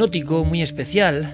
Hipnótico 0.00 0.46
muy 0.46 0.62
especial. 0.62 1.30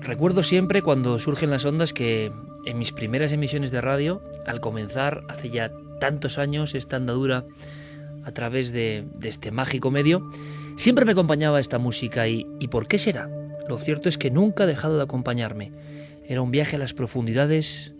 Recuerdo 0.00 0.42
siempre 0.42 0.80
cuando 0.80 1.18
surgen 1.18 1.50
las 1.50 1.66
ondas 1.66 1.92
que 1.92 2.32
en 2.64 2.78
mis 2.78 2.92
primeras 2.92 3.30
emisiones 3.30 3.70
de 3.70 3.82
radio, 3.82 4.22
al 4.46 4.62
comenzar 4.62 5.22
hace 5.28 5.50
ya 5.50 5.70
tantos 6.00 6.38
años 6.38 6.74
esta 6.74 6.96
andadura 6.96 7.44
a 8.24 8.32
través 8.32 8.72
de, 8.72 9.04
este 9.22 9.50
mágico 9.50 9.90
medio, 9.90 10.22
siempre 10.78 11.04
me 11.04 11.12
acompañaba 11.12 11.60
esta 11.60 11.76
música 11.76 12.26
y, 12.26 12.46
y 12.58 12.68
¿por 12.68 12.88
qué 12.88 12.96
será? 12.96 13.28
Lo 13.68 13.76
cierto 13.76 14.08
es 14.08 14.16
que 14.16 14.30
nunca 14.30 14.64
ha 14.64 14.66
dejado 14.66 14.96
de 14.96 15.02
acompañarme. 15.02 15.70
Era 16.26 16.40
un 16.40 16.50
viaje 16.50 16.76
a 16.76 16.78
las 16.78 16.94
profundidades 16.94 17.92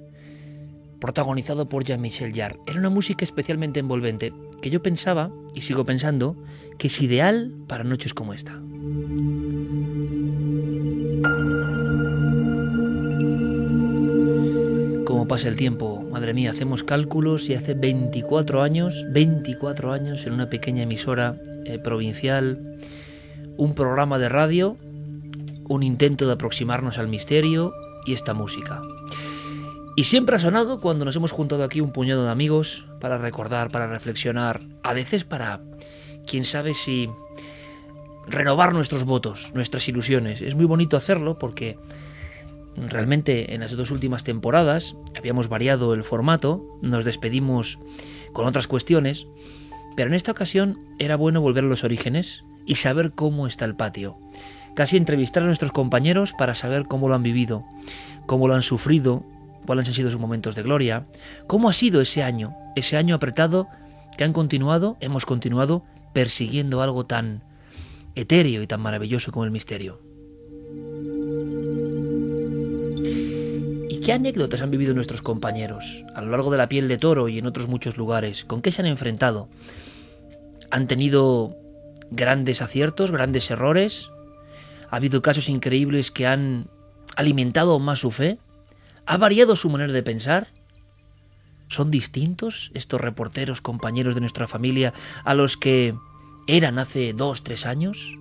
protagonizado 0.98 1.69
por 1.69 1.84
Jean-Michel 1.84 2.34
Jarre. 2.34 2.58
Era 2.66 2.78
una 2.78 2.88
música 2.88 3.22
especialmente 3.22 3.80
envolvente 3.80 4.32
que 4.62 4.70
yo 4.70 4.80
pensaba, 4.82 5.30
y 5.55 5.60
sigo 5.60 5.84
pensando, 5.84 6.36
que 6.78 6.86
es 6.86 7.03
ideal 7.03 7.53
para 7.66 7.84
noches 7.84 8.14
como 8.14 8.32
esta. 8.32 8.58
Cómo 15.05 15.27
pasa 15.27 15.48
el 15.48 15.56
tiempo, 15.56 16.06
madre 16.10 16.34
mía, 16.34 16.50
hacemos 16.50 16.84
cálculos 16.84 17.48
y 17.48 17.55
hace 17.55 17.75
24 17.75 18.62
años, 18.62 19.05
24 19.10 19.92
años 19.92 20.27
en 20.27 20.34
una 20.34 20.48
pequeña 20.48 20.83
emisora 20.84 21.36
eh, 21.64 21.78
provincial, 21.78 22.58
un 23.56 23.75
programa 23.75 24.19
de 24.19 24.28
radio, 24.28 24.77
un 25.69 25.83
intento 25.83 26.27
de 26.27 26.34
aproximarnos 26.34 26.98
al 26.98 27.08
misterio 27.08 27.72
y 28.06 28.12
esta 28.12 28.34
música. 28.34 28.80
Y 29.97 30.05
siempre 30.05 30.36
ha 30.36 30.38
sonado 30.38 30.80
cuando 30.80 31.05
nos 31.05 31.16
hemos 31.16 31.32
juntado 31.32 31.64
aquí 31.64 31.80
un 31.80 31.92
puñado 31.92 32.25
de 32.25 32.30
amigos 32.30 32.84
para 33.00 33.19
recordar, 33.19 33.70
para 33.70 33.88
reflexionar, 33.88 34.60
a 34.84 34.92
veces 34.92 35.25
para, 35.25 35.60
quién 36.28 36.44
sabe 36.44 36.75
si 36.75 37.09
renovar 38.28 38.75
nuestros 38.75 39.05
votos, 39.05 39.53
nuestras 39.55 39.89
ilusiones. 39.89 40.41
Es 40.43 40.55
muy 40.55 40.66
bonito 40.66 40.97
hacerlo 40.97 41.39
porque 41.39 41.78
realmente 42.77 43.55
en 43.55 43.61
las 43.61 43.77
dos 43.77 43.91
últimas 43.91 44.25
temporadas 44.25 44.97
habíamos 45.16 45.49
variado 45.49 45.94
el 45.94 46.05
formato, 46.05 46.62
nos 46.83 47.05
despedimos 47.05 47.78
con 48.33 48.47
otras 48.47 48.67
cuestiones, 48.67 49.27
pero 49.97 50.11
en 50.11 50.15
esta 50.15 50.33
ocasión 50.33 50.78
era 50.99 51.17
bueno 51.17 51.41
volver 51.41 51.65
a 51.65 51.69
los 51.69 51.84
orígenes 51.84 52.44
y 52.67 52.77
saber 52.77 53.11
cómo 53.11 53.47
está 53.47 53.65
el 53.65 53.75
patio. 53.75 54.17
Casi 54.75 54.97
entrevistar 54.97 55.43
a 55.43 55.47
nuestros 55.47 55.72
compañeros 55.72 56.34
para 56.38 56.55
saber 56.55 56.84
cómo 56.87 57.09
lo 57.09 57.15
han 57.15 57.22
vivido, 57.22 57.65
cómo 58.27 58.47
lo 58.47 58.55
han 58.55 58.62
sufrido, 58.62 59.25
cuáles 59.67 59.88
han 59.88 59.94
sido 59.94 60.11
sus 60.11 60.21
momentos 60.21 60.55
de 60.55 60.62
gloria, 60.62 61.06
cómo 61.47 61.69
ha 61.69 61.72
sido 61.72 62.00
ese 62.00 62.22
año, 62.22 62.55
ese 62.77 62.97
año 62.97 63.15
apretado 63.15 63.67
que 64.17 64.25
han 64.25 64.33
continuado, 64.33 64.97
hemos 65.00 65.27
continuado 65.27 65.83
persiguiendo 66.12 66.81
algo 66.81 67.05
tan 67.05 67.43
etéreo 68.19 68.62
y 68.62 68.67
tan 68.67 68.81
maravilloso 68.81 69.33
como 69.33 69.45
el 69.45 69.51
misterio. 69.51 69.99
¿Y 73.89 74.01
qué 74.01 74.12
anécdotas 74.12 74.61
han 74.61 74.71
vivido 74.71 74.95
nuestros 74.95 75.23
compañeros 75.23 76.03
a 76.15 76.23
lo 76.23 76.31
largo 76.31 76.51
de 76.51 76.59
la 76.59 76.69
piel 76.69 76.89
de 76.89 76.99
toro 76.99 77.29
y 77.29 77.39
en 77.39 77.47
otros 77.47 77.69
muchos 77.69 77.97
lugares? 77.97 78.45
¿Con 78.45 78.61
qué 78.61 78.73
se 78.73 78.83
han 78.83 78.87
enfrentado? 78.87 79.49
¿Han 80.71 80.89
tenido 80.89 81.56
grandes 82.11 82.61
aciertos, 82.61 83.12
grandes 83.12 83.51
errores? 83.51 84.11
¿Ha 84.91 84.97
habido 84.97 85.23
casos 85.23 85.49
increíbles 85.49 86.11
que 86.11 86.27
han 86.27 86.67
alimentado 87.17 87.79
más 87.79 88.00
su 88.00 88.11
fe? 88.11 88.39
¿Ha 89.06 89.17
variado 89.17 89.55
su 89.56 89.71
manera 89.71 89.93
de 89.93 90.03
pensar? 90.03 90.49
¿Son 91.69 91.91
distintos 91.91 92.71
estos 92.75 93.00
reporteros, 93.00 93.61
compañeros 93.61 94.15
de 94.15 94.23
nuestra 94.23 94.49
familia, 94.49 94.93
a 95.25 95.35
los 95.35 95.56
que 95.56 95.95
eran 96.48 96.78
hace 96.78 97.12
dos, 97.12 97.42
tres 97.42 97.66
años? 97.66 98.19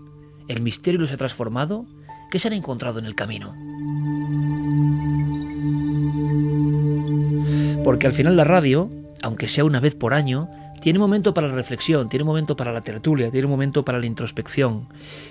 ¿El 0.50 0.62
misterio 0.62 1.00
los 1.00 1.14
ha 1.14 1.18
transformado? 1.18 1.86
¿Qué 2.30 2.40
se 2.40 2.50
han 2.50 2.54
encontrado 2.54 3.00
en 3.00 3.06
el 3.06 3.16
camino? 3.16 3.56
Porque 7.86 8.06
al 8.06 8.14
final 8.14 8.36
la 8.36 8.44
radio, 8.44 8.92
aunque 9.22 9.48
sea 9.48 9.64
una 9.64 9.80
vez 9.80 9.96
por 9.96 10.14
año, 10.14 10.50
tiene 10.82 11.00
momento 11.00 11.34
para 11.34 11.48
la 11.48 11.56
reflexión, 11.56 12.10
tiene 12.10 12.24
momento 12.24 12.56
para 12.56 12.72
la 12.72 12.82
tertulia, 12.82 13.32
tiene 13.32 13.48
momento 13.48 13.84
para 13.84 14.00
la 14.00 14.06
introspección. 14.06 14.88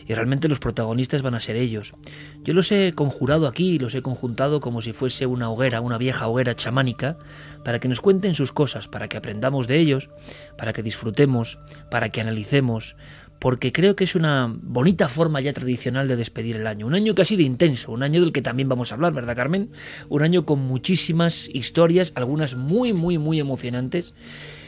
Y 0.06 0.14
realmente 0.14 0.48
los 0.48 0.58
protagonistas 0.58 1.22
van 1.22 1.34
a 1.34 1.40
ser 1.40 1.56
ellos. 1.56 1.94
Yo 2.42 2.54
los 2.54 2.72
he 2.72 2.92
conjurado 2.94 3.46
aquí, 3.46 3.78
los 3.78 3.94
he 3.94 4.02
conjuntado 4.02 4.60
como 4.60 4.82
si 4.82 4.92
fuese 4.92 5.26
una 5.26 5.50
hoguera, 5.50 5.80
una 5.80 5.98
vieja 5.98 6.28
hoguera 6.28 6.56
chamánica, 6.56 7.16
para 7.64 7.78
que 7.78 7.88
nos 7.88 8.00
cuenten 8.00 8.34
sus 8.34 8.52
cosas, 8.52 8.88
para 8.88 9.08
que 9.08 9.16
aprendamos 9.16 9.66
de 9.66 9.78
ellos, 9.78 10.10
para 10.58 10.72
que 10.72 10.82
disfrutemos, 10.82 11.58
para 11.90 12.10
que 12.10 12.20
analicemos, 12.20 12.96
porque 13.38 13.72
creo 13.72 13.96
que 13.96 14.04
es 14.04 14.14
una 14.14 14.52
bonita 14.62 15.08
forma 15.08 15.40
ya 15.40 15.52
tradicional 15.52 16.08
de 16.08 16.16
despedir 16.16 16.56
el 16.56 16.66
año. 16.66 16.86
Un 16.86 16.94
año 16.94 17.14
que 17.14 17.22
ha 17.22 17.26
sido 17.26 17.42
intenso, 17.42 17.92
un 17.92 18.02
año 18.02 18.20
del 18.20 18.32
que 18.32 18.42
también 18.42 18.68
vamos 18.68 18.90
a 18.90 18.94
hablar, 18.94 19.12
¿verdad, 19.12 19.36
Carmen? 19.36 19.70
Un 20.08 20.22
año 20.22 20.46
con 20.46 20.60
muchísimas 20.60 21.48
historias, 21.52 22.12
algunas 22.16 22.56
muy, 22.56 22.92
muy, 22.92 23.18
muy 23.18 23.38
emocionantes 23.38 24.14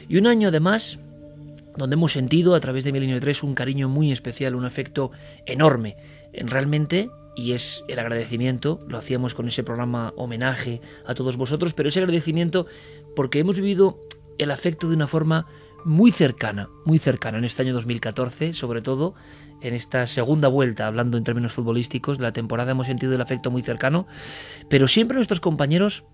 y 0.09 0.17
un 0.17 0.27
año 0.27 0.49
además 0.49 0.99
donde 1.77 1.95
hemos 1.95 2.13
sentido 2.13 2.55
a 2.55 2.61
través 2.61 2.85
de 2.85 2.93
Milenio 2.93 3.21
3 3.21 3.43
un 3.45 3.55
cariño 3.55 3.89
muy 3.89 4.11
especial, 4.11 4.57
un 4.57 4.65
afecto 4.65 5.13
enorme. 5.47 5.97
Realmente, 6.35 7.09
y 7.37 7.53
es 7.53 7.85
el 7.89 8.01
agradecimiento, 8.01 8.81
lo 8.89 8.99
hacíamos 8.99 9.35
con 9.35 9.47
ese 9.47 9.63
programa 9.63 10.13
homenaje 10.17 10.81
a 11.07 11.15
todos 11.15 11.37
vosotros, 11.37 11.75
pero 11.75 11.89
ese 11.89 12.01
agradecimiento 12.01 12.67
porque 13.15 13.39
hemos 13.39 13.57
vivido 13.57 14.01
el 14.39 14.51
afecto 14.51 14.89
de 14.89 14.97
una 14.97 15.07
forma 15.07 15.47
muy 15.85 16.11
cercana, 16.11 16.69
muy 16.85 16.99
cercana 16.99 17.39
en 17.39 17.45
este 17.45 17.63
año 17.63 17.75
2014, 17.75 18.55
sobre 18.55 18.83
todo 18.83 19.15
en 19.63 19.75
esta 19.75 20.07
segunda 20.07 20.49
vuelta, 20.49 20.87
hablando 20.87 21.17
en 21.17 21.25
términos 21.25 21.53
futbolísticos, 21.53 22.19
de 22.19 22.25
la 22.25 22.33
temporada 22.33 22.73
hemos 22.73 22.89
sentido 22.89 23.15
el 23.15 23.21
afecto 23.21 23.51
muy 23.51 23.63
cercano, 23.63 24.07
pero 24.69 24.89
siempre 24.89 25.17
nuestros 25.17 25.41
compañeros 25.41 26.05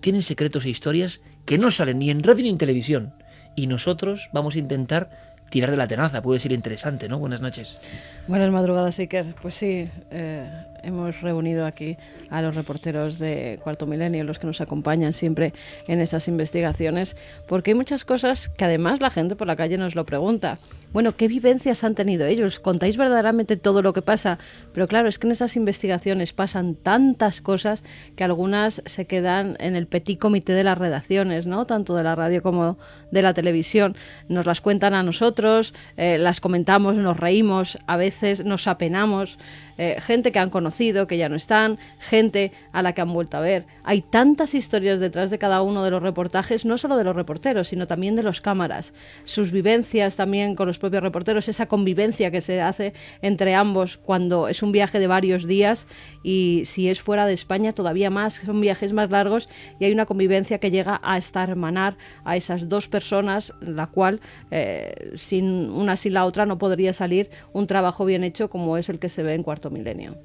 tienen 0.00 0.22
secretos 0.22 0.64
e 0.64 0.70
historias 0.70 1.20
que 1.44 1.58
no 1.58 1.70
salen 1.70 1.98
ni 1.98 2.10
en 2.10 2.22
radio 2.22 2.44
ni 2.44 2.50
en 2.50 2.58
televisión. 2.58 3.14
Y 3.54 3.66
nosotros 3.66 4.30
vamos 4.32 4.56
a 4.56 4.58
intentar 4.58 5.08
tirar 5.50 5.70
de 5.70 5.76
la 5.76 5.86
tenaza. 5.86 6.22
Puede 6.22 6.40
ser 6.40 6.52
interesante, 6.52 7.08
¿no? 7.08 7.18
Buenas 7.18 7.40
noches. 7.40 7.78
Buenas 8.26 8.50
madrugadas, 8.50 8.98
Iker. 8.98 9.34
Pues 9.40 9.54
sí, 9.54 9.88
eh, 10.10 10.48
hemos 10.82 11.20
reunido 11.20 11.66
aquí 11.66 11.96
a 12.30 12.42
los 12.42 12.54
reporteros 12.54 13.18
de 13.18 13.58
Cuarto 13.62 13.86
Milenio, 13.86 14.24
los 14.24 14.38
que 14.38 14.46
nos 14.46 14.60
acompañan 14.60 15.12
siempre 15.12 15.52
en 15.86 16.00
esas 16.00 16.28
investigaciones, 16.28 17.16
porque 17.48 17.72
hay 17.72 17.74
muchas 17.74 18.04
cosas 18.04 18.48
que 18.48 18.64
además 18.64 19.00
la 19.00 19.10
gente 19.10 19.36
por 19.36 19.46
la 19.46 19.56
calle 19.56 19.78
nos 19.78 19.94
lo 19.94 20.04
pregunta. 20.04 20.58
Bueno, 20.92 21.16
¿qué 21.16 21.26
vivencias 21.26 21.84
han 21.84 21.94
tenido 21.94 22.26
ellos? 22.26 22.60
¿Contáis 22.60 22.98
verdaderamente 22.98 23.56
todo 23.56 23.80
lo 23.80 23.94
que 23.94 24.02
pasa? 24.02 24.38
Pero 24.74 24.86
claro, 24.86 25.08
es 25.08 25.18
que 25.18 25.26
en 25.26 25.32
esas 25.32 25.56
investigaciones 25.56 26.34
pasan 26.34 26.74
tantas 26.74 27.40
cosas 27.40 27.82
que 28.14 28.24
algunas 28.24 28.82
se 28.84 29.06
quedan 29.06 29.56
en 29.58 29.74
el 29.74 29.86
petit 29.86 30.18
comité 30.18 30.52
de 30.52 30.64
las 30.64 30.76
redacciones, 30.76 31.46
¿no? 31.46 31.64
Tanto 31.64 31.96
de 31.96 32.02
la 32.02 32.14
radio 32.14 32.42
como 32.42 32.76
de 33.10 33.22
la 33.22 33.32
televisión. 33.32 33.96
Nos 34.28 34.44
las 34.44 34.60
cuentan 34.60 34.92
a 34.92 35.02
nosotros, 35.02 35.72
eh, 35.96 36.18
las 36.18 36.40
comentamos, 36.40 36.94
nos 36.96 37.16
reímos, 37.16 37.78
a 37.86 37.96
veces 37.96 38.44
nos 38.44 38.66
apenamos. 38.66 39.38
Eh, 39.78 39.96
gente 40.00 40.32
que 40.32 40.38
han 40.38 40.50
conocido, 40.50 41.06
que 41.06 41.16
ya 41.16 41.28
no 41.28 41.36
están, 41.36 41.78
gente 41.98 42.52
a 42.72 42.82
la 42.82 42.92
que 42.92 43.00
han 43.00 43.12
vuelto 43.12 43.36
a 43.36 43.40
ver. 43.40 43.66
Hay 43.84 44.02
tantas 44.02 44.54
historias 44.54 45.00
detrás 45.00 45.30
de 45.30 45.38
cada 45.38 45.62
uno 45.62 45.84
de 45.84 45.90
los 45.90 46.02
reportajes, 46.02 46.64
no 46.64 46.78
solo 46.78 46.96
de 46.96 47.04
los 47.04 47.16
reporteros, 47.16 47.68
sino 47.68 47.86
también 47.86 48.16
de 48.16 48.22
los 48.22 48.40
cámaras, 48.40 48.92
sus 49.24 49.50
vivencias 49.50 50.16
también 50.16 50.54
con 50.56 50.66
los 50.66 50.78
propios 50.78 51.02
reporteros, 51.02 51.48
esa 51.48 51.66
convivencia 51.66 52.30
que 52.30 52.40
se 52.40 52.60
hace 52.60 52.92
entre 53.22 53.54
ambos 53.54 53.96
cuando 53.96 54.48
es 54.48 54.62
un 54.62 54.72
viaje 54.72 54.98
de 54.98 55.06
varios 55.06 55.46
días 55.46 55.86
y 56.22 56.62
si 56.66 56.88
es 56.88 57.00
fuera 57.00 57.26
de 57.26 57.32
España 57.32 57.72
todavía 57.72 58.10
más, 58.10 58.34
son 58.34 58.60
viajes 58.60 58.92
más 58.92 59.10
largos 59.10 59.48
y 59.78 59.84
hay 59.84 59.92
una 59.92 60.06
convivencia 60.06 60.58
que 60.58 60.70
llega 60.70 61.00
a 61.02 61.18
estar 61.18 61.50
hermanar 61.50 61.96
a 62.24 62.36
esas 62.36 62.68
dos 62.68 62.88
personas, 62.88 63.52
la 63.60 63.86
cual 63.86 64.20
eh, 64.50 65.12
sin 65.16 65.70
una 65.70 65.96
sin 65.96 66.14
la 66.14 66.24
otra 66.24 66.46
no 66.46 66.58
podría 66.58 66.92
salir 66.92 67.30
un 67.52 67.66
trabajo 67.66 68.04
bien 68.04 68.24
hecho 68.24 68.48
como 68.48 68.76
es 68.76 68.88
el 68.88 68.98
que 68.98 69.08
se 69.08 69.22
ve 69.22 69.34
en 69.34 69.42
Cuarto 69.42 69.70
Milenio. 69.72 70.16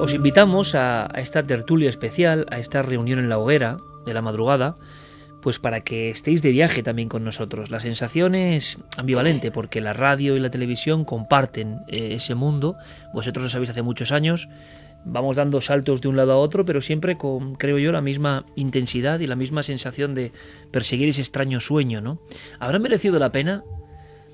Os 0.00 0.12
invitamos 0.12 0.74
a, 0.74 1.06
esta 1.16 1.46
tertulia 1.46 1.88
especial, 1.88 2.44
a 2.50 2.58
esta 2.58 2.82
reunión 2.82 3.18
en 3.18 3.28
la 3.28 3.38
hoguera 3.38 3.78
de 4.04 4.12
la 4.12 4.20
madrugada, 4.20 4.76
pues 5.40 5.58
para 5.58 5.80
que 5.80 6.10
estéis 6.10 6.42
de 6.42 6.50
viaje 6.50 6.82
también 6.82 7.08
con 7.08 7.24
nosotros. 7.24 7.70
La 7.70 7.80
sensación 7.80 8.34
es 8.34 8.78
ambivalente 8.96 9.50
porque 9.50 9.80
la 9.80 9.92
radio 9.92 10.36
y 10.36 10.40
la 10.40 10.50
televisión 10.50 11.04
comparten 11.04 11.80
eh, 11.88 12.14
ese 12.16 12.34
mundo. 12.34 12.76
Vosotros 13.12 13.44
lo 13.44 13.48
sabéis 13.48 13.70
hace 13.70 13.82
muchos 13.82 14.12
años. 14.12 14.48
Vamos 15.06 15.36
dando 15.36 15.60
saltos 15.60 16.00
de 16.00 16.08
un 16.08 16.16
lado 16.16 16.32
a 16.32 16.38
otro, 16.38 16.64
pero 16.64 16.80
siempre 16.80 17.16
con, 17.16 17.54
creo 17.54 17.78
yo, 17.78 17.92
la 17.92 18.00
misma 18.00 18.46
intensidad 18.56 19.20
y 19.20 19.26
la 19.26 19.36
misma 19.36 19.62
sensación 19.62 20.14
de 20.14 20.32
perseguir 20.70 21.10
ese 21.10 21.20
extraño 21.20 21.60
sueño, 21.60 22.00
¿no? 22.00 22.18
¿Habrá 22.58 22.78
merecido 22.78 23.18
la 23.18 23.30
pena? 23.32 23.64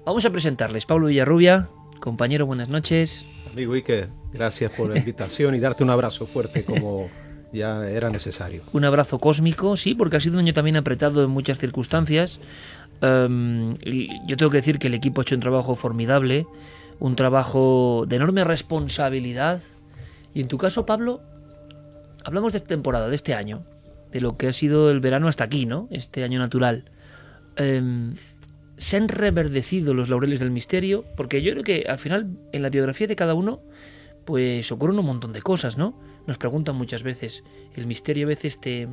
Vamos 0.04 0.24
a 0.24 0.30
presentarles. 0.30 0.86
Pablo 0.86 1.08
Villarrubia, 1.08 1.68
compañero, 2.00 2.46
buenas 2.46 2.68
noches. 2.68 3.24
Amigo 3.52 3.74
Iker, 3.74 4.08
gracias 4.32 4.72
por 4.72 4.90
la 4.90 4.98
invitación 4.98 5.54
y 5.54 5.60
darte 5.60 5.84
un 5.84 5.90
abrazo 5.90 6.26
fuerte 6.26 6.64
como 6.64 7.10
ya 7.52 7.88
era 7.88 8.08
necesario. 8.10 8.62
Un 8.72 8.84
abrazo 8.84 9.18
cósmico, 9.18 9.76
sí, 9.76 9.94
porque 9.94 10.16
ha 10.16 10.20
sido 10.20 10.34
un 10.34 10.40
año 10.40 10.54
también 10.54 10.76
apretado 10.76 11.22
en 11.22 11.30
muchas 11.30 11.58
circunstancias. 11.58 12.40
Um, 13.02 13.76
yo 14.26 14.36
tengo 14.36 14.50
que 14.50 14.58
decir 14.58 14.78
que 14.78 14.86
el 14.86 14.94
equipo 14.94 15.20
ha 15.20 15.22
hecho 15.22 15.34
un 15.34 15.42
trabajo 15.42 15.74
formidable, 15.74 16.46
un 16.98 17.14
trabajo 17.14 18.04
de 18.08 18.16
enorme 18.16 18.44
responsabilidad. 18.44 19.60
Y 20.32 20.40
en 20.40 20.48
tu 20.48 20.58
caso, 20.58 20.86
Pablo, 20.86 21.20
hablamos 22.24 22.52
de 22.52 22.58
esta 22.58 22.68
temporada, 22.68 23.08
de 23.08 23.16
este 23.16 23.34
año, 23.34 23.64
de 24.12 24.20
lo 24.20 24.36
que 24.36 24.48
ha 24.48 24.52
sido 24.54 24.90
el 24.90 25.00
verano 25.00 25.28
hasta 25.28 25.44
aquí, 25.44 25.66
¿no? 25.66 25.88
Este 25.90 26.24
año 26.24 26.38
natural. 26.38 26.90
Um, 27.58 28.14
se 28.80 28.96
han 28.96 29.08
reverdecido 29.08 29.92
los 29.92 30.08
laureles 30.08 30.40
del 30.40 30.50
misterio, 30.50 31.04
porque 31.14 31.42
yo 31.42 31.52
creo 31.52 31.62
que 31.62 31.84
al 31.86 31.98
final 31.98 32.38
en 32.50 32.62
la 32.62 32.70
biografía 32.70 33.06
de 33.06 33.14
cada 33.14 33.34
uno, 33.34 33.60
pues 34.24 34.72
ocurren 34.72 34.98
un 34.98 35.04
montón 35.04 35.34
de 35.34 35.42
cosas, 35.42 35.76
¿no? 35.76 35.94
Nos 36.26 36.38
preguntan 36.38 36.76
muchas 36.76 37.02
veces, 37.02 37.44
el 37.76 37.86
misterio 37.86 38.26
a 38.26 38.28
veces 38.28 38.58
te, 38.58 38.88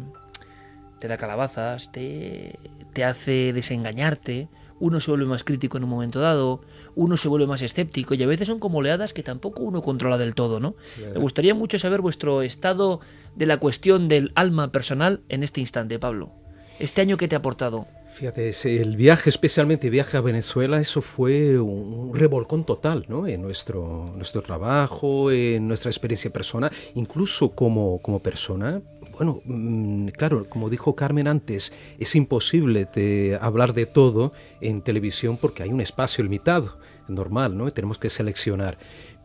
te 0.99 1.07
da 1.07 1.15
calabazas, 1.15 1.89
te, 1.93 2.59
te 2.91 3.05
hace 3.05 3.53
desengañarte, 3.53 4.49
uno 4.81 4.99
se 4.99 5.09
vuelve 5.09 5.25
más 5.25 5.45
crítico 5.45 5.77
en 5.77 5.85
un 5.85 5.89
momento 5.89 6.19
dado, 6.19 6.59
uno 6.95 7.15
se 7.15 7.29
vuelve 7.29 7.47
más 7.47 7.61
escéptico 7.61 8.13
y 8.13 8.21
a 8.21 8.27
veces 8.27 8.47
son 8.47 8.59
como 8.59 8.79
oleadas 8.79 9.13
que 9.13 9.23
tampoco 9.23 9.63
uno 9.63 9.81
controla 9.81 10.17
del 10.17 10.35
todo, 10.35 10.59
¿no? 10.59 10.75
Me 10.97 11.17
gustaría 11.17 11.55
mucho 11.55 11.79
saber 11.79 12.01
vuestro 12.01 12.41
estado 12.41 12.99
de 13.37 13.45
la 13.45 13.55
cuestión 13.55 14.09
del 14.09 14.33
alma 14.35 14.69
personal 14.69 15.21
en 15.29 15.43
este 15.43 15.61
instante, 15.61 15.97
Pablo. 15.97 16.33
Este 16.77 16.99
año 16.99 17.15
que 17.15 17.29
te 17.29 17.35
ha 17.35 17.39
aportado. 17.39 17.87
Fíjate, 18.17 18.51
el 18.81 18.95
viaje, 18.95 19.29
especialmente 19.29 19.85
el 19.85 19.91
viaje 19.91 20.17
a 20.17 20.21
Venezuela, 20.21 20.81
eso 20.81 21.03
fue 21.03 21.59
un 21.59 22.15
revolcón 22.15 22.65
total 22.65 23.05
¿no? 23.07 23.27
en 23.27 23.43
nuestro, 23.43 24.11
nuestro 24.15 24.41
trabajo, 24.41 25.29
en 25.29 25.67
nuestra 25.67 25.91
experiencia 25.91 26.31
personal, 26.31 26.71
incluso 26.95 27.51
como, 27.51 27.99
como 27.99 28.17
persona. 28.17 28.81
Bueno, 29.11 29.41
mm, 29.45 30.07
claro, 30.07 30.49
como 30.49 30.71
dijo 30.71 30.95
Carmen 30.95 31.27
antes, 31.27 31.71
es 31.99 32.15
imposible 32.15 32.87
de 32.91 33.37
hablar 33.39 33.75
de 33.75 33.85
todo 33.85 34.33
en 34.61 34.81
televisión 34.81 35.37
porque 35.37 35.61
hay 35.61 35.69
un 35.69 35.81
espacio 35.81 36.23
limitado, 36.23 36.79
normal, 37.07 37.55
¿no? 37.55 37.69
Tenemos 37.71 37.99
que 37.99 38.09
seleccionar. 38.09 38.79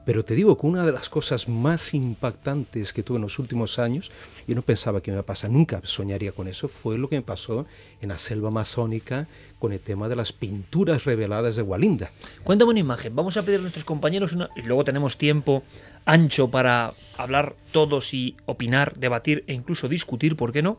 Pero 0.04 0.25
te 0.25 0.34
digo 0.34 0.58
que 0.58 0.66
una 0.66 0.84
de 0.84 0.93
las 0.93 1.08
cosas 1.08 1.49
más 1.49 1.94
impactantes 1.94 2.93
que 2.93 3.02
tuve 3.02 3.16
en 3.16 3.22
los 3.22 3.38
últimos 3.38 3.78
años, 3.78 4.10
yo 4.49 4.54
no 4.54 4.62
pensaba 4.62 5.00
que 5.00 5.10
me 5.10 5.16
iba 5.16 5.22
a 5.22 5.26
pasar, 5.26 5.50
nunca 5.50 5.81
soñaría 5.84 6.32
con 6.32 6.49
eso, 6.49 6.69
fue 6.69 6.99
lo 6.99 7.08
que 7.08 7.16
me 7.16 7.22
pasó 7.22 7.66
en 8.00 8.08
la 8.08 8.19
selva 8.19 8.49
amazónica 8.49 9.28
con 9.58 9.72
el 9.72 9.81
tema 9.81 10.08
de 10.08 10.16
las 10.16 10.32
pinturas 10.32 11.04
reveladas 11.04 11.54
de 11.54 11.62
Walinda. 11.62 12.10
Cuéntame 12.43 12.72
una 12.72 12.81
imagen, 12.81 13.14
vamos 13.14 13.37
a 13.37 13.43
pedir 13.43 13.60
a 13.60 13.62
nuestros 13.62 13.84
compañeros 13.84 14.32
una, 14.32 14.50
y 14.56 14.62
luego 14.62 14.82
tenemos 14.82 15.19
tiempo 15.19 15.62
ancho 16.05 16.50
para 16.50 16.94
hablar 17.16 17.55
todos 17.70 18.12
y 18.12 18.37
opinar, 18.44 18.98
debatir 18.98 19.44
e 19.46 19.55
incluso 19.55 19.88
discutir, 19.88 20.37
¿por 20.37 20.52
qué 20.52 20.62
no? 20.62 20.78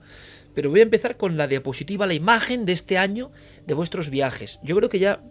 Pero 0.53 0.69
voy 0.69 0.81
a 0.81 0.83
empezar 0.83 1.17
con 1.17 1.37
la 1.37 1.47
diapositiva, 1.47 2.05
la 2.05 2.13
imagen 2.13 2.65
de 2.65 2.73
este 2.73 2.97
año 2.97 3.31
de 3.65 3.73
vuestros 3.73 4.09
viajes. 4.09 4.59
Yo 4.63 4.75
creo 4.75 4.89
que 4.89 4.99
ya 4.99 5.23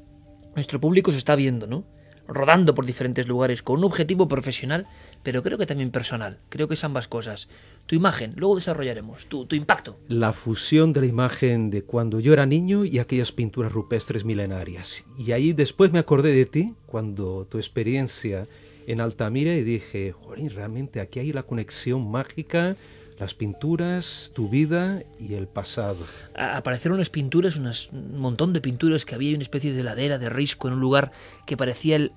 nuestro 0.54 0.80
público 0.80 1.12
se 1.12 1.18
está 1.18 1.36
viendo, 1.36 1.66
¿no? 1.66 1.84
Rodando 2.32 2.74
por 2.74 2.86
diferentes 2.86 3.26
lugares 3.26 3.62
con 3.62 3.78
un 3.78 3.84
objetivo 3.84 4.28
profesional, 4.28 4.86
pero 5.22 5.42
creo 5.42 5.58
que 5.58 5.66
también 5.66 5.90
personal. 5.90 6.38
Creo 6.48 6.68
que 6.68 6.74
es 6.74 6.84
ambas 6.84 7.08
cosas. 7.08 7.48
Tu 7.86 7.94
imagen, 7.94 8.32
luego 8.36 8.56
desarrollaremos, 8.56 9.26
tu, 9.26 9.46
tu 9.46 9.56
impacto. 9.56 9.96
La 10.08 10.32
fusión 10.32 10.92
de 10.92 11.00
la 11.02 11.06
imagen 11.06 11.70
de 11.70 11.82
cuando 11.82 12.20
yo 12.20 12.32
era 12.32 12.46
niño 12.46 12.84
y 12.84 12.98
aquellas 12.98 13.32
pinturas 13.32 13.72
rupestres 13.72 14.24
milenarias. 14.24 15.04
Y 15.18 15.32
ahí 15.32 15.52
después 15.52 15.92
me 15.92 15.98
acordé 15.98 16.32
de 16.32 16.46
ti, 16.46 16.74
cuando 16.86 17.46
tu 17.46 17.58
experiencia 17.58 18.46
en 18.86 19.00
Altamira, 19.00 19.54
y 19.54 19.62
dije, 19.62 20.12
joder, 20.12 20.54
realmente 20.54 21.00
aquí 21.00 21.20
hay 21.20 21.32
la 21.32 21.44
conexión 21.44 22.10
mágica 22.10 22.76
las 23.22 23.34
pinturas, 23.34 24.32
tu 24.34 24.48
vida 24.48 25.04
y 25.20 25.34
el 25.34 25.46
pasado. 25.46 26.04
Aparecieron 26.34 26.96
unas 26.96 27.08
pinturas, 27.08 27.56
un 27.56 28.18
montón 28.18 28.52
de 28.52 28.60
pinturas 28.60 29.04
que 29.04 29.14
había 29.14 29.34
una 29.34 29.42
especie 29.42 29.72
de 29.72 29.84
ladera, 29.84 30.18
de 30.18 30.28
risco, 30.28 30.66
en 30.66 30.74
un 30.74 30.80
lugar 30.80 31.12
que 31.46 31.56
parecía 31.56 31.94
el, 31.94 32.12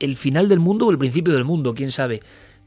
el 0.00 0.16
final 0.16 0.48
del 0.48 0.58
mundo 0.58 0.86
o 0.86 0.90
el 0.90 0.98
principio 0.98 1.32
del 1.34 1.44
mundo, 1.44 1.74
quién 1.74 1.90
sabe 1.92 2.20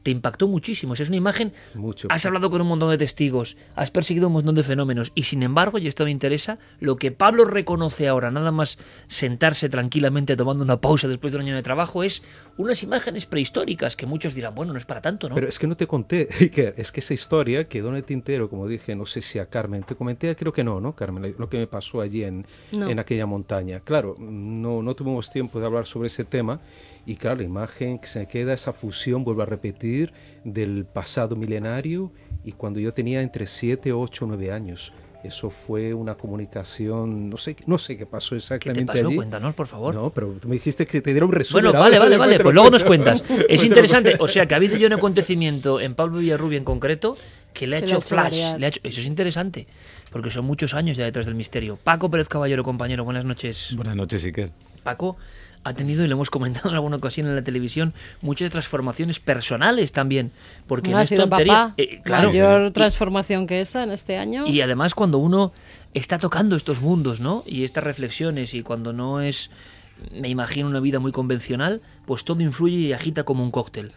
te 0.04 0.10
impactó 0.10 0.46
muchísimo. 0.46 0.92
es 0.92 1.08
una 1.08 1.16
imagen. 1.16 1.52
Mucho. 1.74 2.08
Has 2.10 2.24
hablado 2.26 2.50
con 2.50 2.60
un 2.60 2.68
montón 2.68 2.90
de 2.90 2.98
testigos, 2.98 3.56
has 3.74 3.90
perseguido 3.90 4.26
un 4.28 4.34
montón 4.34 4.54
de 4.54 4.62
fenómenos. 4.62 5.10
Y 5.14 5.22
sin 5.22 5.42
embargo, 5.42 5.78
y 5.78 5.88
esto 5.88 6.04
me 6.04 6.10
interesa, 6.10 6.58
lo 6.78 6.96
que 6.96 7.10
Pablo 7.10 7.46
reconoce 7.46 8.06
ahora, 8.06 8.30
nada 8.30 8.52
más 8.52 8.78
sentarse 9.08 9.68
tranquilamente 9.70 10.36
tomando 10.36 10.62
una 10.62 10.80
pausa 10.80 11.08
después 11.08 11.32
de 11.32 11.38
un 11.38 11.44
año 11.46 11.54
de 11.56 11.62
trabajo, 11.62 12.02
es 12.02 12.22
unas 12.58 12.82
imágenes 12.82 13.24
prehistóricas 13.24 13.96
que 13.96 14.04
muchos 14.04 14.34
dirán, 14.34 14.54
bueno, 14.54 14.74
no 14.74 14.78
es 14.78 14.84
para 14.84 15.00
tanto, 15.00 15.30
¿no? 15.30 15.34
Pero 15.34 15.48
es 15.48 15.58
que 15.58 15.66
no 15.66 15.74
te 15.76 15.86
conté, 15.86 16.28
Iker, 16.38 16.74
es 16.76 16.92
que 16.92 17.00
esa 17.00 17.14
historia 17.14 17.66
quedó 17.66 17.88
en 17.88 17.96
el 17.96 18.04
tintero, 18.04 18.50
como 18.50 18.68
dije, 18.68 18.94
no 18.94 19.06
sé 19.06 19.22
si 19.22 19.38
a 19.38 19.46
Carmen, 19.46 19.84
te 19.84 19.94
comenté, 19.94 20.36
creo 20.36 20.52
que 20.52 20.64
no, 20.64 20.80
¿no, 20.82 20.94
Carmen? 20.94 21.34
Lo 21.38 21.48
que 21.48 21.56
me 21.56 21.66
pasó 21.66 22.02
allí 22.02 22.24
en, 22.24 22.46
No. 22.72 22.90
en 22.90 22.98
aquella 22.98 23.24
montaña. 23.24 23.80
Claro, 23.80 24.16
no, 24.18 24.82
no 24.82 24.94
tuvimos 24.94 25.30
tiempo 25.32 25.58
de 25.60 25.64
hablar 25.64 25.86
sobre 25.86 26.08
ese 26.08 26.26
tema. 26.26 26.60
Y 27.06 27.16
claro, 27.16 27.38
la 27.38 27.44
imagen 27.44 27.98
que 27.98 28.06
se 28.06 28.26
queda, 28.26 28.54
esa 28.54 28.72
fusión, 28.72 29.24
vuelvo 29.24 29.42
a 29.42 29.46
repetir, 29.46 30.12
del 30.44 30.86
pasado 30.86 31.36
milenario 31.36 32.12
y 32.44 32.52
cuando 32.52 32.80
yo 32.80 32.92
tenía 32.94 33.20
entre 33.22 33.46
7, 33.46 33.92
8, 33.92 34.24
9 34.26 34.52
años. 34.52 34.92
Eso 35.22 35.48
fue 35.48 35.94
una 35.94 36.16
comunicación, 36.16 37.30
no 37.30 37.38
sé, 37.38 37.56
no 37.66 37.78
sé 37.78 37.96
qué 37.96 38.04
pasó 38.04 38.30
¿Qué 38.30 38.36
exactamente 38.36 38.92
te 38.92 38.98
pasó? 38.98 39.06
allí. 39.06 39.16
Cuéntanos, 39.16 39.54
por 39.54 39.66
favor. 39.66 39.94
No, 39.94 40.10
pero 40.10 40.28
tú 40.40 40.48
me 40.48 40.54
dijiste 40.56 40.86
que 40.86 41.00
te 41.00 41.12
diera 41.12 41.24
un 41.24 41.32
resumen. 41.32 41.64
Bueno, 41.64 41.78
vale, 41.80 41.98
vale, 41.98 42.18
vale, 42.18 42.40
pues 42.40 42.54
luego 42.54 42.68
nos 42.70 42.84
cuentas. 42.84 43.24
Es 43.48 43.64
interesante, 43.64 44.16
o 44.20 44.28
sea, 44.28 44.46
que 44.46 44.52
ha 44.52 44.58
habido 44.58 44.76
ya 44.76 44.86
un 44.86 44.92
acontecimiento 44.92 45.80
en 45.80 45.94
Pablo 45.94 46.18
Villarrubia 46.18 46.58
en 46.58 46.64
concreto 46.64 47.16
que 47.54 47.66
le 47.66 47.76
ha 47.76 47.78
hecho 47.78 48.02
flash, 48.02 48.56
le 48.58 48.66
ha 48.66 48.68
hecho- 48.68 48.80
eso 48.82 49.00
es 49.00 49.06
interesante, 49.06 49.66
porque 50.10 50.30
son 50.30 50.44
muchos 50.44 50.74
años 50.74 50.96
ya 50.98 51.04
detrás 51.04 51.24
del 51.24 51.36
misterio. 51.36 51.78
Paco 51.82 52.10
Pérez 52.10 52.28
Caballero, 52.28 52.62
compañero, 52.62 53.04
buenas 53.04 53.24
noches. 53.24 53.72
Buenas 53.76 53.96
noches, 53.96 54.22
Iker. 54.26 54.50
Paco 54.82 55.16
ha 55.64 55.72
tenido, 55.74 56.04
y 56.04 56.08
lo 56.08 56.14
hemos 56.14 56.30
comentado 56.30 56.68
en 56.68 56.74
alguna 56.74 56.96
ocasión 56.96 57.26
en 57.26 57.34
la 57.34 57.42
televisión, 57.42 57.94
muchas 58.20 58.50
transformaciones 58.50 59.18
personales 59.18 59.92
también, 59.92 60.30
porque 60.66 60.90
No 60.90 60.96
no 60.98 61.02
ha 61.02 61.06
sido 61.06 61.28
papá. 61.28 61.74
Eh, 61.76 62.00
claro, 62.04 62.28
Mayor 62.28 62.70
transformación 62.72 63.46
que 63.46 63.60
esa 63.60 63.82
en 63.82 63.90
este 63.90 64.16
año. 64.18 64.46
y 64.46 64.60
además 64.60 64.94
cuando 64.94 65.18
uno 65.18 65.52
está 65.94 66.18
tocando 66.18 66.54
estos 66.56 66.80
mundos, 66.80 67.20
¿no? 67.20 67.42
Y 67.46 67.64
estas 67.64 67.82
reflexiones 67.84 68.52
y 68.54 68.62
cuando 68.62 68.92
no 68.92 69.20
es, 69.20 69.50
me 70.12 70.28
imagino, 70.28 70.68
una 70.68 70.80
vida 70.80 70.98
muy 71.00 71.12
convencional, 71.12 71.80
pues 72.06 72.24
todo 72.24 72.40
influye 72.42 72.76
y 72.76 72.92
agita 72.92 73.24
como 73.24 73.42
un 73.42 73.50
cóctel. 73.50 73.92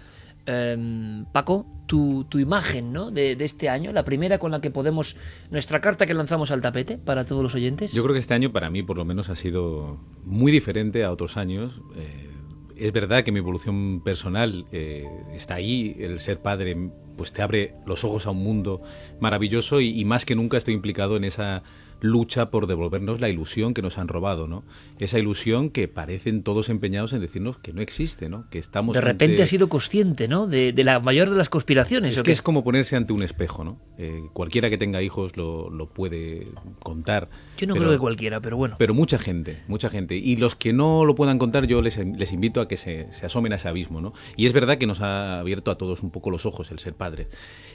Em, 0.49 1.25
Paco, 1.33 1.65
tu, 1.87 2.23
tu 2.23 2.39
imagen, 2.39 2.93
¿no? 2.93 3.11
De, 3.11 3.35
este 3.39 3.67
año, 3.67 3.91
la 3.91 4.05
primera 4.05 4.37
con 4.37 4.49
la 4.49 4.61
que 4.61 4.71
podemos, 4.71 5.17
nuestra 5.51 5.81
carta 5.81 6.05
que 6.05 6.13
lanzamos 6.13 6.51
al 6.51 6.61
tapete 6.61 6.97
para 6.97 7.25
todos 7.25 7.43
los 7.43 7.53
oyentes. 7.53 7.91
Yo 7.91 8.01
creo 8.03 8.13
que 8.13 8.19
este 8.19 8.33
año 8.33 8.53
para 8.53 8.69
mí 8.69 8.81
por 8.81 8.95
lo 8.95 9.03
menos 9.03 9.27
ha 9.27 9.35
sido 9.35 9.99
muy 10.23 10.53
diferente 10.53 11.03
a 11.03 11.11
otros 11.11 11.35
años. 11.35 11.81
Eh, 11.97 12.29
es 12.77 12.93
verdad 12.93 13.25
que 13.25 13.33
mi 13.33 13.39
evolución 13.39 14.01
personal 14.05 14.65
eh, 14.71 15.05
está 15.33 15.55
ahí, 15.55 15.97
el 15.99 16.21
ser 16.21 16.39
padre 16.39 16.91
pues 17.17 17.33
te 17.33 17.41
abre 17.41 17.73
los 17.85 18.05
ojos 18.05 18.25
a 18.25 18.31
un 18.31 18.41
mundo 18.41 18.81
maravilloso 19.19 19.81
y, 19.81 19.99
y 19.99 20.05
más 20.05 20.23
que 20.23 20.35
nunca 20.35 20.55
estoy 20.55 20.75
implicado 20.75 21.17
en 21.17 21.25
esa 21.25 21.63
lucha 22.01 22.51
por 22.51 22.67
devolvernos 22.67 23.19
la 23.19 23.29
ilusión 23.29 23.73
que 23.73 23.81
nos 23.81 23.97
han 23.97 24.07
robado, 24.07 24.47
¿no? 24.47 24.63
Esa 24.99 25.17
ilusión 25.19 25.69
que 25.69 25.87
parecen 25.87 26.43
todos 26.43 26.69
empeñados 26.69 27.13
en 27.13 27.21
decirnos 27.21 27.57
que 27.57 27.73
no 27.73 27.81
existe, 27.81 28.29
¿no? 28.29 28.49
Que 28.49 28.59
estamos 28.59 28.93
De 28.95 29.01
repente 29.01 29.33
ante- 29.35 29.43
ha 29.43 29.47
sido 29.47 29.67
consciente, 29.69 30.27
¿no? 30.27 30.47
De, 30.47 30.73
de 30.73 30.83
la 30.83 30.99
mayor 30.99 31.29
de 31.29 31.37
las 31.37 31.49
conspiraciones. 31.49 32.13
Es 32.15 32.19
¿o 32.21 32.23
que 32.23 32.27
qué? 32.27 32.33
es 32.33 32.41
como 32.41 32.63
ponerse 32.63 32.95
ante 32.95 33.13
un 33.13 33.23
espejo, 33.23 33.63
¿no? 33.63 33.79
Eh, 33.97 34.21
cualquiera 34.33 34.69
que 34.69 34.77
tenga 34.77 35.01
hijos 35.01 35.37
lo, 35.37 35.69
lo 35.69 35.89
puede 35.89 36.47
contar. 36.83 37.29
Yo 37.57 37.65
no 37.67 37.73
pero- 37.73 37.85
creo 37.85 37.91
que 37.97 37.99
cualquiera, 37.99 38.41
pero 38.41 38.57
bueno. 38.57 38.75
Pero 38.77 38.93
mucha 38.93 39.17
gente, 39.17 39.63
mucha 39.67 39.89
gente. 39.89 40.15
Y 40.15 40.37
los 40.37 40.55
que 40.55 40.73
no 40.73 41.03
lo 41.05 41.15
puedan 41.15 41.39
contar, 41.39 41.65
yo 41.67 41.81
les, 41.81 41.97
les 41.97 42.31
invito 42.31 42.61
a 42.61 42.67
que 42.67 42.77
se, 42.77 43.11
se 43.11 43.25
asomen 43.25 43.53
a 43.53 43.55
ese 43.55 43.67
abismo, 43.69 44.01
¿no? 44.01 44.13
Y 44.35 44.45
es 44.45 44.53
verdad 44.53 44.77
que 44.77 44.85
nos 44.87 45.01
ha 45.01 45.39
abierto 45.39 45.71
a 45.71 45.77
todos 45.77 46.03
un 46.03 46.11
poco 46.11 46.29
los 46.29 46.45
ojos 46.45 46.71
el 46.71 46.79
ser 46.79 46.93
padre. 46.93 47.27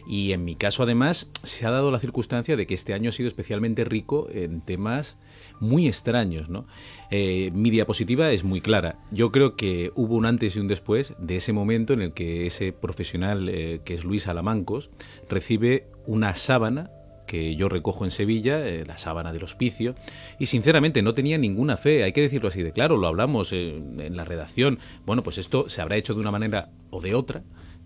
Y 0.07 0.33
en 0.33 0.45
mi 0.45 0.57
caso, 0.57 0.83
además, 0.83 1.31
se 1.43 1.67
ha 1.67 1.71
dado 1.71 1.91
la 1.91 1.99
circunstancia 1.99 2.57
de 2.57 2.67
que 2.67 2.75
este 2.75 2.95
año 2.95 3.11
ha 3.11 3.13
sido 3.13 3.29
especialmente 3.29 3.85
rico 3.85 4.29
en 4.33 4.61
temas 4.61 5.19
muy 5.61 5.87
extraños, 5.87 6.49
¿no? 6.49 6.67
Eh, 7.11 7.51
mi 7.55 7.71
diapositiva 7.71 8.33
es 8.33 8.45
muy 8.45 8.61
clara. 8.61 8.99
Yo 9.11 9.31
creo 9.31 9.55
que 9.57 9.93
hubo 9.95 10.17
un 10.17 10.27
antes 10.27 10.57
y 10.57 10.61
un 10.61 10.69
después 10.69 11.15
de 11.19 11.37
ese 11.37 11.53
momento 11.53 11.93
en 11.93 12.03
el 12.03 12.13
que 12.13 12.47
ese 12.47 12.73
profesional, 12.73 13.49
eh, 13.49 13.81
que 13.85 13.95
es 13.95 14.05
Luis 14.05 14.27
Alamancos, 14.27 14.91
recibe 15.29 15.87
una 16.07 16.35
sábana 16.37 16.91
que 17.33 17.57
yo 17.57 17.71
recojo 17.71 18.05
en 18.05 18.11
Sevilla, 18.11 18.67
eh, 18.67 18.85
la 18.87 18.99
sábana 18.99 19.33
del 19.33 19.45
hospicio, 19.45 19.95
y 20.39 20.47
sinceramente 20.47 21.01
no 21.01 21.15
tenía 21.15 21.39
ninguna 21.39 21.79
fe, 21.79 22.05
hay 22.05 22.13
que 22.13 22.21
decirlo 22.21 22.49
así 22.49 22.63
de 22.63 22.73
claro, 22.73 22.99
lo 22.99 23.07
hablamos 23.07 23.55
eh, 23.55 23.75
en 23.77 24.17
la 24.17 24.27
redacción. 24.27 24.79
Bueno, 25.07 25.23
pues 25.23 25.39
esto 25.39 25.69
se 25.71 25.81
habrá 25.81 25.97
hecho 25.97 26.13
de 26.13 26.21
una 26.21 26.31
manera 26.31 26.69
o 26.91 27.01
de 27.01 27.15
otra, 27.15 27.43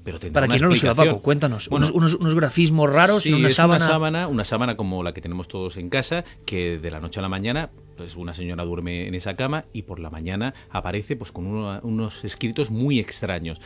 pero 0.06 0.32
Para 0.32 0.46
quien 0.46 0.62
no 0.62 0.68
lo 0.68 0.76
sepa. 0.76 0.94
Paco, 0.94 1.20
cuéntanos. 1.20 1.68
Bueno, 1.68 1.86
unos, 1.88 2.12
unos- 2.12 2.14
unos 2.20 2.34
grafismos 2.36 2.90
raros 2.92 3.24
Sí, 3.24 3.30
en 3.30 3.34
una 3.34 3.48
es 3.48 3.56
sábana. 3.56 3.84
una 3.84 3.92
sábana, 3.92 4.28
una 4.28 4.44
sábana 4.44 4.76
como 4.76 5.02
la 5.02 5.12
que 5.12 5.20
tenemos 5.20 5.48
todos 5.48 5.76
en 5.76 5.90
casa, 5.90 6.24
que 6.46 6.78
de 6.78 6.90
la 6.92 7.00
noche 7.00 7.18
a 7.18 7.22
la 7.22 7.28
mañana, 7.28 7.70
pues 7.96 8.14
una 8.14 8.32
señora 8.32 8.64
duerme 8.64 9.08
en 9.08 9.14
esa 9.16 9.34
cama 9.34 9.64
y 9.72 9.82
por 9.82 9.98
la 9.98 10.08
mañana 10.08 10.54
aparece 10.70 11.16
pues 11.16 11.32
con 11.32 11.46
uno- 11.46 11.80
unos 11.82 12.24
escritos 12.24 12.70
muy 12.70 13.00
extraños. 13.00 13.60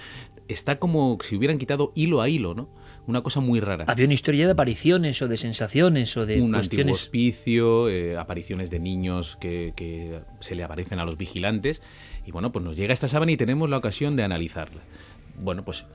Está 0.48 0.78
como 0.80 1.18
si 1.22 1.36
hubieran 1.36 1.58
quitado 1.58 1.92
hilo 1.94 2.22
a 2.22 2.28
hilo, 2.28 2.54
¿no? 2.54 2.68
Una 3.06 3.22
cosa 3.22 3.40
muy 3.40 3.60
rara. 3.60 3.84
Había 3.86 4.04
una 4.06 4.14
historia 4.14 4.46
de 4.46 4.52
apariciones 4.52 5.20
o 5.22 5.28
de 5.28 5.36
sensaciones 5.36 6.16
o 6.16 6.26
de 6.26 6.40
un 6.40 6.54
antiguo 6.54 6.92
hospicio, 6.92 7.88
eh, 7.88 8.16
apariciones 8.16 8.70
de 8.70 8.78
niños 8.80 9.36
que, 9.40 9.72
que 9.76 10.20
se 10.40 10.54
le 10.54 10.64
aparecen 10.64 10.98
a 11.00 11.04
los 11.04 11.16
vigilantes. 11.18 11.82
Y 12.26 12.30
bueno, 12.30 12.50
pues 12.50 12.64
nos 12.64 12.76
llega 12.76 12.92
esta 12.94 13.08
sábana 13.08 13.32
y 13.32 13.36
tenemos 13.36 13.68
la 13.70 13.76
ocasión 13.76 14.16
de 14.16 14.22
analizarla. 14.24 14.80
Bueno, 15.38 15.64
pues 15.64 15.86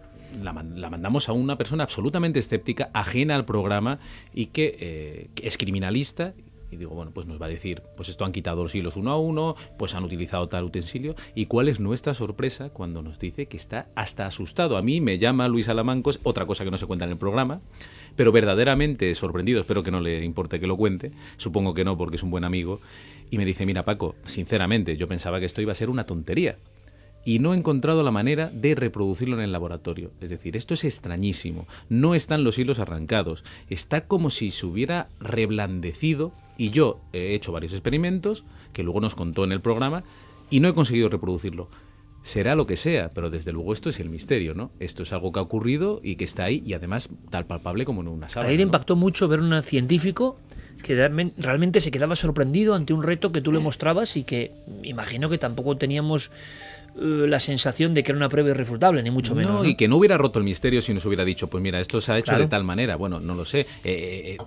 la, 0.42 0.54
la 0.76 0.90
mandamos 0.90 1.30
a 1.30 1.34
una 1.34 1.58
persona 1.58 1.84
absolutamente 1.84 2.40
escéptica, 2.40 2.90
ajena 2.94 3.36
al 3.36 3.46
programa 3.46 4.00
y 4.34 4.48
que, 4.48 4.78
eh, 4.80 5.30
es 5.42 5.58
criminalista. 5.58 6.34
Y 6.72 6.78
digo, 6.78 6.96
bueno, 6.96 7.12
pues 7.12 7.28
nos 7.28 7.40
va 7.40 7.46
a 7.46 7.50
decir, 7.50 7.84
pues 7.96 8.10
esto 8.10 8.26
han 8.26 8.32
quitado 8.32 8.64
los 8.64 8.74
hilos 8.74 8.98
uno 8.98 9.12
a 9.12 9.20
uno, 9.20 9.56
pues 9.78 9.94
han 9.94 10.04
utilizado 10.04 10.50
tal 10.50 10.66
utensilio. 10.66 11.16
¿Y 11.36 11.46
cuál 11.46 11.70
es 11.70 11.80
nuestra 11.80 12.14
sorpresa 12.14 12.70
cuando 12.70 13.02
nos 13.02 13.20
dice 13.20 13.46
que 13.46 13.56
está 13.56 13.88
hasta 13.96 14.26
asustado? 14.26 14.76
A 14.76 14.82
mí 14.82 15.00
me 15.00 15.18
llama 15.18 15.48
Luis 15.48 15.70
Alamancos, 15.70 16.20
otra 16.24 16.46
cosa 16.46 16.66
que 16.66 16.72
no 16.72 16.78
se 16.78 16.88
cuenta 16.88 17.06
en 17.06 17.12
el 17.12 17.18
programa, 17.18 17.62
pero 18.16 18.32
verdaderamente 18.32 19.14
sorprendido, 19.16 19.62
espero 19.62 19.84
que 19.84 19.92
no 19.92 20.02
le 20.02 20.26
importe 20.26 20.60
que 20.60 20.68
lo 20.68 20.76
cuente, 20.76 21.12
supongo 21.38 21.74
que 21.74 21.86
no 21.86 21.98
porque 21.98 22.18
es 22.18 22.24
un 22.24 22.32
buen 22.32 22.44
amigo, 22.44 22.82
y 23.30 23.38
me 23.38 23.46
dice, 23.46 23.66
mira 23.66 23.86
Paco, 23.86 24.16
sinceramente 24.26 24.98
yo 24.98 25.08
pensaba 25.08 25.40
que 25.40 25.46
esto 25.46 25.62
iba 25.62 25.72
a 25.72 25.76
ser 25.76 25.90
una 25.90 26.06
tontería. 26.06 26.58
Y 27.26 27.40
no 27.40 27.54
he 27.54 27.58
encontrado 27.58 28.04
la 28.04 28.12
manera 28.12 28.50
de 28.54 28.76
reproducirlo 28.76 29.36
en 29.36 29.42
el 29.42 29.52
laboratorio. 29.52 30.12
Es 30.22 30.30
decir, 30.30 30.56
esto 30.56 30.76
es 30.76 30.84
extrañísimo. 30.86 31.68
No 31.90 32.16
están 32.16 32.44
los 32.44 32.58
hilos 32.60 32.80
arrancados. 32.80 33.44
Está 33.70 34.08
como 34.08 34.30
si 34.30 34.52
se 34.52 34.66
hubiera 34.66 35.10
reblandecido. 35.20 36.32
Y 36.58 36.70
yo 36.70 37.00
he 37.12 37.34
hecho 37.34 37.52
varios 37.52 37.74
experimentos, 37.74 38.46
que 38.72 38.84
luego 38.84 39.02
nos 39.02 39.16
contó 39.16 39.44
en 39.44 39.52
el 39.52 39.60
programa, 39.60 40.04
y 40.50 40.60
no 40.60 40.70
he 40.70 40.74
conseguido 40.74 41.10
reproducirlo 41.10 41.70
será 42.22 42.56
lo 42.56 42.66
que 42.66 42.76
sea, 42.76 43.12
pero 43.14 43.30
desde 43.30 43.52
luego 43.52 43.72
esto 43.72 43.88
es 43.90 44.00
el 44.00 44.10
misterio, 44.10 44.56
¿no? 44.56 44.72
Esto 44.80 45.04
es 45.04 45.14
algo 45.14 45.32
que 45.32 45.38
ha 45.38 45.44
ocurrido 45.44 46.02
y 46.04 46.16
que 46.16 46.24
está 46.24 46.46
ahí 46.46 46.64
y 46.66 46.74
además 46.74 47.12
tal 47.30 47.46
palpable 47.46 47.86
como 47.86 48.02
en 48.02 48.08
una 48.08 48.30
sábana. 48.30 48.50
Ahí 48.50 48.58
le 48.58 48.64
¿no? 48.64 48.70
impactó 48.70 48.96
mucho 48.96 49.28
ver 49.28 49.42
un 49.42 49.62
científico 49.62 50.40
que 50.82 50.96
realmen- 50.96 51.34
realmente 51.38 51.82
se 51.82 51.92
quedaba 51.92 52.16
sorprendido 52.16 52.74
ante 52.74 52.94
un 52.94 53.04
reto 53.04 53.32
que 53.32 53.42
tú 53.42 53.52
le 53.52 53.60
mostrabas 53.60 54.18
y 54.18 54.24
que 54.24 54.52
imagino 54.82 55.30
que 55.30 55.38
tampoco 55.38 55.78
teníamos 55.78 56.32
la 56.96 57.40
sensación 57.40 57.94
de 57.94 58.04
que 58.04 58.12
era 58.12 58.18
una 58.18 58.30
prueba 58.30 58.50
irrefutable, 58.52 59.04
ni 59.04 59.12
mucho 59.12 59.36
menos. 59.36 59.52
No, 59.52 59.64
¿no? 59.64 59.66
y 59.70 59.76
que 59.76 59.88
no 59.88 59.98
hubiera 59.98 60.18
roto 60.18 60.40
el 60.40 60.46
misterio 60.46 60.82
si 60.82 60.94
nos 60.94 61.06
hubiera 61.06 61.26
dicho, 61.26 61.48
pues 61.50 61.62
mira, 61.62 61.80
esto 61.80 62.00
se 62.02 62.12
ha 62.12 62.18
hecho 62.18 62.26
Claro. 62.32 62.44
de 62.44 62.50
tal 62.50 62.64
manera. 62.64 62.96
Bueno, 62.96 63.20
no 63.20 63.36
lo 63.36 63.44
sé. 63.46 63.62
Eh, 63.84 64.38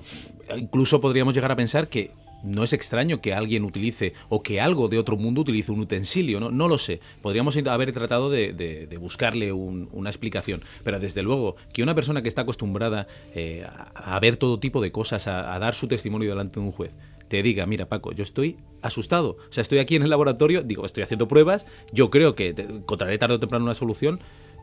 eh, 0.49 0.55
incluso 0.57 1.01
podríamos 1.01 1.35
llegar 1.35 1.53
a 1.53 1.57
pensar 1.57 1.89
que 1.89 2.11
no 2.45 2.63
es 2.63 2.73
extraño 2.73 3.21
que 3.21 3.35
alguien 3.35 3.65
utilice 3.65 4.13
o 4.29 4.43
que 4.45 4.61
algo 4.61 4.89
de 4.89 4.97
otro 4.99 5.17
mundo 5.17 5.41
utilice 5.41 5.73
un 5.73 5.81
utensilio, 5.81 6.39
¿no? 6.39 6.51
No 6.53 6.69
lo 6.69 6.79
sé. 6.79 7.01
Podríamos 7.21 7.57
haber 7.57 7.93
tratado 7.93 8.31
de, 8.31 8.53
de- 8.53 8.87
de 8.87 8.97
buscarle 8.97 9.51
un- 9.53 9.89
una 9.93 10.09
explicación. 10.09 10.63
Pero 10.85 11.01
desde 11.01 11.23
luego, 11.23 11.57
que 11.73 11.83
una 11.83 11.97
persona 11.97 12.23
que 12.23 12.29
está 12.29 12.43
acostumbrada 12.43 13.09
eh, 13.35 13.65
a, 13.67 14.15
a 14.15 14.21
ver 14.21 14.37
todo 14.37 14.61
tipo 14.61 14.81
de 14.81 14.93
cosas, 14.93 15.27
a, 15.27 15.53
a 15.53 15.59
dar 15.59 15.75
su 15.75 15.89
testimonio 15.89 16.31
delante 16.31 16.61
de 16.61 16.67
un 16.67 16.71
juez, 16.73 16.93
te 17.29 17.43
diga, 17.43 17.67
mira 17.67 17.89
Paco, 17.89 18.13
yo 18.13 18.23
estoy 18.23 18.57
asustado. 18.83 19.37
O 19.49 19.53
sea, 19.53 19.63
estoy 19.63 19.79
aquí 19.79 19.97
en 19.97 20.03
el 20.03 20.11
laboratorio, 20.11 20.63
digo, 20.63 20.85
estoy 20.87 21.03
haciendo 21.03 21.29
pruebas, 21.29 21.67
yo 21.93 22.11
creo 22.11 22.35
que 22.35 22.55
te- 22.55 22.63
encontraré 22.63 23.19
tarde 23.19 23.35
o 23.37 23.41
temprano 23.41 23.65
una 23.65 23.75
solución, 23.75 24.21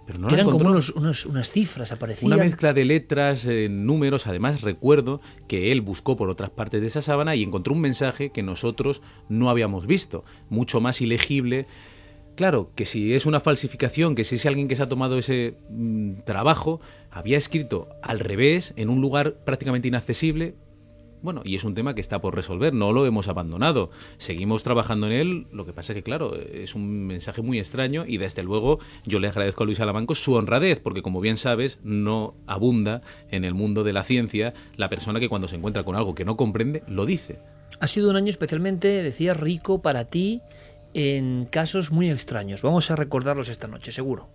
pero 0.07 0.19
no 0.19 0.29
Eran 0.29 0.45
como 0.45 0.69
unos- 0.69 1.25
unas 1.25 1.49
cifras, 1.51 1.91
aparecían. 1.91 2.31
Una 2.31 2.43
mezcla 2.43 2.73
de 2.73 2.85
letras, 2.85 3.45
eh, 3.47 3.67
números. 3.69 4.27
Además, 4.27 4.61
recuerdo 4.61 5.19
que 5.47 5.71
él 5.71 5.81
buscó 5.81 6.15
por 6.15 6.29
otras 6.29 6.51
partes 6.51 6.79
de 6.81 6.87
esa 6.87 7.01
sábana 7.01 7.35
y 7.35 7.41
encontró 7.41 7.73
un 7.73 7.81
mensaje 7.81 8.29
que 8.31 8.43
nosotros 8.43 9.01
no 9.29 9.49
habíamos 9.49 9.87
visto, 9.87 10.23
mucho 10.49 10.79
más 10.79 11.01
ilegible. 11.01 11.65
Claro, 12.35 12.69
que 12.75 12.85
si 12.85 13.13
es 13.15 13.25
una 13.25 13.39
falsificación, 13.39 14.13
que 14.13 14.25
si 14.25 14.35
es 14.35 14.45
alguien 14.45 14.67
que 14.67 14.75
se 14.75 14.83
ha 14.83 14.89
tomado 14.89 15.17
ese 15.17 15.55
mm, 15.69 16.19
trabajo, 16.25 16.81
había 17.09 17.37
escrito 17.37 17.87
al 18.03 18.19
revés, 18.19 18.73
en 18.77 18.89
un 18.89 19.01
lugar 19.01 19.37
prácticamente 19.45 19.87
inaccesible. 19.87 20.53
Bueno, 21.21 21.41
y 21.43 21.55
es 21.55 21.63
un 21.63 21.73
tema 21.73 21.95
que 21.95 22.01
está 22.01 22.21
por 22.21 22.35
resolver, 22.35 22.73
no 22.73 22.91
lo 22.91 23.05
hemos 23.05 23.27
abandonado. 23.27 23.89
Seguimos 24.17 24.63
trabajando 24.63 25.07
en 25.07 25.13
él, 25.13 25.47
lo 25.51 25.65
que 25.65 25.73
pasa 25.73 25.93
es 25.93 25.95
que, 25.95 26.03
claro, 26.03 26.35
es 26.35 26.75
un 26.75 27.07
mensaje 27.07 27.41
muy 27.41 27.57
extraño 27.57 28.05
y 28.07 28.17
desde 28.17 28.43
luego 28.43 28.79
yo 29.05 29.19
le 29.19 29.27
agradezco 29.27 29.63
a 29.63 29.65
Luis 29.65 29.79
Alamanco 29.79 30.13
su 30.13 30.33
honradez, 30.33 30.79
porque 30.79 31.01
como 31.01 31.21
bien 31.21 31.37
sabes, 31.37 31.79
no 31.83 32.33
abunda 32.45 33.01
en 33.31 33.43
el 33.43 33.53
mundo 33.53 33.83
de 33.83 33.93
la 33.93 34.03
ciencia 34.03 34.53
la 34.77 34.89
persona 34.89 35.19
que 35.19 35.29
cuando 35.29 35.47
se 35.47 35.55
encuentra 35.55 35.83
con 35.83 35.95
algo 35.95 36.13
que 36.13 36.25
no 36.25 36.37
comprende, 36.37 36.83
lo 36.87 37.05
dice. 37.05 37.39
Ha 37.79 37.87
sido 37.87 38.09
un 38.09 38.15
año 38.15 38.29
especialmente, 38.29 38.87
decía, 38.87 39.33
rico 39.33 39.81
para 39.81 40.05
ti 40.05 40.41
en 40.93 41.45
casos 41.49 41.91
muy 41.91 42.09
extraños. 42.09 42.61
Vamos 42.61 42.89
a 42.91 42.95
recordarlos 42.95 43.49
esta 43.49 43.67
noche, 43.67 43.91
seguro. 43.91 44.29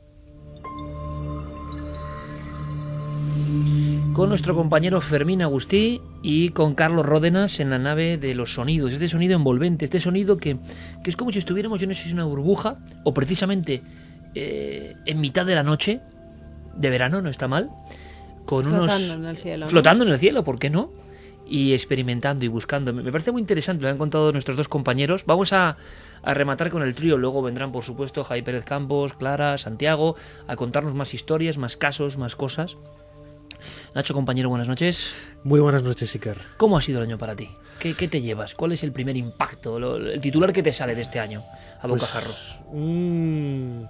Con 4.12 4.28
nuestro 4.28 4.54
compañero 4.54 5.00
Fermín 5.00 5.40
Agustí 5.40 6.00
y 6.22 6.50
con 6.50 6.74
Carlos 6.74 7.06
Ródenas 7.06 7.60
en 7.60 7.70
la 7.70 7.78
nave 7.78 8.18
de 8.18 8.34
los 8.34 8.54
sonidos. 8.54 8.92
Este 8.92 9.08
sonido 9.08 9.34
envolvente, 9.34 9.84
este 9.84 10.00
sonido 10.00 10.36
que, 10.36 10.58
que 11.02 11.10
es 11.10 11.16
como 11.16 11.32
si 11.32 11.38
estuviéramos, 11.38 11.80
yo 11.80 11.86
no 11.86 11.94
sé 11.94 12.02
si 12.02 12.08
es 12.08 12.14
una 12.14 12.24
burbuja 12.24 12.76
o 13.04 13.14
precisamente 13.14 13.82
eh, 14.34 14.94
en 15.06 15.20
mitad 15.20 15.46
de 15.46 15.54
la 15.54 15.62
noche, 15.62 16.00
de 16.76 16.90
verano, 16.90 17.22
no 17.22 17.30
está 17.30 17.48
mal, 17.48 17.70
con 18.44 18.64
Flotando 18.64 19.14
unos... 19.14 19.16
en 19.16 19.24
el 19.26 19.36
cielo. 19.36 19.66
¿no? 19.66 19.70
Flotando 19.70 20.04
en 20.04 20.10
el 20.10 20.18
cielo, 20.18 20.44
¿por 20.44 20.58
qué 20.58 20.70
no? 20.70 20.90
Y 21.48 21.72
experimentando 21.72 22.44
y 22.44 22.48
buscando. 22.48 22.92
Me 22.92 23.10
parece 23.10 23.32
muy 23.32 23.40
interesante, 23.40 23.82
lo 23.82 23.88
han 23.88 23.98
contado 23.98 24.32
nuestros 24.32 24.56
dos 24.56 24.68
compañeros. 24.68 25.24
Vamos 25.26 25.52
a, 25.52 25.76
a 26.22 26.34
rematar 26.34 26.70
con 26.70 26.82
el 26.82 26.94
trío. 26.94 27.16
Luego 27.16 27.42
vendrán, 27.42 27.72
por 27.72 27.84
supuesto, 27.84 28.22
Javi 28.22 28.42
Pérez 28.42 28.64
Campos, 28.64 29.14
Clara, 29.14 29.58
Santiago, 29.58 30.14
a 30.46 30.56
contarnos 30.56 30.94
más 30.94 31.14
historias, 31.14 31.58
más 31.58 31.76
casos, 31.76 32.18
más 32.18 32.36
cosas. 32.36 32.76
Nacho, 33.94 34.14
compañero, 34.14 34.48
buenas 34.48 34.68
noches. 34.68 35.10
Muy 35.42 35.58
buenas 35.60 35.82
noches, 35.82 36.14
Iker. 36.14 36.38
¿Cómo 36.56 36.76
ha 36.76 36.80
sido 36.80 37.00
el 37.02 37.08
año 37.08 37.18
para 37.18 37.34
ti? 37.34 37.50
¿Qué, 37.80 37.94
qué 37.94 38.06
te 38.08 38.20
llevas? 38.22 38.54
¿Cuál 38.54 38.72
es 38.72 38.82
el 38.84 38.92
primer 38.92 39.16
impacto? 39.16 39.80
lo- 39.80 39.96
el 39.96 40.20
titular 40.20 40.52
que 40.52 40.62
te 40.62 40.72
sale 40.72 40.94
de 40.94 41.02
este 41.02 41.18
año 41.18 41.42
a 41.80 41.88
Pues, 41.88 42.00
bocajarro? 42.02 42.30
mm, 42.72 43.82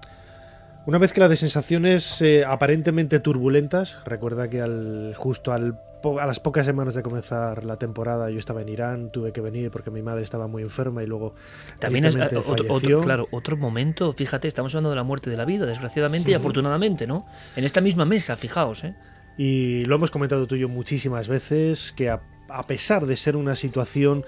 una 0.87 0.99
mezcla 0.99 1.29
de 1.29 1.37
sensaciones 1.37 2.21
eh, 2.23 2.45
aparentemente 2.47 3.21
turbulentas. 3.21 3.99
Recuerda 4.07 4.49
que 4.49 4.63
al, 4.63 5.13
justo 5.17 5.53
al 5.53 5.79
a 6.19 6.25
las 6.27 6.41
pocas 6.41 6.65
semanas 6.65 6.95
de 6.95 7.03
comenzar 7.03 7.63
la 7.65 7.77
temporada 7.77 8.31
yo 8.31 8.39
estaba 8.39 8.63
en 8.63 8.71
Irán, 8.71 9.11
tuve 9.11 9.33
que 9.35 9.43
venir 9.43 9.71
porque 9.71 9.91
mi 9.91 10.01
madre 10.01 10.23
estaba 10.23 10.47
muy 10.47 10.63
enferma 10.63 11.03
y 11.03 11.07
luego 11.07 11.35
También 11.79 12.07
es 12.07 12.15
tristemente 12.15 12.37
otro, 12.39 12.75
otro- 12.75 13.01
claro, 13.03 13.29
otro 13.33 13.59
momento, 13.59 14.15
fíjate, 14.15 14.49
estamos 14.49 14.73
hablando 14.75 14.89
de 14.89 14.97
la 14.97 15.03
muerte 15.03 15.29
de 15.29 15.37
la 15.37 15.45
vida, 15.45 15.67
desgraciadamente 15.67 16.31
y 16.31 16.35
afortunadamente, 16.35 17.07
¿no? 17.07 17.27
En 17.55 17.65
esta 17.65 17.83
misma 17.83 18.07
mesa, 18.07 18.39
fijaos, 18.39 18.83
¿eh? 18.85 18.95
Y 19.37 19.85
lo 19.87 19.95
hemos 19.95 20.11
comentado 20.11 20.47
tú 20.47 20.57
y 20.57 20.61
yo 20.61 20.69
muchísimas 20.69 21.29
veces, 21.29 21.93
que 21.97 22.11
a, 22.11 22.21
pesar 22.67 23.07
de 23.07 23.17
ser 23.17 23.37
una 23.37 23.57
situación 23.57 24.25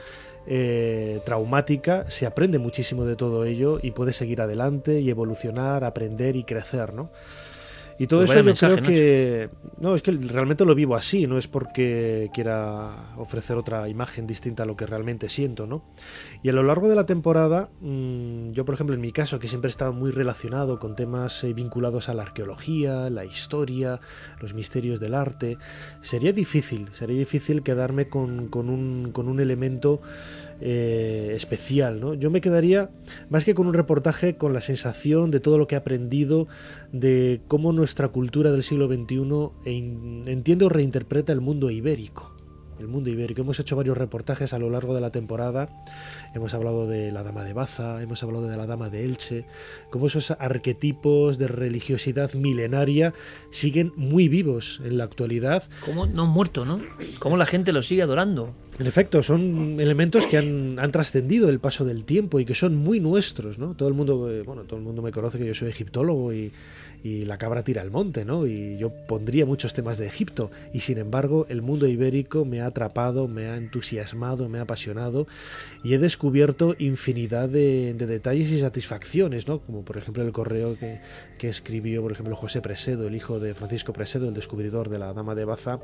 eh, 0.46 1.20
traumática, 1.26 2.10
se 2.10 2.26
aprende 2.26 2.58
muchísimo 2.58 3.04
de 3.04 3.16
todo 3.16 3.44
ello 3.44 3.78
y 3.82 3.90
puedes 3.90 4.16
seguir 4.16 4.40
adelante 4.40 5.00
y 5.00 5.10
evolucionar, 5.10 5.84
aprender 5.84 6.36
y 6.36 6.44
crecer, 6.44 6.94
¿no? 6.94 7.10
Y 7.98 8.06
todo 8.06 8.20
Pues 8.20 8.30
eso 8.30 8.40
yo 8.40 8.44
mensaje, 8.44 8.74
creo 8.74 8.86
que... 8.86 9.50
No, 9.78 9.94
es 9.94 10.02
que 10.02 10.12
realmente 10.12 10.64
lo 10.64 10.74
vivo 10.74 10.96
así, 10.96 11.26
no 11.26 11.38
es 11.38 11.48
porque 11.48 12.30
quiera 12.32 13.14
ofrecer 13.16 13.56
otra 13.56 13.88
imagen 13.88 14.26
distinta 14.26 14.62
a 14.62 14.66
lo 14.66 14.76
que 14.76 14.86
realmente 14.86 15.28
siento, 15.28 15.66
¿no? 15.66 15.82
Y 16.42 16.48
a 16.48 16.52
lo 16.52 16.62
largo 16.62 16.88
de 16.88 16.94
la 16.94 17.06
temporada, 17.06 17.68
mmm, 17.80 18.52
yo 18.52 18.64
por 18.64 18.74
ejemplo 18.74 18.94
en 18.94 19.00
mi 19.00 19.12
caso, 19.12 19.38
que 19.38 19.48
siempre 19.48 19.68
he 19.68 19.70
estado 19.70 19.92
muy 19.92 20.10
relacionado 20.10 20.78
con 20.78 20.96
temas 20.96 21.44
eh, 21.44 21.52
vinculados 21.52 22.08
a 22.08 22.14
la 22.14 22.22
arqueología, 22.22 23.10
la 23.10 23.24
historia, 23.24 24.00
los 24.40 24.54
misterios 24.54 25.00
del 25.00 25.14
arte, 25.14 25.58
sería 26.02 26.32
difícil, 26.32 26.88
sería 26.92 27.18
difícil 27.18 27.62
quedarme 27.62 28.08
con, 28.08 28.48
con, 28.48 28.68
un, 28.68 29.12
con 29.12 29.28
un 29.28 29.40
elemento 29.40 30.00
eh, 30.64 31.32
especial. 31.34 32.00
¿no? 32.00 32.14
Yo 32.14 32.30
me 32.30 32.40
quedaría 32.40 32.90
más 33.28 33.44
que 33.44 33.52
con 33.52 33.66
un 33.66 33.74
reportaje 33.74 34.36
con 34.36 34.52
la 34.52 34.60
sensación 34.60 35.32
de 35.32 35.40
todo 35.40 35.58
lo 35.58 35.66
que 35.66 35.74
he 35.74 35.78
aprendido, 35.78 36.46
de 36.92 37.40
cómo 37.48 37.72
nuestra 37.72 38.08
cultura 38.08 38.52
del 38.52 38.62
siglo 38.62 38.86
XXI 38.86 39.50
entiende 40.30 40.64
o 40.64 40.68
reinterpreta 40.68 41.32
el 41.32 41.40
mundo 41.40 41.68
ibérico. 41.70 42.31
El 42.82 42.88
mundo 42.88 43.10
ibérico. 43.10 43.42
Hemos 43.42 43.60
hecho 43.60 43.76
varios 43.76 43.96
reportajes 43.96 44.52
a 44.52 44.58
lo 44.58 44.68
largo 44.68 44.92
de 44.92 45.00
la 45.00 45.10
temporada. 45.10 45.68
Hemos 46.34 46.52
hablado 46.52 46.88
de 46.88 47.12
la 47.12 47.22
Dama 47.22 47.44
de 47.44 47.52
Baza, 47.52 48.02
hemos 48.02 48.24
hablado 48.24 48.48
de 48.48 48.56
la 48.56 48.66
Dama 48.66 48.90
de 48.90 49.04
Elche, 49.04 49.44
cómo 49.90 50.08
esos 50.08 50.32
arquetipos 50.32 51.38
de 51.38 51.46
religiosidad 51.46 52.34
milenaria 52.34 53.14
siguen 53.52 53.92
muy 53.94 54.26
vivos 54.26 54.80
en 54.84 54.98
la 54.98 55.04
actualidad. 55.04 55.62
Cómo 55.84 56.06
no 56.06 56.24
han 56.24 56.30
muerto, 56.30 56.64
¿no? 56.64 56.80
Cómo 57.20 57.36
la 57.36 57.46
gente 57.46 57.70
los 57.70 57.86
sigue 57.86 58.02
adorando. 58.02 58.52
En 58.80 58.88
efecto, 58.88 59.22
son 59.22 59.78
elementos 59.78 60.26
que 60.26 60.38
han, 60.38 60.78
han, 60.80 60.90
trascendido 60.90 61.50
el 61.50 61.60
paso 61.60 61.84
del 61.84 62.04
tiempo 62.04 62.40
y 62.40 62.44
que 62.44 62.54
son 62.54 62.74
muy 62.74 62.98
nuestros, 62.98 63.58
¿no? 63.58 63.74
Todo 63.74 63.88
el 63.88 63.94
mundo, 63.94 64.28
eh, 64.28 64.42
bueno, 64.42 64.62
todo 64.62 64.78
el 64.78 64.84
mundo 64.84 65.02
me 65.02 65.12
conoce 65.12 65.38
que 65.38 65.46
yo 65.46 65.54
soy 65.54 65.68
egiptólogo 65.68 66.32
y, 66.32 66.50
y 67.02 67.24
la 67.24 67.38
cabra 67.38 67.62
tira 67.62 67.82
al 67.82 67.90
monte, 67.90 68.24
¿no? 68.24 68.46
Y 68.46 68.76
yo 68.76 68.90
pondría 68.90 69.46
muchos 69.46 69.74
temas 69.74 69.98
de 69.98 70.06
Egipto 70.06 70.50
y 70.72 70.80
sin 70.80 70.98
embargo 70.98 71.46
el 71.48 71.62
mundo 71.62 71.86
ibérico 71.86 72.44
me 72.44 72.60
ha 72.60 72.66
atrapado, 72.66 73.28
me 73.28 73.46
ha 73.46 73.56
entusiasmado, 73.56 74.48
me 74.48 74.58
ha 74.58 74.62
apasionado 74.62 75.26
y 75.84 75.94
he 75.94 75.98
descubierto 75.98 76.76
infinidad 76.78 77.48
de, 77.48 77.94
de 77.94 78.06
detalles 78.06 78.52
y 78.52 78.60
satisfacciones, 78.60 79.48
¿no? 79.48 79.58
Como 79.60 79.84
por 79.84 79.96
ejemplo 79.96 80.22
el 80.22 80.32
correo 80.32 80.78
que, 80.78 81.00
que, 81.38 81.48
escribió, 81.48 82.02
por 82.02 82.12
ejemplo, 82.12 82.36
José 82.36 82.60
Presedo, 82.60 83.08
el 83.08 83.16
hijo 83.16 83.40
de 83.40 83.54
Francisco 83.54 83.92
Presedo, 83.92 84.28
el 84.28 84.34
descubridor 84.34 84.88
de 84.88 84.98
la 85.00 85.12
Dama 85.12 85.34
de 85.34 85.44
Baza, 85.44 85.80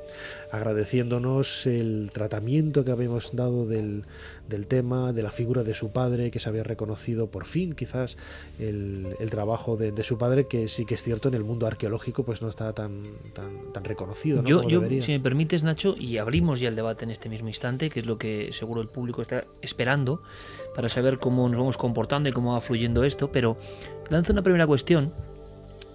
agradeciéndonos 0.52 1.66
el 1.66 2.10
tratamiento 2.12 2.84
que 2.84 2.92
habíamos 2.92 3.34
dado 3.34 3.66
del, 3.66 4.04
del 4.48 4.66
tema, 4.68 5.12
de 5.12 5.22
la 5.22 5.32
figura 5.32 5.64
de 5.64 5.74
su 5.74 5.90
padre, 5.90 6.30
que 6.30 6.38
se 6.38 6.48
había 6.48 6.62
reconocido 6.62 7.28
por 7.28 7.44
fin 7.44 7.74
quizás 7.74 8.16
el, 8.60 9.16
el 9.18 9.30
trabajo 9.30 9.76
de, 9.76 9.90
de, 9.90 10.04
su 10.04 10.16
padre, 10.16 10.46
que 10.46 10.68
sí 10.68 10.84
que 10.84 10.94
es 10.94 11.02
cierto 11.02 11.28
en 11.28 11.34
el 11.34 11.42
mundo 11.42 11.66
arqueológico 11.66 12.24
pues 12.24 12.40
no 12.40 12.48
está 12.48 12.72
tan, 12.72 13.02
tan, 13.34 13.72
tan 13.72 13.84
reconocido. 13.84 14.42
¿no? 14.42 14.48
Yo, 14.48 14.58
Como 14.58 14.70
yo 14.70 14.80
debería. 14.80 15.02
si 15.02 15.12
me 15.12 15.20
permites, 15.20 15.64
Nacho, 15.64 15.96
y 15.98 16.18
abrimos 16.18 16.60
ya 16.60 16.68
el 16.68 16.76
debate 16.76 17.04
en 17.04 17.10
este 17.10 17.28
mismo 17.28 17.48
instante, 17.48 17.90
que 17.90 18.00
es 18.00 18.06
lo 18.06 18.16
que 18.16 18.52
seguro 18.52 18.80
el 18.80 18.88
público 18.88 19.22
está 19.22 19.44
esperando 19.60 19.87
para 20.74 20.88
saber 20.88 21.18
cómo 21.18 21.48
nos 21.48 21.58
vamos 21.58 21.76
comportando 21.76 22.28
y 22.28 22.32
cómo 22.32 22.52
va 22.52 22.60
fluyendo 22.60 23.04
esto, 23.04 23.32
pero 23.32 23.56
lanzo 24.08 24.32
una 24.32 24.42
primera 24.42 24.66
cuestión, 24.66 25.12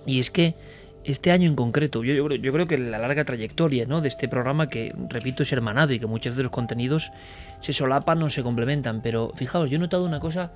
y 0.05 0.19
es 0.19 0.31
que 0.31 0.55
este 1.03 1.31
año 1.31 1.47
en 1.49 1.55
concreto, 1.55 2.03
yo, 2.03 2.13
yo, 2.13 2.29
yo, 2.35 2.53
creo 2.53 2.67
que 2.67 2.77
la 2.77 2.97
larga 2.97 3.25
trayectoria 3.25 3.85
¿no? 3.85 4.01
de 4.01 4.07
este 4.07 4.27
programa, 4.27 4.67
que 4.67 4.93
repito 5.09 5.43
es 5.43 5.51
hermanado 5.51 5.93
y 5.93 5.99
que 5.99 6.07
muchas 6.07 6.33
veces 6.33 6.43
los 6.43 6.51
contenidos 6.51 7.11
se 7.59 7.73
solapan 7.73 8.23
o 8.23 8.29
se 8.29 8.43
complementan, 8.43 9.01
pero 9.01 9.31
fijaos, 9.35 9.69
yo 9.69 9.77
he 9.77 9.79
notado 9.79 10.05
una 10.05 10.19
cosa 10.19 10.53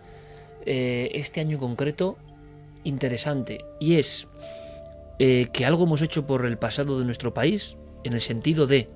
eh, 0.66 1.12
este 1.14 1.42
año 1.42 1.54
en 1.54 1.60
concreto 1.60 2.18
interesante, 2.84 3.66
y 3.80 3.96
es 3.96 4.28
eh, 5.20 5.48
que 5.52 5.66
algo 5.66 5.84
hemos 5.84 6.02
hecho 6.02 6.26
por 6.26 6.46
el 6.46 6.58
pasado 6.58 7.00
de 7.00 7.06
nuestro 7.06 7.34
país, 7.34 7.76
en 8.04 8.14
el 8.14 8.22
sentido 8.22 8.68
de 8.68 8.90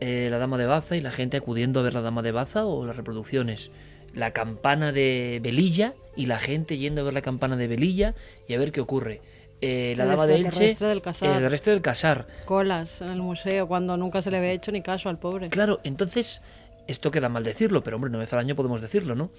eh, 0.00 0.28
la 0.30 0.38
Dama 0.38 0.58
de 0.58 0.66
Baza 0.66 0.96
y 0.96 1.00
la 1.00 1.10
gente 1.10 1.36
acudiendo 1.36 1.80
a 1.80 1.82
ver 1.82 1.94
la 1.94 2.02
Dama 2.02 2.22
de 2.22 2.32
Baza 2.32 2.66
o 2.66 2.84
las 2.84 2.96
reproducciones, 2.96 3.70
la 4.14 4.32
campana 4.32 4.92
de 4.92 5.40
Velilla 5.42 5.94
y 6.16 6.26
la 6.26 6.38
gente 6.38 6.78
yendo 6.78 7.02
a 7.02 7.04
ver 7.04 7.14
la 7.14 7.22
campana 7.22 7.56
de 7.56 7.66
Velilla 7.66 8.14
y 8.48 8.54
a 8.54 8.58
ver 8.58 8.72
qué 8.72 8.80
ocurre 8.80 9.20
eh, 9.60 9.94
la 9.96 10.04
el 10.04 10.10
dama 10.10 10.26
de 10.26 10.36
Elche, 10.36 10.74
del 10.74 11.00
casar. 11.00 11.42
el 11.42 11.50
resto 11.50 11.70
del 11.70 11.80
casar. 11.80 12.26
Colas 12.44 13.00
en 13.00 13.08
el 13.08 13.22
museo 13.22 13.66
cuando 13.66 13.96
nunca 13.96 14.20
se 14.20 14.30
le 14.30 14.38
había 14.38 14.52
hecho 14.52 14.70
ni 14.70 14.82
caso 14.82 15.08
al 15.08 15.18
pobre. 15.18 15.48
Claro, 15.48 15.80
entonces, 15.82 16.42
esto 16.86 17.10
queda 17.10 17.28
mal 17.28 17.42
decirlo, 17.42 17.82
pero 17.82 17.96
hombre, 17.96 18.10
una 18.10 18.18
vez 18.18 18.32
al 18.32 18.40
año 18.40 18.54
podemos 18.54 18.80
decirlo, 18.80 19.14
¿no? 19.14 19.30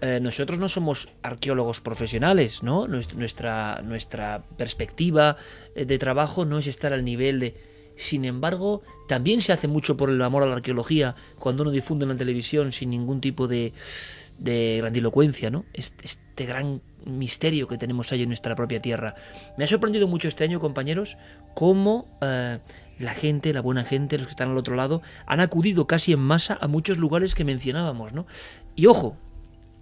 Eh, 0.00 0.18
nosotros 0.20 0.58
no 0.58 0.68
somos 0.68 1.08
arqueólogos 1.22 1.80
profesionales, 1.80 2.62
¿no? 2.62 2.88
Nuestra, 2.88 3.80
nuestra 3.84 4.42
perspectiva 4.56 5.36
de 5.74 5.98
trabajo 5.98 6.44
no 6.44 6.58
es 6.58 6.66
estar 6.66 6.92
al 6.92 7.04
nivel 7.04 7.38
de... 7.38 7.54
Sin 8.00 8.24
embargo, 8.24 8.80
también 9.08 9.42
se 9.42 9.52
hace 9.52 9.68
mucho 9.68 9.94
por 9.94 10.08
el 10.08 10.22
amor 10.22 10.42
a 10.42 10.46
la 10.46 10.54
arqueología 10.54 11.14
cuando 11.38 11.64
uno 11.64 11.70
difunde 11.70 12.04
en 12.04 12.08
la 12.08 12.16
televisión 12.16 12.72
sin 12.72 12.88
ningún 12.88 13.20
tipo 13.20 13.46
de, 13.46 13.74
de 14.38 14.78
grandilocuencia, 14.78 15.50
¿no? 15.50 15.66
Este, 15.74 16.46
gran 16.46 16.80
misterio 17.04 17.68
que 17.68 17.76
tenemos 17.76 18.10
ahí 18.10 18.22
en 18.22 18.28
nuestra 18.28 18.56
propia 18.56 18.80
tierra. 18.80 19.16
Me 19.58 19.64
ha 19.64 19.66
sorprendido 19.66 20.08
mucho 20.08 20.28
este 20.28 20.44
año, 20.44 20.60
compañeros, 20.60 21.18
cómo 21.54 22.08
eh, 22.22 22.58
la 22.98 23.12
gente, 23.12 23.52
la 23.52 23.60
buena 23.60 23.84
gente, 23.84 24.16
los 24.16 24.28
que 24.28 24.30
están 24.30 24.48
al 24.48 24.56
otro 24.56 24.76
lado, 24.76 25.02
han 25.26 25.40
acudido 25.40 25.86
casi 25.86 26.14
en 26.14 26.20
masa 26.20 26.56
a 26.58 26.68
muchos 26.68 26.96
lugares 26.96 27.34
que 27.34 27.44
mencionábamos, 27.44 28.14
¿no? 28.14 28.26
Y 28.76 28.86
ojo, 28.86 29.18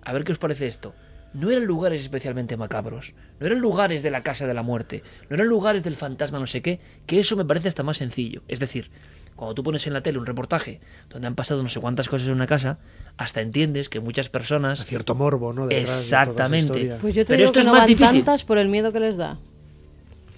a 0.02 0.12
ver 0.12 0.24
qué 0.24 0.33
os 0.33 0.38
parece 0.38 0.66
esto. 0.66 0.92
No 1.35 1.51
eran 1.51 1.64
lugares 1.64 2.01
especialmente 2.01 2.57
macabros, 2.57 3.14
no 3.38 3.47
eran 3.47 3.59
lugares 3.59 4.03
de 4.03 4.11
la 4.11 4.23
casa 4.23 4.47
de 4.47 4.55
la 4.55 4.62
muerte, 4.62 5.03
no 5.29 5.35
eran 5.35 5.47
lugares 5.47 5.83
del 5.83 5.95
fantasma 5.97 6.38
no 6.38 6.47
sé 6.47 6.62
qué, 6.62 6.81
que 7.07 7.21
eso 7.21 7.37
me 7.37 7.45
parece 7.45 7.69
hasta 7.69 7.83
más 7.83 7.99
sencillo. 7.99 8.43
Es 8.49 8.61
decir, 8.61 8.91
cuando 9.37 9.55
tú 9.55 9.62
pones 9.62 9.87
en 9.87 9.93
la 9.93 10.03
tele 10.03 10.19
un 10.19 10.27
reportaje 10.27 10.81
donde 11.11 11.29
han 11.29 11.35
pasado 11.35 11.62
no 11.62 11.69
sé 11.69 11.81
cuántas 11.81 12.09
cosas 12.09 12.29
en 12.29 12.35
una 12.35 12.47
casa, 12.47 12.79
hasta 13.17 13.41
entiendes 13.41 13.88
que 13.88 14.01
muchas 14.01 14.29
personas... 14.29 14.81
A 14.81 14.85
cierto 14.85 15.14
morbo, 15.14 15.53
¿no? 15.53 15.67
Detrás 15.69 16.01
Exactamente. 16.01 16.87
De 16.87 16.95
pues 16.97 17.14
yo 17.14 17.25
te 17.25 17.29
Pero 17.29 17.37
digo 17.37 17.45
esto 17.47 17.53
que 17.55 17.61
es 17.61 17.67
no 17.67 17.73
más 17.73 17.83
van 17.83 17.88
difícil. 17.88 18.17
tantas 18.17 18.45
por 18.45 18.59
el 18.59 18.69
miedo 18.69 18.91
que 18.91 19.01
les 19.01 19.17
da. 19.17 19.38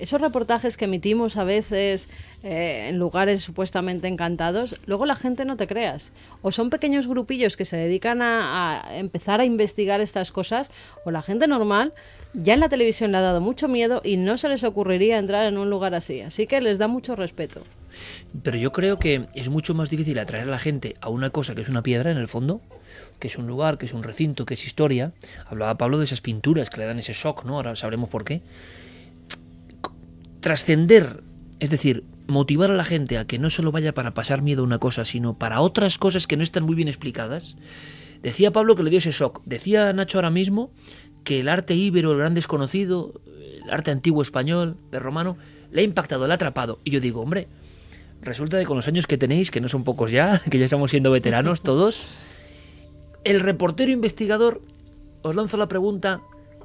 Esos 0.00 0.20
reportajes 0.20 0.76
que 0.76 0.86
emitimos 0.86 1.36
a 1.36 1.44
veces 1.44 2.08
eh, 2.42 2.88
en 2.88 2.98
lugares 2.98 3.42
supuestamente 3.42 4.08
encantados, 4.08 4.80
luego 4.86 5.06
la 5.06 5.14
gente 5.14 5.44
no 5.44 5.56
te 5.56 5.66
creas. 5.66 6.10
O 6.42 6.52
son 6.52 6.70
pequeños 6.70 7.06
grupillos 7.06 7.56
que 7.56 7.64
se 7.64 7.76
dedican 7.76 8.22
a, 8.22 8.86
a 8.86 8.98
empezar 8.98 9.40
a 9.40 9.44
investigar 9.44 10.00
estas 10.00 10.32
cosas, 10.32 10.70
o 11.04 11.10
la 11.10 11.22
gente 11.22 11.46
normal 11.46 11.92
ya 12.32 12.54
en 12.54 12.60
la 12.60 12.68
televisión 12.68 13.12
le 13.12 13.18
ha 13.18 13.22
dado 13.22 13.40
mucho 13.40 13.68
miedo 13.68 14.00
y 14.04 14.16
no 14.16 14.38
se 14.38 14.48
les 14.48 14.64
ocurriría 14.64 15.18
entrar 15.18 15.46
en 15.46 15.58
un 15.58 15.68
lugar 15.68 15.94
así. 15.94 16.20
Así 16.20 16.46
que 16.46 16.60
les 16.60 16.78
da 16.78 16.88
mucho 16.88 17.16
respeto. 17.16 17.62
Pero 18.42 18.56
yo 18.56 18.72
creo 18.72 18.98
que 18.98 19.26
es 19.34 19.48
mucho 19.48 19.74
más 19.74 19.90
difícil 19.90 20.18
atraer 20.18 20.44
a 20.44 20.50
la 20.50 20.58
gente 20.58 20.94
a 21.00 21.08
una 21.08 21.30
cosa 21.30 21.54
que 21.54 21.62
es 21.62 21.68
una 21.68 21.82
piedra 21.82 22.10
en 22.10 22.18
el 22.18 22.28
fondo, 22.28 22.60
que 23.18 23.28
es 23.28 23.36
un 23.36 23.46
lugar, 23.46 23.78
que 23.78 23.86
es 23.86 23.92
un 23.92 24.02
recinto, 24.02 24.46
que 24.46 24.54
es 24.54 24.64
historia. 24.64 25.12
Hablaba 25.46 25.76
Pablo 25.76 25.98
de 25.98 26.04
esas 26.04 26.20
pinturas 26.20 26.70
que 26.70 26.78
le 26.78 26.86
dan 26.86 26.98
ese 26.98 27.12
shock, 27.12 27.44
¿no? 27.44 27.56
Ahora 27.56 27.76
sabremos 27.76 28.08
por 28.08 28.24
qué. 28.24 28.42
Trascender, 30.40 31.22
es 31.58 31.70
decir, 31.70 32.04
motivar 32.26 32.70
a 32.70 32.74
la 32.74 32.84
gente 32.84 33.18
a 33.18 33.26
que 33.26 33.38
no 33.38 33.50
solo 33.50 33.72
vaya 33.72 33.92
para 33.92 34.14
pasar 34.14 34.42
miedo 34.42 34.62
a 34.62 34.64
una 34.64 34.78
cosa, 34.78 35.04
sino 35.04 35.34
para 35.34 35.60
otras 35.60 35.98
cosas 35.98 36.26
que 36.26 36.36
no 36.36 36.42
están 36.42 36.64
muy 36.64 36.74
bien 36.74 36.88
explicadas. 36.88 37.56
Decía 38.22 38.50
Pablo 38.50 38.76
que 38.76 38.82
le 38.82 38.90
dio 38.90 38.98
ese 38.98 39.12
shock. 39.12 39.42
Decía 39.44 39.92
Nacho 39.92 40.18
ahora 40.18 40.30
mismo 40.30 40.70
que 41.24 41.40
el 41.40 41.48
arte 41.48 41.74
íbero, 41.74 42.12
el 42.12 42.18
gran 42.18 42.34
desconocido, 42.34 43.20
el 43.62 43.70
arte 43.70 43.90
antiguo 43.90 44.22
español, 44.22 44.76
romano, 44.92 45.36
le 45.70 45.82
ha 45.82 45.84
impactado, 45.84 46.26
le 46.26 46.32
ha 46.32 46.36
atrapado. 46.36 46.80
Y 46.84 46.90
yo 46.90 47.00
digo, 47.00 47.20
hombre, 47.20 47.48
resulta 48.22 48.58
que 48.58 48.66
con 48.66 48.76
los 48.76 48.88
años 48.88 49.06
que 49.06 49.18
tenéis, 49.18 49.50
que 49.50 49.60
no 49.60 49.68
son 49.68 49.84
pocos 49.84 50.10
ya, 50.10 50.40
que 50.50 50.58
ya 50.58 50.64
estamos 50.64 50.90
siendo 50.90 51.10
veteranos 51.10 51.62
todos, 51.62 52.02
el 53.24 53.40
reportero 53.40 53.90
investigador, 53.90 54.60
os 55.22 55.34
lanzo 55.34 55.56
la 55.56 55.68
pregunta, 55.68 56.20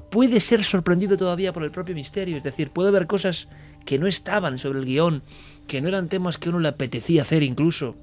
puede 0.09 0.39
ser 0.39 0.63
sorprendido 0.63 1.17
todavía 1.17 1.53
por 1.53 1.63
el 1.63 1.71
propio 1.71 1.95
misterio, 1.95 2.37
es 2.37 2.43
decir, 2.43 2.71
puede 2.71 2.89
haber 2.89 3.07
cosas 3.07 3.47
que 3.85 3.99
no 3.99 4.07
estaban 4.07 4.57
sobre 4.57 4.79
el 4.79 4.85
guion, 4.85 5.23
que 5.67 5.81
no 5.81 5.87
eran 5.87 6.09
temas 6.09 6.37
que 6.37 6.49
uno 6.49 6.59
le 6.59 6.67
apetecía 6.67 7.21
hacer 7.21 7.43
incluso, 7.43 7.95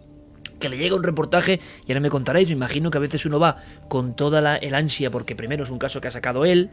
que 0.58 0.68
le 0.68 0.78
llega 0.78 0.96
un 0.96 1.02
reportaje 1.02 1.60
y 1.86 1.92
ahora 1.92 2.00
me 2.00 2.10
contaréis, 2.10 2.48
me 2.48 2.54
imagino 2.54 2.90
que 2.90 2.98
a 2.98 3.00
veces 3.00 3.26
uno 3.26 3.38
va 3.38 3.56
con 3.88 4.14
toda 4.14 4.40
la, 4.40 4.56
el 4.56 4.74
ansia 4.74 5.10
porque 5.10 5.36
primero 5.36 5.64
es 5.64 5.70
un 5.70 5.78
caso 5.78 6.00
que 6.00 6.08
ha 6.08 6.12
sacado 6.12 6.44
él, 6.44 6.70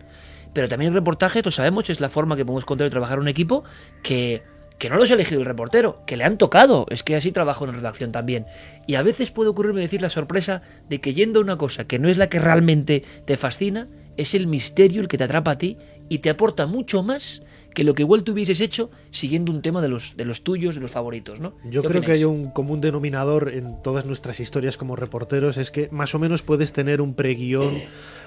pero 0.54 0.68
también 0.68 0.89
el 0.89 0.96
reportaje, 0.96 1.42
lo 1.44 1.52
sabemos, 1.52 1.89
es 1.89 2.00
la 2.00 2.10
forma 2.10 2.36
que 2.36 2.46
podemos 2.46 2.65
contar 2.65 2.88
y 2.88 2.92
trabajar 2.92 3.20
un 3.20 3.28
equipo 3.28 3.63
que, 4.04 4.44
que 4.78 4.89
no 4.89 4.98
los 4.98 5.12
ha 5.12 5.15
elegido 5.15 5.42
el 5.42 5.46
reportero, 5.46 6.02
que 6.06 6.18
le 6.18 6.24
han 6.24 6.38
tocado, 6.38 6.86
es 6.89 7.04
que 7.04 7.15
así 7.15 7.32
trabajo 7.32 7.65
en 7.65 7.74
redacción 7.74 8.12
también. 8.12 8.46
Y 8.88 8.96
a 8.96 9.04
veces 9.04 9.30
puede 9.30 9.50
ocurrirme 9.50 9.82
decir 9.82 10.02
la 10.02 10.10
sorpresa 10.10 10.62
de 10.89 11.00
que 11.02 11.13
yendo 11.13 11.39
a 11.39 11.44
una 11.44 11.58
cosa 11.58 11.86
que 11.86 12.00
no 12.00 12.10
es 12.10 12.18
la 12.18 12.30
que 12.30 12.39
realmente 12.39 13.04
te 13.26 13.38
fascina, 13.38 13.88
es 14.19 14.36
el 14.36 14.47
misterio 14.47 15.01
el 15.01 15.08
que 15.08 15.17
te 15.17 15.23
atrapa 15.23 15.51
a 15.51 15.58
ti 15.58 15.77
y 16.10 16.19
te 16.19 16.29
aporta 16.29 16.65
mucho 16.67 17.03
más 17.03 17.41
que 17.73 17.84
lo 17.84 17.93
que 17.93 18.01
igual 18.01 18.23
tú 18.23 18.34
hubieses 18.34 18.60
hecho 18.60 18.89
siguiendo 19.12 19.51
un 19.51 19.62
tema 19.62 19.82
de 19.82 19.88
los, 19.88 20.17
de 20.17 20.25
los 20.25 20.41
tuyos, 20.41 20.75
de 20.75 20.82
los 20.82 20.91
favoritos, 20.91 21.39
¿no? 21.39 21.53
Yo 21.69 21.84
creo 21.84 22.01
que 22.01 22.12
hay 22.12 22.25
un 22.25 22.51
común 22.51 22.82
denominador 22.82 23.53
en 23.53 23.82
todas 23.82 24.05
nuestras 24.05 24.39
historias 24.39 24.75
como 24.75 24.97
reporteros, 24.97 25.58
es 25.58 25.71
que 25.71 25.88
más 25.91 26.13
o 26.15 26.19
menos 26.19 26.41
puedes 26.41 26.73
tener 26.73 26.99
un 26.99 27.13
preguión 27.13 27.79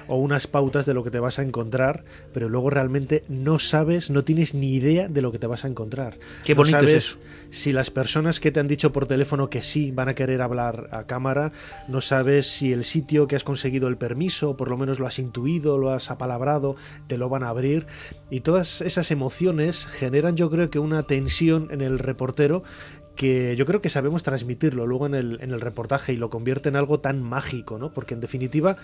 o 0.07 0.17
unas 0.17 0.47
pautas 0.47 0.87
de 0.87 0.95
lo 0.95 1.05
que 1.05 1.11
te 1.11 1.21
vas 1.21 1.39
a 1.39 1.43
encontrar, 1.43 2.05
pero 2.33 2.49
luego 2.49 2.71
realmente 2.71 3.25
no 3.29 3.59
sabes, 3.59 4.11
no 4.11 4.25
tienes 4.25 4.55
ni 4.55 4.75
idea 4.75 5.09
de 5.09 5.23
lo 5.23 5.33
que 5.33 5.39
te 5.39 5.47
vas 5.47 5.65
a 5.65 5.69
encontrar. 5.69 6.19
Qué 6.45 6.55
no 6.55 6.59
bonito 6.59 6.79
es 6.79 6.85
sabes 6.85 7.05
eso. 7.05 7.19
si 7.51 7.73
las 7.73 7.91
personas 7.91 8.41
que 8.41 8.51
te 8.51 8.61
han 8.61 8.69
dicho 8.69 8.93
por 8.93 9.07
teléfono 9.07 9.51
que 9.51 9.63
sí 9.63 9.91
van 9.91 10.09
a 10.09 10.15
querer 10.15 10.43
hablar 10.43 10.89
a 10.93 11.07
cámara, 11.07 11.53
no 11.89 12.01
sabes 12.01 12.47
si 12.47 12.73
el 12.73 12.85
sitio 12.85 13.27
que 13.27 13.37
has 13.37 13.45
conseguido 13.45 13.89
el 13.89 13.97
permiso, 13.97 14.57
por 14.57 14.69
lo 14.69 14.77
menos 14.77 14.99
lo 14.99 15.07
has 15.07 15.19
intuido, 15.19 15.79
lo 15.79 15.91
has 15.91 16.11
apalabrado, 16.11 16.77
te 17.07 17.19
lo 17.19 17.29
van 17.29 17.43
a 17.43 17.49
abrir. 17.49 17.87
Y 18.31 18.41
todas 18.41 18.81
esas 18.81 19.11
emociones 19.11 19.87
generan 19.87 20.37
yo 20.37 20.51
creo 20.51 20.71
que 20.71 20.79
una 20.79 21.05
tensión 21.05 21.69
en 21.71 21.81
el 21.81 21.99
reportero 21.99 22.63
que 23.17 23.55
yo 23.57 23.67
creo 23.67 23.83
que 23.83 23.89
sabemos 23.89 24.23
transmitirlo 24.23 24.87
luego 24.87 25.07
en 25.07 25.15
el, 25.15 25.39
en 25.43 25.51
el 25.51 25.61
reportaje 25.61 26.13
y 26.13 26.17
lo 26.17 26.31
convierte 26.31 26.69
en 26.69 26.77
algo 26.77 27.01
tan 27.01 27.23
mágico, 27.23 27.79
¿no? 27.79 27.93
Porque 27.93 28.15
en 28.15 28.21
definitiva 28.21 28.77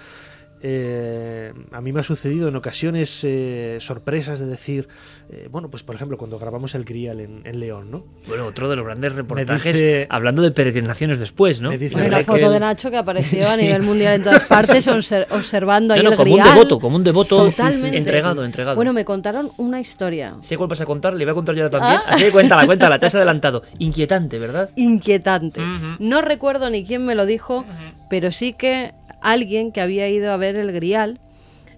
eh, 0.62 1.52
a 1.72 1.80
mí 1.80 1.92
me 1.92 2.00
ha 2.00 2.02
sucedido 2.02 2.48
en 2.48 2.56
ocasiones 2.56 3.20
eh, 3.24 3.78
sorpresas 3.80 4.38
de 4.40 4.46
decir, 4.46 4.88
eh, 5.30 5.48
bueno, 5.50 5.68
pues 5.70 5.82
por 5.82 5.94
ejemplo 5.94 6.16
cuando 6.18 6.38
grabamos 6.38 6.74
el 6.74 6.84
Grial 6.84 7.20
en, 7.20 7.42
en 7.44 7.60
León, 7.60 7.90
¿no? 7.90 8.04
Bueno, 8.26 8.46
otro 8.46 8.68
de 8.68 8.76
los 8.76 8.84
grandes 8.84 9.14
reportajes, 9.14 9.74
dice- 9.74 10.06
hablando 10.10 10.42
de 10.42 10.50
peregrinaciones 10.50 11.20
después, 11.20 11.60
¿no? 11.60 11.70
Me 11.70 11.78
dice 11.78 11.94
Bueno, 11.96 12.16
la 12.18 12.24
foto 12.24 12.50
de 12.50 12.60
Nacho 12.60 12.90
que 12.90 12.96
apareció 12.96 13.48
a 13.48 13.56
nivel 13.58 13.82
mundial 13.82 14.14
en 14.16 14.24
todas 14.24 14.44
partes, 14.46 14.86
obser- 14.88 15.26
observando 15.30 15.94
ahí 15.94 16.00
No, 16.00 16.04
no, 16.04 16.10
el 16.10 16.16
como 16.16 16.32
un 16.34 16.40
grial. 16.40 16.54
devoto, 16.54 16.80
como 16.80 16.96
un 16.96 17.04
devoto 17.04 17.48
Totalmente. 17.48 17.96
entregado, 17.98 18.44
entregado. 18.44 18.76
Bueno, 18.76 18.92
me 18.92 19.04
contaron 19.04 19.50
una 19.58 19.80
historia 19.80 20.34
sé 20.40 20.56
cuál 20.56 20.68
vas 20.68 20.80
a 20.80 20.86
contar, 20.86 21.14
le 21.14 21.24
voy 21.24 21.32
a 21.32 21.34
contar 21.34 21.54
yo 21.54 21.64
ahora 21.64 21.78
también. 21.78 22.00
Ah. 22.04 22.14
Así 22.14 22.24
que 22.24 22.30
cuéntala, 22.32 22.66
cuéntala, 22.66 22.98
te 22.98 23.06
has 23.06 23.14
adelantado. 23.14 23.62
Inquietante, 23.78 24.38
¿verdad? 24.38 24.70
inquietante. 24.76 25.60
Ujú. 25.60 25.86
No 25.98 26.20
recuerdo 26.22 26.70
ni 26.70 26.84
quién 26.84 27.04
me 27.04 27.14
lo 27.14 27.26
dijo, 27.26 27.64
pero 28.10 28.32
sí 28.32 28.52
que 28.52 28.92
alguien 29.20 29.72
que 29.72 29.80
había 29.80 30.08
ido 30.08 30.32
a 30.32 30.36
ver 30.36 30.56
el 30.56 30.72
grial 30.72 31.20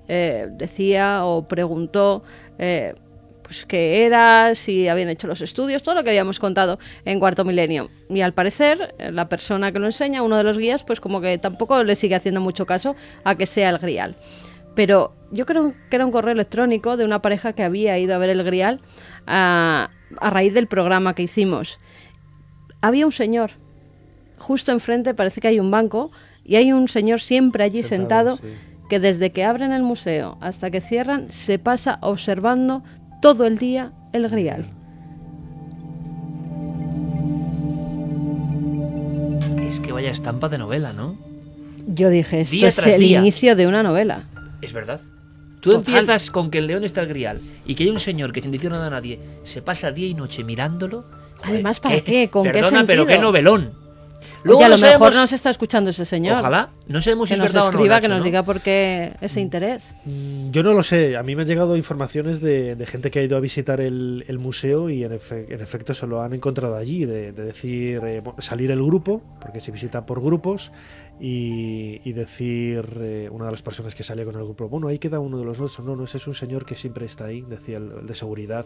eh, 0.08 0.48
decía 0.50 1.24
o 1.24 1.46
preguntó 1.46 2.24
eh, 2.58 2.94
pues 3.50 3.66
qué 3.66 4.06
era, 4.06 4.54
si 4.54 4.86
habían 4.88 5.08
hecho 5.08 5.26
los 5.26 5.40
estudios, 5.40 5.82
todo 5.82 5.96
lo 5.96 6.04
que 6.04 6.10
habíamos 6.10 6.38
contado 6.38 6.78
en 7.04 7.18
Cuarto 7.18 7.44
Milenio. 7.44 7.90
Y 8.08 8.20
al 8.20 8.32
parecer, 8.32 8.94
eh, 8.98 9.10
la 9.10 9.28
persona 9.28 9.72
que 9.72 9.80
lo 9.80 9.86
enseña, 9.86 10.22
uno 10.22 10.36
de 10.36 10.44
los 10.44 10.56
guías, 10.56 10.84
pues 10.84 11.00
como 11.00 11.20
que 11.20 11.38
tampoco 11.38 11.82
le 11.82 11.96
sigue 11.96 12.14
haciendo 12.14 12.40
mucho 12.40 12.64
caso 12.64 12.94
a 13.24 13.34
que 13.34 13.46
sea 13.46 13.70
el 13.70 13.78
grial. 13.78 14.16
Pero 14.76 15.14
yo 15.32 15.46
creo 15.46 15.74
que 15.90 15.96
era 15.96 16.06
un 16.06 16.12
correo 16.12 16.32
electrónico 16.32 16.96
de 16.96 17.04
una 17.04 17.22
pareja 17.22 17.52
que 17.52 17.64
había 17.64 17.98
ido 17.98 18.14
a 18.14 18.18
ver 18.18 18.30
el 18.30 18.44
grial 18.44 18.80
a, 19.26 19.90
a 20.18 20.30
raíz 20.30 20.54
del 20.54 20.68
programa 20.68 21.14
que 21.14 21.22
hicimos. 21.22 21.80
Había 22.80 23.04
un 23.04 23.12
señor 23.12 23.50
justo 24.38 24.72
enfrente, 24.72 25.12
parece 25.12 25.40
que 25.40 25.48
hay 25.48 25.60
un 25.60 25.70
banco, 25.70 26.12
y 26.50 26.56
hay 26.56 26.72
un 26.72 26.88
señor 26.88 27.20
siempre 27.20 27.62
allí 27.62 27.84
Sentado, 27.84 28.36
sentado, 28.36 28.54
sí. 28.54 28.86
que 28.90 28.98
desde 28.98 29.30
que 29.30 29.44
abren 29.44 29.70
el 29.72 29.84
museo 29.84 30.36
hasta 30.40 30.68
que 30.72 30.80
cierran 30.80 31.30
se 31.30 31.60
pasa 31.60 31.98
observando 32.02 32.82
todo 33.22 33.46
el 33.46 33.56
día 33.56 33.92
el 34.12 34.28
grial. 34.28 34.66
Es 39.68 39.78
que 39.80 39.92
vaya 39.92 40.10
estampa 40.10 40.48
de 40.48 40.58
novela, 40.58 40.92
¿no? 40.92 41.16
Yo 41.86 42.08
dije, 42.10 42.40
esto 42.40 42.56
Día 42.56 42.68
es 42.68 42.78
el 42.84 43.00
día. 43.00 43.20
inicio 43.20 43.54
de 43.54 43.66
una 43.68 43.82
novela. 43.84 44.24
Es 44.60 44.72
verdad. 44.72 45.00
Tú 45.60 45.70
Total. 45.72 45.94
empiezas 45.94 46.30
con 46.32 46.50
que 46.50 46.58
el 46.58 46.66
león 46.66 46.82
está 46.84 47.02
el 47.02 47.08
grial 47.08 47.40
y 47.66 47.74
que 47.76 47.84
hay 47.84 47.90
un 47.90 48.00
señor 48.00 48.32
que 48.32 48.40
sin 48.42 48.50
decir 48.50 48.70
nada 48.70 48.86
a 48.88 48.90
nadie 48.90 49.20
se 49.44 49.62
pasa 49.62 49.92
día 49.92 50.08
y 50.08 50.14
noche 50.14 50.42
mirándolo. 50.42 51.02
Joder, 51.38 51.54
Además, 51.54 51.78
¿para 51.78 52.00
qué? 52.00 52.28
¿Con 52.28 52.44
qué 52.44 52.50
Perdona, 52.52 52.84
pero 52.86 53.06
qué 53.06 53.12
sentido? 53.12 53.30
Novelón. 54.44 54.56
Oye, 54.56 54.64
a 54.64 54.68
no 54.68 54.74
lo 54.76 54.80
mejor 54.80 54.98
sabemos- 54.98 55.14
nos 55.16 55.32
está 55.32 55.50
escuchando 55.50 55.90
ese 55.90 56.04
señor. 56.04 56.38
Ojalá. 56.38 56.70
No 56.88 57.00
sabemos 57.02 57.28
si 57.28 57.34
Que 57.34 57.34
es 57.36 57.38
nos 57.40 57.52
verdad 57.52 57.68
o 57.68 57.72
no, 57.72 57.78
escriba, 57.78 57.94
Nacho, 57.96 58.02
que 58.02 58.08
nos 58.08 58.18
¿no? 58.18 58.24
diga 58.24 58.42
por 58.42 58.60
qué 58.60 59.12
ese 59.20 59.40
interés. 59.40 59.94
Mm, 60.04 60.50
Yo 60.50 60.62
no 60.62 60.72
lo 60.74 60.82
sé, 60.82 61.16
a 61.16 61.22
mí 61.22 61.36
me 61.36 61.42
han 61.42 61.48
llegado 61.48 61.76
informaciones 61.76 62.40
de, 62.40 62.74
de 62.76 62.86
gente 62.86 63.10
que 63.10 63.18
ha 63.20 63.22
ido 63.22 63.36
a 63.36 63.40
visitar 63.40 63.80
el, 63.80 64.24
el 64.28 64.38
museo 64.38 64.90
y 64.90 65.04
en, 65.04 65.12
efe- 65.12 65.46
en 65.48 65.60
efecto 65.60 65.94
se 65.94 66.06
lo 66.06 66.20
han 66.22 66.32
encontrado 66.32 66.76
allí, 66.76 67.04
de, 67.04 67.32
de 67.32 67.44
decir, 67.44 68.00
eh, 68.04 68.22
salir 68.38 68.70
el 68.70 68.82
grupo, 68.82 69.22
porque 69.40 69.60
se 69.60 69.70
visita 69.72 70.04
por 70.06 70.20
grupos, 70.22 70.72
y, 71.22 72.00
y 72.02 72.12
decir 72.14 72.88
eh, 73.00 73.28
una 73.30 73.44
de 73.44 73.50
las 73.50 73.60
personas 73.62 73.94
que 73.94 74.02
salía 74.02 74.24
con 74.24 74.34
el 74.36 74.42
grupo, 74.44 74.68
bueno, 74.68 74.88
ahí 74.88 74.98
queda 74.98 75.20
uno 75.20 75.38
de 75.38 75.44
los 75.44 75.58
nuestros, 75.60 75.86
no, 75.86 75.94
no, 75.94 76.04
ese 76.04 76.16
es 76.16 76.26
un 76.26 76.34
señor 76.34 76.64
que 76.64 76.74
siempre 76.76 77.04
está 77.04 77.26
ahí, 77.26 77.42
decía 77.42 77.76
el, 77.76 77.92
el 78.00 78.06
de 78.06 78.14
seguridad. 78.14 78.64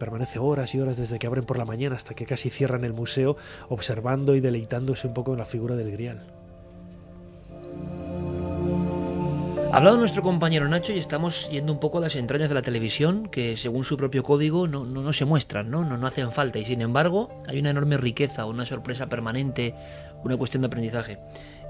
Permanece 0.00 0.38
horas 0.38 0.74
y 0.74 0.80
horas 0.80 0.96
desde 0.96 1.18
que 1.18 1.26
abren 1.26 1.44
por 1.44 1.58
la 1.58 1.66
mañana 1.66 1.94
hasta 1.94 2.14
que 2.14 2.24
casi 2.24 2.48
cierran 2.48 2.84
el 2.84 2.94
museo, 2.94 3.36
observando 3.68 4.34
y 4.34 4.40
deleitándose 4.40 5.06
un 5.06 5.12
poco 5.12 5.32
en 5.32 5.38
la 5.38 5.44
figura 5.44 5.76
del 5.76 5.92
grial. 5.92 6.22
Ha 9.70 9.76
hablado 9.76 9.98
nuestro 9.98 10.22
compañero 10.22 10.66
Nacho 10.68 10.94
y 10.94 10.98
estamos 10.98 11.50
yendo 11.50 11.70
un 11.72 11.78
poco 11.78 11.98
a 11.98 12.00
las 12.00 12.16
entrañas 12.16 12.48
de 12.48 12.54
la 12.54 12.62
televisión, 12.62 13.28
que 13.28 13.58
según 13.58 13.84
su 13.84 13.98
propio 13.98 14.22
código 14.22 14.66
no, 14.66 14.86
no, 14.86 15.02
no 15.02 15.12
se 15.12 15.26
muestran, 15.26 15.70
¿no? 15.70 15.84
¿no? 15.84 15.98
No 15.98 16.06
hacen 16.06 16.32
falta. 16.32 16.58
Y 16.58 16.64
sin 16.64 16.80
embargo, 16.80 17.28
hay 17.46 17.60
una 17.60 17.68
enorme 17.68 17.98
riqueza, 17.98 18.46
una 18.46 18.64
sorpresa 18.64 19.06
permanente, 19.06 19.74
una 20.24 20.38
cuestión 20.38 20.62
de 20.62 20.68
aprendizaje. 20.68 21.18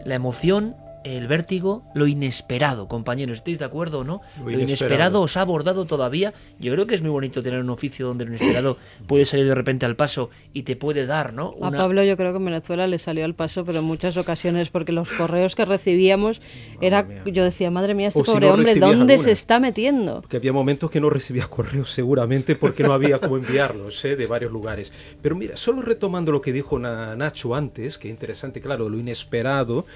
La 0.05 0.15
emoción, 0.15 0.77
el 1.05 1.27
vértigo, 1.29 1.83
lo 1.95 2.07
inesperado, 2.07 2.87
compañeros. 2.89 3.39
¿Estáis 3.39 3.59
de 3.59 3.65
acuerdo 3.65 4.01
o 4.01 4.05
no? 4.05 4.21
Lo 4.39 4.45
Lo, 4.45 4.51
inesperado. 4.51 4.63
inesperado 4.65 5.23
os 5.23 5.37
ha 5.37 5.41
abordado 5.41 5.85
todavía. 5.87 6.35
Yo 6.59 6.73
creo 6.73 6.87
que 6.87 6.95
es 6.95 7.03
muy 7.03 7.11
bonito 7.11 7.43
tener 7.43 7.61
un 7.61 7.71
oficio 7.71 8.07
donde 8.07 8.25
lo 8.27 8.35
inesperado 8.35 8.77
puede 9.07 9.25
salir 9.25 9.47
de 9.47 9.55
repente 9.55 9.87
al 9.87 9.97
paso 9.97 10.31
y 10.53 10.63
te 10.65 10.77
puede 10.77 11.07
dar, 11.07 11.33
¿no? 11.33 11.55
A 11.63 11.71
Pablo 11.71 12.05
yo 12.05 12.17
creo 12.17 12.33
que 12.33 12.39
en 12.39 12.45
Venezuela 12.45 12.87
le 12.87 12.99
salió 12.99 13.25
al 13.25 13.35
paso, 13.35 13.65
pero 13.65 13.79
en 13.79 13.85
muchas 13.85 14.17
ocasiones, 14.17 14.69
porque 14.69 14.93
los 14.93 15.09
correos 15.11 15.55
que 15.55 15.65
recibíamos, 15.65 16.43
era 16.81 17.03
mía. 17.05 17.23
yo 17.27 17.45
decía, 17.45 17.71
madre 17.71 17.95
mía, 17.95 18.09
este 18.09 18.21
O 18.21 18.25
si 18.25 18.31
pobre 18.33 18.49
no 18.49 18.55
hombre, 18.55 18.75
¿dónde 18.75 19.15
alguna. 19.15 19.19
se 19.19 19.31
está 19.33 19.59
metiendo? 19.59 20.23
que 20.29 20.37
había 20.37 20.53
momentos 20.53 20.91
que 20.91 21.01
no 21.01 21.09
recibía 21.11 21.47
correos 21.47 21.91
seguramente 21.91 22.57
porque 22.57 22.83
no 22.83 22.93
había 22.93 23.19
cómo 23.19 23.37
enviarlos 23.39 24.05
¿eh? 24.05 24.17
de 24.17 24.27
varios 24.27 24.53
lugares. 24.53 24.93
Pero 25.23 25.35
mira, 25.35 25.57
solo 25.57 25.83
retomando 25.83 26.31
lo 26.33 26.41
que 26.41 26.53
dijo 26.53 26.79
Na- 26.79 27.17
Nacho 27.17 27.55
antes, 27.55 27.97
que 27.99 28.09
interesante, 28.09 28.61
claro, 28.61 28.89
lo 28.89 28.99
inesperado, 28.99 29.87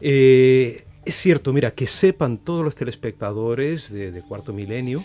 eh, 0.00 0.84
es 1.04 1.14
cierto, 1.14 1.52
mira, 1.52 1.72
que 1.72 1.86
sepan 1.86 2.38
todos 2.38 2.64
los 2.64 2.74
telespectadores 2.74 3.92
de, 3.92 4.12
de 4.12 4.22
Cuarto 4.22 4.52
Milenio 4.52 5.04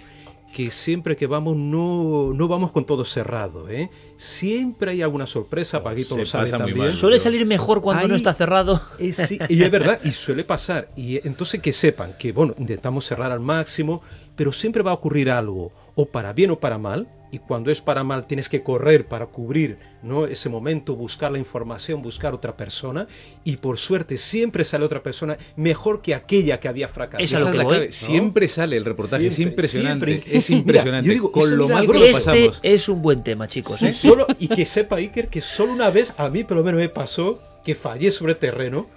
que 0.56 0.72
siempre 0.72 1.18
que 1.18 1.28
vamos 1.28 1.58
no, 1.58 2.32
no 2.34 2.48
vamos 2.48 2.72
con 2.72 2.86
todo 2.86 3.04
cerrado, 3.04 3.70
¿eh? 3.70 3.90
Siempre 4.16 4.92
hay 4.92 5.02
alguna 5.02 5.28
sorpresa, 5.28 5.84
Paguito 5.84 6.16
lo 6.18 6.26
sabe 6.26 6.50
también. 6.50 6.78
mal. 6.78 6.94
Suele 6.94 7.20
salir 7.20 7.46
mejor 7.46 7.82
cuando 7.82 8.08
no 8.08 8.16
está 8.16 8.34
cerrado. 8.34 8.82
Eh, 8.98 9.12
sí, 9.12 9.38
y 9.50 9.62
es 9.62 9.70
verdad, 9.70 10.00
y 10.06 10.12
suele 10.12 10.46
pasar. 10.46 10.88
Y 10.96 11.20
entonces 11.28 11.62
que 11.62 11.74
sepan 11.74 12.14
que, 12.18 12.32
bueno, 12.32 12.56
intentamos 12.58 13.06
cerrar 13.06 13.34
al 13.34 13.42
máximo, 13.42 14.02
pero 14.38 14.54
siempre 14.54 14.82
va 14.82 14.92
a 14.92 14.94
ocurrir 14.94 15.30
algo, 15.30 15.74
o 15.94 16.06
para 16.06 16.32
bien 16.32 16.52
o 16.52 16.58
para 16.58 16.78
mal, 16.78 17.10
y 17.32 17.40
cuando 17.40 17.72
es 17.72 17.82
para 17.82 18.04
mal 18.04 18.28
tienes 18.28 18.50
que 18.50 18.64
correr 18.64 19.08
para 19.08 19.28
cubrir 19.28 19.78
¿no? 20.04 20.26
ese 20.26 20.50
momento, 20.50 20.96
buscar 20.96 21.32
la 21.32 21.40
información, 21.40 22.02
buscar 22.02 22.34
otra 22.34 22.56
persona, 22.56 23.08
y 23.44 23.58
por 23.58 23.78
suerte 23.78 24.18
siempre 24.18 24.64
sale 24.64 24.86
otra 24.86 25.02
persona 25.02 25.38
mejor 25.56 26.02
que 26.02 26.14
aquella 26.14 26.60
que 26.60 26.68
había 26.68 26.88
fracasado. 26.88 27.24
Es 27.24 27.34
Esa 27.34 27.40
la 27.46 27.64
voy, 27.64 27.66
clave. 27.74 27.86
¿no? 27.88 27.92
Siempre 27.92 28.48
sale 28.48 28.78
el 28.78 28.86
reportaje, 28.86 29.28
es 29.28 29.40
impresionante. 29.40 30.06
siempre. 30.06 30.38
Es 30.38 30.50
Mira, 30.50 30.60
impresionante. 30.60 31.08
yo 31.08 31.14
digo, 31.14 31.32
con 31.32 31.58
lo 31.58 31.68
mal 31.68 31.82
que 31.82 31.88
lo 31.88 31.94
milagroso. 32.00 32.32
Este 32.32 32.46
pasamos. 32.46 32.60
es 32.64 32.90
un 32.90 33.02
buen 33.02 33.24
tema, 33.24 33.48
chicos. 33.48 33.80
Sí, 33.80 33.88
¿eh? 33.88 33.94
solo, 33.94 34.28
y 34.40 34.48
que 34.48 34.66
sepa 34.66 34.98
Iker 34.98 35.28
que 35.28 35.42
solo 35.42 35.74
una 35.74 35.90
vez, 35.90 36.14
a 36.18 36.30
mí 36.30 36.44
por 36.44 36.58
lo 36.58 36.64
menos 36.64 36.80
me 36.80 36.90
pasó, 36.90 37.42
que 37.64 37.76
fallé 37.76 38.12
sobre 38.12 38.36
terreno, 38.36 38.88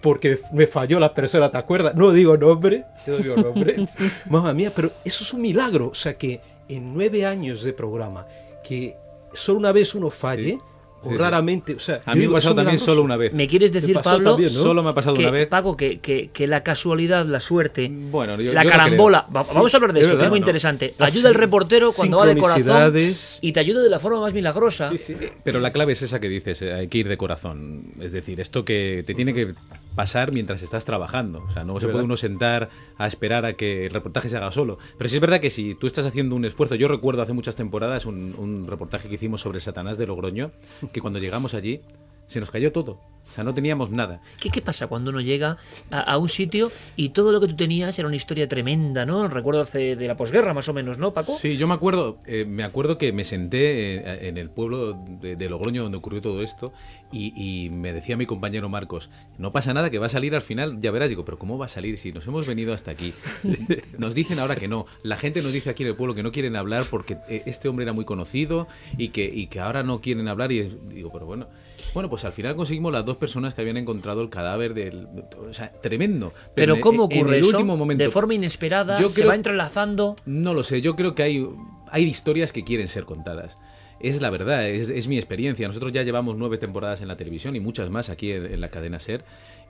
porque 0.00 0.38
me 0.52 0.66
falló 0.66 1.00
la 1.00 1.14
persona, 1.14 1.50
¿te 1.50 1.58
acuerdas? 1.58 1.94
No 1.94 2.12
digo 2.12 2.36
nombre, 2.36 2.84
yo 3.06 3.16
no 3.16 3.18
digo 3.22 3.36
nombre. 3.36 3.74
Mamma 4.30 4.54
mía, 4.54 4.72
pero 4.74 4.92
eso 5.04 5.24
es 5.24 5.32
un 5.32 5.40
milagro. 5.42 5.88
O 5.88 5.94
sea 5.94 6.16
que 6.16 6.40
en 6.68 6.94
nueve 6.94 7.24
años 7.24 7.62
de 7.62 7.72
programa, 7.72 8.26
que 8.62 8.96
solo 9.32 9.58
una 9.58 9.72
vez 9.72 9.94
uno 9.94 10.10
falle, 10.10 10.58
o 11.00 11.04
sí, 11.04 11.10
sí. 11.10 11.16
raramente, 11.16 11.74
o 11.74 11.80
sea, 11.80 12.00
A 12.04 12.14
mí 12.14 12.22
me 12.22 12.26
ha 12.26 12.30
pasado 12.32 12.54
también 12.56 12.78
solo 12.78 13.02
una 13.02 13.16
vez. 13.16 13.32
¿Me 13.32 13.46
quieres 13.48 13.72
decir, 13.72 13.96
Pablo, 14.02 14.30
también, 14.32 14.52
¿no? 14.52 14.60
Solo 14.60 14.82
me 14.82 14.90
ha 14.90 14.94
pasado 14.94 15.14
que, 15.16 15.22
una 15.22 15.30
vez. 15.30 15.46
Paco, 15.48 15.76
que, 15.76 16.00
que- 16.00 16.30
que 16.32 16.46
la 16.46 16.62
casualidad, 16.62 17.24
la 17.26 17.40
suerte, 17.40 17.90
Bueno, 17.90 18.40
yo- 18.40 18.52
la 18.52 18.64
yo 18.64 18.70
carambola, 18.70 19.26
vamos 19.30 19.72
a 19.74 19.76
hablar 19.76 19.92
de 19.92 20.00
es 20.00 20.06
eso, 20.06 20.12
que 20.12 20.16
verdad, 20.16 20.24
es 20.26 20.30
muy 20.30 20.40
¿no? 20.40 20.44
interesante. 20.44 20.94
Ayuda 20.98 21.28
al 21.28 21.34
reportero 21.34 21.92
cuando 21.92 22.18
va 22.18 22.26
de 22.26 22.36
corazón 22.36 23.04
y 23.40 23.52
te 23.52 23.60
ayuda 23.60 23.82
de 23.82 23.90
la 23.90 23.98
forma 23.98 24.20
más 24.20 24.32
milagrosa. 24.34 24.90
Sí, 24.90 24.98
sí. 24.98 25.14
Pero 25.44 25.60
la 25.60 25.72
clave 25.72 25.92
es 25.92 26.02
esa 26.02 26.20
que 26.20 26.28
dices, 26.28 26.62
eh, 26.62 26.72
hay 26.72 26.88
que 26.88 26.98
ir 26.98 27.08
de 27.08 27.16
corazón. 27.16 27.84
Es 28.00 28.12
decir, 28.12 28.40
esto 28.40 28.64
que 28.64 29.04
te 29.06 29.14
tiene 29.14 29.32
que 29.34 29.54
pasar 29.94 30.30
mientras 30.32 30.62
estás 30.62 30.84
trabajando. 30.84 31.42
O 31.48 31.50
sea, 31.50 31.64
no 31.64 31.74
se 31.74 31.86
¿Verdad? 31.86 31.92
puede 31.92 32.04
uno 32.04 32.16
sentar 32.16 32.70
a 32.98 33.06
esperar 33.06 33.44
a 33.44 33.54
que 33.54 33.86
el 33.86 33.90
reportaje 33.92 34.28
se 34.28 34.36
haga 34.36 34.50
solo. 34.52 34.78
Pero 34.96 35.08
sí 35.10 35.16
es 35.16 35.20
verdad 35.20 35.40
que 35.40 35.50
si 35.50 35.74
tú 35.74 35.86
estás 35.86 36.06
haciendo 36.06 36.36
un 36.36 36.44
esfuerzo, 36.44 36.74
yo 36.76 36.86
recuerdo 36.88 37.22
hace 37.22 37.32
muchas 37.32 37.56
temporadas 37.56 38.06
un, 38.06 38.34
un 38.38 38.66
reportaje 38.68 39.08
que 39.08 39.16
hicimos 39.16 39.40
sobre 39.40 39.58
Satanás 39.60 39.98
de 39.98 40.06
Logroño, 40.06 40.52
que 40.92 41.00
cuando 41.00 41.18
llegamos 41.18 41.54
allí 41.54 41.80
se 42.28 42.38
nos 42.40 42.50
cayó 42.52 42.70
todo. 42.70 43.00
O 43.30 43.30
sea, 43.34 43.44
no 43.44 43.52
teníamos 43.52 43.90
nada. 43.90 44.22
¿Qué, 44.40 44.48
qué 44.48 44.62
pasa 44.62 44.86
cuando 44.86 45.10
uno 45.10 45.20
llega 45.20 45.58
a, 45.90 46.00
a 46.00 46.16
un 46.16 46.30
sitio 46.30 46.72
y 46.96 47.10
todo 47.10 47.30
lo 47.30 47.42
que 47.42 47.48
tú 47.48 47.56
tenías 47.56 47.98
era 47.98 48.08
una 48.08 48.16
historia 48.16 48.48
tremenda, 48.48 49.04
¿no? 49.04 49.28
Recuerdo 49.28 49.60
hace 49.60 49.96
de 49.96 50.08
la 50.08 50.16
posguerra, 50.16 50.54
más 50.54 50.66
o 50.70 50.72
menos, 50.72 50.96
¿no, 50.96 51.12
Paco? 51.12 51.32
Sí, 51.36 51.58
yo 51.58 51.68
me 51.68 51.74
acuerdo, 51.74 52.20
eh, 52.26 52.46
me 52.48 52.64
acuerdo 52.64 52.96
que 52.96 53.12
me 53.12 53.26
senté 53.26 54.28
en 54.28 54.38
el 54.38 54.48
pueblo 54.48 54.94
de, 55.20 55.36
de 55.36 55.48
Logroño 55.50 55.82
donde 55.82 55.98
ocurrió 55.98 56.22
todo 56.22 56.42
esto 56.42 56.72
y, 57.12 57.34
y 57.36 57.68
me 57.68 57.92
decía 57.92 58.16
mi 58.16 58.24
compañero 58.24 58.70
Marcos, 58.70 59.10
no 59.36 59.52
pasa 59.52 59.74
nada 59.74 59.90
que 59.90 59.98
va 59.98 60.06
a 60.06 60.10
salir 60.10 60.34
al 60.34 60.40
final, 60.42 60.80
ya 60.80 60.90
verás, 60.90 61.10
digo, 61.10 61.26
pero 61.26 61.36
¿cómo 61.38 61.58
va 61.58 61.66
a 61.66 61.68
salir 61.68 61.98
si 61.98 62.12
nos 62.12 62.26
hemos 62.26 62.46
venido 62.46 62.72
hasta 62.72 62.92
aquí? 62.92 63.12
Nos 63.98 64.14
dicen 64.14 64.38
ahora 64.38 64.56
que 64.56 64.68
no, 64.68 64.86
la 65.02 65.18
gente 65.18 65.42
nos 65.42 65.52
dice 65.52 65.68
aquí 65.68 65.82
en 65.82 65.90
el 65.90 65.96
pueblo 65.96 66.14
que 66.14 66.22
no 66.22 66.32
quieren 66.32 66.56
hablar 66.56 66.84
porque 66.90 67.18
eh, 67.28 67.42
este 67.44 67.68
hombre 67.68 67.82
era 67.82 67.92
muy 67.92 68.06
conocido 68.06 68.68
y 68.96 69.08
que, 69.08 69.24
y 69.26 69.48
que 69.48 69.60
ahora 69.60 69.82
no 69.82 70.00
quieren 70.00 70.28
hablar 70.28 70.50
y 70.52 70.60
es- 70.60 70.88
digo, 70.88 71.10
pero 71.12 71.26
bueno. 71.26 71.46
Bueno, 71.94 72.08
pues 72.10 72.24
al 72.24 72.32
final 72.32 72.54
conseguimos 72.56 72.92
las 72.92 73.04
dos 73.04 73.16
personas 73.16 73.54
que 73.54 73.60
habían 73.62 73.76
encontrado 73.76 74.20
el 74.22 74.30
cadáver 74.30 74.74
del... 74.74 75.06
O 75.48 75.52
sea, 75.52 75.72
tremendo. 75.72 76.32
Pero 76.54 76.74
en- 76.74 76.80
¿cómo 76.80 77.08
en 77.10 77.18
ocurre 77.20 77.36
el 77.38 77.44
eso? 77.44 77.56
último 77.56 77.76
momento, 77.76 78.04
De 78.04 78.10
forma 78.10 78.34
inesperada, 78.34 79.00
Yo 79.00 79.10
se 79.10 79.20
creo- 79.22 79.30
va 79.30 79.34
entrelazando. 79.36 80.14
no 80.26 80.54
lo 80.54 80.62
sé, 80.62 80.80
yo 80.80 80.94
creo 80.96 81.14
que 81.14 81.22
hay, 81.22 81.48
hay 81.90 82.04
historias 82.04 82.52
que 82.52 82.64
quieren 82.64 82.88
ser 82.88 83.04
contadas. 83.04 83.58
Es 84.00 84.20
la 84.20 84.30
verdad, 84.30 84.68
es, 84.68 84.90
es 84.90 85.08
mi 85.08 85.16
experiencia. 85.18 85.66
Nosotros 85.66 85.90
ya 85.90 86.04
llevamos 86.04 86.36
nueve 86.36 86.56
temporadas 86.56 87.00
en 87.00 87.08
la 87.08 87.16
televisión 87.16 87.56
y 87.56 87.60
muchas 87.60 87.90
más 87.90 88.10
aquí 88.10 88.30
en, 88.30 88.46
en 88.46 88.60
la 88.60 88.68
cadena 88.68 89.00
Ser. 89.00 89.24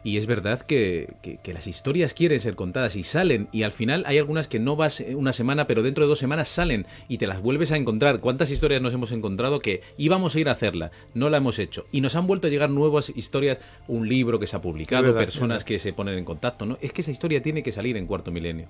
Y 0.05 0.17
es 0.17 0.27
verdad 0.27 0.61
que, 0.63 1.15
que- 1.23 1.39
que 1.43 1.53
las 1.53 1.67
historias 1.67 2.15
quieren 2.15 2.39
ser 2.39 2.55
contadas 2.55 2.95
y 2.97 3.03
salen. 3.03 3.49
Y 3.53 3.65
al 3.65 3.73
final 3.73 4.05
hay 4.07 4.17
algunas 4.19 4.47
que 4.49 4.59
no 4.61 4.77
vas 4.77 5.03
una 5.15 5.33
semana, 5.33 5.67
pero 5.67 5.83
dentro 5.83 6.05
de 6.05 6.09
dos 6.09 6.19
semanas 6.21 6.49
salen 6.49 6.87
y 7.09 7.19
te 7.19 7.27
las 7.27 7.43
vuelves 7.43 7.73
a 7.73 7.77
encontrar. 7.77 8.21
¿Cuántas 8.21 8.51
historias 8.51 8.81
nos 8.81 8.95
hemos 8.95 9.11
encontrado 9.13 9.59
que 9.59 9.83
íbamos 9.97 10.35
a 10.35 10.41
ir 10.41 10.49
a 10.49 10.53
hacerla? 10.53 10.93
No 11.15 11.31
la 11.31 11.39
hemos 11.39 11.59
hecho. 11.59 11.87
Y 11.91 12.01
nos 12.01 12.15
han 12.17 12.27
vuelto 12.29 12.47
a 12.47 12.51
llegar 12.51 12.71
nuevas 12.71 13.13
historias, 13.15 13.59
un 13.89 14.09
libro 14.09 14.39
que 14.39 14.47
se 14.47 14.57
ha 14.57 14.61
publicado, 14.61 15.03
verdad, 15.03 15.21
personas 15.21 15.65
que 15.65 15.79
se 15.79 15.93
ponen 15.93 16.17
en 16.17 16.25
contacto. 16.25 16.65
¿no? 16.65 16.79
Es 16.81 16.93
que 16.93 17.01
esa 17.03 17.11
historia 17.11 17.43
tiene 17.43 17.63
que 17.65 17.73
salir 17.73 17.97
en 17.97 18.07
cuarto 18.07 18.31
milenio. 18.31 18.69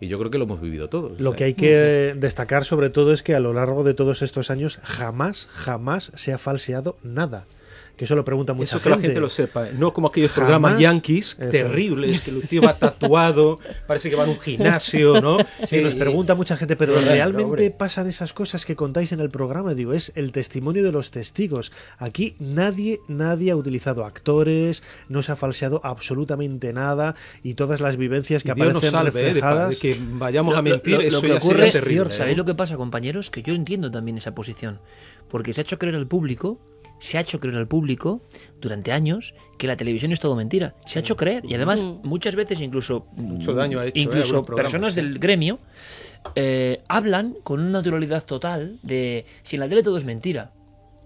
Y 0.00 0.06
yo 0.08 0.18
creo 0.18 0.30
que 0.30 0.38
lo 0.38 0.44
hemos 0.44 0.60
vivido 0.62 0.88
todos. 0.88 1.20
Lo 1.20 1.30
O 1.30 1.32
sea, 1.32 1.38
que 1.38 1.44
hay 1.44 1.54
que 1.54 2.14
destacar 2.16 2.64
sobre 2.64 2.88
todo 2.90 3.12
es 3.12 3.22
que 3.22 3.34
a 3.34 3.40
lo 3.40 3.52
largo 3.52 3.84
de 3.84 3.92
todos 3.92 4.22
estos 4.22 4.50
años 4.50 4.78
jamás, 4.82 5.46
jamás 5.50 6.10
se 6.14 6.32
ha 6.32 6.38
falseado 6.38 6.96
nada. 7.02 7.46
Que 8.00 8.06
eso 8.06 8.16
lo 8.16 8.24
pregunta 8.24 8.54
mucha 8.54 8.76
Eso 8.76 8.82
que 8.82 8.88
la 8.88 8.94
gente. 8.96 9.08
gente 9.08 9.20
lo 9.20 9.28
sepa, 9.28 9.66
no 9.76 9.92
como 9.92 10.08
aquellos 10.08 10.30
Jamás. 10.30 10.48
programas 10.48 10.78
yankees 10.80 11.36
Eso. 11.38 11.50
terribles, 11.50 12.22
que 12.22 12.30
el 12.30 12.48
tío 12.48 12.62
va 12.62 12.78
tatuado, 12.78 13.58
parece 13.86 14.08
que 14.08 14.16
va 14.16 14.24
a 14.24 14.26
un 14.26 14.40
gimnasio, 14.40 15.20
¿no? 15.20 15.36
Sí, 15.66 15.82
nos 15.82 15.92
Eh, 15.92 15.96
pregunta 15.98 16.34
mucha 16.34 16.56
gente, 16.56 16.76
pero 16.76 16.94
¿realmente 16.98 17.42
hombre. 17.44 17.70
pasan 17.70 18.06
esas 18.06 18.32
cosas 18.32 18.64
que 18.64 18.74
contáis 18.74 19.12
en 19.12 19.20
el 19.20 19.28
programa? 19.28 19.74
Digo, 19.74 19.92
es 19.92 20.12
el 20.14 20.32
testimonio 20.32 20.82
de 20.82 20.92
los 20.92 21.10
testigos. 21.10 21.72
Aquí 21.98 22.36
nadie, 22.38 23.00
nadie 23.06 23.50
ha 23.50 23.56
utilizado 23.56 24.06
actores, 24.06 24.82
no 25.10 25.22
se 25.22 25.32
ha 25.32 25.36
falseado 25.36 25.82
absolutamente 25.84 26.72
nada 26.72 27.14
y 27.42 27.52
todas 27.52 27.82
las 27.82 27.98
vivencias 27.98 28.42
que 28.44 28.54
Dios 28.54 28.72
nos 28.72 28.82
aparecen 28.82 28.92
salve 28.92 29.20
eh, 29.20 29.24
reflejadas. 29.24 29.70
de 29.72 29.76
que 29.76 30.00
vayamos 30.12 30.54
a 30.54 30.56
Lo- 30.56 30.62
mentir, 30.62 30.94
lo- 30.94 31.00
eso 31.02 31.16
lo 31.16 31.20
que 31.20 31.28
ya 31.28 31.34
ocurre 31.34 31.52
sería 31.52 31.66
es 31.66 31.72
terrible. 31.74 31.92
cierto, 31.96 32.10
¿eh? 32.14 32.16
¿Sabéis 32.16 32.38
lo 32.38 32.44
que 32.46 32.54
pasa, 32.54 32.76
compañeros? 32.78 33.30
Que 33.30 33.42
yo 33.42 33.52
entiendo 33.52 33.90
también 33.90 34.16
esa 34.16 34.34
posición. 34.34 34.80
Porque 35.28 35.52
se 35.52 35.60
ha 35.60 35.64
hecho 35.64 35.78
creer 35.78 35.96
al 35.96 36.06
público, 36.06 36.58
se 37.00 37.18
ha 37.18 37.22
hecho 37.22 37.40
creer 37.40 37.56
al 37.56 37.66
público 37.66 38.22
durante 38.60 38.92
años 38.92 39.34
que 39.58 39.66
la 39.66 39.76
televisión 39.76 40.12
es 40.12 40.20
todo 40.20 40.36
mentira. 40.36 40.74
Se 40.86 40.98
ha 40.98 41.00
hecho 41.00 41.16
creer. 41.16 41.42
Y 41.48 41.54
además, 41.54 41.82
Mm. 41.82 42.06
muchas 42.06 42.36
veces 42.36 42.60
incluso, 42.60 43.06
Mucho 43.16 43.52
daño 43.54 43.80
ha 43.80 43.86
hecho, 43.86 43.98
¿eh? 43.98 44.02
incluso 44.02 44.44
programas, 44.44 44.72
personas 44.72 44.94
sí. 44.94 45.00
del 45.00 45.18
gremio 45.18 45.58
eh, 46.36 46.82
hablan 46.88 47.34
con 47.42 47.60
una 47.60 47.70
naturalidad 47.70 48.24
total 48.24 48.78
de 48.82 49.24
si 49.42 49.56
en 49.56 49.60
la 49.60 49.68
tele 49.68 49.82
todo 49.82 49.96
es 49.96 50.04
mentira. 50.04 50.52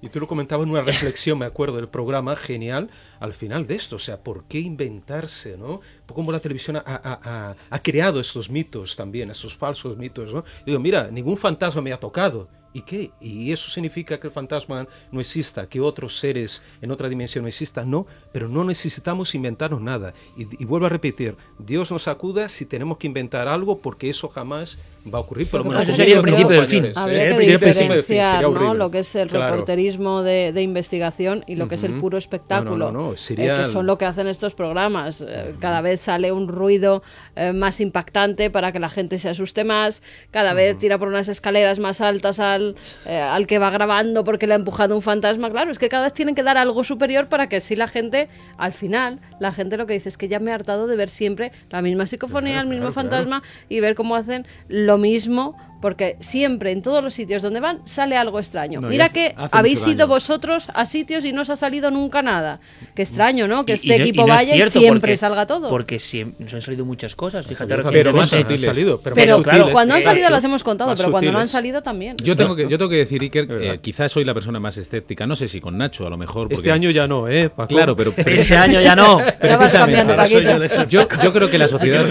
Y 0.02 0.10
tú 0.10 0.20
lo 0.20 0.28
comentabas 0.28 0.66
en 0.66 0.70
una 0.72 0.82
reflexión, 0.82 1.38
me 1.38 1.46
acuerdo, 1.46 1.76
del 1.76 1.88
programa 1.88 2.36
genial 2.36 2.90
al 3.20 3.32
final 3.32 3.66
de 3.66 3.76
esto. 3.76 3.96
O 3.96 3.98
sea, 3.98 4.18
¿por 4.18 4.44
qué 4.44 4.58
inventarse, 4.58 5.56
no? 5.56 5.80
Cómo 6.06 6.30
la 6.30 6.40
televisión 6.40 6.76
ha, 6.76 6.82
ha- 6.84 7.20
ha- 7.24 7.56
ha 7.70 7.78
creado 7.82 8.20
estos 8.20 8.50
mitos 8.50 8.96
también, 8.96 9.30
esos 9.30 9.56
falsos 9.56 9.96
mitos, 9.96 10.34
¿no? 10.34 10.44
Digo, 10.66 10.78
mira, 10.78 11.08
ningún 11.10 11.38
fantasma 11.38 11.80
me 11.80 11.92
ha 11.92 11.98
tocado. 11.98 12.48
¿Y 12.74 12.82
qué? 12.82 13.12
¿Y 13.20 13.52
eso 13.52 13.70
significa 13.70 14.18
que 14.20 14.26
el 14.26 14.32
fantasma 14.32 14.86
no 15.12 15.20
exista, 15.20 15.66
que 15.68 15.80
otros 15.80 16.18
seres 16.18 16.62
en 16.82 16.90
otra 16.90 17.08
dimensión 17.08 17.42
no 17.44 17.48
existan? 17.48 17.88
No, 17.90 18.06
pero 18.32 18.48
no 18.48 18.64
necesitamos 18.64 19.34
inventarnos 19.34 19.80
nada. 19.80 20.12
Y, 20.36 20.42
y 20.60 20.66
vuelvo 20.66 20.86
a 20.86 20.88
repetir, 20.90 21.36
Dios 21.58 21.90
nos 21.92 22.08
acuda 22.08 22.48
si 22.48 22.66
tenemos 22.66 22.98
que 22.98 23.06
inventar 23.06 23.48
algo 23.48 23.78
porque 23.78 24.10
eso 24.10 24.28
jamás 24.28 24.76
va 25.12 25.18
a 25.18 25.20
ocurrir. 25.20 25.48
Menos 25.52 25.66
pasa 25.68 25.82
Eso 25.82 25.90
es 25.92 25.96
sería 25.98 26.14
el 26.16 26.20
que 26.20 26.22
principio 26.32 26.56
del 26.56 26.66
fin. 26.66 26.82
compañeros, 26.84 26.96
¿eh? 26.96 27.00
Habría 27.00 27.16
Sería 27.16 27.28
que 27.28 27.30
el 27.30 27.36
principio 27.36 27.66
del 27.68 27.74
fin. 27.74 27.82
diferenciar 27.84 28.42
Sería 28.42 28.58
¿no? 28.68 28.74
lo 28.74 28.90
que 28.90 28.98
es 29.00 29.14
el 29.14 29.28
Claro. 29.28 29.50
reporterismo 29.52 30.22
de, 30.22 30.52
de 30.52 30.62
investigación 30.62 31.44
y 31.46 31.54
lo 31.56 31.68
que 31.68 31.74
es 31.76 31.84
el 31.84 31.98
puro 31.98 32.16
espectáculo, 32.18 32.76
No, 32.76 32.92
no, 32.92 32.92
no, 32.92 33.06
no, 33.08 33.12
eh, 33.12 33.16
sería 33.18 33.54
que 33.54 33.64
son 33.66 33.86
lo 33.86 33.98
que 33.98 34.06
hacen 34.06 34.26
estos 34.28 34.54
programas. 34.54 35.20
Eh, 35.20 35.54
Cada 35.60 35.80
vez 35.82 36.00
sale 36.00 36.32
un 36.32 36.48
ruido 36.48 37.02
eh, 37.36 37.52
más 37.52 37.80
impactante 37.80 38.50
para 38.50 38.72
que 38.72 38.78
la 38.80 38.88
gente 38.88 39.18
se 39.18 39.28
asuste 39.28 39.62
más, 39.64 40.02
cada 40.30 40.54
vez 40.54 40.78
tira 40.78 40.98
por 40.98 41.08
unas 41.08 41.28
escaleras 41.28 41.78
más 41.78 42.00
altas 42.00 42.40
al, 42.40 42.63
eh, 43.06 43.18
al 43.18 43.46
que 43.46 43.58
va 43.58 43.70
grabando 43.70 44.24
porque 44.24 44.46
le 44.46 44.54
ha 44.54 44.56
empujado 44.56 44.94
un 44.96 45.02
fantasma. 45.02 45.50
Claro, 45.50 45.70
es 45.70 45.78
que 45.78 45.88
cada 45.88 46.04
vez 46.04 46.14
tienen 46.14 46.34
que 46.34 46.42
dar 46.42 46.56
algo 46.56 46.84
superior 46.84 47.28
para 47.28 47.48
que 47.48 47.56
así 47.56 47.76
la 47.76 47.86
gente, 47.86 48.28
al 48.56 48.72
final, 48.72 49.20
la 49.40 49.52
gente 49.52 49.76
lo 49.76 49.86
que 49.86 49.94
dice 49.94 50.08
es 50.08 50.16
que 50.16 50.28
ya 50.28 50.40
me 50.40 50.50
he 50.50 50.54
hartado 50.54 50.86
de 50.86 50.96
ver 50.96 51.10
siempre 51.10 51.52
la 51.70 51.82
misma 51.82 52.06
psicofonía, 52.06 52.54
Claro, 52.54 52.62
el 52.62 52.68
mismo 52.68 52.92
claro, 52.92 53.08
fantasma 53.08 53.42
y 53.68 53.80
ver 53.80 53.94
cómo 53.94 54.16
hacen 54.16 54.46
lo 54.68 54.98
mismo. 54.98 55.56
Porque 55.84 56.16
siempre 56.18 56.70
en 56.70 56.80
todos 56.80 57.04
los 57.04 57.12
sitios 57.12 57.42
donde 57.42 57.60
van 57.60 57.86
sale 57.86 58.16
algo 58.16 58.38
extraño. 58.38 58.80
No, 58.80 58.88
Mira 58.88 59.04
hace- 59.04 59.12
que 59.14 59.34
hace 59.36 59.48
habéis 59.54 59.86
ido 59.86 60.08
vosotros 60.08 60.68
a 60.72 60.86
sitios 60.86 61.26
y 61.26 61.32
no 61.34 61.42
os 61.42 61.50
ha 61.50 61.56
salido 61.56 61.90
nunca 61.90 62.22
nada. 62.22 62.58
Qué 62.94 63.02
extraño, 63.02 63.46
¿no? 63.46 63.66
Que 63.66 63.72
Y- 63.72 63.74
este 63.74 63.86
y 63.88 63.90
no- 63.90 63.96
y 63.96 64.00
equipo 64.08 64.22
no 64.22 64.28
vaya 64.28 64.54
y 64.56 64.70
siempre 64.70 65.00
porque- 65.00 65.16
salga 65.18 65.46
todo. 65.46 65.68
Porque 65.68 65.96
siem- 65.98 66.32
nos 66.38 66.54
han 66.54 66.62
salido 66.62 66.86
muchas 66.86 67.14
cosas. 67.14 67.46
Fíjate 67.46 67.76
Pero 67.92 68.14
más 68.14 68.32
han 68.32 68.40
sutiles. 68.40 68.62
salido, 68.64 68.98
pero, 68.98 69.14
pero 69.14 69.36
más 69.36 69.44
claro, 69.44 69.72
cuando 69.72 69.92
han 69.94 70.00
salido 70.00 70.22
Exacto. 70.28 70.34
las 70.36 70.44
hemos 70.44 70.62
contado, 70.62 70.94
pero 70.96 71.10
cuando 71.10 71.30
no 71.32 71.38
han 71.38 71.48
salido 71.48 71.82
también. 71.82 72.16
Yo 72.24 72.34
tengo 72.34 72.56
que, 72.56 72.62
yo 72.66 72.78
tengo 72.78 72.88
que 72.88 72.96
decir, 72.96 73.20
Iker, 73.20 73.46
eh, 73.50 73.78
quizás 73.82 74.10
soy 74.10 74.24
la 74.24 74.32
persona 74.32 74.58
más 74.58 74.78
escéptica. 74.78 75.26
No 75.26 75.36
sé 75.36 75.48
si 75.48 75.60
con 75.60 75.76
Nacho, 75.76 76.06
a 76.06 76.10
lo 76.10 76.16
mejor. 76.16 76.50
Este 76.50 76.72
año 76.72 76.88
ya 76.92 77.06
no, 77.06 77.28
¿eh? 77.28 77.50
Paco? 77.50 77.68
Claro, 77.74 77.94
pero. 77.94 78.12
Pero 78.12 78.30
este 78.40 78.56
año 78.56 78.80
ya 78.80 78.96
no. 78.96 79.20
Yo. 80.88 81.06
Yo, 81.22 81.32
creo 81.34 81.50
que 81.50 81.58
la 81.58 81.68
sociedad. 81.68 82.06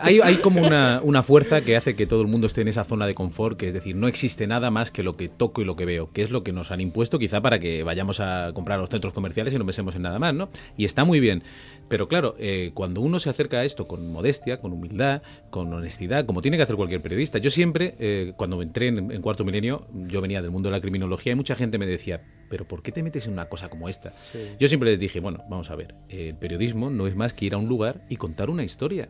Hay, 0.00 0.20
hay 0.22 0.36
como 0.36 0.62
una, 0.66 1.00
una 1.02 1.22
fuerza 1.22 1.60
que 1.60 1.76
hace 1.76 1.94
que 1.94 2.06
todo 2.06 2.22
el 2.22 2.28
mundo 2.28 2.46
esté 2.46 2.62
en 2.62 2.68
esa 2.68 2.77
zona 2.84 3.06
de 3.06 3.14
confort, 3.14 3.58
que 3.58 3.68
es 3.68 3.74
decir, 3.74 3.96
no 3.96 4.08
existe 4.08 4.46
nada 4.46 4.70
más 4.70 4.90
que 4.90 5.02
lo 5.02 5.16
que 5.16 5.28
toco 5.28 5.60
y 5.60 5.64
lo 5.64 5.76
que 5.76 5.84
veo, 5.84 6.12
que 6.12 6.22
es 6.22 6.30
lo 6.30 6.42
que 6.42 6.52
nos 6.52 6.70
han 6.70 6.80
impuesto 6.80 7.18
quizá 7.18 7.40
para 7.40 7.58
que 7.58 7.82
vayamos 7.82 8.20
a 8.20 8.52
comprar 8.54 8.78
a 8.78 8.80
los 8.80 8.90
centros 8.90 9.12
comerciales 9.12 9.54
y 9.54 9.58
no 9.58 9.64
pensemos 9.64 9.94
en 9.96 10.02
nada 10.02 10.18
más, 10.18 10.34
¿no? 10.34 10.48
Y 10.76 10.84
está 10.84 11.04
muy 11.04 11.20
bien. 11.20 11.42
Pero 11.88 12.08
claro, 12.08 12.36
eh, 12.38 12.72
cuando 12.74 13.00
uno 13.00 13.18
se 13.18 13.30
acerca 13.30 13.58
a 13.58 13.64
esto 13.64 13.88
con 13.88 14.12
modestia, 14.12 14.60
con 14.60 14.72
humildad, 14.72 15.22
con 15.50 15.72
honestidad, 15.72 16.26
como 16.26 16.42
tiene 16.42 16.56
que 16.56 16.62
hacer 16.62 16.76
cualquier 16.76 17.00
periodista, 17.00 17.38
yo 17.38 17.50
siempre, 17.50 17.94
eh, 17.98 18.32
cuando 18.36 18.60
entré 18.60 18.88
en, 18.88 19.10
en 19.10 19.22
Cuarto 19.22 19.44
Milenio, 19.44 19.86
yo 19.92 20.20
venía 20.20 20.42
del 20.42 20.50
mundo 20.50 20.68
de 20.68 20.76
la 20.76 20.80
criminología 20.80 21.32
y 21.32 21.34
mucha 21.34 21.56
gente 21.56 21.78
me 21.78 21.86
decía, 21.86 22.20
pero 22.48 22.64
¿por 22.64 22.82
qué 22.82 22.92
te 22.92 23.02
metes 23.02 23.26
en 23.26 23.32
una 23.32 23.46
cosa 23.46 23.68
como 23.68 23.88
esta? 23.88 24.12
Yo 24.58 24.68
siempre 24.68 24.90
les 24.90 24.98
dije, 24.98 25.20
bueno, 25.20 25.44
vamos 25.48 25.70
a 25.70 25.76
ver, 25.76 25.94
el 26.08 26.34
periodismo 26.34 26.90
no 26.90 27.06
es 27.06 27.16
más 27.16 27.32
que 27.32 27.46
ir 27.46 27.54
a 27.54 27.58
un 27.58 27.68
lugar 27.68 28.02
y 28.08 28.16
contar 28.16 28.50
una 28.50 28.64
historia. 28.64 29.08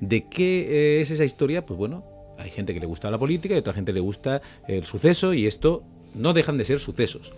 ¿De 0.00 0.26
qué 0.28 0.98
eh, 0.98 1.00
es 1.00 1.10
esa 1.10 1.24
historia? 1.24 1.66
Pues 1.66 1.78
bueno, 1.78 2.04
hay 2.38 2.50
gente 2.50 2.72
que 2.74 2.80
le 2.80 2.86
gusta 2.86 3.10
la 3.10 3.18
política 3.18 3.54
y 3.54 3.58
otra 3.58 3.72
gente 3.74 3.92
le 3.92 4.00
gusta 4.00 4.40
el 4.66 4.84
suceso 4.84 5.34
y 5.34 5.46
esto 5.46 5.82
no 6.14 6.32
dejan 6.32 6.56
de 6.58 6.64
ser 6.64 6.78
sucesos. 6.78 7.32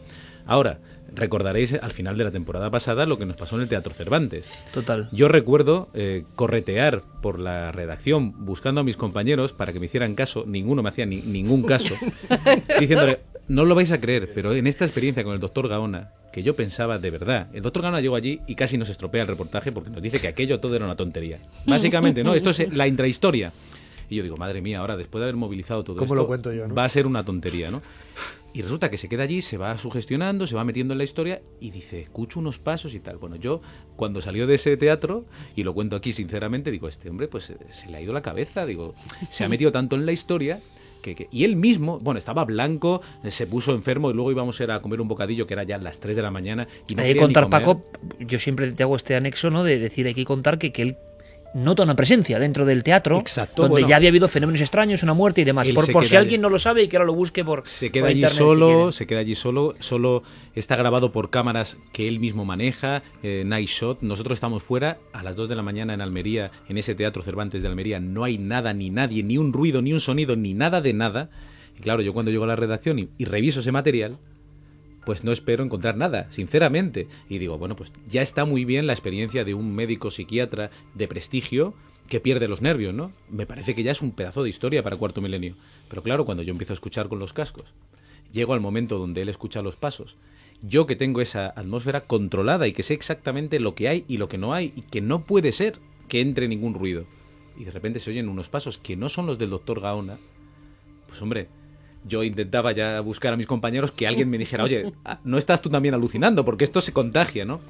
Ahora, 0.47 0.79
recordaréis 1.15 1.75
al 1.75 1.93
final 1.93 2.17
de 2.17 2.25
la 2.25 2.31
temporada 2.31 2.71
pasada 2.71 3.05
lo 3.07 3.19
que 3.19 3.27
nos 3.27 3.37
pasó 3.37 3.57
en 3.57 3.63
el 3.63 3.69
Teatro 3.69 3.93
Cervantes. 3.95 4.47
Total. 4.73 5.09
Yo 5.13 5.29
recuerdo 5.29 5.89
eh, 5.95 6.25
corretear 6.37 7.03
por 7.21 7.39
la 7.39 7.73
redacción 7.73 8.33
buscando 8.47 8.81
a 8.81 8.85
mis 8.85 8.97
compañeros 8.97 9.53
para 9.53 9.73
que 9.73 9.81
me 9.81 9.87
hicieran 9.87 10.15
caso, 10.15 10.45
ninguno 10.47 10.83
me 10.83 10.89
hacía 10.89 11.07
ni- 11.07 11.21
ningún 11.23 11.63
caso, 11.63 11.95
diciéndole, 12.81 13.21
no 13.49 13.65
lo 13.65 13.75
vais 13.75 13.91
a 13.93 14.01
creer, 14.01 14.31
pero 14.35 14.55
en 14.55 14.67
esta 14.67 14.85
experiencia 14.85 15.25
con 15.25 15.35
el 15.35 15.41
doctor 15.41 15.69
Gaona, 15.69 16.13
que 16.33 16.43
yo 16.43 16.55
pensaba 16.55 16.99
de 16.99 17.11
verdad, 17.11 17.49
el 17.53 17.63
doctor 17.63 17.83
Gaona 17.83 18.01
llegó 18.01 18.15
allí 18.17 18.41
y 18.47 18.55
casi 18.55 18.79
nos 18.79 18.89
estropea 18.89 19.23
el 19.23 19.29
reportaje 19.29 19.73
porque 19.73 19.91
nos 19.91 20.01
dice 20.03 20.21
que 20.21 20.29
aquello 20.29 20.59
todo 20.59 20.77
era 20.77 20.85
una 20.85 20.97
tontería. 20.97 21.39
Básicamente, 21.67 22.23
¿no? 22.25 22.35
Esto 22.35 22.51
es 22.51 22.73
la 22.73 22.87
intrahistoria. 22.87 23.53
Y 24.11 24.17
yo 24.17 24.23
digo, 24.25 24.37
madre 24.37 24.61
mía, 24.61 24.81
ahora 24.81 24.97
después 24.97 25.21
de 25.21 25.27
haber 25.27 25.37
movilizado 25.37 25.85
todo 25.85 25.97
¿Cómo 25.97 26.07
esto, 26.07 26.15
lo 26.17 26.27
cuento 26.27 26.53
yo, 26.53 26.67
no? 26.69 26.75
va 26.75 26.85
a 26.85 26.89
ser 26.89 27.07
una 27.07 27.25
tontería, 27.25 27.71
¿no? 27.71 27.81
Y 28.53 28.63
resulta 28.63 28.91
que 28.91 28.99
se 28.99 29.09
queda 29.09 29.23
allí, 29.23 29.41
se 29.43 29.57
va 29.57 29.79
sugestionando, 29.79 30.47
se 30.49 30.57
va 30.57 30.65
metiendo 30.65 30.93
en 30.93 30.99
la 30.99 31.05
historia 31.05 31.41
y 31.61 31.71
dice, 31.71 32.01
escucho 32.01 32.41
unos 32.41 32.59
pasos 32.59 32.95
y 32.95 33.01
tal. 33.01 33.17
Bueno, 33.19 33.37
yo 33.37 33.63
cuando 33.95 34.21
salió 34.21 34.49
de 34.49 34.57
ese 34.57 34.77
teatro, 34.77 35.25
y 35.55 35.63
lo 35.63 35.73
cuento 35.73 35.95
aquí 35.95 36.13
sinceramente, 36.13 36.73
digo, 36.73 36.89
este 36.89 37.09
hombre 37.09 37.29
pues 37.29 37.55
se 37.69 37.89
le 37.89 37.97
ha 37.97 38.01
ido 38.01 38.13
la 38.13 38.23
cabeza, 38.23 38.67
digo, 38.67 38.95
se 39.31 39.45
ha 39.45 39.49
metido 39.49 39.71
tanto 39.71 39.95
en 39.95 40.05
la 40.05 40.11
historia 40.11 40.61
que, 41.01 41.15
que- 41.15 41.29
y 41.31 41.45
él 41.45 41.55
mismo, 41.55 42.01
bueno, 42.01 42.19
estaba 42.19 42.45
blanco, 42.45 43.03
se 43.29 43.47
puso 43.47 43.73
enfermo 43.73 44.11
y 44.11 44.15
luego 44.15 44.33
íbamos 44.33 44.61
a 44.61 44.65
ir 44.65 44.71
a 44.73 44.81
comer 44.81 45.01
un 45.01 45.07
bocadillo 45.07 45.47
que 45.47 45.55
era 45.55 45.63
ya 45.63 45.79
las 45.79 46.01
3 46.01 46.17
de 46.17 46.23
la 46.23 46.33
mañana 46.33 46.67
y 46.89 46.97
no 46.97 47.03
hay 47.03 47.15
que 47.15 47.21
contar. 47.21 47.49
Paco, 47.49 47.85
yo 48.19 48.41
siempre 48.41 48.73
te 48.73 48.83
hago 48.83 48.97
este 48.97 49.15
anexo, 49.15 49.51
¿no? 49.51 49.63
De 49.63 49.79
decir, 49.79 50.09
hay 50.09 50.15
que 50.15 50.25
contar 50.25 50.59
que, 50.59 50.73
que 50.73 50.83
él 50.83 50.97
nota 51.55 51.83
una 51.83 51.97
presencia 51.97 52.39
dentro 52.39 52.65
del 52.65 52.83
teatro, 52.83 53.19
Exacto, 53.19 53.63
donde 53.63 53.73
bueno. 53.83 53.89
ya 53.89 53.97
había 53.97 54.09
habido 54.09 54.29
fenómenos 54.29 54.61
extraños, 54.61 55.03
una 55.03 55.15
muerte 55.15 55.41
y 55.41 55.45
demás. 55.45 55.67
Él 55.69 55.75
Por, 55.75 55.91
por 55.93 56.07
si 56.07 56.17
alguien 56.17 56.41
no 56.41 56.49
lo 56.49 56.59
sabe 56.59 56.83
y 56.85 56.89
que 56.89 56.97
ahora 56.97 57.07
lo 57.07 57.15
busque 57.15 57.45
por 57.45 57.67
Se 57.67 57.91
queda 57.91 58.03
por 58.03 58.11
allí 58.11 58.19
internet, 58.21 58.33
si 58.33 58.39
solo, 58.39 58.67
quiere. 58.67 58.93
se 58.93 59.07
queda 59.07 59.21
allí 59.21 59.35
solo, 59.35 59.75
solo 59.81 60.23
está 60.55 60.77
grabado 60.77 61.13
por 61.13 61.31
cámaras 61.31 61.79
que 61.93 62.09
él 62.09 62.21
mismo 62.21 62.45
maneja, 62.45 63.03
eh, 63.23 63.43
Night 63.47 63.69
Shot. 63.69 64.03
Nosotros 64.03 64.37
estamos 64.37 64.63
fuera 64.63 64.99
a 65.13 65.23
las 65.23 65.37
2 65.37 65.49
de 65.49 65.57
la 65.57 65.63
mañana 65.63 65.95
en 65.95 66.01
Almería, 66.01 66.51
en 66.69 66.79
ese 66.79 66.95
Teatro 66.95 67.23
Cervantes 67.23 67.63
de 67.63 67.69
Almería. 67.69 68.01
No 68.01 68.25
hay 68.25 68.39
nada, 68.39 68.73
ni 68.73 68.91
nadie, 68.91 69.23
ni 69.23 69.37
un 69.39 69.53
ruido, 69.53 69.83
ni 69.83 69.93
un 69.93 70.01
sonido, 70.01 70.37
ni 70.37 70.55
nada 70.55 70.81
de 70.81 70.93
nada. 70.93 71.31
Y 71.79 71.83
claro, 71.83 72.03
yo 72.03 72.13
cuando 72.13 72.31
llego 72.31 72.45
a 72.45 72.49
la 72.49 72.57
redacción 72.57 72.99
y, 72.99 73.09
y 73.19 73.25
reviso 73.25 73.61
ese 73.61 73.73
material, 73.73 74.19
pues 75.05 75.25
no 75.25 75.33
espero 75.33 75.65
encontrar 75.65 75.97
nada, 75.97 76.27
sinceramente. 76.31 77.09
Y 77.29 77.39
digo, 77.39 77.59
bueno, 77.59 77.77
pues 77.77 77.93
ya 78.09 78.23
está 78.23 78.45
muy 78.45 78.65
bien 78.65 78.87
la 78.87 78.93
experiencia 78.93 79.45
de 79.45 79.55
un 79.55 79.75
médico 79.75 80.11
psiquiatra 80.11 80.71
de 80.95 81.09
prestigio 81.09 81.75
que 82.09 82.21
pierde 82.21 82.49
los 82.49 82.61
nervios, 82.61 82.93
¿no? 82.93 83.13
Me 83.31 83.47
parece 83.47 83.75
que 83.75 83.83
ya 83.83 83.93
es 83.93 84.03
un 84.03 84.11
pedazo 84.11 84.43
de 84.43 84.51
historia 84.51 84.83
para 84.83 84.97
Cuarto 84.97 85.21
Milenio. 85.21 85.55
Pero 85.89 86.03
claro, 86.03 86.25
cuando 86.25 86.43
yo 86.43 86.51
empiezo 86.51 86.73
a 86.73 86.75
escuchar 86.75 87.09
con 87.09 87.21
los 87.21 87.33
cascos, 87.33 87.73
llego 88.33 88.53
al 88.53 88.61
momento 88.61 88.99
donde 88.99 89.23
él 89.23 89.29
escucha 89.29 89.63
los 89.63 89.77
pasos, 89.77 90.17
yo 90.63 90.87
que 90.87 90.97
tengo 90.97 91.21
esa 91.21 91.49
atmósfera 91.49 92.03
controlada 92.03 92.67
y 92.67 92.73
que 92.73 92.83
sé 92.83 92.95
exactamente 92.95 93.61
lo 93.61 93.75
que 93.75 93.89
hay 93.89 94.05
y 94.09 94.19
lo 94.19 94.29
que 94.29 94.39
no 94.39 94.53
hay 94.53 94.73
y 94.77 94.83
que 94.83 95.01
no 95.01 95.23
puede 95.23 95.53
ser 95.53 95.79
que 96.09 96.21
entre 96.21 96.49
ningún 96.49 96.75
ruido. 96.75 97.05
Y 97.57 97.65
de 97.65 97.71
repente 97.71 98.01
se 98.01 98.11
oyen 98.11 98.29
unos 98.29 98.49
pasos 98.49 98.77
que 98.77 98.97
no 98.97 99.09
son 99.09 99.27
los 99.27 99.39
del 99.39 99.51
doctor 99.51 99.81
Gaona, 99.81 100.19
pues 101.07 101.21
hombre, 101.23 101.49
yo 102.05 102.23
intentaba 102.23 102.73
ya 102.73 103.01
buscar 103.01 103.33
a 103.33 103.37
mis 103.37 103.47
compañeros 103.47 103.93
que 103.93 104.07
alguien 104.07 104.31
me 104.31 104.39
dijera, 104.39 104.65
oye, 104.65 104.93
no 105.25 105.39
estás 105.39 105.61
tú 105.61 105.71
también 105.71 105.95
alucinando, 105.95 106.45
porque 106.45 106.65
esto 106.65 106.81
se 106.81 106.93
contagia, 106.93 107.45
¿no? 107.45 107.61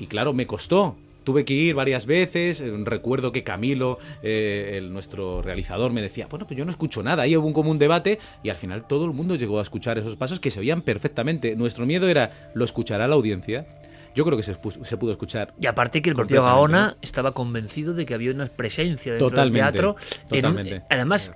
Y 0.00 0.06
claro, 0.06 0.32
me 0.32 0.46
costó. 0.46 0.96
Tuve 1.24 1.44
que 1.44 1.54
ir 1.54 1.74
varias 1.74 2.06
veces. 2.06 2.62
Recuerdo 2.84 3.32
que 3.32 3.42
Camilo, 3.42 3.98
eh, 4.22 4.74
el, 4.78 4.92
nuestro 4.92 5.42
realizador, 5.42 5.90
me 5.92 6.00
decía, 6.00 6.28
bueno, 6.30 6.46
pues 6.46 6.56
yo 6.56 6.64
no 6.64 6.70
escucho 6.70 7.02
nada. 7.02 7.24
Ahí 7.24 7.36
hubo 7.36 7.48
un 7.48 7.52
común 7.52 7.80
debate 7.80 8.20
y 8.44 8.48
al 8.48 8.56
final 8.56 8.86
todo 8.86 9.06
el 9.06 9.12
mundo 9.12 9.34
llegó 9.34 9.58
a 9.58 9.62
escuchar 9.62 9.98
esos 9.98 10.14
pasos 10.14 10.38
que 10.38 10.52
se 10.52 10.60
oían 10.60 10.82
perfectamente. 10.82 11.56
Nuestro 11.56 11.84
miedo 11.84 12.08
era, 12.08 12.52
¿lo 12.54 12.64
escuchará 12.64 13.08
la 13.08 13.16
audiencia? 13.16 13.66
Yo 14.14 14.24
creo 14.24 14.36
que 14.36 14.44
se, 14.44 14.54
pudo 14.54 15.10
escuchar. 15.10 15.52
Y 15.60 15.66
aparte 15.66 16.00
que 16.00 16.10
el 16.10 16.16
propio 16.16 16.42
Gaona 16.42 16.96
estaba 17.02 17.32
convencido 17.32 17.92
de 17.92 18.06
que 18.06 18.14
había 18.14 18.30
una 18.30 18.46
presencia 18.46 19.12
dentro 19.12 19.28
Totalmente, 19.28 19.58
del 19.58 19.72
teatro. 19.72 19.96
en 20.30 20.42
totalmente. 20.42 20.82
además, 20.88 21.34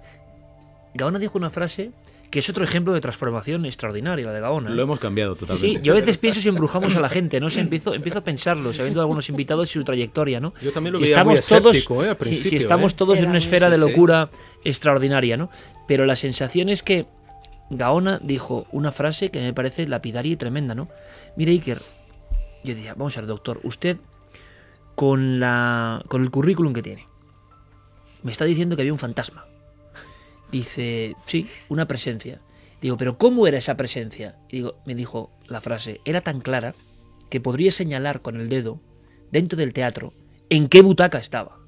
Gaona 0.94 1.18
dijo 1.18 1.36
una 1.36 1.50
frase 1.50 1.90
que 2.30 2.38
es 2.38 2.48
otro 2.48 2.62
ejemplo 2.62 2.92
de 2.92 3.00
transformación 3.00 3.66
extraordinaria, 3.66 4.24
la 4.26 4.32
de 4.32 4.40
Gaona. 4.40 4.70
¿eh? 4.70 4.74
Lo 4.74 4.82
hemos 4.82 5.00
cambiado 5.00 5.34
totalmente. 5.34 5.78
Sí, 5.78 5.84
yo 5.84 5.92
a 5.92 5.96
veces 5.96 6.16
pienso 6.16 6.40
si 6.40 6.48
embrujamos 6.48 6.94
a 6.94 7.00
la 7.00 7.08
gente, 7.08 7.40
¿no? 7.40 7.50
sé, 7.50 7.58
empiezo, 7.60 7.92
empiezo 7.92 8.18
a 8.18 8.22
pensarlo, 8.22 8.72
sabiendo 8.72 9.00
algunos 9.00 9.28
invitados 9.28 9.68
y 9.70 9.72
su 9.74 9.84
trayectoria, 9.84 10.38
¿no? 10.38 10.54
Yo 10.62 10.70
también 10.72 10.92
lo 10.92 10.98
si 11.00 11.06
veía 11.06 11.24
muy 11.24 11.34
estamos 11.34 11.62
todos, 11.62 11.76
escéptico, 11.76 12.04
¿eh? 12.04 12.10
Al 12.10 12.26
si- 12.36 12.56
estamos 12.56 12.92
¿eh? 12.92 12.96
todos 12.96 13.18
en 13.18 13.24
una 13.24 13.32
muy- 13.32 13.38
esfera 13.38 13.68
de 13.68 13.76
sí. 13.76 13.82
locura 13.82 14.30
extraordinaria, 14.62 15.36
¿no? 15.36 15.50
Pero 15.88 16.06
la 16.06 16.14
sensación 16.14 16.68
es 16.68 16.84
que 16.84 17.06
Gaona 17.68 18.20
dijo 18.22 18.66
una 18.70 18.92
frase 18.92 19.30
que 19.30 19.40
me 19.40 19.52
parece 19.52 19.88
lapidaria 19.88 20.32
y 20.32 20.36
tremenda, 20.36 20.74
¿no? 20.76 20.88
Mire, 21.36 21.50
Iker, 21.52 21.82
yo 22.62 22.74
decía, 22.76 22.94
vamos 22.94 23.16
a 23.16 23.22
ver, 23.22 23.28
doctor, 23.28 23.58
usted 23.64 23.96
con, 24.94 25.40
la, 25.40 26.02
con 26.06 26.22
el 26.22 26.30
currículum 26.30 26.72
que 26.74 26.82
tiene, 26.82 27.06
me 28.22 28.30
está 28.30 28.44
diciendo 28.44 28.76
que 28.76 28.82
había 28.82 28.92
un 28.92 28.98
fantasma. 29.00 29.46
Dice, 30.50 31.16
sí, 31.26 31.48
una 31.68 31.86
presencia. 31.86 32.40
Digo, 32.80 32.96
pero 32.96 33.18
¿cómo 33.18 33.46
era 33.46 33.58
esa 33.58 33.76
presencia? 33.76 34.36
Y 34.48 34.56
digo, 34.56 34.76
me 34.86 34.94
dijo 34.94 35.30
la 35.46 35.60
frase, 35.60 36.00
era 36.04 36.22
tan 36.22 36.40
clara 36.40 36.74
que 37.28 37.40
podría 37.40 37.70
señalar 37.70 38.22
con 38.22 38.40
el 38.40 38.48
dedo, 38.48 38.80
dentro 39.30 39.56
del 39.56 39.72
teatro, 39.72 40.12
en 40.48 40.68
qué 40.68 40.82
butaca 40.82 41.18
estaba. 41.18 41.59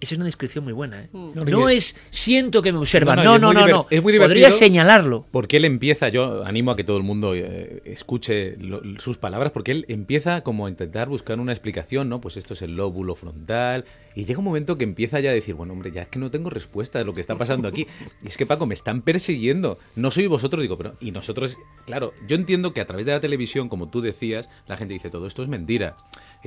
Esa 0.00 0.14
es 0.14 0.18
una 0.18 0.26
descripción 0.26 0.64
muy 0.64 0.72
buena, 0.72 1.02
¿eh? 1.02 1.08
Mm. 1.12 1.30
No, 1.50 1.68
es 1.68 1.96
siento 2.10 2.60
que 2.62 2.72
me 2.72 2.78
observan, 2.78 3.16
No, 3.16 3.38
no, 3.38 3.52
no, 3.52 3.52
no, 3.52 3.60
es 3.60 3.64
muy 3.64 3.64
no, 3.64 3.66
no. 3.68 3.84
diver- 3.84 3.86
es 3.90 4.02
muy 4.02 4.18
Podría 4.18 4.50
señalarlo. 4.50 5.26
Porque 5.30 5.56
él 5.56 5.64
empieza, 5.64 6.08
yo 6.08 6.44
animo 6.44 6.70
a 6.72 6.76
que 6.76 6.84
todo 6.84 6.96
el 6.96 7.02
mundo 7.02 7.34
eh, 7.34 7.82
escuche 7.84 8.56
lo- 8.58 8.82
sus 9.00 9.18
palabras, 9.18 9.52
porque 9.52 9.72
él 9.72 9.84
empieza 9.88 10.42
como 10.42 10.66
a 10.66 10.68
intentar 10.70 11.08
buscar 11.08 11.40
una 11.40 11.52
explicación, 11.52 12.08
¿no? 12.08 12.20
Pues 12.20 12.36
esto 12.36 12.54
es 12.54 12.62
el 12.62 12.76
lóbulo 12.76 13.14
frontal, 13.14 13.84
y 14.14 14.24
llega 14.24 14.38
un 14.38 14.44
momento 14.46 14.78
que 14.78 14.84
empieza 14.84 15.20
ya 15.20 15.30
a 15.30 15.34
decir, 15.34 15.54
bueno, 15.54 15.72
hombre, 15.74 15.90
ya 15.92 16.02
es 16.02 16.08
que 16.08 16.18
no 16.18 16.30
tengo 16.30 16.48
respuesta 16.50 16.98
de 16.98 17.04
lo 17.04 17.12
que 17.12 17.20
está 17.20 17.36
pasando 17.36 17.68
aquí. 17.68 17.86
Y 18.22 18.28
es 18.28 18.36
que, 18.38 18.46
Paco, 18.46 18.64
me 18.66 18.74
están 18.74 19.02
persiguiendo. 19.02 19.78
No 19.94 20.10
soy 20.10 20.26
vosotros, 20.26 20.62
digo, 20.62 20.78
pero... 20.78 20.94
Y 21.00 21.10
nosotros, 21.10 21.58
claro, 21.84 22.14
yo 22.26 22.36
entiendo 22.36 22.72
que 22.72 22.80
a 22.80 22.86
través 22.86 23.04
de 23.04 23.12
la 23.12 23.20
televisión, 23.20 23.68
como 23.68 23.88
tú 23.90 24.00
decías, 24.00 24.48
la 24.66 24.76
gente 24.78 24.94
dice, 24.94 25.10
todo 25.10 25.26
esto 25.26 25.42
es 25.42 25.48
mentira, 25.48 25.96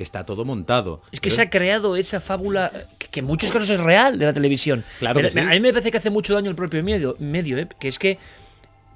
está 0.02 0.24
todo 0.24 0.44
montado. 0.44 1.02
Es 1.12 1.20
que 1.20 1.28
Pero- 1.28 1.36
se 1.36 1.42
ha 1.42 1.50
creado 1.50 1.96
esa 1.96 2.20
fábula 2.20 2.72
que, 2.98 3.08
que 3.08 3.20
en 3.20 3.26
muchos 3.26 3.50
casos 3.52 3.70
es 3.70 3.80
real 3.80 4.18
de 4.18 4.24
la 4.26 4.32
televisión. 4.32 4.84
Claro 4.98 5.16
Pero 5.16 5.28
que 5.28 5.34
sí. 5.34 5.38
A 5.40 5.44
mí 5.50 5.60
me 5.60 5.72
parece 5.72 5.90
que 5.90 5.98
hace 5.98 6.10
mucho 6.10 6.34
daño 6.34 6.50
el 6.50 6.56
propio 6.56 6.82
medio, 6.84 7.16
medio 7.18 7.58
¿eh? 7.58 7.68
que 7.78 7.88
es 7.88 7.98
que 7.98 8.18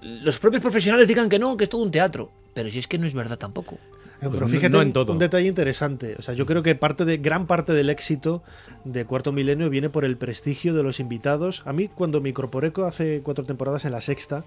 los 0.03 0.39
propios 0.39 0.61
profesionales 0.63 1.09
digan 1.09 1.29
que 1.29 1.39
no, 1.39 1.57
que 1.57 1.65
es 1.65 1.71
todo 1.71 1.83
un 1.83 1.91
teatro. 1.91 2.31
Pero 2.55 2.71
si 2.71 2.79
es 2.79 2.87
que 2.87 2.99
no 2.99 3.07
es 3.07 3.15
verdad 3.15 3.39
tampoco. 3.39 3.79
Pues 4.21 4.31
pero 4.33 4.47
no- 4.47 4.49
fíjate 4.49 4.71
no 4.71 4.81
en 4.83 4.89
un- 4.89 4.93
todo. 4.93 5.13
un 5.13 5.19
detalle 5.19 5.49
interesante. 5.49 6.17
O 6.19 6.23
sea, 6.23 6.35
yo 6.35 6.47
creo 6.47 6.63
que 6.63 6.75
parte 6.75 7.05
de 7.05 7.19
gran 7.19 7.47
parte 7.47 7.73
del 7.73 7.91
éxito 7.91 8.43
de 8.85 9.05
Cuarto 9.05 9.33
Milenio 9.33 9.69
viene 9.71 9.91
por 9.91 10.05
el 10.05 10.17
prestigio 10.17 10.73
de 10.75 10.83
los 10.83 11.01
invitados. 11.01 11.63
A 11.67 11.73
mí 11.73 11.89
cuando 11.89 12.21
me 12.21 12.31
incorporé 12.31 12.73
co- 12.73 12.85
hace 12.85 13.21
cuatro 13.23 13.45
temporadas 13.45 13.85
en 13.85 13.93
la 13.93 14.01
sexta, 14.01 14.45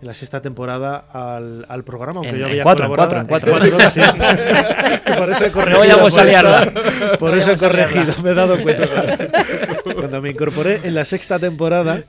en 0.00 0.08
la 0.08 0.14
sexta 0.14 0.40
temporada 0.42 0.96
al, 1.12 1.64
al 1.68 1.84
programa, 1.84 2.16
aunque 2.16 2.30
En- 2.30 2.38
yo 2.38 2.44
en 2.46 2.50
había 2.50 2.62
cuatro, 2.64 2.84
en 2.86 2.90
colaborado 2.90 3.26
cuatro, 3.28 3.56
en 3.56 3.70
cuatro. 3.70 3.90
sí. 3.90 4.00
por 5.18 5.30
eso 5.30 5.44
he 5.46 5.52
corregido. 5.52 5.98
por 6.08 6.26
eso-. 6.26 7.18
Por 7.18 7.38
eso 7.38 7.50
he 7.52 7.56
corregido, 7.56 8.14
me 8.24 8.30
he 8.30 8.34
dado 8.34 8.60
cuenta. 8.62 8.84
Cuando 9.94 10.20
me 10.22 10.30
incorporé 10.30 10.80
en 10.84 10.94
la 10.94 11.04
sexta 11.04 11.38
temporada, 11.38 12.02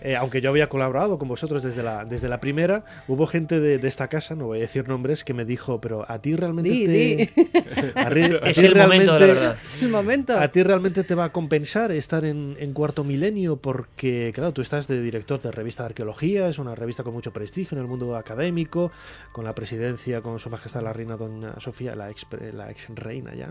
eh, 0.00 0.16
aunque 0.16 0.40
yo 0.40 0.50
había 0.50 0.68
colaborado 0.68 1.18
con 1.18 1.28
vosotros 1.28 1.62
desde 1.62 1.82
la, 1.82 2.04
desde 2.04 2.28
la 2.28 2.40
primera, 2.40 2.84
hubo 3.08 3.26
gente 3.26 3.60
de, 3.60 3.78
de 3.78 3.88
esta 3.88 4.08
casa, 4.08 4.34
no 4.34 4.46
voy 4.46 4.58
a 4.58 4.60
decir 4.62 4.88
nombres, 4.88 5.24
que 5.24 5.34
me 5.34 5.44
dijo, 5.44 5.80
pero 5.80 6.04
a 6.10 6.20
ti 6.20 6.34
realmente 6.36 6.70
Di, 6.70 6.84
te... 6.86 6.92
di. 6.92 7.22
a 7.94 8.10
ri- 8.10 8.38
a 8.42 8.50
Es 8.50 8.56
ti 8.56 8.66
el 8.66 8.76
momento 8.76 9.12
de 9.14 9.18
la 9.18 9.18
realmente- 9.18 9.26
verdad. 9.26 9.56
Es 9.60 9.82
el 9.82 9.88
momento. 9.88 10.38
¿A 10.38 10.48
ti 10.48 10.62
realmente 10.62 11.04
te 11.04 11.14
va 11.14 11.24
a 11.24 11.32
compensar 11.32 11.92
estar 11.92 12.24
en, 12.24 12.56
en 12.58 12.72
Cuarto 12.72 13.04
Milenio? 13.04 13.56
Porque, 13.56 14.32
claro, 14.34 14.52
tú 14.52 14.62
estás 14.62 14.86
de 14.88 15.00
director 15.02 15.40
de 15.40 15.50
revista 15.52 15.82
de 15.82 15.86
arqueología, 15.88 16.48
es 16.48 16.58
una 16.58 16.74
revista 16.74 17.02
con 17.02 17.12
mucho 17.14 17.32
prestigio 17.32 17.76
en 17.76 17.82
el 17.82 17.88
mundo 17.88 18.16
académico, 18.16 18.90
con 19.32 19.44
la 19.44 19.54
presidencia, 19.54 20.20
con 20.20 20.38
su 20.38 20.50
majestad 20.50 20.82
la 20.82 20.92
reina 20.92 21.16
doña 21.16 21.58
Sofía, 21.60 21.94
la 21.96 22.10
ex, 22.10 22.26
la 22.52 22.70
ex 22.70 22.88
reina 22.94 23.34
ya. 23.34 23.50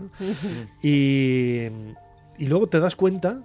Y, 0.82 1.66
y 2.38 2.46
luego 2.46 2.68
te 2.68 2.80
das 2.80 2.96
cuenta 2.96 3.40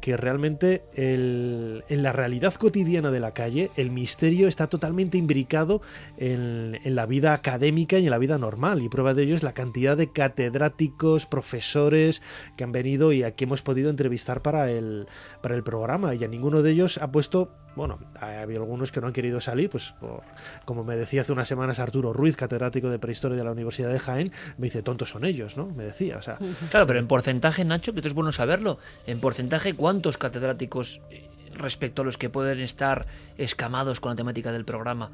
que 0.00 0.16
realmente 0.16 0.82
el- 0.94 1.84
en 1.88 2.02
la 2.02 2.12
realidad 2.12 2.54
cotidiana 2.54 3.10
de 3.10 3.20
la 3.20 3.32
calle 3.32 3.70
el 3.76 3.90
misterio 3.90 4.48
está 4.48 4.66
totalmente 4.66 5.18
imbricado 5.18 5.82
en, 6.16 6.78
en 6.82 6.94
la 6.94 7.06
vida 7.06 7.34
académica 7.34 7.98
y 7.98 8.04
en 8.04 8.10
la 8.10 8.18
vida 8.18 8.38
normal. 8.38 8.82
Y 8.82 8.88
prueba 8.88 9.14
de 9.14 9.24
ello 9.24 9.34
es 9.34 9.42
la 9.42 9.52
cantidad 9.52 9.96
de 9.96 10.10
catedráticos, 10.12 11.26
profesores 11.26 12.22
que 12.56 12.64
han 12.64 12.72
venido 12.72 13.12
y 13.12 13.22
aquí 13.22 13.44
hemos 13.44 13.62
podido 13.62 13.90
entrevistar 13.90 14.42
para 14.42 14.70
el, 14.70 15.06
para 15.42 15.54
el 15.54 15.62
programa. 15.62 16.14
Y 16.14 16.24
a 16.24 16.28
ninguno 16.28 16.62
de 16.62 16.70
ellos 16.72 16.98
ha 16.98 17.10
puesto, 17.12 17.48
bueno, 17.76 17.98
ha 18.20 18.40
habido 18.40 18.62
algunos 18.62 18.92
que 18.92 19.00
no 19.00 19.06
han 19.06 19.12
querido 19.12 19.40
salir, 19.40 19.70
pues 19.70 19.92
por, 20.00 20.22
como 20.64 20.84
me 20.84 20.96
decía 20.96 21.22
hace 21.22 21.32
unas 21.32 21.48
semanas 21.48 21.78
Arturo 21.78 22.12
Ruiz, 22.12 22.36
catedrático 22.36 22.90
de 22.90 22.98
prehistoria 22.98 23.36
de 23.36 23.44
la 23.44 23.52
Universidad 23.52 23.92
de 23.92 23.98
Jaén, 23.98 24.32
me 24.58 24.66
dice, 24.66 24.82
tontos 24.82 25.10
son 25.10 25.24
ellos, 25.24 25.56
¿no? 25.56 25.66
Me 25.66 25.84
decía, 25.84 26.18
o 26.18 26.22
sea, 26.22 26.38
Claro, 26.70 26.86
pero 26.86 26.98
en 26.98 27.06
porcentaje, 27.06 27.64
Nacho, 27.64 27.92
que 27.92 28.00
esto 28.00 28.08
es 28.08 28.14
bueno 28.14 28.32
saberlo, 28.32 28.78
en 29.06 29.20
porcentaje, 29.20 29.74
¿cuántos 29.74 30.18
catedráticos 30.18 31.00
eh, 31.10 31.28
respecto 31.54 32.02
a 32.02 32.04
los 32.04 32.18
que 32.18 32.30
pueden 32.30 32.60
estar 32.60 33.06
escamados 33.38 34.00
con 34.00 34.10
la 34.10 34.16
temática 34.16 34.52
del 34.52 34.64
programa? 34.64 35.10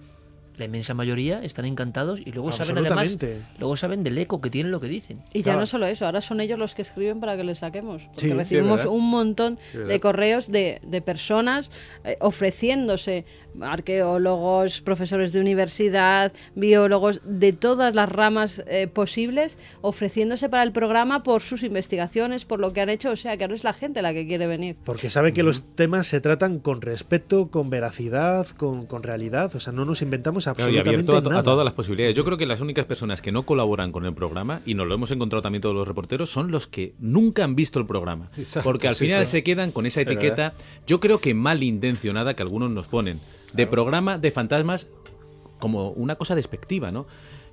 La 0.58 0.64
inmensa 0.64 0.94
mayoría 0.94 1.42
están 1.42 1.64
encantados 1.64 2.20
y 2.24 2.32
luego 2.32 2.50
saben 2.52 2.78
además, 2.78 3.18
luego 3.58 3.76
saben 3.76 4.02
del 4.02 4.16
eco 4.18 4.40
que 4.40 4.50
tienen 4.50 4.72
lo 4.72 4.80
que 4.80 4.88
dicen. 4.88 5.20
Y 5.32 5.42
ya 5.42 5.56
no 5.56 5.66
solo 5.66 5.86
eso, 5.86 6.06
ahora 6.06 6.20
son 6.20 6.40
ellos 6.40 6.58
los 6.58 6.74
que 6.74 6.82
escriben 6.82 7.20
para 7.20 7.36
que 7.36 7.44
les 7.44 7.58
saquemos. 7.58 8.02
Porque 8.04 8.20
Sí, 8.20 8.32
recibimos 8.32 8.84
un 8.84 9.10
montón 9.10 9.58
de 9.72 10.00
correos 10.00 10.50
de, 10.50 10.80
de 10.82 11.02
personas 11.02 11.70
eh, 12.04 12.16
ofreciéndose, 12.20 13.24
arqueólogos, 13.60 14.80
profesores 14.82 15.32
de 15.32 15.40
universidad, 15.40 16.32
biólogos, 16.54 17.20
de 17.24 17.52
todas 17.52 17.94
las 17.94 18.08
ramas 18.08 18.62
eh, 18.66 18.88
posibles, 18.88 19.58
ofreciéndose 19.80 20.48
para 20.48 20.62
el 20.62 20.72
programa 20.72 21.22
por 21.22 21.42
sus 21.42 21.62
investigaciones, 21.62 22.44
por 22.44 22.60
lo 22.60 22.72
que 22.72 22.80
han 22.80 22.88
hecho. 22.88 23.10
O 23.10 23.16
sea, 23.16 23.36
que 23.36 23.44
ahora 23.44 23.54
es 23.54 23.64
la 23.64 23.72
gente 23.72 24.02
la 24.02 24.12
que 24.12 24.26
quiere 24.26 24.46
venir. 24.46 24.76
Porque 24.84 25.10
sabe 25.10 25.32
que 25.32 25.42
los 25.42 25.62
temas 25.74 26.06
se 26.06 26.20
tratan 26.20 26.58
con 26.58 26.80
respeto, 26.80 27.48
con 27.50 27.70
veracidad, 27.70 28.46
con, 28.48 28.86
con 28.86 29.02
realidad. 29.02 29.54
O 29.54 29.60
sea, 29.60 29.72
no 29.72 29.84
nos 29.84 30.02
inventamos 30.02 30.45
Claro, 30.54 30.70
y 30.70 30.78
abierto 30.78 31.16
a, 31.16 31.42
todas 31.42 31.64
las 31.64 31.74
posibilidades. 31.74 32.14
Yo 32.14 32.24
creo 32.24 32.36
que 32.36 32.46
las 32.46 32.60
únicas 32.60 32.84
personas 32.84 33.22
que 33.22 33.32
no 33.32 33.44
colaboran 33.44 33.92
con 33.92 34.04
el 34.04 34.14
programa, 34.14 34.60
y 34.64 34.74
nos 34.74 34.86
lo 34.86 34.94
hemos 34.94 35.10
encontrado 35.10 35.42
también 35.42 35.62
todos 35.62 35.74
los 35.74 35.86
reporteros, 35.86 36.30
son 36.30 36.50
los 36.50 36.66
que 36.66 36.94
nunca 36.98 37.44
han 37.44 37.56
visto 37.56 37.78
el 37.78 37.86
programa. 37.86 38.30
Exacto, 38.36 38.68
Porque 38.68 38.88
al 38.88 38.94
sí, 38.94 39.06
final 39.06 39.26
sí. 39.26 39.32
se 39.32 39.42
quedan 39.42 39.72
con 39.72 39.86
esa 39.86 40.00
etiqueta, 40.00 40.54
yo 40.86 41.00
creo 41.00 41.20
que 41.20 41.34
malintencionada 41.34 42.34
que 42.34 42.42
algunos 42.42 42.70
nos 42.70 42.86
ponen, 42.86 43.20
de 43.52 43.66
programa 43.66 44.18
de 44.18 44.30
fantasmas 44.30 44.88
como 45.58 45.90
una 45.90 46.16
cosa 46.16 46.34
despectiva, 46.34 46.90
¿no? 46.90 47.06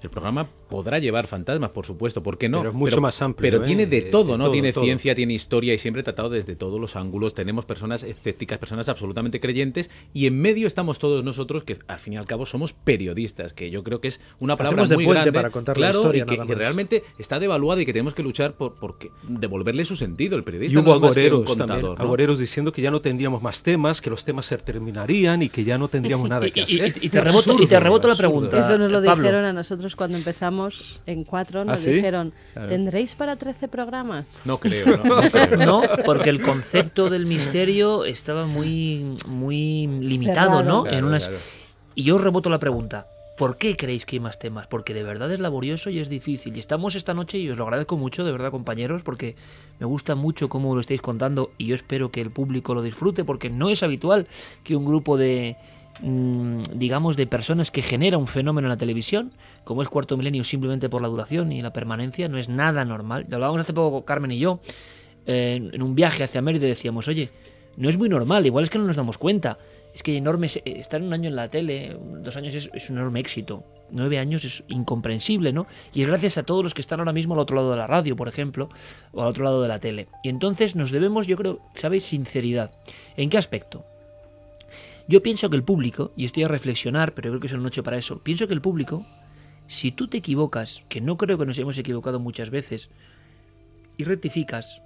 El 0.03 0.09
programa 0.09 0.49
podrá 0.69 0.99
llevar 0.99 1.27
fantasmas, 1.27 1.69
por 1.69 1.85
supuesto, 1.85 2.21
¿por 2.21 2.37
qué 2.37 2.49
no? 2.49 2.57
Pero 2.59 2.71
es 2.71 2.75
mucho 2.75 2.99
más 2.99 3.21
amplio, 3.21 3.49
Pero 3.49 3.63
¿eh? 3.63 3.65
tiene 3.65 3.85
de 3.87 4.01
De- 4.01 4.09
todo, 4.09 4.33
de 4.33 4.37
¿no? 4.37 4.43
todo, 4.45 4.51
tiene 4.51 4.73
todo. 4.73 4.83
ciencia, 4.83 5.15
tiene 5.15 5.33
historia 5.33 5.73
y 5.73 5.77
siempre 5.77 6.03
tratado 6.03 6.29
desde 6.29 6.55
todos 6.57 6.79
los 6.79 6.95
ángulos. 6.97 7.33
Tenemos 7.33 7.63
personas 7.65 8.03
escépticas, 8.03 8.59
personas 8.59 8.89
absolutamente 8.89 9.39
creyentes 9.39 9.89
y 10.13 10.27
en 10.27 10.39
medio 10.41 10.67
estamos 10.67 10.99
todos 10.99 11.23
nosotros 11.23 11.63
que 11.63 11.77
al 11.87 11.99
fin 11.99 12.13
y 12.13 12.17
al 12.17 12.25
cabo 12.25 12.45
somos 12.45 12.73
periodistas, 12.73 13.53
que 13.53 13.69
yo 13.71 13.83
creo 13.83 14.01
que 14.01 14.09
es 14.09 14.19
una 14.39 14.57
palabra 14.57 14.83
Hacemos 14.83 14.89
de 14.89 14.95
muy 14.95 15.05
puente 15.05 15.21
grande, 15.21 15.31
para 15.39 15.49
contar 15.51 15.77
la 15.77 15.87
claro, 15.87 15.99
historia, 15.99 16.25
y 16.29 16.47
que, 16.47 16.55
realmente 16.55 17.03
está 17.17 17.39
devaluada 17.39 17.81
y 17.81 17.85
que 17.85 17.93
tenemos 17.93 18.13
que 18.13 18.23
luchar 18.23 18.53
por, 18.53 18.73
por 18.75 18.97
que- 18.97 19.09
devolverle 19.27 19.85
su 19.85 19.95
sentido. 19.95 20.35
El 20.35 20.43
periodista 20.43 20.77
Y 20.79 20.81
hubo 20.83 20.89
no 20.91 20.95
es 20.97 21.01
más 21.01 21.13
que 21.13 21.19
un 21.21 21.25
agoreros 21.27 21.57
también, 21.57 21.67
contador, 21.79 21.97
¿no? 21.99 22.03
agoreros 22.03 22.39
diciendo 22.39 22.71
que 22.73 22.81
ya 22.81 22.91
no 22.91 22.99
tendríamos 23.01 23.41
más 23.41 23.63
temas, 23.63 24.01
que 24.01 24.09
los 24.09 24.25
temas 24.25 24.45
se 24.47 24.57
terminarían 24.57 25.41
y 25.43 25.49
que 25.49 25.63
ya 25.63 25.77
no 25.77 25.87
tendríamos 25.87 26.27
nada 26.29 26.49
que 26.51 26.59
Y- 26.61 26.63
y- 26.75 26.81
hacer. 26.81 26.93
y 27.01 27.09
te 27.09 27.21
reboto- 27.23 27.61
y 27.63 27.67
te 27.67 27.79
reboto 27.79 28.07
la 28.09 28.15
pregunta. 28.15 28.59
Eso 28.59 28.77
nos 28.77 28.91
lo 28.91 29.01
Pablo. 29.03 29.15
dijeron 29.23 29.45
a 29.45 29.53
nosotros 29.53 29.92
cuando 29.95 30.17
empezamos 30.17 30.99
en 31.05 31.23
cuatro. 31.23 31.65
Nos 31.65 31.81
¿Ah, 31.81 31.83
sí? 31.83 31.91
dijeron, 31.91 32.33
Claro. 32.53 32.69
¿tendréis 32.69 33.15
para 33.15 33.35
13 33.35 33.67
programas? 33.67 34.25
No 34.45 34.57
creo, 34.59 34.97
no, 34.97 35.21
no 35.21 35.29
creo. 35.29 35.57
No, 35.65 35.81
porque 36.05 36.29
el 36.29 36.41
concepto 36.41 37.09
del 37.09 37.25
misterio 37.25 38.05
estaba 38.05 38.45
muy, 38.45 39.15
muy 39.27 39.87
limitado, 39.87 40.57
Cerrado. 40.59 40.63
¿no? 40.63 40.83
Claro, 40.83 40.97
en 40.97 41.05
unas... 41.05 41.27
claro. 41.27 41.41
Y 41.95 42.03
yo 42.03 42.17
reboto 42.17 42.49
la 42.49 42.59
pregunta. 42.59 43.07
¿Por 43.37 43.57
qué 43.57 43.75
creéis 43.75 44.05
que 44.05 44.17
hay 44.17 44.19
más 44.19 44.37
temas? 44.37 44.67
Porque 44.67 44.93
de 44.93 45.01
verdad 45.03 45.31
es 45.31 45.39
laborioso 45.39 45.89
y 45.89 45.97
es 45.97 46.07
difícil. 46.07 46.55
Y 46.55 46.59
estamos 46.59 46.93
esta 46.93 47.15
noche 47.15 47.39
y 47.39 47.49
os 47.49 47.57
lo 47.57 47.63
agradezco 47.63 47.97
mucho, 47.97 48.23
de 48.23 48.31
verdad, 48.31 48.51
compañeros, 48.51 49.01
porque 49.01 49.35
me 49.79 49.87
gusta 49.87 50.13
mucho 50.13 50.49
cómo 50.49 50.75
lo 50.75 50.81
estáis 50.81 51.01
contando 51.01 51.51
y 51.57 51.65
yo 51.65 51.75
espero 51.75 52.11
que 52.11 52.21
el 52.21 52.29
público 52.29 52.75
lo 52.75 52.83
disfrute, 52.83 53.23
porque 53.23 53.49
no 53.49 53.69
es 53.71 53.81
habitual 53.81 54.27
que 54.63 54.75
un 54.75 54.85
grupo 54.85 55.17
de, 55.17 55.55
digamos, 56.01 57.15
de 57.17 57.27
personas 57.27 57.71
que 57.71 57.81
genera 57.81 58.17
un 58.17 58.27
fenómeno 58.27 58.67
en 58.67 58.69
la 58.69 58.77
televisión, 58.77 59.31
como 59.63 59.81
es 59.81 59.89
Cuarto 59.89 60.17
Milenio 60.17 60.43
simplemente 60.43 60.89
por 60.89 61.01
la 61.01 61.07
duración 61.07 61.51
y 61.51 61.61
la 61.61 61.71
permanencia, 61.71 62.27
no 62.27 62.37
es 62.37 62.49
nada 62.49 62.83
normal. 62.85 63.25
Lo 63.29 63.35
hablábamos 63.35 63.61
hace 63.61 63.73
poco 63.73 64.03
Carmen 64.05 64.31
y 64.31 64.39
yo, 64.39 64.59
eh, 65.25 65.69
en 65.71 65.81
un 65.81 65.95
viaje 65.95 66.23
hacia 66.23 66.41
Mérida 66.41 66.67
decíamos, 66.67 67.07
oye, 67.07 67.29
no 67.77 67.89
es 67.89 67.97
muy 67.97 68.09
normal, 68.09 68.45
igual 68.45 68.63
es 68.63 68.69
que 68.69 68.77
no 68.77 68.85
nos 68.85 68.95
damos 68.95 69.17
cuenta. 69.17 69.57
Es 69.93 70.01
que 70.01 70.17
enorme, 70.17 70.47
estar 70.65 71.01
un 71.01 71.13
año 71.13 71.29
en 71.29 71.35
la 71.35 71.49
tele, 71.49 71.95
dos 72.23 72.35
años 72.35 72.55
es, 72.55 72.69
es 72.73 72.89
un 72.89 72.97
enorme 72.97 73.19
éxito. 73.19 73.63
Nueve 73.91 74.17
años 74.17 74.43
es 74.43 74.63
incomprensible, 74.67 75.53
¿no? 75.53 75.67
Y 75.93 76.01
es 76.01 76.07
gracias 76.07 76.39
a 76.39 76.43
todos 76.43 76.63
los 76.63 76.73
que 76.73 76.81
están 76.81 76.99
ahora 76.99 77.13
mismo 77.13 77.35
al 77.35 77.39
otro 77.39 77.55
lado 77.55 77.71
de 77.71 77.77
la 77.77 77.85
radio, 77.85 78.15
por 78.15 78.27
ejemplo, 78.27 78.69
o 79.11 79.21
al 79.21 79.27
otro 79.27 79.43
lado 79.43 79.61
de 79.61 79.67
la 79.67 79.77
tele. 79.77 80.07
Y 80.23 80.29
entonces 80.29 80.75
nos 80.75 80.89
debemos, 80.89 81.27
yo 81.27 81.37
creo, 81.37 81.59
¿sabéis? 81.75 82.05
Sinceridad. 82.05 82.71
¿En 83.17 83.29
qué 83.29 83.37
aspecto? 83.37 83.85
Yo 85.07 85.21
pienso 85.21 85.49
que 85.49 85.57
el 85.57 85.63
público, 85.63 86.11
y 86.15 86.25
estoy 86.25 86.43
a 86.43 86.47
reflexionar, 86.47 87.13
pero 87.13 87.29
creo 87.29 87.39
que 87.41 87.47
es 87.47 87.53
una 87.53 87.63
noche 87.63 87.83
para 87.83 87.97
eso, 87.97 88.19
pienso 88.19 88.47
que 88.47 88.53
el 88.53 88.61
público, 88.61 89.05
si 89.67 89.91
tú 89.91 90.07
te 90.07 90.17
equivocas, 90.17 90.83
que 90.87 91.01
no 91.01 91.17
creo 91.17 91.37
que 91.37 91.45
nos 91.45 91.57
hemos 91.57 91.77
equivocado 91.77 92.19
muchas 92.19 92.49
veces, 92.49 92.89
y 93.97 94.05
rectificas, 94.05 94.81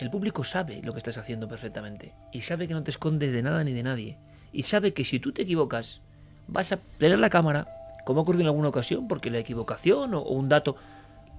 el 0.00 0.10
público 0.10 0.42
sabe 0.42 0.80
lo 0.82 0.92
que 0.92 0.98
estás 0.98 1.18
haciendo 1.18 1.48
perfectamente 1.48 2.12
y 2.32 2.40
sabe 2.40 2.66
que 2.66 2.74
no 2.74 2.82
te 2.82 2.90
escondes 2.90 3.32
de 3.32 3.42
nada 3.42 3.62
ni 3.62 3.72
de 3.72 3.82
nadie 3.82 4.16
y 4.52 4.62
sabe 4.62 4.92
que 4.92 5.04
si 5.04 5.20
tú 5.20 5.32
te 5.32 5.42
equivocas 5.42 6.00
vas 6.48 6.72
a 6.72 6.78
tener 6.98 7.18
la 7.18 7.30
cámara, 7.30 7.68
como 8.04 8.20
ha 8.20 8.22
ocurrido 8.22 8.42
en 8.42 8.48
alguna 8.48 8.68
ocasión, 8.68 9.06
porque 9.06 9.30
la 9.30 9.38
equivocación 9.38 10.14
o, 10.14 10.20
o 10.20 10.34
un 10.34 10.48
dato 10.48 10.76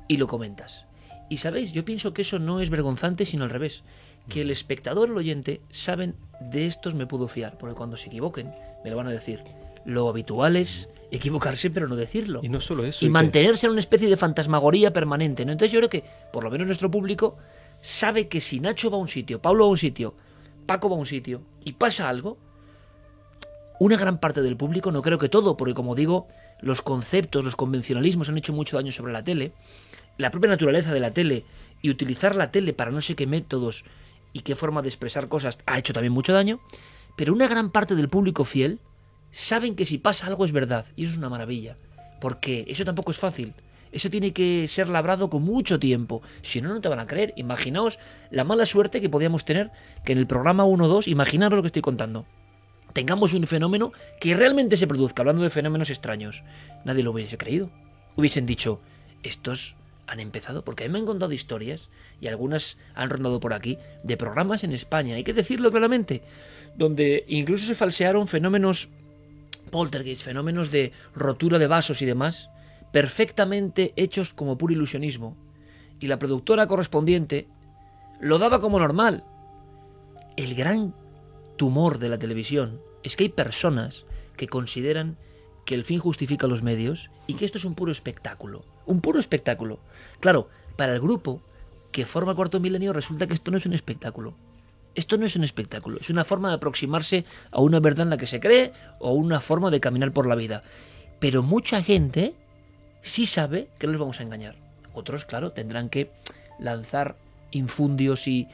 y 0.07 0.18
lo 0.18 0.28
comentas. 0.28 0.86
Y 1.30 1.38
sabéis, 1.38 1.74
yo 1.74 1.84
pienso 1.84 2.13
que 2.13 2.22
eso 2.22 2.39
no 2.39 2.61
es 2.61 2.70
vergonzante, 2.70 3.26
sino 3.26 3.43
al 3.43 3.49
revés, 3.49 3.84
que 4.30 4.41
el 4.41 4.51
espectador, 4.51 5.09
el 5.09 5.17
oyente, 5.17 5.61
saben 5.69 6.15
de 6.39 6.65
estos 6.65 6.95
me 6.95 7.05
puedo 7.07 7.28
fiar, 7.28 7.57
porque 7.57 7.76
cuando 7.76 7.97
se 7.97 8.07
equivoquen 8.07 8.51
me 8.84 8.89
lo 8.89 8.97
van 8.97 9.07
a 9.07 9.11
decir. 9.11 9.41
Lo 9.86 10.09
habitual 10.09 10.55
es 10.55 10.89
equivocarse 11.11 11.69
pero 11.69 11.88
no 11.88 11.95
decirlo 11.95 12.39
Y 12.43 12.49
no 12.49 12.59
solo 12.59 12.84
eso. 12.86 13.05
y 13.05 13.09
mantenerse 13.09 13.67
en 13.67 13.71
una 13.71 13.80
especie 13.80 14.09
de 14.09 14.17
fantasmagoría 14.17 14.91
permanente. 14.91 15.45
¿no? 15.45 15.51
Entonces 15.51 15.71
yo 15.71 15.80
creo 15.80 15.89
que, 15.89 16.03
por 16.34 16.43
lo 16.43 16.49
menos 16.51 16.67
nuestro 16.67 16.89
público, 16.89 17.38
sabe 17.82 18.28
que 18.28 18.41
si 18.41 18.59
Nacho 18.59 18.89
va 18.89 18.97
a 18.97 18.99
un 18.99 19.07
sitio, 19.07 19.41
Pablo 19.41 19.65
va 19.65 19.67
a 19.67 19.71
un 19.71 19.78
sitio, 19.78 20.15
Paco 20.65 20.89
va 20.89 20.95
a 20.95 20.99
un 20.99 21.05
sitio 21.05 21.41
y 21.63 21.73
pasa 21.73 22.09
algo, 22.09 22.38
una 23.80 23.97
gran 23.97 24.19
parte 24.19 24.41
del 24.41 24.57
público, 24.57 24.91
no 24.91 25.01
creo 25.01 25.19
que 25.19 25.30
todo, 25.30 25.57
porque 25.57 25.73
como 25.73 25.95
digo, 25.95 26.28
los 26.61 26.82
conceptos, 26.82 27.43
los 27.43 27.55
convencionalismos 27.55 28.30
han 28.30 28.38
hecho 28.38 28.53
mucho 28.53 28.78
daño 28.78 28.91
sobre 28.91 29.13
la 29.13 29.23
tele, 29.23 29.51
la 30.17 30.32
propia 30.32 30.49
naturaleza 30.49 30.93
de 30.93 30.99
la 30.99 31.11
tele 31.11 31.45
y 31.82 31.89
utilizar 31.89 32.36
la 32.36 32.51
tele 32.51 32.73
para 32.73 32.91
no 32.91 33.01
sé 33.01 33.15
qué 33.15 33.28
métodos 33.28 33.84
y 34.36 34.41
qué 34.41 34.57
forma 34.57 34.81
de 34.81 34.89
expresar 34.89 35.29
cosas 35.29 35.59
ha 35.65 35.79
hecho 35.79 35.93
también 35.93 36.11
mucho 36.11 36.33
daño, 36.33 36.59
pero 37.15 37.31
una 37.31 37.47
gran 37.47 37.69
parte 37.69 37.95
del 37.95 38.09
público 38.09 38.43
fiel 38.43 38.79
saben 39.31 39.77
que 39.77 39.86
si 39.86 39.97
pasa 39.97 40.27
algo 40.27 40.43
es 40.43 40.51
verdad 40.51 40.86
y 40.97 41.05
eso 41.05 41.13
es 41.13 41.17
una 41.17 41.29
maravilla, 41.29 41.77
porque 42.19 42.65
eso 42.67 42.83
tampoco 42.83 43.11
es 43.11 43.17
fácil. 43.17 43.53
Eso 43.93 44.09
tiene 44.09 44.33
que 44.33 44.67
ser 44.67 44.89
labrado 44.89 45.29
con 45.29 45.43
mucho 45.43 45.79
tiempo. 45.79 46.21
Si 46.41 46.59
no, 46.59 46.67
no 46.67 46.81
te 46.81 46.89
van 46.89 46.99
a 46.99 47.07
creer. 47.07 47.33
Imaginaos 47.38 47.97
la 48.29 48.43
mala 48.43 48.65
suerte 48.65 48.99
que 48.99 49.07
podíamos 49.07 49.45
tener 49.45 49.71
que 50.03 50.11
en 50.11 50.17
el 50.17 50.27
programa 50.27 50.65
1-2, 50.65 51.07
imaginaros 51.07 51.55
lo 51.55 51.63
que 51.63 51.67
estoy 51.67 51.81
contando 51.81 52.25
tengamos 52.91 53.33
un 53.33 53.45
fenómeno 53.45 53.91
que 54.21 54.36
realmente 54.36 54.77
se 54.77 54.88
produzca, 54.88 55.21
hablando 55.21 55.43
de 55.43 55.49
fenómenos 55.49 55.89
extraños. 55.89 56.43
Nadie 56.86 57.03
lo 57.03 57.11
hubiese 57.11 57.38
creído. 57.38 57.69
Hubiesen 58.15 58.45
dicho, 58.45 58.79
estos 59.21 59.75
han 60.07 60.21
empezado, 60.21 60.63
porque 60.63 60.86
a 60.86 60.88
mí 60.88 60.93
me 60.93 60.99
han 60.99 61.05
contado 61.05 61.33
historias, 61.33 61.89
y 62.22 62.28
algunas 62.28 62.78
han 62.93 63.09
rondado 63.09 63.39
por 63.39 63.53
aquí, 63.53 63.78
de 64.03 64.18
programas 64.18 64.63
en 64.63 64.72
España, 64.72 65.16
hay 65.16 65.24
que 65.24 65.34
decirlo 65.34 65.72
claramente, 65.72 66.22
donde 66.78 67.24
incluso 67.28 67.66
se 67.66 67.76
falsearon 67.76 68.28
fenómenos 68.28 68.89
poltergeist, 69.72 70.24
fenómenos 70.24 70.72
de 70.72 70.91
rotura 71.13 71.59
de 71.59 71.68
vasos 71.68 72.01
y 72.01 72.05
demás, 72.05 72.49
perfectamente 72.91 73.93
hechos 73.95 74.34
como 74.34 74.57
puro 74.57 74.74
ilusionismo. 74.74 75.36
Y 75.99 76.07
la 76.07 76.20
productora 76.20 76.68
correspondiente 76.68 77.47
lo 78.20 78.38
daba 78.38 78.59
como 78.59 78.80
normal. 78.80 79.24
El 80.38 80.55
gran 80.55 80.93
tumor 81.57 81.99
de 81.99 82.09
la 82.09 82.20
televisión 82.20 82.80
es 83.03 83.16
que 83.16 83.24
hay 83.24 83.30
personas 83.30 84.05
que 84.36 84.47
consideran 84.47 85.18
que 85.66 85.76
el 85.76 85.84
fin 85.84 85.99
justifica 85.99 86.47
los 86.47 86.63
medios 86.63 87.09
y 87.28 87.34
que 87.34 87.45
esto 87.45 87.57
es 87.57 87.66
un 87.66 87.76
puro 87.76 87.91
espectáculo. 87.91 88.63
Un 88.86 89.01
puro 89.01 89.20
espectáculo. 89.20 89.80
Claro, 90.20 90.47
para 90.76 90.93
el 90.93 91.01
grupo 91.01 91.41
que 91.96 92.06
forma 92.06 92.36
Cuarto 92.36 92.60
Milenio 92.60 92.91
resulta 92.91 93.26
que 93.26 93.34
esto 93.34 93.52
no 93.52 93.58
es 93.58 93.66
un 93.66 93.72
espectáculo. 93.72 94.34
Esto 94.96 95.16
no 95.18 95.26
es 95.26 95.38
un 95.38 95.46
espectáculo, 95.46 95.98
es 96.02 96.10
una 96.10 96.26
forma 96.26 96.50
de 96.50 96.56
aproximarse 96.56 97.24
a 97.52 97.62
una 97.62 97.80
verdad 97.80 98.04
en 98.04 98.10
la 98.10 98.18
que 98.18 98.28
se 98.28 98.41
cree 98.41 98.74
o 99.00 99.14
una 99.14 99.39
forma 99.39 99.72
de 99.72 99.80
caminar 99.80 100.12
por 100.12 100.28
la 100.28 100.36
vida. 100.36 100.62
Pero 101.20 101.41
mucha 101.41 101.82
gente 101.82 102.34
sí 103.02 103.26
sabe 103.26 103.70
que 103.80 103.88
les 103.88 103.98
vamos 103.98 104.20
a 104.20 104.24
engañar. 104.24 104.56
Otros, 104.93 105.24
claro, 105.24 105.54
tendrán 105.54 105.88
que 105.88 106.12
lanzar 106.60 107.16
infundios 107.52 108.28
y, 108.28 108.50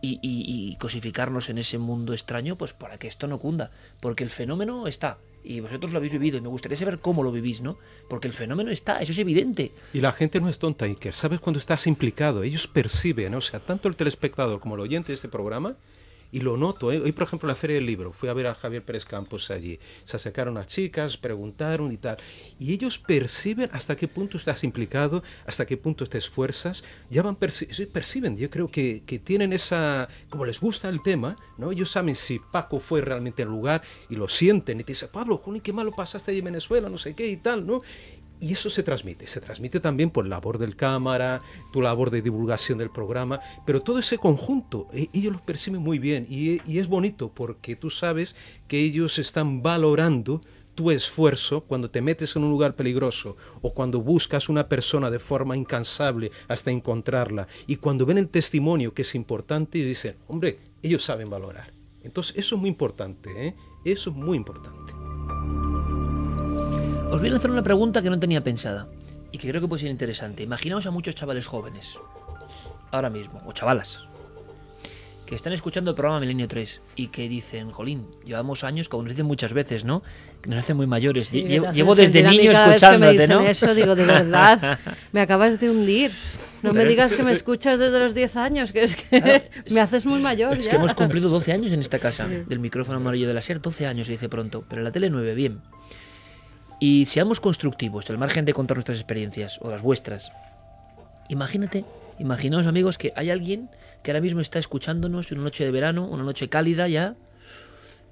y, 0.00 0.20
y- 0.22 0.70
y 0.72 0.76
cosificarnos 0.76 1.48
en 1.48 1.58
ese 1.58 1.76
mundo 1.78 2.12
extraño, 2.12 2.54
pues 2.56 2.72
para 2.72 2.98
que 2.98 3.08
esto 3.08 3.26
no 3.26 3.38
cunda. 3.40 3.72
Porque 3.98 4.22
el 4.22 4.30
fenómeno 4.30 4.86
está. 4.86 5.18
Y 5.42 5.60
vosotros 5.60 5.92
lo 5.92 5.98
habéis 5.98 6.12
vivido 6.12 6.36
y 6.38 6.40
me 6.40 6.48
gustaría 6.48 6.76
saber 6.76 6.98
cómo 6.98 7.22
lo 7.22 7.32
vivís, 7.32 7.60
¿no? 7.60 7.78
Porque 8.08 8.28
el 8.28 8.34
fenómeno 8.34 8.70
está, 8.70 9.00
eso 9.00 9.12
es 9.12 9.18
evidente. 9.18 9.72
Y 9.92 10.00
la 10.00 10.12
gente 10.12 10.40
no 10.40 10.48
es 10.48 10.58
tonta, 10.58 10.84
Iker. 10.84 11.14
¿Sabes 11.14 11.40
cuando 11.40 11.58
estás 11.58 11.86
implicado? 11.86 12.42
Ellos 12.42 12.66
perciben, 12.66 13.34
o 13.34 13.40
sea, 13.40 13.60
tanto 13.60 13.88
el 13.88 13.96
telespectador 13.96 14.60
como 14.60 14.74
el 14.74 14.82
oyente 14.82 15.08
de 15.08 15.14
este 15.14 15.28
programa, 15.28 15.76
y 16.32 16.40
lo 16.40 16.56
noto. 16.56 16.92
¿eh? 16.92 17.00
Hoy, 17.00 17.12
por 17.12 17.24
ejemplo, 17.24 17.48
la 17.48 17.54
Feria 17.54 17.76
del 17.76 17.86
Libro, 17.86 18.12
fui 18.12 18.28
a 18.28 18.32
ver 18.32 18.46
a 18.46 18.54
Javier 18.54 18.84
Pérez 18.84 19.04
Campos 19.04 19.50
allí. 19.50 19.78
Se 20.04 20.16
acercaron 20.16 20.54
las 20.54 20.68
chicas, 20.68 21.16
preguntaron 21.16 21.92
y 21.92 21.96
tal. 21.96 22.18
Y 22.58 22.72
ellos 22.72 22.98
perciben 22.98 23.70
hasta 23.72 23.96
qué 23.96 24.08
punto 24.08 24.36
estás 24.36 24.64
implicado, 24.64 25.22
hasta 25.46 25.66
qué 25.66 25.76
punto 25.76 26.06
te 26.06 26.18
esfuerzas. 26.18 26.84
Ya 27.10 27.22
van 27.22 27.36
perciben, 27.36 28.36
yo 28.36 28.50
creo 28.50 28.68
que, 28.68 29.02
que 29.06 29.18
tienen 29.18 29.52
esa... 29.52 30.08
Como 30.28 30.44
les 30.44 30.60
gusta 30.60 30.88
el 30.88 31.02
tema, 31.02 31.36
¿no? 31.58 31.72
Ellos 31.72 31.90
saben 31.90 32.14
si 32.14 32.38
Paco 32.38 32.80
fue 32.80 33.00
realmente 33.00 33.42
el 33.42 33.48
lugar 33.48 33.82
y 34.08 34.16
lo 34.16 34.28
sienten. 34.28 34.80
Y 34.80 34.84
te 34.84 34.92
dicen, 34.92 35.08
Pablo, 35.12 35.38
Juni, 35.38 35.60
qué 35.60 35.72
malo 35.72 35.92
pasaste 35.92 36.30
allí 36.30 36.38
en 36.38 36.46
Venezuela, 36.46 36.88
no 36.88 36.98
sé 36.98 37.14
qué 37.14 37.26
y 37.26 37.36
tal, 37.36 37.66
¿no? 37.66 37.82
Y 38.40 38.54
eso 38.54 38.70
se 38.70 38.82
transmite, 38.82 39.28
se 39.28 39.40
transmite 39.40 39.80
también 39.80 40.08
por 40.08 40.26
labor 40.26 40.56
del 40.56 40.74
cámara, 40.74 41.42
tu 41.72 41.82
labor 41.82 42.10
de 42.10 42.22
divulgación 42.22 42.78
del 42.78 42.90
programa, 42.90 43.40
pero 43.66 43.82
todo 43.82 43.98
ese 43.98 44.16
conjunto, 44.16 44.88
e- 44.94 45.10
ellos 45.12 45.34
lo 45.34 45.40
perciben 45.40 45.82
muy 45.82 45.98
bien 45.98 46.26
y, 46.28 46.60
es 46.78 46.88
bonito 46.88 47.30
porque 47.34 47.76
tú 47.76 47.90
sabes 47.90 48.36
que 48.66 48.80
ellos 48.80 49.18
están 49.18 49.62
valorando 49.62 50.40
tu 50.74 50.90
esfuerzo 50.90 51.62
cuando 51.62 51.90
te 51.90 52.00
metes 52.00 52.34
en 52.36 52.44
un 52.44 52.50
lugar 52.50 52.74
peligroso 52.74 53.36
o 53.60 53.74
cuando 53.74 54.00
buscas 54.00 54.48
una 54.48 54.66
persona 54.68 55.10
de 55.10 55.18
forma 55.18 55.54
incansable 55.54 56.30
hasta 56.48 56.70
encontrarla 56.70 57.46
y 57.66 57.76
cuando 57.76 58.06
ven 58.06 58.16
el 58.16 58.30
testimonio 58.30 58.94
que 58.94 59.02
es 59.02 59.14
importante 59.14 59.76
y 59.76 59.84
dicen, 59.84 60.16
hombre, 60.28 60.60
ellos 60.82 61.04
saben 61.04 61.28
valorar. 61.28 61.74
Entonces 62.02 62.34
eso 62.38 62.54
es 62.54 62.60
muy 62.62 62.70
importante, 62.70 63.48
¿eh? 63.48 63.54
eso 63.84 64.08
es 64.08 64.16
muy 64.16 64.38
importante. 64.38 65.69
Os 67.10 67.20
voy 67.20 67.28
a 67.28 67.32
lanzar 67.32 67.50
una 67.50 67.62
pregunta 67.62 68.02
que 68.02 68.10
no 68.10 68.18
tenía 68.18 68.42
pensada 68.42 68.86
y 69.32 69.38
que 69.38 69.48
creo 69.48 69.60
que 69.60 69.68
puede 69.68 69.80
ser 69.80 69.90
interesante. 69.90 70.42
Imaginaos 70.42 70.86
a 70.86 70.90
muchos 70.90 71.14
chavales 71.14 71.46
jóvenes, 71.46 71.94
ahora 72.90 73.10
mismo, 73.10 73.42
o 73.46 73.52
chavalas, 73.52 74.00
que 75.26 75.34
están 75.34 75.52
escuchando 75.52 75.90
el 75.90 75.96
programa 75.96 76.20
Milenio 76.20 76.46
3 76.48 76.80
y 76.96 77.08
que 77.08 77.28
dicen, 77.28 77.70
jolín, 77.70 78.06
llevamos 78.24 78.64
años, 78.64 78.88
como 78.88 79.02
nos 79.04 79.10
dicen 79.12 79.26
muchas 79.26 79.52
veces, 79.52 79.84
¿no? 79.84 80.02
Que 80.42 80.50
nos 80.50 80.58
hacen 80.60 80.76
muy 80.76 80.86
mayores. 80.86 81.26
Sí, 81.26 81.42
Llevo 81.42 81.94
desde 81.94 82.22
niño 82.22 82.52
cada 82.52 82.68
vez 82.68 82.80
que 82.80 82.86
me 82.88 82.94
escuchándote, 82.94 83.12
dicen 83.12 83.30
¿no? 83.30 83.40
eso 83.42 83.74
digo, 83.74 83.94
de 83.96 84.04
verdad, 84.06 84.78
me 85.12 85.20
acabas 85.20 85.58
de 85.60 85.70
hundir. 85.70 86.10
No 86.62 86.74
me 86.74 86.84
digas 86.84 87.14
que 87.14 87.22
me 87.22 87.32
escuchas 87.32 87.78
desde 87.78 87.98
los 87.98 88.12
10 88.14 88.36
años, 88.36 88.70
que 88.70 88.82
es 88.82 88.94
que 88.94 89.50
me 89.70 89.80
haces 89.80 90.04
muy 90.04 90.20
mayor 90.20 90.58
Es 90.58 90.66
ya. 90.66 90.72
que 90.72 90.76
hemos 90.76 90.94
cumplido 90.94 91.30
12 91.30 91.52
años 91.52 91.72
en 91.72 91.80
esta 91.80 91.98
casa, 91.98 92.28
Sí. 92.28 92.42
del 92.46 92.58
micrófono 92.58 92.98
amarillo 92.98 93.26
de 93.26 93.32
la 93.34 93.40
SER, 93.40 93.62
12 93.62 93.86
años 93.86 94.06
se 94.06 94.12
dice 94.12 94.28
pronto, 94.28 94.62
pero 94.68 94.80
en 94.80 94.84
la 94.84 94.92
tele 94.92 95.08
9, 95.08 95.34
bien. 95.34 95.60
Y 96.80 97.04
seamos 97.06 97.40
constructivos, 97.40 98.08
al 98.08 98.18
margen 98.18 98.46
de 98.46 98.54
contar 98.54 98.78
nuestras 98.78 98.98
experiencias, 98.98 99.58
o 99.60 99.70
las 99.70 99.82
vuestras. 99.82 100.32
Imagínate, 101.28 101.84
imaginaos 102.18 102.66
amigos 102.66 102.96
que 102.96 103.12
hay 103.14 103.30
alguien 103.30 103.68
que 104.02 104.10
ahora 104.10 104.22
mismo 104.22 104.40
está 104.40 104.58
escuchándonos 104.58 105.30
una 105.30 105.42
noche 105.42 105.64
de 105.64 105.70
verano, 105.70 106.08
una 106.08 106.24
noche 106.24 106.48
cálida 106.48 106.88
ya, 106.88 107.16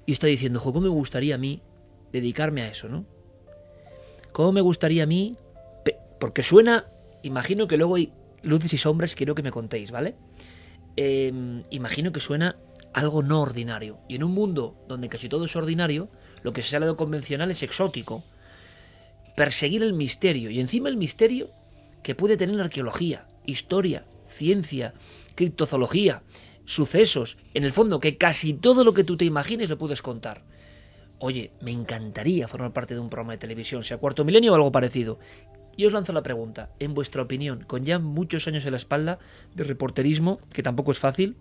y 0.05 0.11
está 0.11 0.27
diciendo, 0.27 0.59
¿cómo 0.61 0.81
me 0.81 0.89
gustaría 0.89 1.35
a 1.35 1.37
mí 1.39 1.61
dedicarme 2.11 2.61
a 2.61 2.69
eso, 2.69 2.87
no? 2.87 3.05
¿Cómo 4.31 4.51
me 4.51 4.61
gustaría 4.61 5.03
a 5.03 5.07
mí? 5.07 5.35
Porque 6.19 6.43
suena, 6.43 6.85
imagino 7.23 7.67
que 7.67 7.77
luego 7.77 7.95
hay 7.95 8.13
luces 8.43 8.73
y 8.73 8.77
sombras, 8.77 9.15
quiero 9.15 9.35
que 9.35 9.43
me 9.43 9.51
contéis, 9.51 9.89
¿vale? 9.89 10.15
Eh, 10.95 11.63
imagino 11.71 12.11
que 12.11 12.19
suena 12.19 12.55
algo 12.93 13.23
no 13.23 13.41
ordinario. 13.41 13.99
Y 14.07 14.15
en 14.15 14.23
un 14.23 14.33
mundo 14.33 14.75
donde 14.87 15.09
casi 15.09 15.29
todo 15.29 15.45
es 15.45 15.55
ordinario, 15.55 16.09
lo 16.43 16.53
que 16.53 16.61
se 16.61 16.69
sale 16.69 16.85
de 16.85 16.95
convencional 16.95 17.51
es 17.51 17.63
exótico. 17.63 18.23
Perseguir 19.39 19.83
el 19.83 19.93
misterio. 19.93 20.49
Y 20.49 20.59
encima 20.59 20.89
el 20.89 20.97
misterio 20.97 21.49
que 22.03 22.13
puede 22.13 22.35
tener 22.35 22.59
arqueología, 22.59 23.25
historia, 23.45 24.03
ciencia, 24.27 24.93
criptozoología, 25.35 26.23
sucesos. 26.65 27.37
En 27.53 27.63
el 27.63 27.71
fondo, 27.71 28.01
que 28.01 28.17
casi 28.17 28.53
todo 28.53 28.83
lo 28.83 28.93
que 28.93 29.05
tú 29.05 29.15
te 29.15 29.23
imagines 29.23 29.69
lo 29.69 29.77
puedes 29.77 30.01
contar. 30.01 30.43
Oye, 31.19 31.53
me 31.61 31.71
encantaría 31.71 32.49
formar 32.49 32.73
parte 32.73 32.95
de 32.95 32.99
un 32.99 33.09
programa 33.09 33.31
de 33.31 33.37
televisión, 33.37 33.85
sea 33.85 33.95
cuarto 33.95 34.25
milenio 34.25 34.51
o 34.51 34.55
algo 34.55 34.73
parecido. 34.73 35.19
Y 35.77 35.85
os 35.85 35.93
lanzo 35.93 36.11
la 36.11 36.21
pregunta, 36.21 36.71
en 36.77 36.93
vuestra 36.93 37.21
opinión, 37.21 37.63
con 37.63 37.85
ya 37.85 37.97
muchos 37.97 38.45
años 38.49 38.65
en 38.65 38.71
la 38.71 38.77
espalda 38.77 39.19
de 39.55 39.63
reporterismo, 39.63 40.41
que 40.51 40.63
tampoco 40.63 40.91
es 40.91 40.99
fácil, 40.99 41.37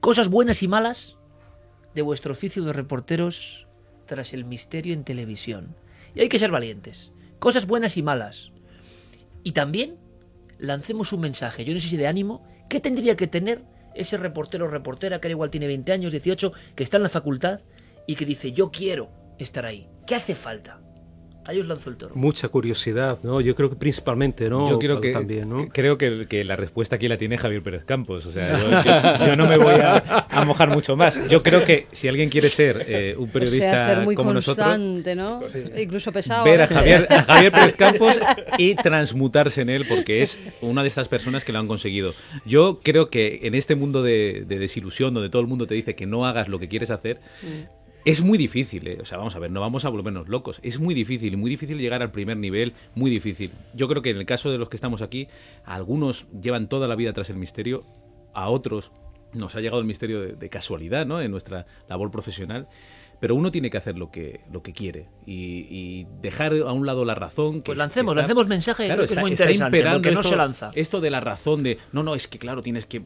cosas 0.00 0.28
buenas 0.28 0.64
y 0.64 0.66
malas 0.66 1.14
de 1.94 2.02
vuestro 2.02 2.32
oficio 2.32 2.64
de 2.64 2.72
reporteros 2.72 3.68
tras 4.06 4.32
el 4.32 4.44
misterio 4.44 4.94
en 4.94 5.04
televisión. 5.04 5.76
Y 6.14 6.20
hay 6.20 6.28
que 6.28 6.38
ser 6.38 6.50
valientes. 6.50 7.12
Cosas 7.38 7.66
buenas 7.66 7.96
y 7.96 8.02
malas. 8.02 8.52
Y 9.42 9.52
también 9.52 9.98
lancemos 10.58 11.12
un 11.12 11.20
mensaje, 11.20 11.64
yo 11.64 11.74
no 11.74 11.80
sé 11.80 11.88
si 11.88 11.96
de 11.96 12.06
ánimo, 12.06 12.46
¿qué 12.68 12.78
tendría 12.78 13.16
que 13.16 13.26
tener 13.26 13.64
ese 13.94 14.16
reportero 14.16 14.66
o 14.66 14.68
reportera 14.68 15.20
que 15.20 15.26
ahora 15.26 15.32
igual 15.32 15.50
tiene 15.50 15.66
20 15.66 15.92
años, 15.92 16.12
18, 16.12 16.52
que 16.76 16.84
está 16.84 16.98
en 16.98 17.02
la 17.02 17.08
facultad 17.08 17.60
y 18.06 18.14
que 18.14 18.24
dice, 18.24 18.52
yo 18.52 18.70
quiero 18.70 19.10
estar 19.38 19.66
ahí? 19.66 19.88
¿Qué 20.06 20.14
hace 20.14 20.34
falta? 20.34 20.80
Ahí 21.44 21.58
os 21.58 21.66
lanzo 21.66 21.90
el 21.90 21.96
toro. 21.96 22.14
Mucha 22.14 22.48
curiosidad, 22.48 23.18
¿no? 23.24 23.40
Yo 23.40 23.56
creo 23.56 23.68
que 23.68 23.74
principalmente, 23.76 24.48
¿no? 24.48 24.68
Yo 24.68 24.78
creo 24.78 25.00
que, 25.00 25.12
también, 25.12 25.48
¿no? 25.48 25.68
creo 25.70 25.98
que, 25.98 26.26
que 26.28 26.44
la 26.44 26.54
respuesta 26.54 26.96
aquí 26.96 27.08
la 27.08 27.16
tiene 27.18 27.36
Javier 27.36 27.62
Pérez 27.62 27.84
Campos. 27.84 28.26
O 28.26 28.32
sea, 28.32 28.58
yo, 28.58 28.70
yo- 29.20 29.26
yo 29.26 29.36
no 29.36 29.48
me 29.48 29.56
voy 29.56 29.74
a, 29.74 30.26
a 30.30 30.44
mojar 30.44 30.68
mucho 30.70 30.96
más. 30.96 31.28
Yo 31.28 31.42
creo 31.42 31.64
que 31.64 31.86
si 31.90 32.06
alguien 32.06 32.28
quiere 32.30 32.48
ser 32.48 32.84
eh, 32.86 33.14
un 33.18 33.28
o 33.28 33.32
periodista 33.32 33.72
sea, 33.74 33.86
ser 33.88 34.04
muy 34.04 34.14
como 34.14 34.32
nosotros, 34.32 34.64
constante, 34.66 35.14
¿no? 35.16 35.40
Incluso 35.76 36.12
pesado. 36.12 36.44
ver 36.44 36.62
a 36.62 36.66
veces. 36.66 36.76
Javier, 36.76 37.06
a 37.12 37.22
Javier 37.34 37.52
Pérez 37.52 37.74
Campos 37.76 38.16
y 38.58 38.74
transmutarse 38.76 39.62
en 39.62 39.70
él, 39.70 39.84
porque 39.88 40.22
es 40.22 40.38
una 40.60 40.82
de 40.82 40.88
estas 40.88 41.08
personas 41.08 41.44
que 41.44 41.52
lo 41.52 41.58
han 41.58 41.66
conseguido. 41.66 42.14
Yo 42.46 42.78
creo 42.84 43.10
que 43.10 43.40
en 43.42 43.54
este 43.56 43.74
mundo 43.74 44.02
de, 44.04 44.44
de 44.46 44.58
desilusión, 44.60 45.12
donde 45.12 45.28
todo 45.28 45.42
el 45.42 45.48
mundo 45.48 45.66
te 45.66 45.74
dice 45.74 45.96
que 45.96 46.06
no 46.06 46.24
hagas 46.24 46.48
lo 46.48 46.58
que 46.60 46.68
quieres 46.68 46.90
hacer, 46.92 47.18
es 48.04 48.22
muy 48.22 48.36
difícil, 48.38 48.86
¿eh? 48.88 48.98
o 49.00 49.04
sea, 49.04 49.18
vamos 49.18 49.36
a 49.36 49.38
ver, 49.38 49.50
no 49.50 49.60
vamos 49.60 49.84
a 49.84 49.88
volvernos 49.88 50.28
locos. 50.28 50.60
Es 50.62 50.80
muy 50.80 50.94
difícil, 50.94 51.36
muy 51.36 51.50
difícil 51.50 51.78
llegar 51.78 52.02
al 52.02 52.10
primer 52.10 52.36
nivel, 52.36 52.74
muy 52.94 53.10
difícil. 53.10 53.52
Yo 53.74 53.88
creo 53.88 54.02
que 54.02 54.10
en 54.10 54.16
el 54.16 54.26
caso 54.26 54.50
de 54.50 54.58
los 54.58 54.68
que 54.68 54.76
estamos 54.76 55.02
aquí, 55.02 55.28
algunos 55.64 56.26
llevan 56.40 56.68
toda 56.68 56.88
la 56.88 56.96
vida 56.96 57.12
tras 57.12 57.30
el 57.30 57.36
misterio, 57.36 57.84
a 58.34 58.48
otros 58.48 58.90
nos 59.32 59.54
ha 59.56 59.60
llegado 59.60 59.80
el 59.80 59.86
misterio 59.86 60.20
de, 60.20 60.32
de 60.34 60.48
casualidad, 60.48 61.06
¿no? 61.06 61.20
En 61.20 61.30
nuestra 61.30 61.66
labor 61.88 62.10
profesional. 62.10 62.68
Pero 63.22 63.36
uno 63.36 63.52
tiene 63.52 63.70
que 63.70 63.78
hacer 63.78 63.96
lo 63.96 64.10
que, 64.10 64.40
lo 64.52 64.64
que 64.64 64.72
quiere 64.72 65.06
y, 65.26 65.66
y 65.70 66.06
dejar 66.20 66.54
a 66.54 66.72
un 66.72 66.84
lado 66.86 67.04
la 67.04 67.14
razón. 67.14 67.62
Que 67.62 67.66
Pues 67.66 67.76
es- 67.76 67.78
lancemos, 67.78 68.10
que 68.14 68.20
está- 68.20 68.22
lancemos 68.22 68.48
mensaje, 68.48 68.86
Claro, 68.86 69.02
que 69.02 69.04
es 69.04 69.12
está 69.12 69.50
imperando 69.66 69.98
porque 70.02 70.10
no 70.14 70.20
esto, 70.20 70.28
se 70.30 70.36
lanza. 70.36 70.70
Esto 70.74 71.00
de 71.00 71.08
la 71.10 71.20
razón 71.20 71.62
de, 71.62 71.78
no, 71.92 72.02
no, 72.02 72.16
es 72.16 72.26
que 72.26 72.40
claro, 72.40 72.62
tienes 72.62 72.84
que... 72.84 72.96
eh, 72.98 73.02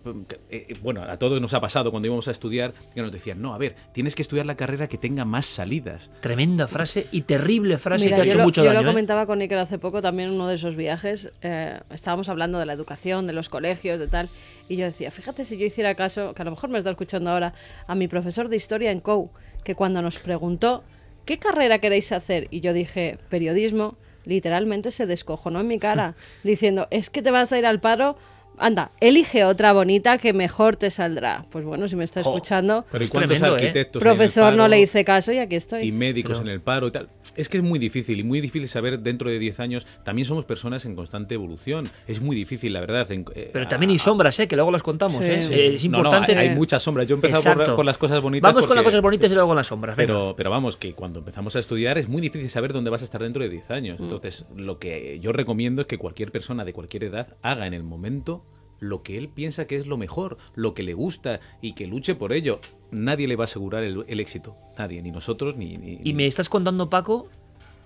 eh, 0.70 0.74
bueno, 0.82 1.02
a 1.02 1.18
todos 1.18 1.38
nos 1.42 1.52
ha 1.52 1.60
pasado 1.60 1.90
cuando 1.90 2.06
íbamos 2.06 2.26
a 2.28 2.30
estudiar, 2.30 2.72
que 2.94 3.02
nos 3.02 3.12
decían, 3.12 3.42
no, 3.42 3.52
a 3.52 3.58
ver, 3.58 3.76
tienes 3.92 4.14
que 4.14 4.22
estudiar 4.22 4.46
la 4.46 4.54
carrera 4.56 4.88
que 4.88 4.96
tenga 4.96 5.26
más 5.26 5.44
salidas. 5.44 6.10
Tremenda 6.22 6.66
frase 6.66 7.08
y 7.12 7.20
terrible 7.20 7.76
frase 7.76 8.06
Mira, 8.06 8.16
que 8.16 8.22
ha 8.22 8.24
yo 8.24 8.30
hecho 8.30 8.38
lo, 8.38 8.44
mucho 8.44 8.62
yo 8.62 8.68
daño. 8.70 8.80
lo 8.82 8.88
¿eh? 8.88 8.92
comentaba 8.92 9.26
con 9.26 9.40
Iker 9.42 9.58
hace 9.58 9.78
poco, 9.78 10.00
también 10.00 10.30
en 10.30 10.34
uno 10.36 10.48
de 10.48 10.54
esos 10.54 10.76
viajes. 10.76 11.30
eh, 11.42 11.78
estábamos 11.90 12.30
hablando 12.30 12.58
de 12.58 12.64
la 12.64 12.72
educación, 12.72 13.26
de 13.26 13.34
los 13.34 13.50
colegios, 13.50 13.98
de 14.00 14.08
tal. 14.08 14.30
Y 14.66 14.76
yo 14.76 14.86
decía, 14.86 15.10
fíjate 15.10 15.44
si 15.44 15.58
yo 15.58 15.66
hiciera 15.66 15.94
caso, 15.94 16.32
que 16.32 16.40
a 16.40 16.44
lo 16.46 16.52
mejor 16.52 16.70
me 16.70 16.78
está 16.78 16.90
escuchando 16.90 17.28
ahora, 17.28 17.52
a 17.86 17.94
mi 17.94 18.08
profesor 18.08 18.48
de 18.48 18.56
historia 18.56 18.90
en 18.90 19.00
COU, 19.00 19.30
que 19.66 19.74
cuando 19.74 20.00
nos 20.00 20.20
preguntó, 20.20 20.84
¿qué 21.24 21.38
carrera 21.38 21.80
queréis 21.80 22.12
hacer? 22.12 22.46
Y 22.52 22.60
yo 22.60 22.72
dije, 22.72 23.18
periodismo, 23.28 23.96
literalmente 24.24 24.92
se 24.92 25.06
descojonó 25.06 25.58
en 25.58 25.66
mi 25.66 25.80
cara, 25.80 26.14
diciendo, 26.44 26.86
es 26.92 27.10
que 27.10 27.20
te 27.20 27.32
vas 27.32 27.52
a 27.52 27.58
ir 27.58 27.66
al 27.66 27.80
paro. 27.80 28.16
Anda, 28.58 28.90
elige 29.00 29.44
otra 29.44 29.72
bonita 29.72 30.18
que 30.18 30.32
mejor 30.32 30.76
te 30.76 30.90
saldrá. 30.90 31.44
Pues 31.50 31.64
bueno, 31.64 31.88
si 31.88 31.96
me 31.96 32.04
está 32.04 32.20
escuchando, 32.20 32.84
Pero 32.90 33.04
¿y 33.04 33.08
cuántos 33.08 33.38
tremendo, 33.38 33.56
¿eh? 33.56 33.66
arquitectos 33.66 34.02
hay 34.02 34.06
en 34.06 34.12
el 34.12 34.16
profesor 34.16 34.54
no 34.54 34.68
le 34.68 34.80
hice 34.80 35.04
caso 35.04 35.32
y 35.32 35.38
aquí 35.38 35.56
estoy. 35.56 35.82
y 35.86 35.92
médicos 35.92 36.38
Pero- 36.38 36.48
en 36.48 36.54
el 36.54 36.60
paro 36.60 36.86
y 36.88 36.90
tal. 36.90 37.08
Es 37.36 37.48
que 37.48 37.58
es 37.58 37.62
muy 37.62 37.78
difícil 37.78 38.18
y 38.18 38.22
muy 38.24 38.40
difícil 38.40 38.68
saber 38.68 39.00
dentro 39.00 39.28
de 39.30 39.38
10 39.38 39.60
años. 39.60 39.86
También 40.04 40.26
somos 40.26 40.44
personas 40.44 40.84
en 40.86 40.94
constante 40.96 41.34
evolución. 41.34 41.88
Es 42.06 42.20
muy 42.20 42.34
difícil, 42.36 42.72
la 42.72 42.80
verdad. 42.80 43.10
en- 43.12 43.26
eh, 43.34 43.50
Pero 43.52 43.66
a- 43.66 43.68
también 43.68 43.90
hay 43.90 43.98
sombras, 43.98 44.38
¿eh? 44.40 44.48
que 44.48 44.56
luego 44.56 44.70
las 44.70 44.82
contamos. 44.82 45.24
Sí. 45.24 45.30
¿eh? 45.30 45.40
Sí. 45.42 45.54
Es 45.54 45.84
No, 45.84 45.90
no, 45.90 45.98
importante. 45.98 46.32
hay, 46.36 46.48
hay 46.48 46.54
muchas 46.56 46.82
sombras. 46.82 47.06
Yo 47.06 47.14
he 47.14 47.18
empezado 47.18 47.54
por, 47.54 47.76
por 47.76 47.84
las 47.84 47.98
cosas 47.98 48.20
bonitas. 48.20 48.50
Vamos 48.52 48.66
con 48.66 48.76
las 48.76 48.84
cosas 48.84 49.02
bonitas 49.02 49.30
y 49.30 49.34
luego 49.34 49.48
con 49.48 49.56
las 49.56 49.66
sombras. 49.66 49.96
venga. 49.96 50.06
Pero, 50.14 50.34
pero 50.36 50.50
vamos, 50.50 50.76
que 50.76 50.94
cuando 50.94 51.18
empezamos 51.18 51.54
a 51.56 51.58
estudiar 51.58 51.98
es 51.98 52.08
muy 52.08 52.22
difícil 52.22 52.48
saber 52.48 52.72
dónde 52.72 52.90
vas 52.90 53.02
a 53.02 53.04
estar 53.04 53.22
dentro 53.22 53.42
de 53.42 53.48
10 53.50 53.70
años. 53.70 53.98
Entonces, 54.00 54.46
lo 54.56 54.78
que 54.78 55.18
yo 55.20 55.32
recomiendo 55.32 55.82
es 55.82 55.86
que 55.88 55.98
cualquier 55.98 56.32
persona 56.32 56.64
de 56.64 56.72
cualquier 56.72 57.04
edad 57.04 57.28
haga 57.42 57.66
en 57.66 57.74
el 57.74 57.82
momento 57.82 58.44
lo 58.80 59.02
que 59.02 59.16
él 59.18 59.28
piensa 59.28 59.66
que 59.66 59.76
es 59.76 59.86
lo 59.86 59.96
mejor, 59.96 60.36
lo 60.54 60.74
que 60.74 60.82
le 60.82 60.94
gusta 60.94 61.40
y 61.60 61.72
que 61.74 61.86
luche 61.86 62.14
por 62.14 62.32
ello. 62.32 62.60
Nadie 62.90 63.26
le 63.26 63.36
va 63.36 63.44
a 63.44 63.46
asegurar 63.46 63.82
el, 63.84 64.04
el 64.06 64.20
éxito. 64.20 64.56
Nadie, 64.78 65.02
ni 65.02 65.10
nosotros, 65.10 65.56
ni... 65.56 65.76
ni- 65.76 66.00
Y 66.04 66.12
me 66.14 66.26
estás 66.26 66.48
contando, 66.48 66.88
Paco, 66.90 67.28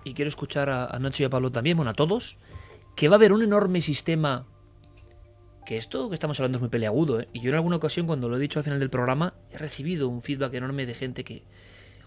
y 0.03 0.13
quiero 0.13 0.29
escuchar 0.29 0.69
a, 0.69 0.85
a 0.87 0.99
Nacho 0.99 1.23
y 1.23 1.25
a 1.25 1.29
Pablo 1.29 1.51
también, 1.51 1.77
bueno, 1.77 1.91
a 1.91 1.93
todos, 1.95 2.37
que 2.95 3.07
va 3.07 3.15
a 3.15 3.17
haber 3.17 3.33
un 3.33 3.41
enorme 3.41 3.81
sistema. 3.81 4.45
Que 5.65 5.77
esto 5.77 6.09
que 6.09 6.15
estamos 6.15 6.39
hablando 6.39 6.57
es 6.57 6.61
muy 6.61 6.69
peleagudo, 6.69 7.19
¿eh? 7.21 7.27
Y 7.33 7.39
yo 7.41 7.49
en 7.49 7.55
alguna 7.55 7.75
ocasión, 7.75 8.07
cuando 8.07 8.27
lo 8.27 8.35
he 8.37 8.39
dicho 8.39 8.59
al 8.59 8.63
final 8.65 8.79
del 8.79 8.89
programa, 8.89 9.35
he 9.51 9.57
recibido 9.59 10.09
un 10.09 10.21
feedback 10.23 10.55
enorme 10.55 10.85
de 10.87 10.95
gente 10.95 11.23
que, 11.23 11.43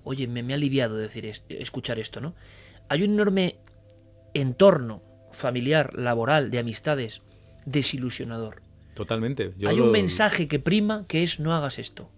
oye, 0.02 0.26
me, 0.26 0.42
me 0.42 0.52
ha 0.52 0.56
aliviado 0.56 0.96
decir 0.96 1.24
est- 1.26 1.50
escuchar 1.50 1.98
esto, 2.00 2.20
¿no? 2.20 2.34
Hay 2.88 3.04
un 3.04 3.12
enorme 3.14 3.56
entorno 4.34 5.02
familiar, 5.32 5.94
laboral, 5.94 6.50
de 6.50 6.58
amistades, 6.58 7.22
desilusionador. 7.64 8.60
Totalmente. 8.94 9.52
Yo 9.58 9.68
Hay 9.68 9.80
un 9.80 9.90
mensaje 9.90 10.48
que 10.48 10.58
prima 10.58 11.04
que 11.08 11.22
es 11.22 11.40
no 11.40 11.54
hagas 11.54 11.78
esto. 11.78 12.10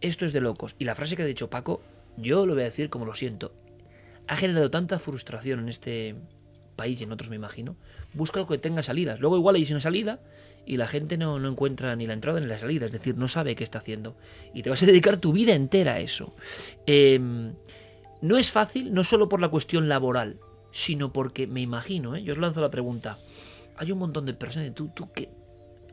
Esto 0.00 0.24
es 0.24 0.32
de 0.32 0.40
locos. 0.40 0.76
Y 0.78 0.84
la 0.84 0.94
frase 0.94 1.16
que 1.16 1.22
ha 1.22 1.26
dicho 1.26 1.50
Paco, 1.50 1.82
yo 2.16 2.46
lo 2.46 2.54
voy 2.54 2.62
a 2.62 2.66
decir 2.66 2.90
como 2.90 3.04
lo 3.04 3.14
siento. 3.14 3.52
Ha 4.28 4.36
generado 4.36 4.70
tanta 4.70 4.98
frustración 4.98 5.60
en 5.60 5.68
este 5.68 6.14
país 6.76 7.00
y 7.00 7.04
en 7.04 7.12
otros 7.12 7.30
me 7.30 7.36
imagino. 7.36 7.76
Busca 8.14 8.38
algo 8.40 8.50
que 8.50 8.58
tenga 8.58 8.82
salidas. 8.82 9.20
Luego 9.20 9.36
igual 9.36 9.56
hay 9.56 9.66
una 9.70 9.80
salida 9.80 10.20
y 10.66 10.76
la 10.76 10.86
gente 10.86 11.16
no, 11.16 11.38
no 11.38 11.48
encuentra 11.48 11.96
ni 11.96 12.06
la 12.06 12.12
entrada 12.12 12.40
ni 12.40 12.46
la 12.46 12.58
salida. 12.58 12.86
Es 12.86 12.92
decir, 12.92 13.16
no 13.16 13.28
sabe 13.28 13.54
qué 13.56 13.64
está 13.64 13.78
haciendo. 13.78 14.16
Y 14.54 14.62
te 14.62 14.70
vas 14.70 14.82
a 14.82 14.86
dedicar 14.86 15.18
tu 15.18 15.32
vida 15.32 15.54
entera 15.54 15.94
a 15.94 16.00
eso. 16.00 16.34
Eh, 16.86 17.18
no 18.22 18.36
es 18.36 18.50
fácil, 18.50 18.92
no 18.92 19.04
solo 19.04 19.28
por 19.28 19.40
la 19.40 19.48
cuestión 19.48 19.88
laboral, 19.88 20.36
sino 20.72 21.12
porque 21.12 21.46
me 21.46 21.60
imagino, 21.60 22.16
¿eh? 22.16 22.22
yo 22.22 22.32
os 22.32 22.38
lanzo 22.38 22.60
la 22.60 22.70
pregunta. 22.70 23.18
Hay 23.76 23.92
un 23.92 23.98
montón 23.98 24.26
de 24.26 24.34
personas, 24.34 24.74
¿tú, 24.74 24.90
tú 24.94 25.10
qué? 25.12 25.30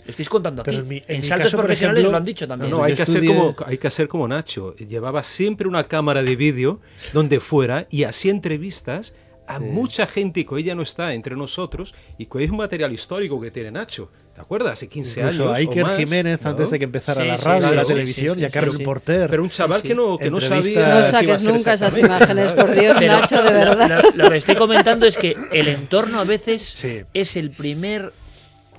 Lo 0.08 0.12
estáis 0.12 0.30
contando 0.30 0.62
aquí. 0.64 0.72
Pero 0.72 0.82
en 0.84 0.88
mi- 0.88 1.04
en 1.08 1.18
mi 1.18 1.24
saltos 1.24 1.46
caso, 1.52 1.58
profesionales 1.58 2.00
ejemplo, 2.00 2.12
lo 2.12 2.18
han 2.18 2.26
dicho 2.26 2.48
también. 2.48 2.72
no, 2.72 2.84
hay 2.84 2.96
que, 2.96 3.04
hacer 3.04 3.22
estudié- 3.24 3.28
como, 3.36 3.56
hay 3.66 3.78
que 3.78 3.88
hacer 3.88 4.08
como 4.08 4.28
Nacho. 4.28 4.76
Llevaba 4.78 5.22
siempre 5.24 5.68
una 5.68 5.84
cámara 5.88 6.24
de 6.24 6.36
vídeo 6.36 6.80
donde 7.14 7.40
fuera 7.40 7.86
y 7.92 8.04
hacía 8.06 8.32
entrevistas 8.32 9.14
a 9.50 9.60
mucha 9.60 10.06
gente 10.08 10.46
que 10.46 10.56
hoy 10.56 10.64
ya 10.64 10.76
no 10.76 10.82
está 10.82 11.14
entre 11.14 11.36
nosotros 11.36 11.94
y 12.18 12.26
que 12.26 12.38
hoy 12.40 12.44
es 12.46 12.50
un 12.52 12.58
material 12.58 12.92
histórico 12.92 13.40
que 13.40 13.52
tiene 13.52 13.72
Nacho. 13.72 14.10
¿Te 14.36 14.42
acuerdas? 14.42 14.74
Hace 14.74 14.88
15 14.88 15.22
Incluso 15.22 15.44
años. 15.46 15.56
a 15.56 15.58
o 15.58 15.72
Iker 15.72 15.84
más, 15.84 15.98
Jiménez 15.98 16.40
¿no? 16.44 16.50
antes 16.52 16.70
de 16.70 16.78
que 16.78 16.86
empezara 16.86 17.22
Sí, 17.24 17.28
la 17.28 17.38
sí, 17.40 17.46
radio 17.46 17.62
la 17.68 17.72
claro, 17.72 17.88
televisión 17.88 18.36
sí, 18.36 18.42
y 18.42 18.44
a 18.44 18.48
sí, 18.48 18.54
Carmen 18.54 18.78
sí. 18.78 18.84
Porter. 18.84 19.30
Pero 19.32 19.42
un 19.44 19.50
chaval 19.50 19.82
Sí, 19.82 19.88
que 19.88 19.96
no, 19.96 20.18
que 20.18 20.30
no 20.30 20.40
sabía. 20.42 21.00
No 21.00 21.06
saques 21.06 21.44
nunca 21.44 21.74
esas 21.74 21.98
imágenes, 21.98 22.52
por 22.52 22.72
Dios, 22.72 22.98
Pero 23.00 23.14
Nacho, 23.20 23.42
de 23.42 23.52
lo- 23.52 23.58
verdad. 23.78 24.04
Lo, 24.14 24.24
lo 24.26 24.30
que 24.32 24.38
estoy 24.38 24.56
comentando 24.56 25.06
es 25.08 25.18
que 25.18 25.34
el 25.52 25.68
entorno 25.70 26.20
a 26.20 26.24
veces 26.26 26.62
Sí. 26.76 27.02
es 27.16 27.36
el 27.36 27.50
primer 27.52 28.12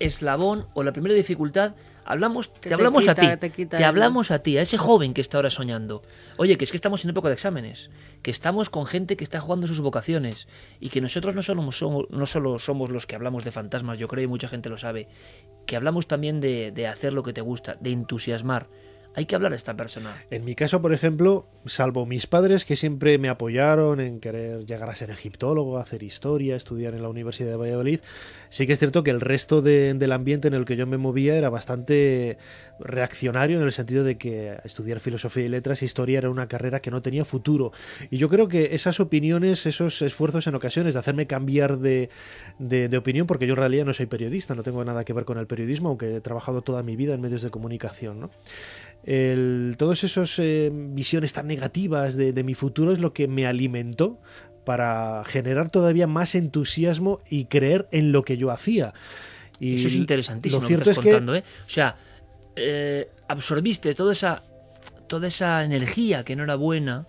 eslabón 0.01 0.67
o 0.75 0.83
la 0.83 0.93
primera 0.93 1.15
dificultad 1.15 1.75
Hablamos, 2.11 2.51
te, 2.55 2.61
Te- 2.61 2.69
te 2.71 2.75
hablamos 2.75 3.07
a 3.07 3.15
ti, 3.15 3.27
te 3.37 3.51
quita 3.51 3.87
hablamos 3.87 4.31
a 4.31 4.39
ti, 4.39 4.57
a 4.57 4.63
ese 4.63 4.79
joven 4.79 5.13
que 5.13 5.21
está 5.21 5.37
ahora 5.37 5.51
soñando. 5.51 6.01
Oye, 6.39 6.57
que 6.57 6.65
es 6.65 6.71
que 6.71 6.79
estamos 6.79 7.05
en 7.05 7.11
época 7.11 7.29
de 7.29 7.35
exámenes, 7.35 7.91
que 8.23 8.31
estamos 8.31 8.71
con 8.71 8.87
gente 8.87 9.19
que 9.19 9.25
está 9.25 9.41
jugando 9.41 9.67
sus 9.67 9.81
vocaciones 9.81 10.49
y 10.81 10.89
que 10.89 11.03
nosotros 11.03 11.35
no 11.35 11.43
solo 11.43 11.71
somos, 11.71 12.07
no 12.09 12.25
solo 12.25 12.59
somos 12.59 12.89
los 12.89 13.05
que 13.07 13.15
hablamos 13.15 13.45
de 13.45 13.53
fantasmas, 13.53 13.99
yo 13.99 14.09
creo 14.09 14.25
y 14.25 14.27
mucha 14.27 14.49
gente 14.49 14.71
lo 14.71 14.79
sabe, 14.79 15.07
que 15.67 15.77
hablamos 15.77 16.09
también 16.09 16.41
de, 16.41 16.73
de 16.73 16.87
hacer 16.87 17.13
lo 17.13 17.23
que 17.23 17.35
te 17.35 17.43
gusta, 17.43 17.77
de 17.79 17.93
entusiasmar. 17.93 18.69
Hay 19.19 19.27
que 19.27 19.35
hablar 19.35 19.53
a 19.53 19.57
esta 19.57 19.75
persona. 19.75 20.15
En 20.31 20.45
mi 20.45 20.55
caso, 20.55 20.81
por 20.81 20.93
ejemplo, 20.93 21.49
salvo 21.67 22.07
mis 22.07 22.29
padres 22.29 22.65
que 22.65 22.77
siempre 22.77 23.19
me 23.19 23.29
apoyaron 23.29 23.99
en 23.99 24.21
querer 24.21 24.65
llegar 24.65 24.89
a 24.89 24.95
ser 24.95 25.11
egiptólogo, 25.11 25.79
hacer 25.79 26.05
historia, 26.05 26.55
estudiar 26.55 26.95
en 26.95 27.03
la 27.03 27.09
Universidad 27.09 27.51
de 27.51 27.57
Valladolid, 27.57 27.99
sí 28.49 28.65
que 28.69 28.75
es 28.75 28.79
cierto 28.79 29.03
que 29.03 29.11
el 29.11 29.21
resto 29.21 29.61
de- 29.61 29.93
del 29.95 30.13
ambiente 30.13 30.47
en 30.47 30.55
el 30.55 30.65
que 30.65 30.77
yo 30.77 30.87
me 30.87 30.99
movía 30.99 31.35
era 31.37 31.51
bastante 31.51 32.39
reaccionario 32.79 33.59
en 33.59 33.65
el 33.65 33.73
sentido 33.73 34.05
de 34.05 34.19
que 34.19 34.57
estudiar 34.63 35.01
filosofía 35.01 35.45
y 35.47 35.49
letras 35.49 35.83
e 35.83 35.87
historia 35.87 36.19
era 36.19 36.31
una 36.31 36.47
carrera 36.47 36.79
que 36.79 36.93
no 36.93 37.03
tenía 37.03 37.25
futuro. 37.25 37.73
Y 38.11 38.19
yo 38.19 38.29
creo 38.29 38.47
que 38.47 38.77
esas 38.77 39.01
opiniones, 39.01 39.67
esos 39.67 40.01
esfuerzos 40.01 40.47
en 40.47 40.55
ocasiones 40.55 40.95
de 40.95 41.01
hacerme 41.01 41.27
cambiar 41.27 41.79
de, 41.81 42.09
de- 42.61 42.89
de 42.89 42.97
opinión, 42.97 43.27
porque 43.27 43.49
yo 43.49 43.55
en 43.55 43.59
realidad 43.59 43.85
no 43.85 43.93
soy 43.93 44.07
periodista, 44.07 44.55
no 44.55 44.63
tengo 44.63 44.85
nada 44.85 45.05
que 45.05 45.13
ver 45.13 45.25
con 45.25 45.39
el 45.39 45.49
periodismo, 45.49 45.89
aunque 45.89 46.15
he 46.15 46.21
trabajado 46.21 46.63
toda 46.63 46.85
mi 46.85 46.95
vida 46.95 47.15
en 47.15 47.21
medios 47.21 47.43
de 47.43 47.51
comunicación, 47.51 48.21
¿no? 48.21 48.31
El, 49.05 49.77
todas 49.79 50.05
esas 50.05 50.39
eh, 50.39 50.71
visiones 50.73 51.33
tan 51.33 51.47
negativas 51.47 52.17
de, 52.17 52.33
de 52.33 52.43
mi 52.43 52.55
futuro 52.55 52.93
es 52.93 52.99
lo 52.99 53.13
que 53.13 53.29
me 53.29 53.47
alimentó 53.47 54.21
para 54.65 55.25
generar 55.25 55.71
todavía 55.71 56.07
más 56.07 56.35
entusiasmo 56.35 57.23
y 57.31 57.47
creer 57.47 57.89
en 57.91 58.13
lo 58.13 58.23
que 58.23 58.37
yo 58.37 58.51
hacía. 58.51 58.93
Y 59.59 59.77
Eso 59.77 59.89
es 59.89 59.95
interesantísimo 59.95 60.61
Lo 60.61 60.69
cierto 60.69 60.91
es 60.91 60.99
que 60.99 61.11
¿eh? 61.17 61.43
O 61.67 61.69
sea, 61.69 61.97
eh, 62.55 63.09
absorbiste 63.29 63.95
toda 63.95 64.13
esa, 64.13 64.43
toda 65.07 65.29
esa 65.29 65.65
energía 65.65 66.25
que 66.25 66.37
no 66.37 66.45
era 66.45 66.57
buena, 66.57 67.07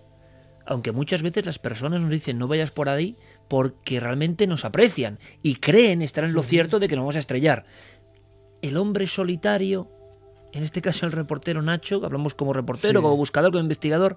aunque 0.64 0.92
muchas 0.92 1.22
veces 1.22 1.46
las 1.46 1.58
personas 1.58 2.00
nos 2.00 2.10
dicen 2.10 2.38
no 2.38 2.48
vayas 2.48 2.70
por 2.70 2.88
ahí 2.88 3.16
porque 3.48 4.00
realmente 4.00 4.46
nos 4.46 4.64
aprecian 4.64 5.18
y 5.42 5.56
creen 5.56 6.02
estar 6.02 6.24
en 6.24 6.32
lo 6.32 6.42
cierto 6.42 6.78
de 6.78 6.88
que 6.88 6.96
nos 6.96 7.02
vamos 7.02 7.16
a 7.16 7.20
estrellar. 7.20 7.66
El 8.62 8.76
hombre 8.76 9.06
solitario, 9.06 9.90
en 10.52 10.62
este 10.62 10.82
caso 10.82 11.06
el 11.06 11.12
reportero 11.12 11.62
Nacho, 11.62 12.00
hablamos 12.04 12.34
como 12.34 12.52
reportero, 12.52 13.00
Sí. 13.00 13.02
como 13.02 13.16
buscador, 13.16 13.50
como 13.52 13.62
investigador, 13.62 14.16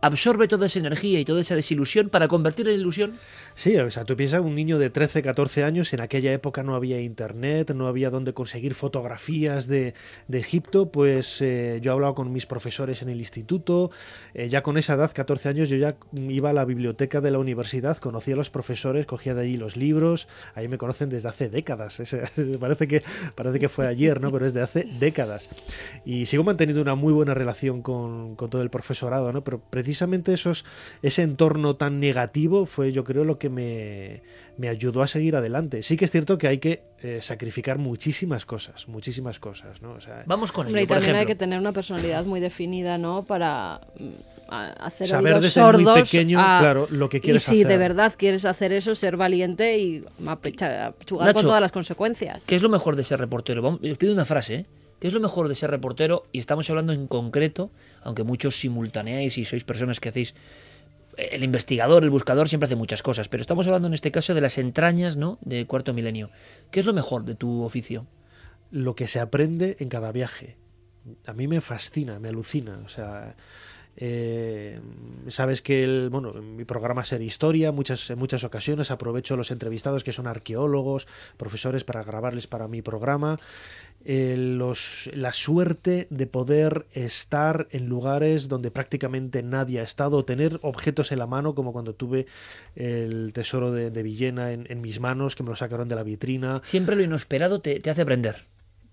absorbe 0.00 0.48
toda 0.48 0.66
esa 0.66 0.78
energía 0.78 1.20
y 1.20 1.24
toda 1.24 1.40
esa 1.40 1.54
desilusión 1.54 2.08
para 2.08 2.28
convertirla 2.28 2.72
en 2.72 2.80
ilusión. 2.80 3.12
Sí, 3.54 3.76
o 3.76 3.90
sea, 3.90 4.04
tú 4.04 4.16
piensas 4.16 4.40
un 4.40 4.54
niño 4.54 4.78
de 4.78 4.90
13, 4.90 5.22
14 5.22 5.64
años, 5.64 5.92
en 5.92 6.00
aquella 6.00 6.32
época 6.32 6.62
no 6.62 6.74
había 6.74 7.00
internet, 7.00 7.72
no 7.74 7.86
había 7.86 8.10
donde 8.10 8.34
conseguir 8.34 8.74
fotografías 8.74 9.66
de, 9.66 9.94
de 10.28 10.38
Egipto, 10.38 10.90
pues 10.90 11.40
eh, 11.40 11.78
yo 11.80 11.90
he 11.90 11.94
hablado 11.94 12.14
con 12.14 12.32
mis 12.32 12.46
profesores 12.46 13.02
en 13.02 13.08
el 13.08 13.18
instituto, 13.18 13.90
eh, 14.34 14.48
ya 14.48 14.62
con 14.62 14.76
esa 14.76 14.94
edad, 14.94 15.10
14 15.14 15.48
años, 15.48 15.68
yo 15.68 15.76
ya 15.76 15.96
iba 16.12 16.50
a 16.50 16.52
la 16.52 16.64
biblioteca 16.64 17.20
de 17.20 17.30
la 17.30 17.38
universidad, 17.38 17.96
conocía 17.98 18.34
a 18.34 18.36
los 18.36 18.50
profesores, 18.50 19.06
cogía 19.06 19.34
de 19.34 19.42
allí 19.42 19.56
los 19.56 19.76
libros, 19.76 20.28
ahí 20.54 20.68
me 20.68 20.78
conocen 20.78 21.08
desde 21.08 21.28
hace 21.28 21.48
décadas, 21.48 22.02
parece, 22.60 22.88
que, 22.88 23.02
parece 23.34 23.58
que 23.58 23.68
fue 23.68 23.86
ayer, 23.86 24.20
¿no? 24.20 24.30
Pero 24.32 24.46
es 24.46 24.54
de 24.54 24.62
hace 24.62 24.84
décadas. 24.98 25.48
Y 26.04 26.26
sigo 26.26 26.44
manteniendo 26.44 26.82
una 26.82 26.94
muy 26.94 27.12
buena 27.12 27.34
relación 27.34 27.82
con, 27.82 28.36
con 28.36 28.50
todo 28.50 28.62
el 28.62 28.70
profesorado, 28.70 29.32
¿no? 29.32 29.44
Pero 29.44 29.60
precisamente 29.84 30.32
esos, 30.32 30.64
ese 31.02 31.20
entorno 31.22 31.76
tan 31.76 32.00
negativo 32.00 32.64
fue, 32.64 32.90
yo 32.90 33.04
creo, 33.04 33.24
lo 33.24 33.38
que 33.38 33.50
me, 33.50 34.22
me 34.56 34.68
ayudó 34.70 35.02
a 35.02 35.06
seguir 35.06 35.36
adelante. 35.36 35.82
Sí 35.82 35.98
que 35.98 36.06
es 36.06 36.10
cierto 36.10 36.38
que 36.38 36.48
hay 36.48 36.56
que 36.58 36.82
eh, 37.02 37.18
sacrificar 37.20 37.76
muchísimas 37.76 38.46
cosas, 38.46 38.88
muchísimas 38.88 39.38
cosas, 39.38 39.82
¿no? 39.82 39.92
O 39.92 40.00
sea, 40.00 40.22
Vamos 40.26 40.52
con 40.52 40.66
Hombre, 40.66 40.80
ello, 40.80 40.84
y 40.84 40.88
por 40.88 40.96
también 40.96 41.16
hay 41.16 41.26
que 41.26 41.34
tener 41.34 41.58
una 41.60 41.72
personalidad 41.72 42.24
muy 42.24 42.40
definida, 42.40 42.96
¿no? 42.96 43.24
Para 43.24 43.82
mm, 43.98 44.52
hacer 44.80 45.06
saber 45.06 45.34
desde 45.40 45.60
muy 45.60 45.70
sordos 45.74 46.00
pequeño, 46.00 46.40
a- 46.40 46.60
claro, 46.60 46.88
lo 46.90 47.10
que 47.10 47.18
Y 47.18 47.20
quieres 47.20 47.42
si 47.42 47.56
hacer. 47.60 47.66
de 47.68 47.76
verdad 47.76 48.14
quieres 48.16 48.46
hacer 48.46 48.72
eso, 48.72 48.94
ser 48.94 49.18
valiente 49.18 49.78
y 49.78 50.02
Nacho. 50.18 50.94
con 51.34 51.42
todas 51.44 51.60
las 51.60 51.72
consecuencias. 51.72 52.42
¿Qué 52.46 52.54
es 52.56 52.62
lo 52.62 52.70
mejor 52.70 52.96
de 52.96 53.04
ser 53.04 53.20
reportero? 53.20 53.60
Vamos, 53.60 53.80
os 53.82 53.98
pido 53.98 54.14
una 54.14 54.24
frase, 54.24 54.54
¿eh? 54.54 54.66
¿Qué 55.00 55.08
es 55.08 55.12
lo 55.12 55.20
mejor 55.20 55.48
de 55.48 55.54
ser 55.54 55.70
reportero? 55.70 56.24
Y 56.32 56.38
estamos 56.38 56.70
hablando 56.70 56.94
en 56.94 57.06
concreto, 57.06 57.70
aunque 58.04 58.22
muchos 58.22 58.56
simultaneáis 58.56 59.36
y 59.38 59.44
sois 59.44 59.64
personas 59.64 60.00
que 60.00 60.10
hacéis... 60.10 60.34
El 61.16 61.44
investigador, 61.44 62.02
el 62.02 62.10
buscador 62.10 62.48
siempre 62.48 62.66
hace 62.66 62.74
muchas 62.74 63.00
cosas, 63.02 63.28
pero 63.28 63.40
estamos 63.40 63.66
hablando 63.66 63.86
en 63.86 63.94
este 63.94 64.10
caso 64.10 64.34
de 64.34 64.40
las 64.40 64.58
entrañas, 64.58 65.16
¿no? 65.16 65.38
De 65.42 65.64
cuarto 65.64 65.94
milenio. 65.94 66.30
¿Qué 66.72 66.80
es 66.80 66.86
lo 66.86 66.92
mejor 66.92 67.24
de 67.24 67.36
tu 67.36 67.62
oficio? 67.62 68.06
lo 68.74 68.96
que 68.96 69.06
se 69.06 69.20
aprende 69.20 69.76
en 69.78 69.88
cada 69.88 70.10
viaje. 70.10 70.56
A 71.26 71.32
mí 71.32 71.46
me 71.46 71.60
fascina, 71.60 72.18
me 72.18 72.28
alucina. 72.28 72.80
O 72.84 72.88
sea, 72.88 73.36
eh, 73.96 74.80
sabes 75.28 75.62
que 75.62 75.84
el, 75.84 76.10
bueno, 76.10 76.36
en 76.36 76.56
mi 76.56 76.64
programa 76.64 77.04
Ser 77.04 77.22
Historia, 77.22 77.72
muchas, 77.72 78.10
en 78.10 78.18
muchas 78.18 78.44
ocasiones 78.44 78.90
aprovecho 78.90 79.34
a 79.34 79.36
los 79.36 79.50
entrevistados 79.50 80.04
que 80.04 80.12
son 80.12 80.26
arqueólogos, 80.26 81.06
profesores 81.36 81.84
para 81.84 82.02
grabarles 82.02 82.46
para 82.46 82.68
mi 82.68 82.82
programa. 82.82 83.36
Eh, 84.06 84.36
la 85.14 85.32
suerte 85.32 86.06
de 86.10 86.26
poder 86.26 86.86
estar 86.92 87.68
en 87.70 87.86
lugares 87.86 88.48
donde 88.48 88.70
prácticamente 88.70 89.42
nadie 89.42 89.80
ha 89.80 89.82
estado, 89.82 90.18
o 90.18 90.24
tener 90.24 90.58
objetos 90.62 91.10
en 91.12 91.18
la 91.18 91.26
mano, 91.26 91.54
como 91.54 91.72
cuando 91.72 91.94
tuve 91.94 92.26
el 92.76 93.32
tesoro 93.32 93.72
de, 93.72 94.02
Villena 94.02 94.52
en, 94.52 94.66
en 94.68 94.82
mis 94.82 95.00
manos, 95.00 95.34
que 95.34 95.42
me 95.42 95.48
lo 95.48 95.56
sacaron 95.56 95.88
de 95.88 95.94
la 95.94 96.02
vitrina. 96.02 96.60
Siempre 96.64 96.96
lo 96.96 97.02
inesperado 97.02 97.60
te, 97.60 97.80
te 97.80 97.88
hace 97.88 98.02
aprender. 98.02 98.44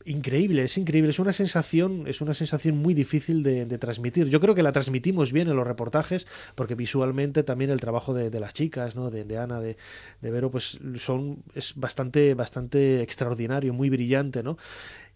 Increíble, 0.05 0.63
es 0.63 0.77
increíble, 0.77 1.09
es 1.09 1.19
una 1.19 1.33
sensación, 1.33 2.07
es 2.07 2.21
una 2.21 2.33
sensación 2.33 2.77
muy 2.77 2.93
difícil 2.93 3.43
de, 3.43 3.65
transmitir. 3.77 4.27
Yo 4.27 4.39
creo 4.39 4.55
que 4.55 4.63
la 4.63 4.71
transmitimos 4.71 5.31
bien 5.31 5.47
en 5.47 5.55
los 5.55 5.67
reportajes, 5.67 6.27
porque 6.55 6.75
visualmente 6.75 7.43
también 7.43 7.71
el 7.71 7.79
trabajo 7.79 8.13
de, 8.13 8.39
las 8.39 8.53
chicas, 8.53 8.95
¿no? 8.95 9.11
de, 9.11 9.23
de 9.23 9.37
Ana, 9.37 9.59
de, 9.59 9.77
de 10.21 10.31
Vero, 10.31 10.51
pues 10.51 10.79
son, 10.95 11.43
es 11.55 11.73
bastante, 11.75 12.33
bastante 12.33 13.01
extraordinario, 13.01 13.73
muy 13.73 13.89
brillante, 13.89 14.43
¿no? 14.43 14.57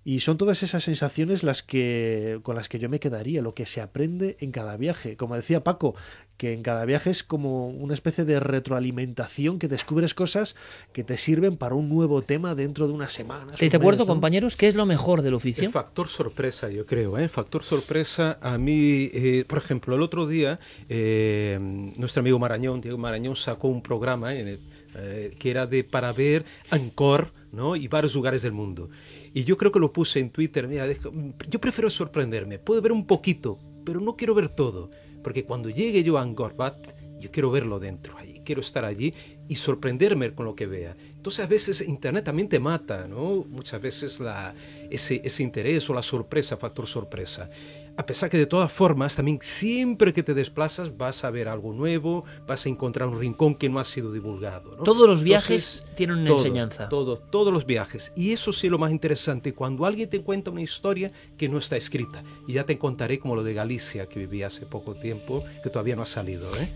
Y 0.07 0.19
son 0.19 0.37
todas 0.37 0.61
esas 0.61 0.83
sensaciones 0.83 1.41
las 1.41 1.63
que 1.63 2.39
con 2.43 2.55
las 2.55 2.69
que 2.69 2.77
yo 2.77 2.89
me 2.89 2.99
quedaría, 2.99 3.41
lo 3.41 3.55
que 3.55 3.65
se 3.65 3.81
aprende 3.81 4.37
en 4.39 4.51
cada 4.51 4.77
viaje. 4.77 5.17
Como 5.17 5.35
decía 5.35 5.63
Paco, 5.63 5.95
que 6.37 6.53
en 6.53 6.61
cada 6.61 6.85
viaje 6.85 7.09
es 7.09 7.23
como 7.23 7.69
una 7.69 7.95
especie 7.95 8.23
de 8.23 8.39
retroalimentación 8.39 9.57
que 9.57 9.67
descubres 9.67 10.13
cosas 10.13 10.55
que 10.93 11.03
te 11.03 11.17
sirven 11.17 11.57
para 11.57 11.73
un 11.73 11.89
nuevo 11.89 12.21
tema 12.21 12.53
dentro 12.53 12.85
de 12.87 12.93
unas 12.93 13.13
semanas. 13.13 13.53
¿Estáis 13.53 13.71
de 13.71 13.77
un 13.77 13.81
acuerdo, 13.81 13.99
mes, 14.01 14.07
¿no? 14.07 14.13
compañeros? 14.13 14.55
¿Qué 14.55 14.67
es 14.67 14.75
lo 14.75 14.85
mejor 14.85 15.23
del 15.23 15.33
oficio? 15.33 15.63
El 15.63 15.71
factor 15.71 16.07
sorpresa, 16.07 16.69
yo 16.69 16.85
creo. 16.85 17.17
¿eh? 17.17 17.27
Factor 17.27 17.63
sorpresa, 17.63 18.37
a 18.41 18.59
mí, 18.59 19.09
eh, 19.11 19.43
por 19.47 19.57
ejemplo, 19.57 19.95
el 19.95 20.03
otro 20.03 20.27
día, 20.27 20.59
eh, 20.87 21.57
nuestro 21.97 22.19
amigo 22.19 22.37
Marañón, 22.37 22.79
Diego 22.79 22.97
Marañón, 22.99 23.35
sacó 23.35 23.69
un 23.69 23.81
programa 23.81 24.35
en 24.35 24.47
el- 24.49 24.59
eh, 24.97 25.35
que 25.37 25.49
era 25.51 25.65
de 25.67 25.83
para 25.83 26.13
ver 26.13 26.45
Angkor 26.69 27.33
¿no? 27.51 27.75
y 27.75 27.87
varios 27.89 28.15
lugares 28.15 28.41
del 28.43 28.53
mundo. 28.53 28.89
Y 29.36 29.43
yo 29.43 29.57
creo 29.57 29.71
que 29.71 29.79
lo 29.79 29.91
puse 29.91 30.19
en 30.19 30.29
Twitter. 30.29 30.65
Mira, 30.67 30.88
dejo- 30.88 31.11
yo 31.49 31.59
prefiero 31.59 31.89
sorprenderme. 31.89 32.57
Puedo 32.57 32.81
ver 32.81 32.93
un 32.93 33.05
poquito, 33.05 33.59
pero 33.86 33.99
no 33.99 34.15
quiero 34.15 34.33
ver 34.33 34.47
todo. 34.47 34.89
Porque 35.21 35.43
cuando 35.43 35.69
llegue 35.69 36.03
yo 36.03 36.17
a 36.17 36.21
Angkor 36.21 36.55
Wat, 36.57 36.77
yo 37.19 37.29
quiero 37.31 37.51
verlo 37.51 37.77
dentro. 37.77 38.17
Ahí. 38.17 38.39
Quiero 38.45 38.61
estar 38.61 38.86
allí 38.86 39.13
y 39.49 39.55
sorprenderme 39.55 40.31
con 40.31 40.45
lo 40.45 40.55
que 40.55 40.67
vea. 40.67 40.95
Entonces 41.17 41.43
a 41.43 41.47
veces 41.47 41.81
Internet 41.86 42.23
también 42.23 42.47
te 42.47 42.59
mata, 42.59 43.07
¿no? 43.09 43.43
Muchas 43.49 43.81
veces 43.81 44.19
la, 44.21 44.55
ese, 44.89 45.19
ese 45.23 45.43
interés 45.43 45.89
o 45.89 45.93
la 45.93 46.01
sorpresa, 46.03 46.55
factor 46.55 46.88
sorpresa. 46.88 47.49
A 47.97 48.05
pesar 48.05 48.29
que 48.29 48.37
de 48.37 48.45
todas 48.45 48.71
formas, 48.71 49.15
también 49.15 49.39
siempre 49.41 50.11
que 50.11 50.21
te 50.21 50.33
desplazas 50.33 50.97
vas 50.97 51.23
a 51.23 51.29
ver 51.29 51.47
algo 51.47 51.71
nuevo, 51.71 52.25
vas 52.45 52.65
a 52.65 52.69
encontrar 52.69 53.07
un 53.07 53.19
rincón 53.19 53.55
que 53.55 53.69
no 53.69 53.79
ha 53.79 53.85
sido 53.85 54.11
divulgado. 54.11 54.75
¿no? 54.75 54.83
Todos 54.83 55.07
los 55.07 55.23
viajes 55.23 55.77
Entonces, 55.77 55.95
tienen 55.95 56.17
una 56.17 56.27
todo, 56.27 56.37
enseñanza. 56.37 56.89
Todo, 56.89 57.17
todos 57.17 57.53
los 57.53 57.65
viajes. 57.65 58.11
Y 58.15 58.33
eso 58.33 58.51
sí 58.51 58.67
es 58.67 58.71
lo 58.71 58.77
más 58.77 58.91
interesante, 58.91 59.53
cuando 59.53 59.85
alguien 59.85 60.09
te 60.09 60.21
cuenta 60.21 60.51
una 60.51 60.61
historia 60.61 61.11
que 61.37 61.47
no 61.47 61.57
está 61.57 61.77
escrita. 61.77 62.21
Y 62.47 62.53
ya 62.53 62.65
te 62.65 62.77
contaré 62.77 63.17
como 63.19 63.35
lo 63.35 63.43
de 63.43 63.53
Galicia, 63.53 64.07
que 64.07 64.19
viví 64.19 64.43
hace 64.43 64.65
poco 64.65 64.95
tiempo, 64.95 65.43
que 65.63 65.69
todavía 65.69 65.95
no 65.95 66.01
ha 66.01 66.07
salido. 66.07 66.53
¿eh? 66.57 66.69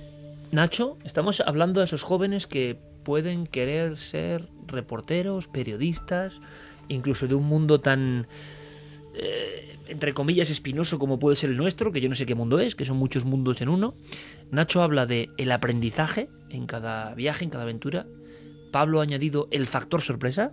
Nacho, 0.52 0.98
estamos 1.04 1.42
hablando 1.46 1.82
de 1.82 1.86
esos 1.86 2.02
jóvenes 2.02 2.48
que 2.48 2.78
pueden 3.04 3.46
querer 3.46 3.98
ser 3.98 4.48
reporteros, 4.68 5.48
periodistas, 5.48 6.40
incluso 6.88 7.28
de 7.28 7.36
un 7.36 7.46
mundo 7.46 7.82
tan, 7.82 8.28
eh, 9.22 9.78
entre 9.88 10.14
comillas, 10.14 10.50
espinoso 10.50 11.00
como 11.00 11.20
puede 11.20 11.36
ser 11.36 11.50
el 11.50 11.58
nuestro, 11.58 11.92
que 11.92 12.02
yo 12.02 12.10
no 12.10 12.16
sé 12.16 12.26
qué 12.26 12.36
mundo 12.36 12.60
es, 12.60 12.76
que 12.76 12.86
son 12.86 12.98
muchos 12.98 13.26
mundos 13.26 13.62
en 13.62 13.70
uno. 13.70 13.96
Nacho 14.52 14.82
habla 14.82 15.06
de 15.06 15.30
el 15.38 15.52
aprendizaje 15.52 16.30
en 16.50 16.66
cada 16.66 17.14
viaje, 17.16 17.44
en 17.44 17.50
cada 17.50 17.64
aventura. 17.64 18.06
Pablo 18.72 19.00
ha 19.00 19.04
añadido 19.04 19.48
el 19.52 19.68
factor 19.68 20.02
sorpresa. 20.02 20.52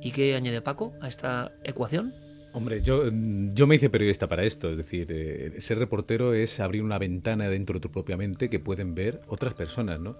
¿Y 0.00 0.12
qué 0.12 0.34
añade 0.34 0.60
Paco 0.60 0.92
a 1.00 1.08
esta 1.08 1.52
ecuación? 1.64 2.14
Hombre, 2.52 2.82
yo, 2.82 3.04
yo 3.52 3.66
me 3.66 3.74
hice 3.74 3.90
periodista 3.90 4.26
para 4.26 4.44
esto, 4.44 4.70
es 4.70 4.76
decir, 4.76 5.06
eh, 5.10 5.54
ser 5.58 5.78
reportero 5.78 6.34
es 6.34 6.60
abrir 6.60 6.82
una 6.82 6.98
ventana 6.98 7.48
dentro 7.48 7.74
de 7.74 7.80
tu 7.80 7.90
propia 7.90 8.16
mente 8.16 8.48
que 8.48 8.58
pueden 8.58 8.94
ver 8.94 9.20
otras 9.28 9.54
personas, 9.54 10.00
¿no? 10.00 10.16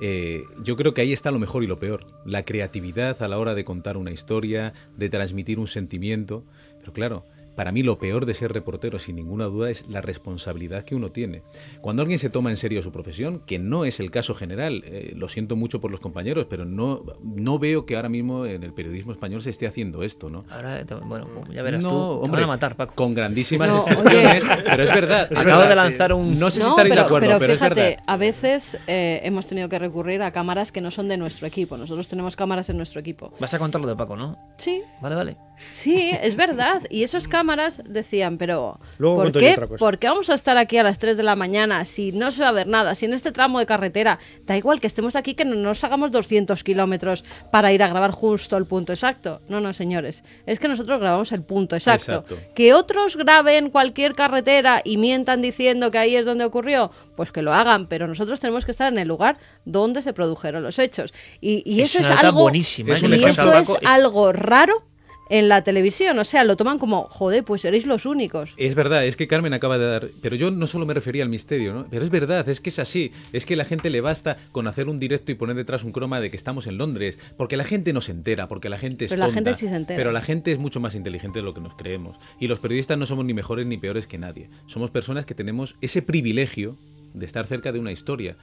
eh, 0.00 0.44
yo 0.62 0.76
creo 0.76 0.94
que 0.94 1.02
ahí 1.02 1.12
está 1.12 1.30
lo 1.30 1.38
mejor 1.38 1.62
y 1.62 1.66
lo 1.66 1.78
peor. 1.78 2.06
La 2.24 2.44
creatividad 2.44 3.22
a 3.22 3.28
la 3.28 3.38
hora 3.38 3.54
de 3.54 3.64
contar 3.64 3.98
una 3.98 4.10
historia, 4.10 4.72
de 4.96 5.10
transmitir 5.10 5.58
un 5.58 5.66
sentimiento. 5.66 6.42
Pero 6.80 6.92
claro, 6.92 7.24
para 7.60 7.72
mí 7.72 7.82
lo 7.82 7.98
peor 7.98 8.24
de 8.24 8.32
ser 8.32 8.54
reportero, 8.54 8.98
sin 8.98 9.16
ninguna 9.16 9.44
duda, 9.44 9.68
es 9.68 9.86
la 9.90 10.00
responsabilidad 10.00 10.82
que 10.86 10.94
uno 10.94 11.10
tiene. 11.12 11.42
Cuando 11.82 12.00
alguien 12.00 12.18
se 12.18 12.30
toma 12.30 12.48
en 12.48 12.56
serio 12.56 12.80
su 12.80 12.90
profesión, 12.90 13.42
que 13.46 13.58
no 13.58 13.84
es 13.84 14.00
el 14.00 14.10
caso 14.10 14.34
general, 14.34 14.82
eh, 14.86 15.12
lo 15.14 15.28
siento 15.28 15.56
mucho 15.56 15.78
por 15.78 15.90
los 15.90 16.00
compañeros, 16.00 16.46
pero 16.48 16.64
no, 16.64 17.02
no 17.22 17.58
veo 17.58 17.84
que 17.84 17.96
ahora 17.96 18.08
mismo 18.08 18.46
en 18.46 18.62
el 18.62 18.72
periodismo 18.72 19.12
español 19.12 19.42
se 19.42 19.50
esté 19.50 19.66
haciendo 19.66 20.02
esto, 20.02 20.30
¿no? 20.30 20.46
Ahora, 20.48 20.86
te- 20.86 20.94
bueno, 20.94 21.26
ya 21.52 21.60
verás 21.62 21.82
no, 21.82 21.90
tú. 21.90 21.96
Te 21.96 22.24
hombre, 22.24 22.40
van 22.40 22.44
a 22.44 22.46
matar, 22.54 22.76
Paco. 22.76 22.94
con 22.94 23.12
grandísimas 23.12 23.70
No, 23.70 23.80
excepciones, 23.86 24.44
pero 24.64 24.82
es 24.82 24.94
verdad. 24.94 25.28
es 25.30 25.38
Acabo 25.38 25.58
verdad, 25.60 25.68
de 25.68 25.74
sí. 25.74 25.76
lanzar 25.90 26.12
un... 26.14 26.38
No 26.40 26.50
sé 26.50 26.60
si 26.60 26.64
No, 26.64 26.70
estaréis 26.70 26.92
pero, 26.94 27.02
de 27.02 27.06
acuerdo, 27.06 27.26
pero 27.26 27.38
pero, 27.40 27.52
es 27.52 27.58
fíjate, 27.58 27.80
verdad. 27.82 28.04
a 28.06 28.16
veces 28.16 28.78
eh, 28.86 29.20
hemos 29.22 29.44
tenido 29.46 29.68
que 29.68 29.78
recurrir 29.78 30.22
a 30.22 30.30
cámaras 30.32 30.72
que 30.72 30.80
no 30.80 30.90
son 30.90 31.08
de 31.08 31.18
nuestro 31.18 31.46
equipo. 31.46 31.76
Nosotros 31.76 32.08
tenemos 32.08 32.36
cámaras 32.36 32.70
en 32.70 32.78
nuestro 32.78 33.00
equipo. 33.00 33.34
Vas 33.38 33.52
a 33.52 33.58
contar 33.58 33.82
lo 33.82 33.86
de 33.86 33.96
Paco, 33.96 34.16
¿no? 34.16 34.38
Sí, 34.56 34.80
Vale, 35.02 35.14
vale. 35.14 35.36
sí, 35.72 36.10
es 36.22 36.36
verdad. 36.36 36.80
Y 36.88 37.02
esas 37.02 37.28
cámaras 37.28 37.49
decían, 37.84 38.38
pero 38.38 38.78
Luego 38.98 39.16
¿por 39.16 39.32
qué. 39.32 39.56
¿por 39.78 39.98
qué 39.98 40.08
vamos 40.08 40.30
a 40.30 40.34
estar 40.34 40.56
aquí 40.56 40.78
a 40.78 40.82
las 40.82 40.98
3 40.98 41.16
de 41.16 41.22
la 41.22 41.36
mañana 41.36 41.84
si 41.84 42.12
no 42.12 42.30
se 42.32 42.42
va 42.42 42.48
a 42.48 42.52
ver 42.52 42.66
nada? 42.66 42.94
Si 42.94 43.06
en 43.06 43.14
este 43.14 43.32
tramo 43.32 43.58
de 43.58 43.66
carretera, 43.66 44.18
da 44.46 44.56
igual 44.56 44.80
que 44.80 44.86
estemos 44.86 45.16
aquí, 45.16 45.34
que 45.34 45.44
no 45.44 45.54
nos 45.56 45.82
hagamos 45.84 46.10
200 46.12 46.62
kilómetros 46.64 47.24
para 47.50 47.72
ir 47.72 47.82
a 47.82 47.88
grabar 47.88 48.10
justo 48.10 48.56
el 48.56 48.66
punto 48.66 48.92
exacto. 48.92 49.40
No, 49.48 49.60
no, 49.60 49.72
señores. 49.72 50.22
Es 50.46 50.58
que 50.60 50.68
nosotros 50.68 51.00
grabamos 51.00 51.32
el 51.32 51.42
punto 51.42 51.76
exacto. 51.76 52.24
Exacto. 52.26 52.38
Que 52.54 52.74
otros 52.74 53.16
graben 53.16 53.70
cualquier 53.70 54.12
carretera 54.12 54.80
y 54.84 54.96
mientan 54.96 55.42
diciendo 55.42 55.90
que 55.90 55.98
ahí 55.98 56.16
es 56.16 56.26
donde 56.26 56.44
ocurrió, 56.44 56.90
pues 57.16 57.32
que 57.32 57.42
lo 57.42 57.52
hagan, 57.52 57.86
pero 57.86 58.06
nosotros 58.06 58.40
tenemos 58.40 58.64
que 58.64 58.70
estar 58.70 58.92
en 58.92 58.98
el 58.98 59.08
lugar 59.08 59.38
donde 59.64 60.02
se 60.02 60.12
produjeron 60.12 60.62
los 60.62 60.78
hechos. 60.78 61.12
Y, 61.40 61.62
y 61.64 61.80
Es 61.82 61.94
eso 61.94 62.12
es, 62.12 62.22
algo 62.22 62.42
buenísima, 62.42 62.94
¿eh? 62.94 62.98
y 63.02 63.24
eso 63.24 63.52
es 63.52 63.68
Paco. 63.68 63.80
algo 63.84 64.32
raro 64.32 64.89
en 65.30 65.48
la 65.48 65.62
televisión, 65.62 66.18
o 66.18 66.24
sea, 66.24 66.42
lo 66.42 66.56
toman 66.56 66.78
como, 66.78 67.04
joder, 67.04 67.44
pues 67.44 67.62
seréis 67.62 67.86
los 67.86 68.04
únicos. 68.04 68.52
Es 68.56 68.74
verdad, 68.74 69.06
es 69.06 69.16
que 69.16 69.28
Carmen 69.28 69.54
acaba 69.54 69.78
de 69.78 69.86
dar. 69.86 70.08
Pero 70.20 70.34
yo 70.34 70.50
no 70.50 70.66
solo 70.66 70.86
me 70.86 70.92
refería 70.92 71.22
al 71.22 71.28
misterio, 71.28 71.72
¿no? 71.72 71.86
Pero 71.88 72.04
es 72.04 72.10
verdad, 72.10 72.46
es 72.48 72.60
que 72.60 72.70
es 72.70 72.80
así. 72.80 73.12
Es 73.32 73.46
que 73.46 73.54
la 73.54 73.64
gente 73.64 73.90
le 73.90 74.00
basta 74.00 74.36
con 74.50 74.66
hacer 74.66 74.88
un 74.88 74.98
directo 74.98 75.30
y 75.30 75.36
poner 75.36 75.54
detrás 75.54 75.84
un 75.84 75.92
croma 75.92 76.20
de 76.20 76.30
que 76.30 76.36
estamos 76.36 76.66
en 76.66 76.78
Londres. 76.78 77.18
Porque 77.36 77.56
la 77.56 77.62
gente 77.62 77.92
no 77.92 78.00
se 78.00 78.10
entera, 78.10 78.48
porque 78.48 78.68
la 78.68 78.76
gente 78.76 79.04
es 79.04 79.12
Pero 79.12 79.24
la 79.24 79.32
gente 79.32 79.54
sí 79.54 79.68
se 79.68 79.76
entera. 79.76 79.96
Pero 79.96 80.10
la 80.10 80.20
gente 80.20 80.50
es 80.50 80.58
mucho 80.58 80.80
más 80.80 80.96
inteligente 80.96 81.38
de 81.38 81.44
lo 81.44 81.54
que 81.54 81.60
nos 81.60 81.74
creemos. 81.74 82.16
Y 82.40 82.48
los 82.48 82.58
periodistas 82.58 82.98
no 82.98 83.06
somos 83.06 83.24
ni 83.24 83.32
mejores 83.32 83.66
ni 83.66 83.78
peores 83.78 84.08
que 84.08 84.18
nadie. 84.18 84.50
Somos 84.66 84.90
personas 84.90 85.26
que 85.26 85.36
tenemos 85.36 85.76
ese 85.80 86.02
privilegio 86.02 86.76
de 87.14 87.26
estar 87.26 87.46
cerca 87.46 87.70
de 87.70 87.78
una 87.78 87.92
historia 87.92 88.36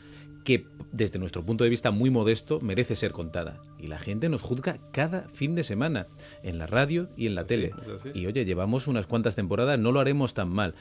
que 0.48 0.64
desde 0.94 1.20
nuestro 1.20 1.44
punto 1.44 1.66
de 1.66 1.70
vista 1.70 1.92
muy 1.92 2.10
modesto 2.10 2.62
merece 2.62 2.96
ser 2.96 3.12
contada. 3.12 3.62
Y 3.78 3.88
la 3.88 4.00
gente 4.00 4.30
nos 4.30 4.42
juzga 4.42 4.80
cada 4.94 5.28
fin 5.34 5.56
de 5.56 5.64
semana, 5.66 6.08
en 6.42 6.58
la 6.58 6.68
radio 6.68 7.10
y 7.18 7.28
en 7.28 7.36
la 7.36 7.46
tele. 7.46 7.74
es 7.82 7.90
así. 7.90 8.12
Y 8.14 8.28
oye, 8.28 8.46
llevamos 8.46 8.88
unas 8.88 9.08
cuantas 9.08 9.36
temporadas, 9.36 9.78
no 9.78 9.92
lo 9.92 10.00
haremos 10.00 10.34
tan 10.34 10.48
mal. 10.48 10.74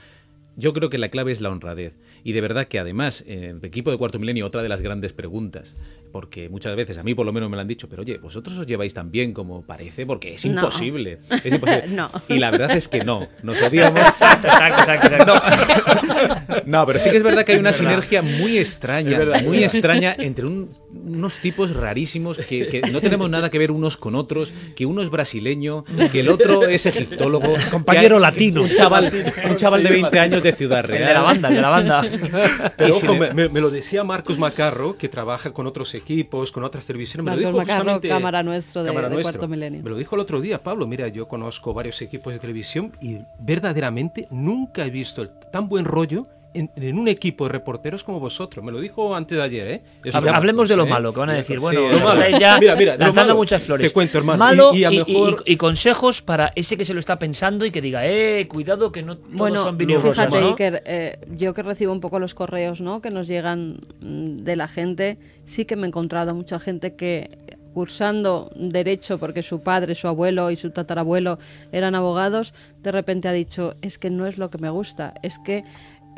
Yo 0.54 0.72
creo 0.72 0.88
que 0.88 0.98
la 0.98 1.08
clave 1.08 1.32
es 1.32 1.40
la 1.40 1.50
honradez. 1.50 1.98
Y 2.22 2.30
de 2.30 2.42
verdad 2.42 2.68
que 2.68 2.78
además, 2.78 3.24
en 3.26 3.42
el 3.42 3.64
equipo 3.64 3.90
de 3.90 3.98
Cuarto 3.98 4.20
Milenio, 4.20 4.46
otra 4.46 4.62
de 4.62 4.68
las 4.68 4.82
grandes 4.82 5.12
preguntas, 5.12 5.74
porque 6.16 6.48
muchas 6.48 6.74
veces 6.74 6.96
a 6.96 7.02
mí 7.02 7.14
por 7.14 7.26
lo 7.26 7.32
menos 7.34 7.50
me 7.50 7.56
lo 7.56 7.60
han 7.60 7.68
dicho, 7.68 7.90
pero 7.90 8.00
oye, 8.00 8.16
vosotros 8.16 8.56
os 8.56 8.66
lleváis 8.66 8.94
tan 8.94 9.10
bien 9.10 9.34
como 9.34 9.60
parece, 9.60 10.06
porque 10.06 10.32
es 10.32 10.46
No. 10.46 10.52
imposible. 10.62 11.18
Es 11.44 11.52
imposible. 11.52 11.84
No. 11.88 12.10
Y 12.26 12.38
la 12.38 12.50
verdad 12.50 12.70
es 12.74 12.88
que 12.88 13.04
no. 13.04 13.28
Nos 13.42 13.60
odiamos. 13.60 14.00
Exacto, 14.08 14.48
exacto, 14.48 14.92
exacto. 15.10 15.34
exacto. 15.34 16.62
No, 16.64 16.86
pero 16.86 16.98
sí 17.00 17.10
que 17.10 17.18
es 17.18 17.22
verdad 17.22 17.44
que 17.44 17.52
hay 17.52 17.58
una 17.58 17.74
sinergia 17.74 18.22
muy 18.22 18.56
extraña, 18.56 19.18
verdad. 19.18 19.42
muy 19.42 19.62
extraña 19.62 20.16
entre 20.18 20.46
un- 20.46 20.70
unos 20.94 21.38
tipos 21.40 21.74
rarísimos 21.76 22.38
que, 22.38 22.68
que 22.68 22.80
no 22.90 23.00
tenemos 23.02 23.28
nada 23.28 23.50
que 23.50 23.58
ver 23.58 23.70
unos 23.70 23.98
con 23.98 24.14
otros, 24.14 24.54
que 24.74 24.86
uno 24.86 25.02
es 25.02 25.10
brasileño, 25.10 25.84
que 26.10 26.20
el 26.20 26.30
otro 26.30 26.64
es 26.66 26.86
egiptólogo. 26.86 27.52
Compañero 27.70 28.16
hay- 28.16 28.22
latino. 28.22 28.62
Un 28.62 28.72
chaval, 28.72 29.12
un 29.50 29.56
chaval 29.56 29.82
de 29.82 29.90
20 29.90 30.18
años 30.18 30.42
de 30.42 30.52
Ciudad 30.52 30.78
El 30.80 30.84
Real. 30.86 31.08
de 31.08 31.14
la 31.14 31.20
banda, 31.22 31.48
el 31.48 31.54
de 31.56 31.60
la 31.60 31.68
banda. 31.68 32.72
Pero 32.78 32.96
ojo, 32.96 33.14
me- 33.14 33.48
me 33.50 33.60
lo 33.60 33.68
decía 33.68 34.02
Marcos 34.02 34.38
Macarro, 34.38 34.96
que 34.96 35.08
trabaja 35.10 35.52
con 35.52 35.66
otros 35.66 35.94
equipos, 35.94 36.05
con 36.52 36.64
otras 36.64 36.86
televisiones. 36.86 37.24
Me 37.24 37.30
lo 37.32 37.36
dijo 37.38 37.52
Macarro, 37.58 37.78
justamente- 37.94 38.08
cámara 38.08 38.42
nuestro 38.42 38.82
de- 38.82 38.88
cámara 38.90 39.08
de 39.08 39.14
nuestro. 39.14 39.32
Cuarto 39.40 39.48
Milenio. 39.48 39.82
Me 39.82 39.90
lo 39.90 39.96
dijo 39.96 40.14
el 40.14 40.20
otro 40.20 40.40
día, 40.40 40.62
Pablo. 40.62 40.86
Mira, 40.86 41.08
yo 41.08 41.26
conozco 41.28 41.74
varios 41.74 42.00
equipos 42.02 42.32
de 42.32 42.38
televisión 42.38 42.92
y 43.00 43.18
verdaderamente 43.38 44.28
nunca 44.30 44.84
he 44.86 44.90
visto 44.90 45.22
el- 45.22 45.30
tan 45.50 45.68
buen 45.68 45.84
rollo 45.84 46.26
en, 46.58 46.70
en 46.76 46.98
un 46.98 47.08
equipo 47.08 47.44
de 47.46 47.52
reporteros 47.52 48.02
como 48.04 48.18
vosotros. 48.20 48.64
Me 48.64 48.72
lo 48.72 48.80
dijo 48.80 49.14
antes 49.14 49.36
de 49.38 49.44
ayer, 49.44 49.68
¿eh? 49.68 49.82
Eso 50.04 50.18
Hab- 50.18 50.24
ya, 50.24 50.32
Hablemos 50.32 50.68
de 50.68 50.76
lo 50.76 50.84
¿eh? 50.84 50.88
malo, 50.90 51.12
que 51.12 51.20
van 51.20 51.30
a 51.30 51.34
decir, 51.34 51.56
Sí, 51.58 51.62
bueno, 51.62 51.80
lo 51.90 51.98
malo. 52.00 52.22
estáis 52.22 52.38
ya 52.40 52.58
Mira, 52.58 52.76
mira, 52.76 52.92
lo 52.94 52.98
lanzando 53.00 53.28
malo, 53.32 53.36
muchas 53.36 53.62
flores. 53.62 53.86
Te 53.88 53.92
cuento, 53.92 54.18
hermano. 54.18 54.38
Malo 54.38 54.74
y, 54.74 54.78
y 54.78 54.84
a 54.84 54.92
y- 54.92 54.96
mejor... 54.98 55.42
y- 55.46 55.52
y 55.52 55.56
consejos 55.56 56.22
para 56.22 56.52
ese 56.56 56.76
que 56.76 56.84
se 56.84 56.94
lo 56.94 57.00
está 57.00 57.18
pensando 57.18 57.64
y 57.66 57.70
que 57.70 57.80
diga, 57.80 58.06
eh, 58.06 58.46
cuidado 58.48 58.92
que 58.92 59.02
no 59.02 59.16
todos 59.16 59.32
Bueno, 59.32 59.58
son 59.62 59.76
vino 59.76 60.00
rosas, 60.00 60.26
fíjate, 60.26 60.40
¿no? 60.40 60.48
Iker, 60.50 60.82
eh, 60.86 61.18
yo 61.36 61.54
que 61.54 61.62
recibo 61.62 61.92
un 61.92 62.00
poco 62.00 62.18
los 62.18 62.34
correos 62.34 62.80
¿no? 62.80 63.00
que 63.00 63.10
nos 63.10 63.26
llegan 63.26 63.78
mm, 64.00 64.38
de 64.38 64.56
la 64.56 64.68
gente, 64.68 65.18
sí 65.44 65.64
que 65.64 65.76
me 65.76 65.84
he 65.84 65.88
encontrado 65.88 66.34
mucha 66.34 66.58
gente 66.58 66.94
que 66.94 67.30
cursando 67.74 68.50
derecho 68.56 69.18
porque 69.18 69.42
su 69.42 69.60
padre, 69.60 69.94
su 69.94 70.08
abuelo 70.08 70.50
y 70.50 70.56
su 70.56 70.70
tatarabuelo 70.70 71.38
eran 71.72 71.94
abogados, 71.94 72.54
de 72.82 72.90
repente 72.90 73.28
ha 73.28 73.32
dicho, 73.32 73.74
es 73.82 73.98
que 73.98 74.08
no 74.08 74.26
es 74.26 74.38
lo 74.38 74.48
que 74.48 74.56
me 74.56 74.70
gusta, 74.70 75.12
es 75.22 75.38
que 75.40 75.62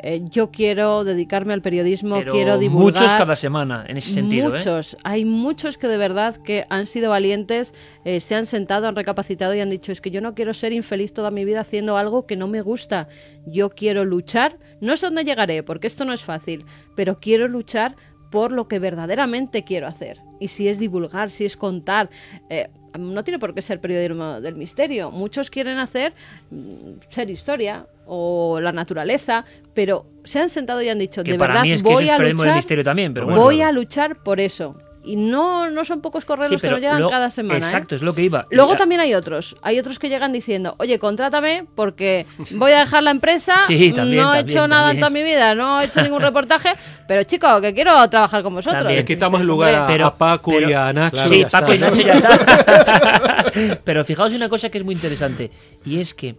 eh, 0.01 0.21
yo 0.29 0.51
quiero 0.51 1.03
dedicarme 1.03 1.53
al 1.53 1.61
periodismo, 1.61 2.15
Pero 2.15 2.33
quiero 2.33 2.57
divulgar. 2.57 3.01
muchos 3.01 3.17
cada 3.17 3.35
semana, 3.35 3.85
en 3.87 3.97
ese 3.97 4.13
sentido, 4.13 4.49
¿eh? 4.49 4.51
Muchos, 4.51 4.97
hay 5.03 5.25
muchos 5.25 5.77
que 5.77 5.87
de 5.87 5.97
verdad 5.97 6.35
que 6.37 6.65
han 6.69 6.85
sido 6.85 7.09
valientes, 7.09 7.73
eh, 8.05 8.21
se 8.21 8.35
han 8.35 8.45
sentado, 8.45 8.87
han 8.87 8.95
recapacitado 8.95 9.53
y 9.53 9.59
han 9.59 9.69
dicho 9.69 9.91
es 9.91 10.01
que 10.01 10.11
yo 10.11 10.21
no 10.21 10.33
quiero 10.33 10.53
ser 10.53 10.73
infeliz 10.73 11.13
toda 11.13 11.31
mi 11.31 11.45
vida 11.45 11.61
haciendo 11.61 11.97
algo 11.97 12.25
que 12.25 12.35
no 12.35 12.47
me 12.47 12.61
gusta. 12.61 13.07
Yo 13.45 13.69
quiero 13.69 14.05
luchar, 14.05 14.57
no 14.81 14.95
sé 14.97 15.07
dónde 15.07 15.23
llegaré, 15.23 15.63
porque 15.63 15.87
esto 15.87 16.05
no 16.05 16.13
es 16.13 16.23
fácil, 16.23 16.65
pero 16.95 17.19
quiero 17.19 17.47
luchar 17.47 17.95
por 18.31 18.51
lo 18.51 18.67
que 18.67 18.79
verdaderamente 18.79 19.63
quiero 19.63 19.87
hacer. 19.87 20.19
Y 20.39 20.49
si 20.49 20.69
es 20.69 20.79
divulgar, 20.79 21.29
si 21.29 21.45
es 21.45 21.57
contar, 21.57 22.09
eh, 22.49 22.69
no 22.97 23.23
tiene 23.23 23.39
por 23.39 23.53
qué 23.53 23.61
ser 23.61 23.79
periodismo 23.79 24.41
del 24.41 24.55
misterio. 24.55 25.11
Muchos 25.11 25.49
quieren 25.49 25.77
hacer 25.77 26.13
mm, 26.51 26.99
ser 27.09 27.29
historia 27.29 27.85
o 28.05 28.59
la 28.61 28.71
naturaleza, 28.71 29.45
pero 29.73 30.05
se 30.23 30.39
han 30.39 30.49
sentado 30.49 30.81
y 30.81 30.89
han 30.89 30.99
dicho, 30.99 31.23
Que 31.23 31.33
de 31.33 31.37
verdad 31.37 31.61
mí 31.61 31.71
es 31.71 31.83
que 31.83 31.89
voy 31.89 32.09
a 32.09 32.17
periodismo 32.17 32.43
del 32.43 32.47
luchar 32.49 32.55
misterio 32.55 32.83
también, 32.83 33.13
pero 33.13 33.27
bueno. 33.27 33.41
voy 33.41 33.61
a 33.61 33.71
luchar 33.71 34.17
por 34.23 34.39
eso. 34.39 34.75
Y 35.01 35.15
no, 35.15 35.69
no 35.69 35.85
son 35.85 36.01
pocos 36.01 36.25
correos 36.25 36.49
Sí, 36.49 36.57
que 36.57 36.69
nos 36.69 36.81
llegan 36.81 36.99
lo- 36.99 37.09
cada 37.09 37.29
semana. 37.29 37.55
¿eh? 37.59 37.69
Exacto, 37.69 37.95
es 37.95 38.01
lo 38.01 38.13
que 38.13 38.23
iba. 38.23 38.45
Luego 38.51 38.75
también 38.75 38.99
hay 38.99 39.13
otros. 39.13 39.55
Hay 39.61 39.79
otros 39.79 39.97
que 39.97 40.09
llegan 40.09 40.33
diciendo, 40.33 40.75
oye, 40.77 40.99
contrátame 40.99 41.65
porque 41.73 42.25
voy 42.51 42.71
a 42.73 42.79
dejar 42.79 43.03
la 43.03 43.11
empresa. 43.11 43.59
Sí, 43.67 43.93
también, 43.93 44.23
no 44.23 44.33
he 44.33 44.37
también, 44.39 44.57
hecho 44.57 44.67
nada 44.67 44.87
también. 44.89 44.97
en 44.97 44.99
toda 44.99 45.09
mi 45.11 45.23
vida, 45.23 45.55
no 45.55 45.79
he 45.79 45.85
hecho 45.85 46.01
ningún 46.01 46.21
reportaje, 46.21 46.73
pero 47.07 47.23
chico, 47.23 47.61
que 47.61 47.73
quiero 47.73 48.09
trabajar 48.09 48.43
con 48.43 48.53
vosotros. 48.55 48.79
También. 48.83 48.99
Le 48.99 49.05
quitamos 49.05 49.41
lugar 49.45 49.73
a, 49.73 49.79
"Hombre, 49.81 49.93
Pero- 49.95 50.07
a 50.07 50.17
Paco 50.17 50.51
pero- 50.51 50.69
y 50.69 50.73
a 50.73 50.91
Nacho. 50.91 51.17
sí, 51.27 51.41
está, 51.41 51.61
Paco 51.61 51.73
y 51.73 51.77
¿no? 51.77 51.89
Nacho 51.89 52.01
ya 52.01 52.13
está. 52.15 53.79
Pero 53.83 54.03
fijaos 54.05 54.29
en 54.31 54.35
una 54.37 54.49
cosa 54.49 54.69
que 54.69 54.77
es 54.79 54.83
muy 54.83 54.93
interesante 54.95 55.49
y 55.85 55.99
es 55.99 56.13
que 56.13 56.35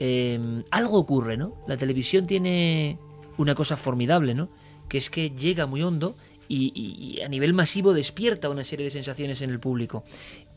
eh, 0.00 0.38
algo 0.70 0.98
ocurre, 0.98 1.36
¿no? 1.36 1.52
La 1.66 1.76
televisión 1.76 2.26
tiene 2.26 2.98
una 3.38 3.54
cosa 3.54 3.76
formidable, 3.76 4.34
¿no? 4.34 4.48
Que 4.88 4.98
es 4.98 5.10
que 5.10 5.30
llega 5.30 5.66
muy 5.66 5.82
hondo 5.82 6.14
y, 6.48 6.72
y- 6.74 7.18
y 7.18 7.20
a 7.22 7.28
nivel 7.28 7.52
masivo 7.54 7.92
despierta 7.92 8.48
una 8.50 8.64
serie 8.64 8.84
de 8.84 8.90
sensaciones 8.90 9.40
en 9.42 9.50
el 9.50 9.60
público. 9.60 10.04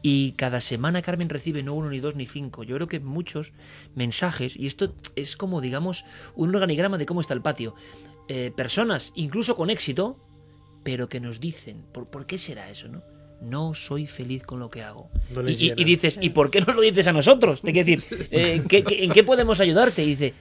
Y 0.02 0.34
cada 0.34 0.62
semana 0.62 1.02
Carmen 1.02 1.28
recibe 1.30 1.64
no 1.64 1.74
uno, 1.74 1.90
ni 1.90 2.00
dos, 2.00 2.16
ni 2.16 2.26
cinco. 2.26 2.64
Yo 2.64 2.76
creo 2.76 2.88
que 2.88 3.00
muchos 3.00 3.54
mensajes, 3.96 4.56
y 4.56 4.66
esto 4.68 4.94
es 5.16 5.36
como, 5.36 5.60
digamos, 5.62 6.06
un 6.36 6.54
organigrama 6.56 6.98
de 6.98 7.06
cómo 7.06 7.22
está 7.22 7.34
el 7.34 7.42
patio. 7.42 7.74
Eh, 8.30 8.52
personas, 8.56 9.12
incluso 9.16 9.56
con 9.56 9.70
éxito, 9.70 10.18
pero 10.84 11.10
que 11.10 11.20
nos 11.20 11.40
dicen, 11.40 11.84
¿por, 11.94 12.08
por 12.10 12.26
qué 12.26 12.38
será 12.38 12.70
eso, 12.70 12.88
no? 12.88 13.02
No 13.42 13.74
soy 13.76 14.08
feliz 14.08 14.44
con 14.44 14.60
lo 14.60 14.70
que 14.70 14.82
hago. 14.82 15.10
No 15.34 15.42
y, 15.78 15.84
dices, 15.84 16.18
¿y 16.22 16.30
por 16.30 16.50
qué 16.50 16.60
nos 16.62 16.76
lo 16.76 16.82
dices 16.82 17.06
a 17.08 17.14
nosotros? 17.14 17.62
Te 17.62 17.72
quiero 17.72 17.86
decir, 17.92 18.28
eh, 18.32 18.64
¿qué- 18.68 18.84
qué- 18.84 19.04
¿en 19.04 19.12
qué 19.12 19.24
podemos 19.24 19.60
ayudarte? 19.60 20.04
Y 20.04 20.08
dice, 20.08 20.34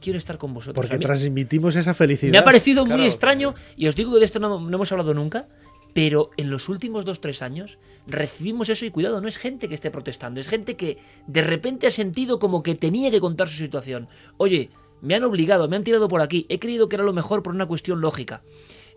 quiero 0.00 0.18
estar 0.18 0.38
con 0.38 0.54
vosotros. 0.54 0.74
Porque 0.86 0.98
transmitimos 1.02 1.76
esa 1.76 1.94
felicidad. 1.94 2.32
me 2.32 2.38
ha 2.38 2.44
parecido 2.44 2.84
muy 2.84 2.94
Claro. 2.96 3.08
extraño, 3.08 3.54
y 3.76 3.86
os 3.88 3.94
digo 3.96 4.12
que 4.12 4.18
de 4.20 4.24
esto 4.24 4.38
no, 4.38 4.60
no 4.60 4.74
hemos 4.76 4.90
hablado 4.92 5.14
nunca, 5.14 5.48
pero 5.94 6.30
en 6.36 6.50
los 6.50 6.68
últimos 6.68 7.04
dos, 7.04 7.20
tres 7.20 7.42
años 7.42 7.78
recibimos 8.06 8.68
eso 8.68 8.84
y 8.86 8.90
cuidado, 8.90 9.20
no 9.20 9.26
es 9.28 9.38
gente 9.38 9.68
que 9.68 9.74
esté 9.74 9.90
protestando, 9.90 10.40
es 10.40 10.48
gente 10.48 10.76
que 10.76 10.98
de 11.26 11.42
repente 11.42 11.86
ha 11.86 11.90
sentido 11.90 12.38
como 12.38 12.62
que 12.62 12.74
tenía 12.74 13.10
que 13.10 13.20
contar 13.20 13.48
su 13.48 13.56
situación. 13.56 14.06
Oye, 14.36 14.70
me 15.00 15.14
han 15.14 15.24
obligado, 15.24 15.68
me 15.68 15.76
han 15.76 15.84
tirado 15.84 16.06
por 16.08 16.20
aquí, 16.20 16.44
he 16.48 16.58
creído 16.58 16.88
que 16.88 16.96
era 16.96 17.04
lo 17.04 17.12
mejor 17.12 17.42
por 17.42 17.54
una 17.54 17.66
cuestión 17.66 18.00
lógica. 18.00 18.42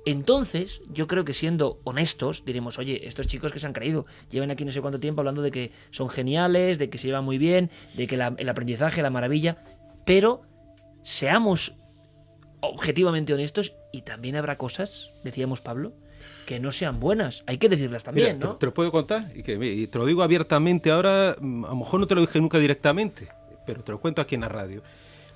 Entonces, 0.05 0.81
yo 0.91 1.05
creo 1.07 1.25
que 1.25 1.33
siendo 1.33 1.79
honestos, 1.83 2.43
diremos, 2.43 2.79
oye, 2.79 3.07
estos 3.07 3.27
chicos 3.27 3.51
que 3.53 3.59
se 3.59 3.67
han 3.67 3.73
creído, 3.73 4.05
llevan 4.31 4.49
aquí 4.49 4.65
no 4.65 4.71
sé 4.71 4.81
cuánto 4.81 4.99
tiempo 4.99 5.21
hablando 5.21 5.43
de 5.43 5.51
que 5.51 5.71
son 5.91 6.09
geniales, 6.09 6.79
de 6.79 6.89
que 6.89 6.97
se 6.97 7.07
llevan 7.07 7.23
muy 7.23 7.37
bien, 7.37 7.69
de 7.95 8.07
que 8.07 8.17
la- 8.17 8.33
el 8.37 8.49
aprendizaje, 8.49 9.03
la 9.03 9.11
maravilla, 9.11 9.63
pero 10.05 10.41
seamos 11.03 11.75
objetivamente 12.61 13.33
honestos 13.33 13.73
y 13.91 14.03
también 14.03 14.35
habrá 14.35 14.57
cosas, 14.57 15.11
decíamos 15.23 15.61
Pablo, 15.61 15.93
que 16.45 16.59
no 16.59 16.71
sean 16.71 16.99
buenas. 16.99 17.43
Hay 17.47 17.57
que 17.57 17.69
decirlas 17.69 18.03
también, 18.03 18.37
Mira, 18.37 18.47
¿no? 18.47 18.53
te, 18.53 18.61
te 18.61 18.65
lo 18.67 18.73
puedo 18.73 18.91
contar 18.91 19.31
y, 19.35 19.43
que, 19.43 19.53
y 19.53 19.87
te 19.87 19.97
lo 19.97 20.05
digo 20.05 20.23
abiertamente 20.23 20.91
ahora, 20.91 21.35
mm, 21.39 21.65
a 21.65 21.69
lo 21.69 21.75
mejor 21.75 21.99
no 21.99 22.07
te 22.07 22.15
lo 22.15 22.21
dije 22.21 22.39
nunca 22.39 22.59
directamente, 22.59 23.29
pero 23.65 23.83
te 23.83 23.91
lo 23.91 23.99
cuento 23.99 24.21
aquí 24.21 24.35
en 24.35 24.41
la 24.41 24.49
radio. 24.49 24.83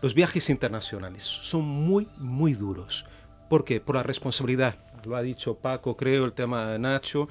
Los 0.02 0.14
viajes 0.14 0.50
internacionales 0.50 1.24
son 1.24 1.64
muy, 1.64 2.08
muy 2.18 2.54
duros. 2.54 3.06
¿Por 3.50 3.66
qué? 3.66 3.80
Por 3.80 3.96
la 3.96 4.04
responsabilidad. 4.04 4.76
Lo 5.04 5.16
ha 5.16 5.22
dicho 5.22 5.56
Paco, 5.56 5.96
creo, 5.96 6.26
el 6.26 6.34
tema 6.34 6.72
de 6.72 6.80
Nacho. 6.80 7.28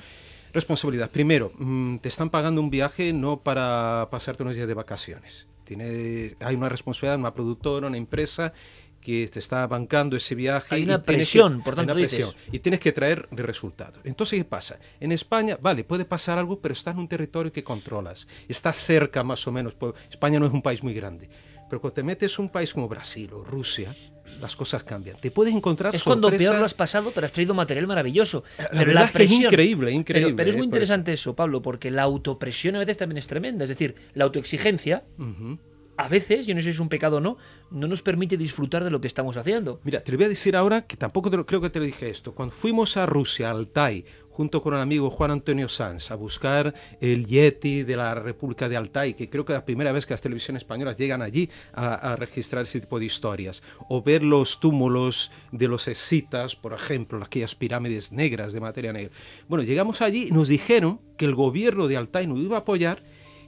Responsabilidad. 0.53 1.11
Primero, 1.11 1.53
mm, 1.59 1.99
te 1.99 2.09
están 2.09 2.31
pagando 2.31 2.61
un 2.61 2.71
viaje 2.71 3.13
no 3.13 3.41
para 3.41 4.09
pasarte 4.11 4.43
unos 4.45 4.55
días 4.55 4.69
de 4.69 4.75
vacaciones. 4.75 5.49
Tiene, 5.65 6.37
hay 6.41 6.55
una 6.55 6.69
responsabilidad, 6.69 7.19
una 7.19 7.35
productora, 7.35 7.87
una 7.87 7.97
empresa 7.97 8.53
que 9.01 9.29
te 9.29 9.39
está 9.39 9.67
bancando 9.67 10.17
ese 10.17 10.35
viaje. 10.35 10.75
Hay 10.77 10.81
y 10.83 10.85
una 10.85 10.99
que- 10.99 11.13
presión, 11.13 11.63
por 11.63 11.75
tanto 11.75 11.93
una 11.93 12.01
dices. 12.01 12.27
presión 12.33 12.53
y 12.53 12.59
tienes 12.61 12.81
que 12.81 12.91
traer 12.93 13.29
de 13.31 13.43
resultado. 13.43 14.01
Entonces, 14.05 14.39
¿qué 14.39 14.45
pasa? 14.47 14.79
En 14.99 15.13
España, 15.13 15.59
vale, 15.61 15.85
puede 15.85 16.05
pasar 16.07 16.39
algo, 16.39 16.59
pero 16.61 16.73
está 16.73 16.93
en 16.93 16.99
un 16.99 17.09
territorio 17.09 17.53
que 17.53 17.63
controlas. 17.63 18.27
Está 18.49 18.73
cerca 18.73 19.23
más 19.23 19.47
o 19.47 19.53
menos. 19.53 19.75
pues, 19.75 19.93
España 20.11 20.41
no 20.41 20.47
es 20.47 20.53
un 20.53 20.63
país 20.63 20.83
muy 20.83 20.95
grande. 20.95 21.29
Pero 21.69 21.81
cuando 21.81 21.95
te 21.95 22.03
metes 22.03 22.39
en 22.39 22.47
un 22.47 22.51
país 22.51 22.73
como 22.73 22.89
Brasil 22.89 23.31
o 23.35 23.43
Rusia, 23.45 23.95
las 24.41 24.57
cosas 24.57 24.85
cambian. 24.85 25.17
Te 25.21 25.31
puedes 25.31 25.55
encontrar 25.55 25.95
Es 25.95 26.03
cuando 26.03 26.31
peor 26.31 26.57
lo 26.57 26.65
has 26.65 26.75
pasado, 26.75 27.13
pero 27.15 27.25
has 27.27 27.33
traído 27.33 27.55
material 27.55 27.87
maravilloso. 27.87 28.45
La 28.59 28.69
pero 28.71 28.87
verdad 28.87 29.05
es 29.05 29.11
que 29.13 29.23
es 29.25 29.31
presión- 29.31 29.45
increíble, 29.53 29.87
Pero- 29.87 29.99
increíble, 30.01 30.35
Pero, 30.35 30.51
es 30.51 30.57
eh, 30.57 30.59
muy 30.59 30.67
por 30.67 30.75
interesante 30.77 31.13
eso. 31.13 31.35
Pablo, 31.37 31.63
porque 31.63 31.91
la 31.91 32.03
autopresión 32.03 32.77
a 32.77 32.81
veces 32.81 32.97
también 32.97 33.19
es 33.19 33.27
tremenda. 33.27 33.65
Es 33.65 33.69
decir, 33.71 33.95
la 34.15 34.25
autoexigencia, 34.25 35.05
Ujú. 35.19 35.59
a 35.97 36.09
veces, 36.09 36.47
yo 36.47 36.55
no 36.55 36.61
sé 36.61 36.65
si 36.65 36.71
es 36.71 36.81
un 36.81 36.89
pecado 36.89 37.19
o 37.19 37.21
no, 37.21 37.37
no 37.71 37.87
nos 37.87 38.03
permite 38.03 38.37
disfrutar 38.37 38.83
de 38.83 38.91
lo 38.91 39.01
que 39.01 39.07
estamos 39.07 39.37
haciendo. 39.37 39.81
Mira, 39.85 40.01
te 40.03 40.11
lo 40.13 40.19
voy 40.19 40.25
a 40.27 40.29
decir 40.29 40.57
ahora 40.57 40.87
que 40.87 40.97
tampoco 40.97 41.31
te 41.31 41.37
lo- 41.37 41.47
creo 41.47 41.61
que 41.61 41.71
te 41.71 41.79
lo 41.79 41.85
dije 41.85 42.09
esto. 42.11 42.33
Cuando 42.35 42.55
fuimos 42.55 42.97
a 42.97 43.07
Rusia, 43.07 43.49
a 43.49 43.53
Altai, 43.53 44.05
junto 44.35 44.61
con 44.61 44.75
el 44.75 44.81
amigo 44.81 45.11
Juan 45.11 45.31
Antonio 45.31 45.69
Sanz, 45.69 46.11
a 46.11 46.17
buscar 46.17 46.75
el 47.01 47.25
Yeti 47.27 47.85
de 47.85 47.97
la 47.97 48.17
República 48.17 48.69
de 48.69 48.77
Altai, 48.77 49.15
que 49.15 49.31
creo 49.31 49.45
que 49.45 49.53
es 49.53 49.59
la 49.59 49.65
primera 49.65 49.93
vez 49.93 50.07
que 50.07 50.15
las 50.15 50.21
televisiones 50.21 50.63
españolas 50.63 50.97
llegan 50.97 51.23
allí 51.23 51.49
a, 51.73 52.17
registrar 52.17 52.65
ese 52.65 52.81
tipo 52.81 52.99
de 52.99 53.05
historias, 53.05 53.63
o 53.89 54.03
ver 54.03 54.25
los 54.25 54.59
túmulos 54.59 55.31
de 55.53 55.69
los 55.69 55.87
escitas, 55.87 56.57
por 56.57 56.73
ejemplo, 56.73 57.23
aquellas 57.23 57.55
pirámides 57.55 58.11
negras 58.11 58.53
de 58.53 58.59
materia 58.59 58.93
negra. 58.93 59.13
Bueno, 59.49 59.63
llegamos 59.63 60.01
allí 60.03 60.27
y 60.29 60.33
nos 60.33 60.49
dijeron 60.49 61.01
que 61.17 61.27
el 61.27 61.37
gobierno 61.37 61.87
de 61.87 61.97
Altai 61.97 62.27
nos 62.27 62.41
iba 62.41 62.57
a 62.57 62.61
apoyar, 62.61 63.05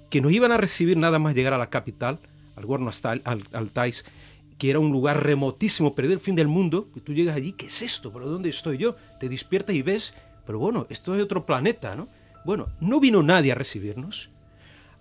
que 0.08 0.20
nos 0.20 0.30
iban 0.30 0.52
a 0.52 0.56
recibir 0.56 0.96
nada 0.96 1.18
más 1.18 1.34
llegar 1.34 1.52
a 1.52 1.58
la 1.58 1.68
capital, 1.68 2.20
al 2.54 2.88
hasta 2.88 3.10
Al- 3.10 3.22
Al- 3.24 3.48
Altai, 3.52 3.92
que 4.56 4.70
era 4.70 4.78
un 4.78 4.90
lugar 4.90 5.22
remotísimo, 5.22 5.94
perdido 5.94 6.14
el 6.14 6.20
fin 6.20 6.34
del 6.34 6.48
mundo, 6.48 6.86
y 6.94 7.00
tú 7.00 7.12
llegas 7.12 7.36
allí, 7.36 7.52
¿qué 7.52 7.66
es 7.66 7.82
esto? 7.82 8.12
¿Pero 8.12 8.26
dónde 8.28 8.48
estoy 8.48 8.78
yo? 8.78 8.96
Te 9.20 9.28
despiertas 9.28 9.74
y 9.76 9.82
ves, 9.82 10.14
pero 10.46 10.58
bueno, 10.58 10.86
esto 10.88 11.14
es 11.14 11.22
otro 11.22 11.44
planeta, 11.44 11.96
¿no? 11.96 12.08
Bueno, 12.44 12.68
no 12.80 13.00
vino 13.00 13.22
nadie 13.22 13.52
a 13.52 13.56
recibirnos. 13.56 14.30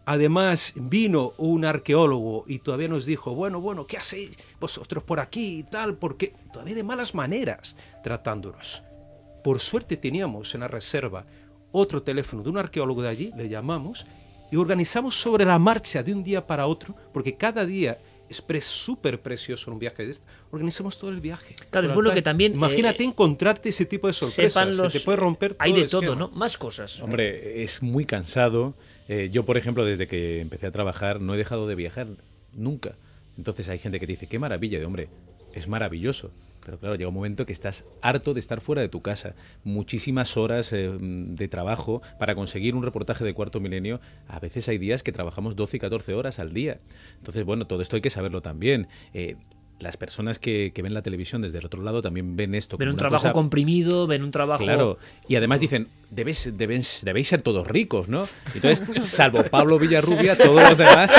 Además, 0.05 0.73
vino 0.75 1.33
un 1.37 1.65
arqueólogo 1.65 2.45
y 2.47 2.59
todavía 2.59 2.87
nos 2.87 3.05
dijo, 3.05 3.33
bueno, 3.33 3.61
bueno, 3.61 3.87
¿qué 3.87 3.97
hacéis 3.97 4.37
vosotros 4.59 5.03
por 5.03 5.19
aquí 5.19 5.59
y 5.59 5.63
tal? 5.63 5.95
Porque 5.95 6.33
todavía 6.51 6.75
de 6.75 6.83
malas 6.83 7.15
maneras 7.15 7.75
tratándonos. 8.03 8.83
Por 9.43 9.59
suerte 9.59 9.97
teníamos 9.97 10.53
en 10.53 10.61
la 10.61 10.67
reserva 10.67 11.25
otro 11.71 12.03
teléfono 12.03 12.43
de 12.43 12.49
un 12.49 12.57
arqueólogo 12.57 13.01
de 13.01 13.09
allí, 13.09 13.31
le 13.35 13.49
llamamos, 13.49 14.05
y 14.51 14.57
organizamos 14.57 15.19
sobre 15.19 15.43
la 15.43 15.59
marcha 15.59 16.03
de 16.03 16.13
un 16.13 16.23
día 16.23 16.45
para 16.45 16.67
otro, 16.67 16.95
porque 17.13 17.35
cada 17.35 17.65
día 17.65 17.97
es 18.30 18.41
pre- 18.41 18.61
súper 18.61 19.21
precioso 19.21 19.69
en 19.69 19.73
un 19.73 19.80
viaje 19.80 20.05
de 20.05 20.11
este, 20.11 20.26
organizamos 20.51 20.97
todo 20.97 21.11
el 21.11 21.21
viaje. 21.21 21.55
Claro, 21.69 21.88
es 21.88 21.93
bueno 21.93 22.11
que 22.11 22.21
también, 22.21 22.53
Imagínate 22.53 23.03
eh, 23.03 23.07
encontrarte 23.07 23.69
ese 23.69 23.86
tipo 23.86 24.07
de 24.07 24.13
sorpresas, 24.13 24.76
los... 24.76 24.91
se 24.91 24.99
te 24.99 25.05
puede 25.05 25.17
romper 25.17 25.53
todo 25.53 25.63
Hay 25.63 25.73
de 25.73 25.82
el 25.82 25.89
todo, 25.89 26.01
esquema. 26.01 26.19
¿no? 26.19 26.30
Más 26.30 26.57
cosas. 26.57 26.99
Hombre, 27.01 27.63
es 27.63 27.84
muy 27.84 28.05
cansado. 28.05 28.73
Eh, 29.07 29.30
yo, 29.32 29.45
por 29.45 29.57
ejemplo, 29.57 29.86
desde 29.86 30.07
que 30.07 30.41
empecé 30.41 30.65
a 30.65 30.71
trabajar, 30.71 31.21
no 31.21 31.36
he 31.36 31.38
dejado 31.38 31.67
de 31.67 31.76
viajar 31.76 32.07
nunca. 32.53 32.95
Entonces 33.38 33.69
hay 33.69 33.78
gente 33.80 33.99
que 33.99 34.07
te 34.07 34.13
dice, 34.13 34.28
qué 34.28 34.39
maravilla, 34.39 34.80
de 34.80 34.86
hombre, 34.86 35.09
es 35.53 35.67
maravilloso. 35.67 36.32
Pero 36.66 36.80
claro, 36.80 36.95
llega 36.95 37.07
un 37.07 37.13
momento 37.13 37.45
que 37.45 37.53
estás 37.53 37.86
harto 38.01 38.34
de 38.34 38.39
estar 38.39 38.59
fuera 38.59 38.82
de 38.82 38.89
tu 38.89 39.01
casa. 39.01 39.36
Muchísimas 39.63 40.36
horas 40.36 40.74
eh, 40.74 40.97
de 40.99 41.47
trabajo 41.47 42.01
para 42.20 42.36
conseguir 42.36 42.76
un 42.76 42.84
reportaje 42.84 43.24
de 43.24 43.34
cuarto 43.34 43.59
milenio. 43.59 44.01
A 44.28 44.39
veces 44.39 44.68
hay 44.68 44.80
días 44.80 45.03
que 45.03 45.11
trabajamos 45.11 45.55
12 45.55 45.78
y 45.78 45.80
14 45.80 46.13
horas 46.16 46.39
al 46.39 46.51
día. 46.51 46.80
Entonces, 47.18 47.45
bueno, 47.45 47.68
todo 47.68 47.82
esto 47.82 47.95
hay 47.95 48.01
que 48.01 48.09
saberlo 48.09 48.41
también. 48.41 48.88
Eh, 49.13 49.36
las 49.80 49.97
personas 49.97 50.39
que, 50.39 50.72
que 50.74 50.82
ven 50.82 50.93
la 50.93 51.01
televisión 51.01 51.41
desde 51.41 51.59
el 51.59 51.66
otro 51.66 51.84
lado 51.84 52.01
también 52.01 52.36
ven 52.36 52.55
esto 52.55 52.78
Ven 52.78 52.88
como 52.88 52.91
un 52.91 52.95
una 52.95 52.99
trabajo 52.99 53.24
cosa 53.24 53.34
comprimido, 53.34 54.07
ven 54.07 54.24
un 54.24 54.32
trabajo... 54.32 54.63
Claro, 54.63 54.97
y 55.28 55.36
además 55.36 55.59
dicen, 55.59 55.89
debéis, 56.09 56.49
debéis, 56.55 57.01
debéis 57.03 57.28
ser 57.28 57.41
todos 57.41 57.68
ricos, 57.68 58.07
¿no? 58.07 58.28
Entonces, 58.53 58.82
salvo 59.05 59.43
Pablo 59.43 59.78
Villarrubia, 59.78 60.38
todos 60.38 60.70
los 60.70 60.78
demás, 60.78 61.11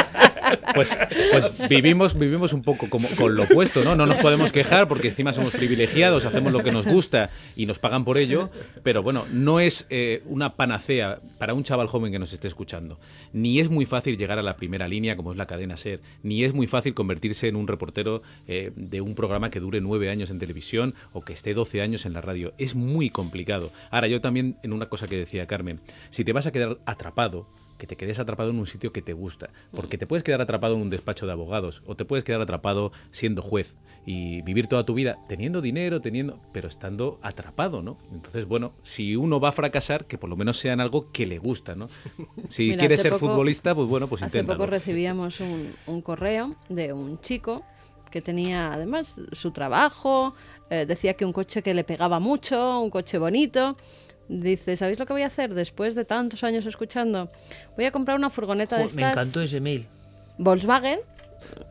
pues, 0.74 0.96
pues 1.30 1.68
vivimos, 1.68 2.18
vivimos 2.18 2.52
un 2.52 2.62
poco 2.62 2.88
como 2.88 3.08
con 3.10 3.34
lo 3.34 3.44
opuesto, 3.44 3.84
¿no? 3.84 3.96
No 3.96 4.06
nos 4.06 4.18
podemos 4.18 4.52
quejar 4.52 4.88
porque 4.88 5.08
encima 5.08 5.32
somos 5.32 5.52
privilegiados, 5.52 6.24
hacemos 6.24 6.52
lo 6.52 6.62
que 6.62 6.72
nos 6.72 6.86
gusta 6.86 7.30
y 7.56 7.66
nos 7.66 7.78
pagan 7.78 8.04
por 8.04 8.18
ello, 8.18 8.50
pero 8.82 9.02
bueno, 9.02 9.26
no 9.32 9.60
es 9.60 9.86
eh, 9.90 10.22
una 10.26 10.56
panacea 10.56 11.20
para 11.38 11.54
un 11.54 11.64
chaval 11.64 11.86
joven 11.86 12.12
que 12.12 12.18
nos 12.18 12.32
esté 12.32 12.48
escuchando. 12.48 12.98
Ni 13.32 13.60
es 13.60 13.70
muy 13.70 13.86
fácil 13.86 14.16
llegar 14.16 14.38
a 14.38 14.42
la 14.42 14.56
primera 14.56 14.88
línea, 14.88 15.16
como 15.16 15.32
es 15.32 15.36
la 15.36 15.46
cadena 15.46 15.76
SER, 15.76 16.00
ni 16.22 16.44
es 16.44 16.54
muy 16.54 16.66
fácil 16.66 16.94
convertirse 16.94 17.48
en 17.48 17.56
un 17.56 17.68
reportero 17.68 18.22
eh, 18.46 18.72
de 18.76 19.00
un 19.00 19.14
programa 19.14 19.50
que 19.50 19.60
dure 19.60 19.80
nueve 19.80 20.10
años 20.10 20.30
en 20.30 20.38
televisión 20.38 20.94
o 21.12 21.22
que 21.22 21.32
esté 21.32 21.54
12 21.54 21.80
años 21.80 22.06
en 22.06 22.12
la 22.12 22.20
radio. 22.20 22.54
Es 22.58 22.74
muy 22.74 23.10
complicado. 23.10 23.72
Ahora, 23.90 24.08
yo 24.08 24.20
también, 24.20 24.56
en 24.62 24.72
una 24.72 24.88
cosa 24.88 25.06
que 25.06 25.16
decía 25.16 25.46
Carmen, 25.46 25.80
si 26.10 26.24
te 26.24 26.32
vas 26.32 26.46
a 26.46 26.52
quedar 26.52 26.78
atrapado, 26.86 27.46
que 27.78 27.86
te 27.86 27.96
quedes 27.96 28.18
atrapado 28.18 28.50
en 28.50 28.58
un 28.58 28.66
sitio 28.66 28.92
que 28.92 29.02
te 29.02 29.12
gusta, 29.12 29.50
porque 29.72 29.98
te 29.98 30.06
puedes 30.06 30.22
quedar 30.22 30.40
atrapado 30.40 30.74
en 30.74 30.82
un 30.82 30.90
despacho 30.90 31.26
de 31.26 31.32
abogados 31.32 31.82
o 31.86 31.94
te 31.94 32.04
puedes 32.04 32.24
quedar 32.24 32.40
atrapado 32.40 32.92
siendo 33.12 33.42
juez 33.42 33.78
y 34.06 34.42
vivir 34.42 34.66
toda 34.68 34.84
tu 34.86 34.94
vida 34.94 35.18
teniendo 35.28 35.60
dinero, 35.60 36.00
teniendo, 36.00 36.38
pero 36.52 36.68
estando 36.68 37.18
atrapado, 37.22 37.82
¿no? 37.82 37.98
Entonces, 38.12 38.46
bueno, 38.46 38.72
si 38.82 39.16
uno 39.16 39.40
va 39.40 39.48
a 39.50 39.52
fracasar, 39.52 40.06
que 40.06 40.16
por 40.18 40.30
lo 40.30 40.36
menos 40.36 40.58
sea 40.58 40.72
en 40.72 40.80
algo 40.80 41.10
que 41.12 41.26
le 41.26 41.38
gusta, 41.38 41.74
¿no? 41.74 41.88
Si 42.48 42.68
Mira, 42.68 42.84
hace 42.86 42.98
ser 42.98 43.12
poco- 43.12 43.26
futbolista, 43.28 43.74
pues 43.74 43.88
bueno, 43.88 44.06
pues 44.08 44.22
Hace 44.22 44.38
inténtalo. 44.38 44.58
poco 44.58 44.70
recibíamos 44.70 45.40
un, 45.40 45.74
un 45.86 46.00
correo 46.02 46.54
de 46.68 46.92
un 46.92 47.20
chico 47.20 47.62
que 48.10 48.22
tenía 48.22 48.72
además 48.72 49.16
su 49.32 49.50
trabajo, 49.50 50.34
eh, 50.70 50.86
decía 50.86 51.14
que 51.14 51.24
un 51.24 51.32
coche 51.32 51.62
que 51.62 51.74
le 51.74 51.82
pegaba 51.84 52.20
mucho, 52.20 52.80
un 52.80 52.88
coche 52.90 53.18
bonito. 53.18 53.76
Dice, 54.28 54.76
¿sabéis 54.76 54.98
lo 54.98 55.06
que 55.06 55.12
voy 55.12 55.22
a 55.22 55.26
hacer 55.26 55.54
después 55.54 55.94
de 55.94 56.04
tantos 56.04 56.42
años 56.42 56.66
escuchando? 56.66 57.30
Voy 57.76 57.84
a 57.84 57.92
comprar 57.92 58.16
una 58.16 58.30
furgoneta 58.30 58.76
de 58.76 58.84
estas 58.84 58.96
me 58.96 59.08
encantó 59.08 59.40
ese 59.40 59.60
mail. 59.60 59.86
Volkswagen, 60.38 61.00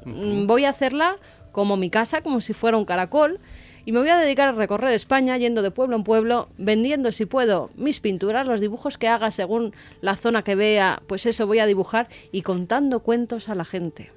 voy 0.06 0.66
a 0.66 0.70
hacerla 0.70 1.18
como 1.52 1.78
mi 1.78 1.90
casa, 1.90 2.22
como 2.22 2.42
si 2.42 2.54
fuera 2.54 2.78
un 2.78 2.86
caracol, 2.86 3.40
y 3.86 3.92
me 3.92 4.00
voy 4.00 4.10
a 4.10 4.18
dedicar 4.18 4.50
a 4.50 4.52
recorrer 4.54 4.94
España 4.94 5.38
yendo 5.38 5.62
de 5.62 5.72
pueblo 5.72 5.96
en 5.96 6.04
pueblo, 6.04 6.50
vendiendo 6.58 7.12
si 7.12 7.26
puedo 7.26 7.70
mis 7.76 8.00
pinturas, 8.00 8.48
los 8.48 8.60
dibujos 8.60 8.98
que 8.98 9.08
haga 9.08 9.32
según 9.32 9.74
la 10.02 10.16
zona 10.16 10.44
que 10.44 10.56
vea, 10.56 11.02
pues 11.08 11.26
eso 11.26 11.46
voy 11.46 11.60
a 11.60 11.66
dibujar 11.66 12.08
y 12.32 12.42
contando 12.42 13.02
cuentos 13.02 13.48
a 13.48 13.56
la 13.56 13.64
gente. 13.64 14.12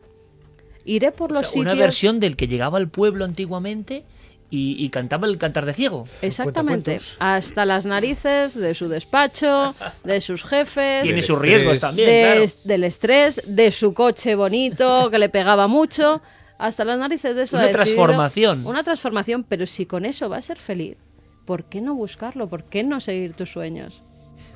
Iré 0.84 1.12
por 1.12 1.32
O 1.32 1.34
los 1.34 1.48
sea, 1.48 1.60
una 1.60 1.72
sitios 1.72 1.86
versión 1.86 2.18
del 2.18 2.34
que 2.34 2.48
llegaba 2.48 2.78
al 2.78 2.88
pueblo 2.88 3.26
antiguamente 3.26 4.04
y, 4.50 4.82
y 4.82 4.88
cantaba 4.90 5.26
el 5.26 5.36
cantar 5.38 5.66
de 5.66 5.74
ciego. 5.74 6.06
Exactamente, 6.22 6.98
hasta 7.18 7.64
las 7.66 7.84
narices 7.86 8.54
de 8.54 8.74
su 8.74 8.88
despacho, 8.88 9.74
de 10.04 10.20
sus 10.20 10.42
jefes, 10.42 11.02
Tiene 11.02 11.16
Del 11.20 11.22
sus 11.22 11.38
riesgos 11.38 11.74
estrés. 11.74 11.80
también, 11.80 12.08
de- 12.08 12.22
claro. 12.22 12.62
del 12.64 12.84
estrés, 12.84 13.42
de 13.46 13.70
su 13.70 13.92
coche 13.94 14.34
bonito 14.34 15.10
que 15.10 15.18
le 15.18 15.28
pegaba 15.28 15.66
mucho, 15.68 16.22
hasta 16.58 16.84
las 16.84 16.98
narices 16.98 17.36
de 17.36 17.42
eso. 17.42 17.56
Una 17.56 17.66
ha 17.66 17.70
transformación. 17.70 18.66
Una 18.66 18.82
transformación, 18.82 19.44
pero 19.44 19.66
si 19.66 19.86
con 19.86 20.04
eso 20.04 20.28
va 20.28 20.38
a 20.38 20.42
ser 20.42 20.58
feliz, 20.58 20.96
¿por 21.44 21.64
qué 21.68 21.80
no 21.80 21.94
buscarlo? 21.94 22.48
¿Por 22.48 22.64
qué 22.64 22.82
no 22.84 23.00
seguir 23.00 23.34
tus 23.34 23.50
sueños? 23.52 24.02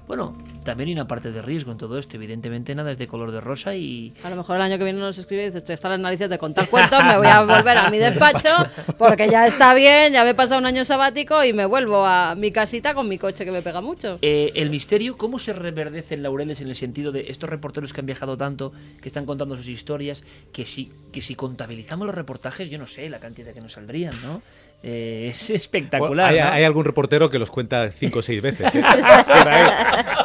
Bueno, 0.06 0.36
también 0.64 0.88
hay 0.88 0.94
una 0.94 1.06
parte 1.06 1.32
de 1.32 1.42
riesgo 1.42 1.72
en 1.72 1.78
todo 1.78 1.98
esto. 1.98 2.16
Evidentemente 2.16 2.74
nada 2.74 2.90
es 2.90 2.98
de 2.98 3.06
color 3.06 3.32
de 3.32 3.40
rosa 3.40 3.74
y... 3.74 4.12
A 4.22 4.30
lo 4.30 4.36
mejor 4.36 4.56
el 4.56 4.62
año 4.62 4.78
que 4.78 4.84
viene 4.84 4.98
nos 4.98 5.18
escribe 5.18 5.42
y 5.42 5.46
dices, 5.46 5.62
estoy 5.62 5.74
hasta 5.74 5.88
las 5.88 6.00
narices 6.00 6.28
de 6.28 6.38
contar 6.38 6.68
cuentos, 6.68 7.02
me 7.04 7.16
voy 7.16 7.26
a 7.26 7.40
volver 7.42 7.78
a 7.78 7.90
mi 7.90 7.98
despacho 7.98 8.48
porque 8.98 9.28
ya 9.28 9.46
está 9.46 9.74
bien, 9.74 10.12
ya 10.12 10.24
me 10.24 10.30
he 10.30 10.34
pasado 10.34 10.60
un 10.60 10.66
año 10.66 10.84
sabático 10.84 11.44
y 11.44 11.52
me 11.52 11.66
vuelvo 11.66 12.04
a 12.04 12.34
mi 12.34 12.52
casita 12.52 12.94
con 12.94 13.08
mi 13.08 13.18
coche 13.18 13.44
que 13.44 13.52
me 13.52 13.62
pega 13.62 13.80
mucho. 13.80 14.18
Eh, 14.22 14.52
el 14.54 14.70
misterio, 14.70 15.16
¿cómo 15.16 15.38
se 15.38 15.52
reverdece 15.52 16.14
en 16.14 16.22
Laureles 16.22 16.60
en 16.60 16.68
el 16.68 16.76
sentido 16.76 17.12
de 17.12 17.26
estos 17.28 17.48
reporteros 17.48 17.92
que 17.92 18.00
han 18.00 18.06
viajado 18.06 18.36
tanto, 18.36 18.72
que 19.00 19.08
están 19.08 19.26
contando 19.26 19.56
sus 19.56 19.68
historias, 19.68 20.24
que 20.52 20.64
si, 20.64 20.92
que 21.12 21.22
si 21.22 21.34
contabilizamos 21.34 22.06
los 22.06 22.14
reportajes, 22.14 22.70
yo 22.70 22.78
no 22.78 22.86
sé 22.86 23.08
la 23.08 23.20
cantidad 23.20 23.52
que 23.52 23.60
nos 23.60 23.72
saldrían, 23.72 24.14
¿no? 24.22 24.42
Eh, 24.82 25.28
es 25.28 25.50
espectacular. 25.50 26.32
hay, 26.32 26.40
¿no? 26.40 26.48
hay 26.48 26.64
algún 26.64 26.84
reportero 26.84 27.30
que 27.30 27.38
los 27.38 27.50
cuenta 27.50 27.90
cinco 27.90 28.18
o 28.18 28.22
seis 28.22 28.42
veces. 28.42 28.74
¿eh? 28.74 28.82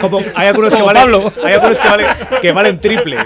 Como 0.00 0.18
hay 0.34 0.48
algunos 0.48 0.74
que 0.74 0.82
valen, 0.82 1.02
Pablo. 1.02 1.32
hay 1.44 1.52
algunos 1.54 1.78
que 1.78 1.88
valen, 1.88 2.06
que 2.42 2.52
valen 2.52 2.80
triple. 2.80 3.16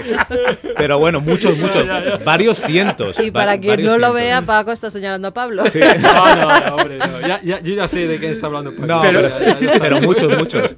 Pero 0.77 0.99
bueno, 0.99 1.21
muchos, 1.21 1.57
muchos, 1.57 1.85
varios 2.23 2.59
cientos. 2.61 3.19
Y 3.19 3.29
va- 3.29 3.41
para 3.41 3.57
quien 3.59 3.71
varios 3.71 3.91
no 3.91 3.97
lo 3.97 4.07
cientos. 4.07 4.15
vea, 4.21 4.41
Paco 4.41 4.71
está 4.71 4.89
señalando 4.89 5.27
a 5.29 5.33
Pablo. 5.33 5.65
Sí. 5.67 5.79
No, 5.99 6.35
no, 6.35 6.59
no, 6.69 6.75
hombre, 6.75 6.97
no. 6.97 7.21
Ya, 7.21 7.41
ya- 7.43 7.59
yo 7.61 7.75
ya 7.75 7.87
sé 7.87 8.07
de 8.07 8.19
qué 8.19 8.31
está 8.31 8.47
hablando. 8.47 8.71
Paco. 8.73 8.85
No, 8.87 9.01
pero, 9.01 9.21
pero, 9.21 9.29
ya- 9.29 9.59
ya 9.59 9.79
pero 9.79 10.01
muchos, 10.01 10.37
muchos. 10.37 10.75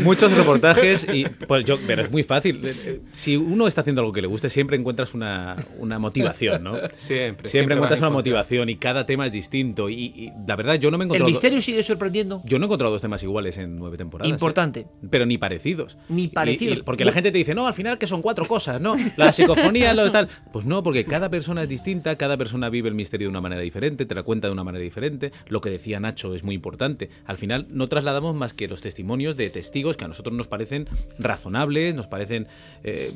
Muchos 0.00 0.32
reportajes 0.32 1.06
y 1.12 1.24
pues 1.26 1.64
yo, 1.64 1.78
pero 1.86 2.02
es 2.02 2.10
muy 2.10 2.22
fácil. 2.24 2.60
Eh, 2.64 2.74
eh, 2.84 3.00
Si 3.12 3.36
uno 3.36 3.66
está 3.66 3.80
haciendo 3.82 4.00
algo 4.02 4.12
que 4.12 4.20
le 4.22 4.26
guste, 4.28 4.48
siempre 4.48 4.76
encuentras 4.76 5.14
una, 5.14 5.56
una 5.78 5.98
motivación, 5.98 6.62
¿no? 6.64 6.74
Siempre, 6.96 7.48
Siempre, 7.48 7.74
encuentras 7.76 8.00
una 8.00 8.10
motivación 8.10 8.68
y 8.68 8.76
cada 8.76 9.06
tema 9.06 9.26
es 9.26 9.32
distinto. 9.32 9.88
Y, 9.88 9.94
y 9.94 10.32
la 10.46 10.56
verdad, 10.56 10.74
yo 10.74 10.90
no 10.90 10.98
me 10.98 11.04
he 11.04 11.06
El 11.06 11.08
encontrado. 11.08 11.28
misterio 11.30 11.60
sigue 11.60 11.82
sorprendiendo. 11.82 12.42
Yo 12.44 12.58
no 12.58 12.64
he 12.64 12.66
encontrado 12.66 12.92
dos 12.92 13.02
temas 13.02 13.22
iguales 13.22 13.56
en 13.58 13.76
nueve 13.76 13.96
temporadas. 13.96 14.30
¿eh? 14.30 14.34
Importante. 14.34 14.86
Pero 15.10 15.26
ni 15.26 15.33
parecidos. 15.38 15.96
Ni 16.08 16.28
parecidos. 16.28 16.78
y- 16.78 16.82
porque 16.82 17.04
la 17.04 17.12
gente 17.12 17.30
te 17.32 17.38
dice, 17.38 17.54
no, 17.54 17.66
al 17.66 17.74
final 17.74 17.98
que 17.98 18.06
son 18.06 18.22
cuatro 18.22 18.46
cosas, 18.46 18.80
¿no? 18.80 18.96
La 19.16 19.32
psicofonía, 19.32 19.92
lo 19.94 20.10
tal. 20.10 20.28
Pues 20.52 20.64
no, 20.64 20.82
porque 20.82 21.04
cada 21.04 21.28
persona 21.30 21.62
es 21.62 21.68
distinta, 21.68 22.16
cada 22.16 22.36
persona 22.36 22.68
vive 22.68 22.88
el 22.88 22.94
misterio 22.94 23.26
de 23.26 23.30
una 23.30 23.40
manera 23.40 23.60
diferente, 23.62 24.06
te 24.06 24.14
la 24.14 24.22
cuenta 24.22 24.48
de 24.48 24.52
una 24.52 24.64
manera 24.64 24.82
diferente. 24.82 25.32
Lo 25.48 25.60
que 25.60 25.70
decía 25.70 26.00
Nacho 26.00 26.34
es 26.34 26.44
muy 26.44 26.54
importante. 26.54 27.10
Al 27.26 27.38
final 27.38 27.66
no 27.70 27.86
trasladamos 27.88 28.34
más 28.34 28.54
que 28.54 28.68
los 28.68 28.80
testimonios 28.80 29.36
de 29.36 29.50
testigos 29.50 29.96
que 29.96 30.04
a 30.04 30.08
nosotros 30.08 30.34
nos 30.34 30.48
parecen 30.48 30.88
razonables, 31.18 31.94
nos 31.94 32.06
parecen 32.06 32.46
eh, 32.82 33.12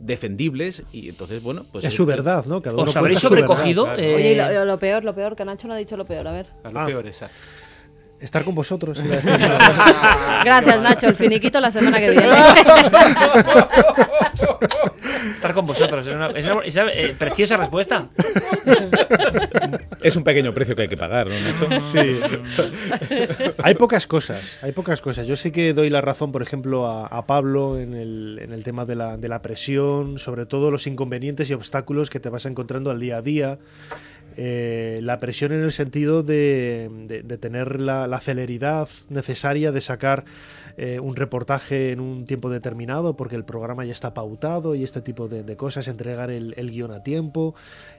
defendibles 0.00 0.82
y 0.92 1.08
entonces, 1.08 1.42
bueno, 1.42 1.64
pues... 1.70 1.84
es 1.84 1.94
su 1.94 2.04
verdad, 2.06 2.44
¿no? 2.46 2.60
Cada 2.62 2.76
uno 2.76 2.84
¿Os 2.84 2.96
habréis 2.96 3.20
su 3.20 3.30
verdad. 3.30 3.46
sobrecogido? 3.46 3.84
claro. 3.84 4.00
eh, 4.02 4.14
Oye, 4.14 4.36
lo, 4.36 4.64
lo 4.64 4.78
peor, 4.78 5.04
lo 5.04 5.14
peor, 5.14 5.36
que 5.36 5.44
Nacho 5.44 5.68
no 5.68 5.74
ha 5.74 5.76
dicho 5.76 5.96
lo 5.96 6.04
peor, 6.04 6.26
a 6.28 6.32
ver. 6.32 6.46
A 6.64 6.70
lo 6.70 6.80
Ah. 6.80 6.86
peor, 6.86 7.06
exacto. 7.06 7.34
Estar 8.24 8.42
con 8.42 8.54
vosotros. 8.54 8.98
iba 9.04 9.14
a 9.14 9.16
decir. 9.18 9.32
Gracias, 10.44 10.80
Nacho. 10.80 11.06
El 11.08 11.14
finiquito 11.16 11.60
la 11.60 11.70
semana 11.70 11.98
que 12.00 12.10
viene. 12.10 12.26
estar 15.34 15.52
con 15.54 15.66
vosotros. 15.66 16.06
Es 16.06 16.14
una, 16.14 16.28
es 16.28 16.46
una- 16.46 16.62
esa, 16.64 16.86
eh, 16.90 17.14
preciosa 17.18 17.56
respuesta. 17.58 18.06
Es 20.02 20.16
un 20.16 20.24
pequeño 20.24 20.52
precio 20.54 20.74
que 20.74 20.82
hay 20.82 20.88
que 20.88 20.96
pagar, 20.96 21.26
¿no, 21.28 21.34
Nacho? 21.38 21.80
Sí. 21.80 22.18
hay 23.62 23.74
pocas 23.74 24.06
cosas, 24.06 24.58
hay 24.62 24.72
pocas 24.72 25.00
cosas. 25.00 25.26
Yo 25.26 25.36
sí 25.36 25.50
que 25.50 25.74
doy 25.74 25.90
la 25.90 26.00
razón, 26.00 26.32
por 26.32 26.42
ejemplo, 26.42 26.86
a, 26.86 27.06
a 27.06 27.26
Pablo 27.26 27.78
en 27.78 27.94
el, 27.94 28.38
en 28.42 28.52
el 28.52 28.64
tema 28.64 28.84
de 28.86 28.96
la, 28.96 29.16
de 29.16 29.28
la 29.28 29.42
presión, 29.42 30.18
sobre 30.18 30.46
todo 30.46 30.70
los 30.70 30.86
inconvenientes 30.86 31.50
y 31.50 31.54
obstáculos 31.54 32.10
que 32.10 32.20
te 32.20 32.28
vas 32.30 32.46
encontrando 32.46 32.90
al 32.90 33.00
día 33.00 33.18
a 33.18 33.22
día. 33.22 33.58
Eh, 34.36 35.00
la 35.02 35.18
presión 35.18 35.52
en 35.52 35.60
el 35.62 35.72
sentido 35.72 36.22
de, 36.22 36.90
de- 37.06 37.22
de 37.22 37.38
tener 37.38 37.80
la, 37.80 38.06
la 38.06 38.20
celeridad 38.20 38.88
necesaria 39.08 39.70
de 39.72 39.80
sacar 39.80 40.24
eh, 40.76 40.98
un 41.00 41.14
reportaje 41.14 41.92
en 41.92 42.00
un 42.00 42.26
tiempo 42.26 42.50
determinado 42.50 43.16
porque 43.16 43.36
el 43.36 43.44
programa 43.44 43.84
ya 43.84 43.92
está 43.92 44.12
pautado 44.12 44.74
y 44.74 44.82
este 44.82 45.00
tipo 45.02 45.28
de, 45.28 45.44
de 45.44 45.56
cosas, 45.56 45.86
entregar 45.86 46.30
el, 46.32 46.52
el 46.56 46.70
guion 46.72 46.90
a 46.90 47.00
tiempo 47.00 47.54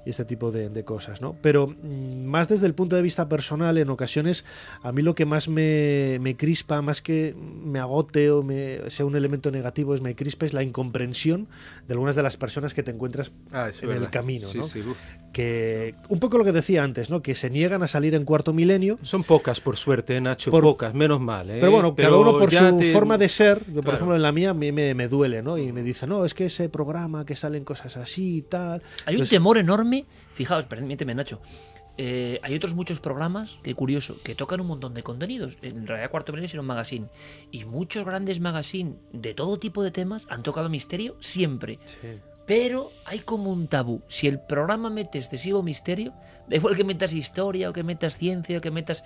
y 0.06 0.10
este 0.10 0.26
tipo 0.26 0.52
de, 0.52 0.84
cosas, 0.84 1.22
¿no? 1.22 1.38
Pero 1.42 1.68
mm, 1.68 2.24
más 2.26 2.50
desde 2.50 2.68
el 2.68 2.74
punto 2.74 2.96
de 2.98 3.02
vista 3.02 3.30
personal, 3.30 3.78
en 3.78 3.90
ocasiones, 3.90 4.44
a 4.84 4.92
mí 4.92 5.02
lo 5.02 5.16
que 5.16 5.26
más 5.26 5.48
me, 5.48 6.18
me 6.20 6.36
crispa, 6.36 6.82
más 6.82 7.02
que 7.02 7.34
me 7.38 7.80
agote 7.80 8.30
o 8.30 8.44
me, 8.44 8.90
sea 8.92 9.06
un 9.06 9.16
elemento 9.16 9.52
negativo, 9.52 9.96
es 9.96 10.02
me 10.02 10.16
crispa, 10.16 10.46
es 10.46 10.54
la 10.54 10.62
incomprensión 10.64 11.48
de 11.88 11.94
algunas 11.94 12.16
de 12.18 12.24
las 12.24 12.36
personas 12.36 12.74
que 12.74 12.84
te 12.84 12.92
encuentras 12.92 13.32
Ah, 13.52 13.70
en 13.82 13.90
el 13.92 14.10
camino, 14.10 14.50
Sí, 14.50 14.58
¿no? 14.58 14.64
sí, 14.66 14.80
uf. 14.82 14.98
Que 15.36 15.94
un 16.08 16.18
poco 16.22 16.38
lo 16.38 16.46
que 16.46 16.54
decía 16.54 16.82
antes, 16.82 17.10
¿no? 17.10 17.22
Que 17.22 17.36
se 17.36 17.50
niegan 17.50 17.84
a 17.84 17.88
salir 17.90 18.16
en 18.16 18.24
cuarto 18.24 18.54
milenio. 18.54 18.98
Son 19.02 19.22
pocas, 19.22 19.60
por 19.60 19.76
suerte, 19.76 20.22
Nacho, 20.22 20.50
Por- 20.50 20.64
pocas, 20.64 20.94
menos 20.94 21.20
mal. 21.20 21.50
¿eh? 21.50 21.58
Pero 21.60 21.74
bueno, 21.74 21.94
cada 21.94 22.16
uno 22.16 22.38
por 22.38 22.50
su 22.50 22.78
te- 22.78 22.94
forma 22.94 23.18
de 23.18 23.28
ser. 23.28 23.60
Yo, 23.68 23.74
por 23.76 23.84
Claro. 23.84 23.96
ejemplo, 23.98 24.16
en 24.16 24.22
la 24.22 24.32
mía 24.32 24.52
a 24.52 24.54
mí 24.54 24.72
me, 24.72 24.94
me 24.96 25.10
duele, 25.10 25.44
¿no? 25.44 25.58
Y 25.58 25.74
me 25.74 25.84
dice, 25.84 26.08
no, 26.08 26.24
es 26.24 26.34
que 26.34 26.46
ese 26.46 26.70
programa 26.70 27.26
que 27.26 27.36
salen 27.36 27.66
cosas 27.66 27.98
así 27.98 28.38
y 28.38 28.42
tal. 28.44 28.82
Hay 29.06 29.16
un 29.16 29.22
Entonces, 29.24 29.30
temor 29.32 29.58
enorme. 29.58 30.06
Fijaos, 30.34 30.64
permíteme, 30.66 31.14
Nacho. 31.14 31.42
Eh, 31.98 32.40
hay 32.42 32.56
otros 32.56 32.74
muchos 32.74 33.02
programas, 33.02 33.58
que 33.62 33.74
curioso, 33.74 34.16
que 34.24 34.36
tocan 34.36 34.62
un 34.62 34.68
montón 34.68 34.94
de 34.94 35.04
contenidos. 35.04 35.58
En 35.62 35.86
realidad, 35.86 36.12
Cuarto 36.12 36.32
Milenio 36.32 36.48
es 36.48 36.54
un 36.56 36.66
magazine. 36.66 37.08
Y 37.52 37.66
muchos 37.66 38.06
grandes 38.06 38.40
magazines 38.40 38.96
de 39.12 39.34
todo 39.34 39.60
tipo 39.60 39.84
de 39.84 39.92
temas 39.92 40.26
han 40.30 40.44
tocado 40.44 40.70
misterio 40.70 41.18
siempre. 41.20 41.80
sí. 41.86 42.08
Pero 42.46 42.92
hay 43.06 43.20
como 43.20 43.52
un 43.52 43.68
tabú. 43.68 44.02
Si 44.08 44.28
el 44.28 44.40
programa 44.40 44.90
mete 44.90 45.18
excesivo 45.18 45.64
misterio, 45.64 46.14
da 46.48 46.58
igual 46.58 46.76
que 46.76 46.84
metas 46.84 47.14
historia 47.14 47.70
o 47.70 47.74
que 47.74 47.84
metas 47.84 48.18
ciencia 48.18 48.58
o 48.58 48.62
que 48.62 48.72
metas 48.72 49.04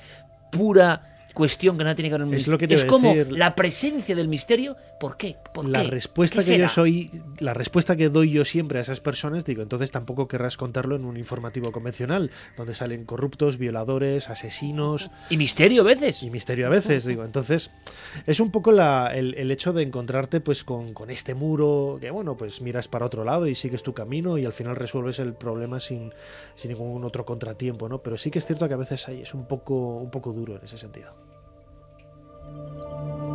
pura 0.52 1.19
cuestión 1.34 1.78
que 1.78 1.84
nada 1.84 1.96
tiene 1.96 2.10
que 2.10 2.14
ver 2.14 2.22
con 2.22 2.30
el 2.34 2.40
Es 2.40 2.48
lo 2.48 2.58
que 2.58 2.68
te 2.68 2.74
misterio. 2.76 2.92
a 2.96 3.00
como 3.00 3.16
decir. 3.16 3.38
la 3.38 3.56
presencia 3.56 4.16
del 4.16 4.28
misterio. 4.28 4.76
¿Por 5.00 5.16
qué? 5.18 5.38
¿Por 5.54 5.68
la 5.68 5.82
qué? 5.84 5.88
respuesta 5.88 6.44
¿Qué 6.44 6.54
que 6.54 6.58
yo 6.60 6.68
soy, 6.70 7.10
la 7.40 7.54
respuesta 7.54 7.96
que 7.96 8.10
doy 8.10 8.32
yo 8.32 8.44
siempre 8.46 8.80
a 8.80 8.82
esas 8.82 9.00
personas, 9.00 9.46
digo, 9.46 9.62
entonces 9.62 9.92
tampoco 9.92 10.28
querrás 10.28 10.58
contarlo 10.58 10.96
en 10.96 11.06
un 11.06 11.16
informativo 11.18 11.72
convencional, 11.72 12.32
donde 12.58 12.74
salen 12.74 13.06
corruptos, 13.06 13.58
violadores, 13.58 14.30
asesinos 14.30 15.10
Y 15.30 15.38
misterio 15.38 15.82
a 15.82 15.86
veces. 15.86 16.24
y 16.24 16.30
misterio 16.30 16.68
a 16.68 16.70
veces, 16.70 17.06
digo. 17.06 17.24
Entonces, 17.24 17.72
es 18.26 18.40
un 18.40 18.52
poco 18.52 18.72
la- 18.72 19.12
el, 19.16 19.36
el 19.36 19.52
hecho 19.52 19.72
de 19.72 19.84
encontrarte 19.84 20.42
pues 20.42 20.64
con, 20.64 20.94
con 20.94 21.10
este 21.10 21.34
muro, 21.36 21.98
que 22.02 22.12
bueno, 22.12 22.36
pues 22.38 22.62
miras 22.62 22.88
para 22.88 23.06
otro 23.06 23.24
lado 23.24 23.48
y 23.48 23.56
sigues 23.56 23.84
tu 23.84 23.94
camino 23.94 24.38
y 24.38 24.46
al 24.46 24.54
final 24.54 24.76
resuelves 24.76 25.20
el 25.20 25.34
problema 25.34 25.80
sin, 25.80 26.12
sin 26.56 26.72
ningún 26.72 27.04
otro 27.06 27.26
contratiempo, 27.26 27.88
¿no? 27.88 28.02
Pero 28.02 28.18
sí 28.18 28.30
que 28.32 28.40
es 28.40 28.46
cierto 28.46 28.68
que 28.68 28.74
a 28.74 28.78
veces 28.78 29.08
ahí 29.08 29.22
es 29.22 29.34
un 29.34 29.46
poco, 29.48 29.98
un 29.98 30.12
poco 30.12 30.34
duro 30.34 30.58
en 30.58 30.64
ese 30.64 30.78
sentido. 30.78 31.14
あ! 32.82 33.29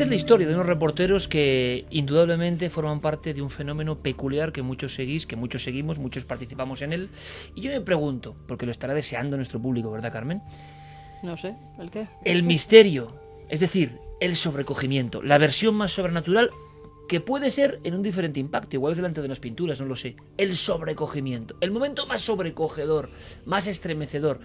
Esta 0.00 0.06
es 0.06 0.10
la 0.12 0.16
historia 0.16 0.46
de 0.46 0.54
unos 0.54 0.64
reporteros 0.64 1.28
que 1.28 1.84
indudablemente 1.90 2.70
forman 2.70 3.02
parte 3.02 3.34
de 3.34 3.42
un 3.42 3.50
fenómeno 3.50 3.98
peculiar 3.98 4.50
que 4.50 4.62
muchos 4.62 4.94
seguís, 4.94 5.26
que 5.26 5.36
muchos 5.36 5.62
seguimos, 5.62 5.98
muchos 5.98 6.24
participamos 6.24 6.80
en 6.80 6.94
él. 6.94 7.10
Y 7.54 7.60
yo 7.60 7.70
me 7.70 7.82
pregunto, 7.82 8.34
porque 8.48 8.64
lo 8.64 8.72
estará 8.72 8.94
deseando 8.94 9.36
nuestro 9.36 9.60
público, 9.60 9.90
¿verdad, 9.90 10.10
Carmen? 10.10 10.40
No 11.22 11.36
sé, 11.36 11.54
¿el 11.78 11.90
qué? 11.90 12.06
El 12.24 12.44
misterio, 12.44 13.08
es 13.50 13.60
decir, 13.60 13.98
el 14.20 14.36
sobrecogimiento, 14.36 15.20
la 15.20 15.36
versión 15.36 15.74
más 15.74 15.92
sobrenatural 15.92 16.50
que 17.06 17.20
puede 17.20 17.50
ser 17.50 17.78
en 17.84 17.92
un 17.92 18.02
diferente 18.02 18.40
impacto, 18.40 18.76
igual 18.76 18.92
es 18.92 18.96
delante 18.96 19.20
de 19.20 19.26
unas 19.26 19.38
pinturas, 19.38 19.82
no 19.82 19.86
lo 19.86 19.96
sé. 19.96 20.16
El 20.38 20.56
sobrecogimiento, 20.56 21.56
el 21.60 21.72
momento 21.72 22.06
más 22.06 22.22
sobrecogedor, 22.22 23.10
más 23.44 23.66
estremecedor, 23.66 24.40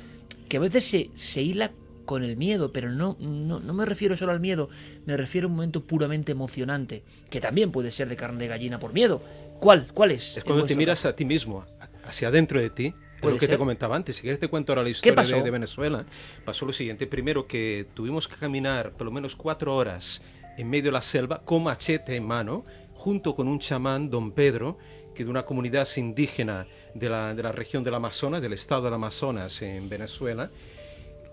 que 0.49 0.57
a 0.57 0.59
veces 0.59 0.83
se, 0.83 1.11
se 1.15 1.43
hila 1.43 1.71
con 2.05 2.23
el 2.23 2.37
miedo, 2.37 2.71
pero 2.71 2.89
no, 2.91 3.17
no, 3.19 3.59
no 3.59 3.73
me 3.73 3.85
refiero 3.85 4.15
solo 4.15 4.31
al 4.31 4.39
miedo, 4.39 4.69
me 5.05 5.17
refiero 5.17 5.47
a 5.47 5.49
un 5.49 5.55
momento 5.55 5.83
puramente 5.83 6.31
emocionante, 6.31 7.03
que 7.29 7.41
también 7.41 7.71
puede 7.71 7.91
ser 7.91 8.07
de 8.09 8.15
carne 8.15 8.39
de 8.39 8.47
gallina 8.47 8.79
por 8.79 8.93
miedo. 8.93 9.21
¿Cuál? 9.59 9.87
¿Cuál 9.93 10.11
es? 10.11 10.37
Es 10.37 10.43
cuando 10.43 10.65
te 10.65 10.75
miras 10.75 10.99
caso? 10.99 11.09
a 11.09 11.15
ti 11.15 11.25
mismo, 11.25 11.65
hacia 12.05 12.27
adentro 12.27 12.59
de 12.59 12.69
ti. 12.69 12.85
Es 12.87 13.21
Puede 13.21 13.35
lo 13.35 13.39
que 13.39 13.45
ser. 13.45 13.55
te 13.55 13.59
comentaba 13.59 13.95
antes. 13.95 14.17
Si 14.17 14.21
quieres 14.21 14.39
te 14.39 14.49
cuento 14.49 14.71
ahora 14.71 14.83
la 14.83 14.89
historia 14.89 15.23
de, 15.23 15.43
de 15.43 15.51
Venezuela. 15.51 16.05
Pasó 16.43 16.65
lo 16.65 16.73
siguiente. 16.73 17.07
Primero 17.07 17.47
que 17.47 17.87
tuvimos 17.93 18.27
que 18.27 18.35
caminar 18.35 18.91
por 18.91 19.05
lo 19.05 19.11
menos 19.11 19.35
cuatro 19.35 19.75
horas 19.75 20.21
en 20.57 20.69
medio 20.69 20.85
de 20.85 20.91
la 20.91 21.01
selva 21.01 21.41
con 21.43 21.63
machete 21.63 22.15
en 22.15 22.25
mano, 22.25 22.63
junto 22.93 23.33
con 23.33 23.47
un 23.47 23.59
chamán, 23.59 24.09
don 24.09 24.31
Pedro, 24.31 24.77
que 25.15 25.23
de 25.23 25.29
una 25.29 25.45
comunidad 25.45 25.87
indígena 25.95 26.67
de 26.93 27.09
la, 27.09 27.33
de 27.33 27.41
la 27.41 27.51
región 27.51 27.83
del 27.83 27.95
Amazonas, 27.95 28.41
del 28.41 28.53
estado 28.53 28.83
del 28.83 28.93
Amazonas 28.93 29.61
en 29.61 29.89
Venezuela. 29.89 30.51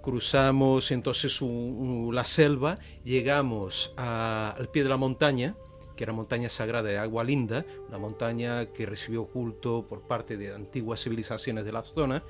Cruzamos 0.03 0.90
entonces 0.90 1.40
la 1.40 2.24
selva, 2.24 2.78
llegamos 3.05 3.94
al 3.96 4.68
pie 4.68 4.82
de 4.82 4.88
la 4.88 4.96
montaña, 4.96 5.55
que 5.96 6.03
era 6.03 6.12
montaña 6.12 6.48
sagrada 6.48 6.88
de 6.88 6.98
Agua 6.98 7.22
Linda, 7.22 7.64
una 7.88 7.98
montaña 7.98 8.66
que 8.66 8.84
recibió 8.84 9.26
culto 9.26 9.86
por 9.88 10.03
parte 10.03 10.36
de 10.36 10.53
antiguas 10.53 11.03
civilizaciones 11.03 11.64
de 11.64 11.72
la 11.72 11.84
zona. 11.84 12.24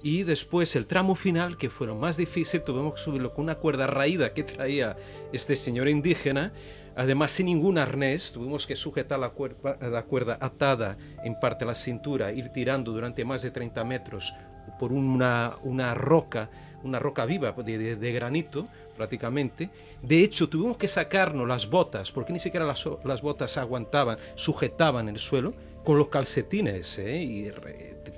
Y 0.00 0.22
después 0.22 0.76
el 0.76 0.86
tramo 0.86 1.16
final, 1.16 1.58
que 1.58 1.70
fue 1.70 1.88
lo 1.88 1.96
más 1.96 2.16
difícil, 2.16 2.62
tuvimos 2.62 2.94
que 2.94 3.00
subirlo 3.00 3.34
con 3.34 3.44
una 3.44 3.56
cuerda 3.56 3.88
raída 3.88 4.32
que 4.32 4.44
traía 4.44 4.96
este 5.32 5.56
señor 5.56 5.88
indígena. 5.88 6.52
Además, 6.94 7.32
sin 7.32 7.46
ningún 7.46 7.78
arnés, 7.78 8.32
tuvimos 8.32 8.64
que 8.64 8.76
sujetar 8.76 9.18
la 9.18 9.30
cuerda, 9.30 9.76
la 9.88 10.04
cuerda 10.04 10.38
atada 10.40 10.96
en 11.24 11.38
parte 11.40 11.64
a 11.64 11.68
la 11.68 11.74
cintura, 11.74 12.32
ir 12.32 12.50
tirando 12.50 12.92
durante 12.92 13.24
más 13.24 13.42
de 13.42 13.50
30 13.50 13.82
metros 13.82 14.32
por 14.78 14.92
una, 14.92 15.56
una 15.62 15.94
roca, 15.94 16.50
una 16.82 16.98
roca 16.98 17.24
viva 17.24 17.52
de, 17.52 18.12
granito 18.12 18.66
prácticamente. 18.96 19.70
De 20.02 20.22
hecho, 20.22 20.48
tuvimos 20.48 20.76
que 20.76 20.88
sacarnos 20.88 21.46
las 21.46 21.68
botas, 21.68 22.12
porque 22.12 22.32
ni 22.32 22.38
siquiera 22.38 22.66
las, 22.66 22.84
las 23.04 23.22
botas 23.22 23.56
aguantaban, 23.58 24.18
sujetaban 24.34 25.08
el 25.08 25.18
suelo. 25.18 25.54
con 25.84 25.96
los 25.96 26.08
calcetines, 26.08 26.98
¿eh? 26.98 27.22
y 27.22 27.50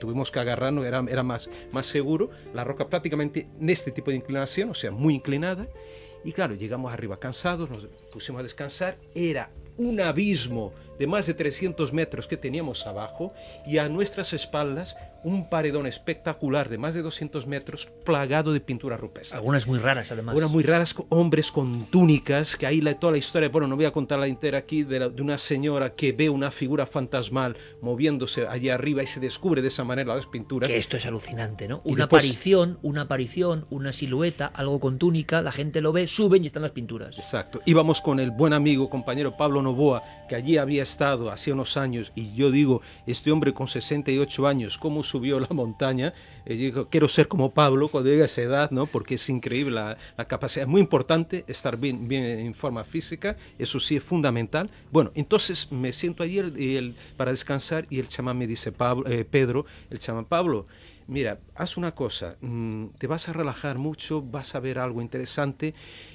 tuvimos 0.00 0.32
que 0.32 0.40
agarrarnos, 0.40 0.84
era, 0.84 1.04
era 1.08 1.22
más, 1.22 1.48
más 1.70 1.86
seguro, 1.86 2.30
la 2.52 2.64
roca 2.64 2.88
prácticamente 2.88 3.46
en 3.60 3.70
este 3.70 3.92
tipo 3.92 4.10
de 4.10 4.16
inclinación, 4.16 4.70
o 4.70 4.74
sea, 4.74 4.90
muy 4.90 5.14
inclinada, 5.14 5.68
y 6.24 6.32
claro, 6.32 6.54
llegamos 6.54 6.92
arriba 6.92 7.18
cansados, 7.18 7.70
nos 7.70 7.86
pusimos 8.12 8.40
a 8.40 8.42
descansar, 8.42 8.96
era 9.14 9.50
un 9.76 10.00
abismo 10.00 10.72
de 11.00 11.06
más 11.06 11.26
de 11.26 11.32
300 11.32 11.94
metros 11.94 12.26
que 12.26 12.36
teníamos 12.36 12.86
abajo 12.86 13.32
y 13.66 13.78
a 13.78 13.88
nuestras 13.88 14.34
espaldas 14.34 14.98
un 15.22 15.48
paredón 15.48 15.86
espectacular 15.86 16.68
de 16.68 16.78
más 16.78 16.94
de 16.94 17.02
200 17.02 17.46
metros 17.46 17.88
plagado 18.04 18.52
de 18.52 18.60
pinturas 18.60 19.00
rupestres. 19.00 19.34
Algunas 19.34 19.66
muy 19.66 19.78
raras, 19.78 20.10
además. 20.12 20.32
Algunas 20.32 20.50
muy 20.50 20.62
raras, 20.62 20.94
hombres 21.08 21.50
con 21.52 21.86
túnicas, 21.86 22.56
que 22.56 22.66
ahí 22.66 22.80
la, 22.80 22.94
toda 22.94 23.12
la 23.12 23.18
historia, 23.18 23.48
bueno, 23.48 23.66
no 23.66 23.76
voy 23.76 23.84
a 23.84 23.92
contar 23.92 24.18
la 24.18 24.26
entera 24.26 24.58
aquí, 24.58 24.82
de, 24.82 25.10
de, 25.10 25.22
una 25.22 25.38
señora 25.38 25.94
que 25.94 26.12
ve 26.12 26.30
una 26.30 26.50
figura 26.50 26.86
fantasmal 26.86 27.56
moviéndose 27.80 28.46
allí 28.46 28.70
arriba 28.70 29.02
y 29.02 29.06
se 29.06 29.20
descubre 29.20 29.62
de 29.62 29.68
esa 29.68 29.84
manera 29.84 30.14
las 30.14 30.26
pinturas. 30.26 30.68
Que 30.68 30.76
esto 30.76 30.96
es 30.96 31.06
alucinante, 31.06 31.68
¿no? 31.68 31.80
una 31.84 32.04
aparición, 32.04 32.78
una 32.82 33.02
aparición, 33.02 33.66
una 33.70 33.92
silueta, 33.92 34.46
algo 34.46 34.80
con 34.80 34.98
túnica, 34.98 35.42
la 35.42 35.52
gente 35.52 35.80
lo 35.80 35.92
ve, 35.92 36.06
suben 36.06 36.44
y 36.44 36.46
están 36.46 36.62
las 36.62 36.72
pinturas. 36.72 37.18
Exacto. 37.18 37.60
Íbamos 37.66 38.00
con 38.00 38.20
el 38.20 38.30
buen 38.30 38.52
amigo, 38.52 38.88
compañero 38.88 39.36
Pablo 39.36 39.62
Novoa, 39.62 40.02
que 40.30 40.36
allí 40.36 40.58
había 40.58 40.84
estado 40.84 41.32
hace 41.32 41.52
unos 41.52 41.76
años, 41.76 42.12
y 42.14 42.32
yo 42.36 42.52
digo, 42.52 42.82
este 43.04 43.32
hombre 43.32 43.52
con 43.52 43.66
68 43.66 44.46
años, 44.46 44.78
¿cómo 44.78 45.02
subió 45.02 45.40
la 45.40 45.48
montaña? 45.50 46.12
Y 46.46 46.54
digo, 46.54 46.88
quiero 46.88 47.08
ser 47.08 47.26
como 47.26 47.50
Pablo 47.50 47.88
cuando 47.88 48.10
llegue 48.10 48.22
a 48.22 48.26
esa 48.26 48.42
edad, 48.42 48.70
¿no? 48.70 48.86
Porque 48.86 49.16
es 49.16 49.28
increíble 49.28 49.74
la, 49.74 49.96
la, 50.16 50.24
capacidad. 50.26 50.66
Es 50.66 50.68
muy 50.68 50.82
importante 50.82 51.44
estar 51.48 51.76
bien, 51.76 52.06
bien 52.06 52.22
en 52.22 52.54
forma 52.54 52.84
física, 52.84 53.36
eso 53.58 53.80
sí 53.80 53.96
es 53.96 54.04
fundamental. 54.04 54.70
Bueno, 54.92 55.10
entonces 55.16 55.72
me 55.72 55.92
siento 55.92 56.22
allí 56.22 56.94
para 57.16 57.32
descansar 57.32 57.88
y 57.90 57.98
el 57.98 58.06
chamán 58.06 58.38
me 58.38 58.46
dice, 58.46 58.70
Pablo, 58.70 59.10
eh, 59.10 59.24
Pedro, 59.24 59.66
el 59.90 59.98
chamán 59.98 60.26
Pablo, 60.26 60.64
mira, 61.08 61.40
haz 61.56 61.76
una 61.76 61.90
cosa, 61.90 62.36
mmm, 62.40 62.86
te 62.98 63.08
vas 63.08 63.28
a 63.28 63.32
relajar 63.32 63.78
mucho, 63.78 64.22
vas 64.22 64.54
a 64.54 64.60
ver 64.60 64.78
algo 64.78 65.02
interesante, 65.02 65.74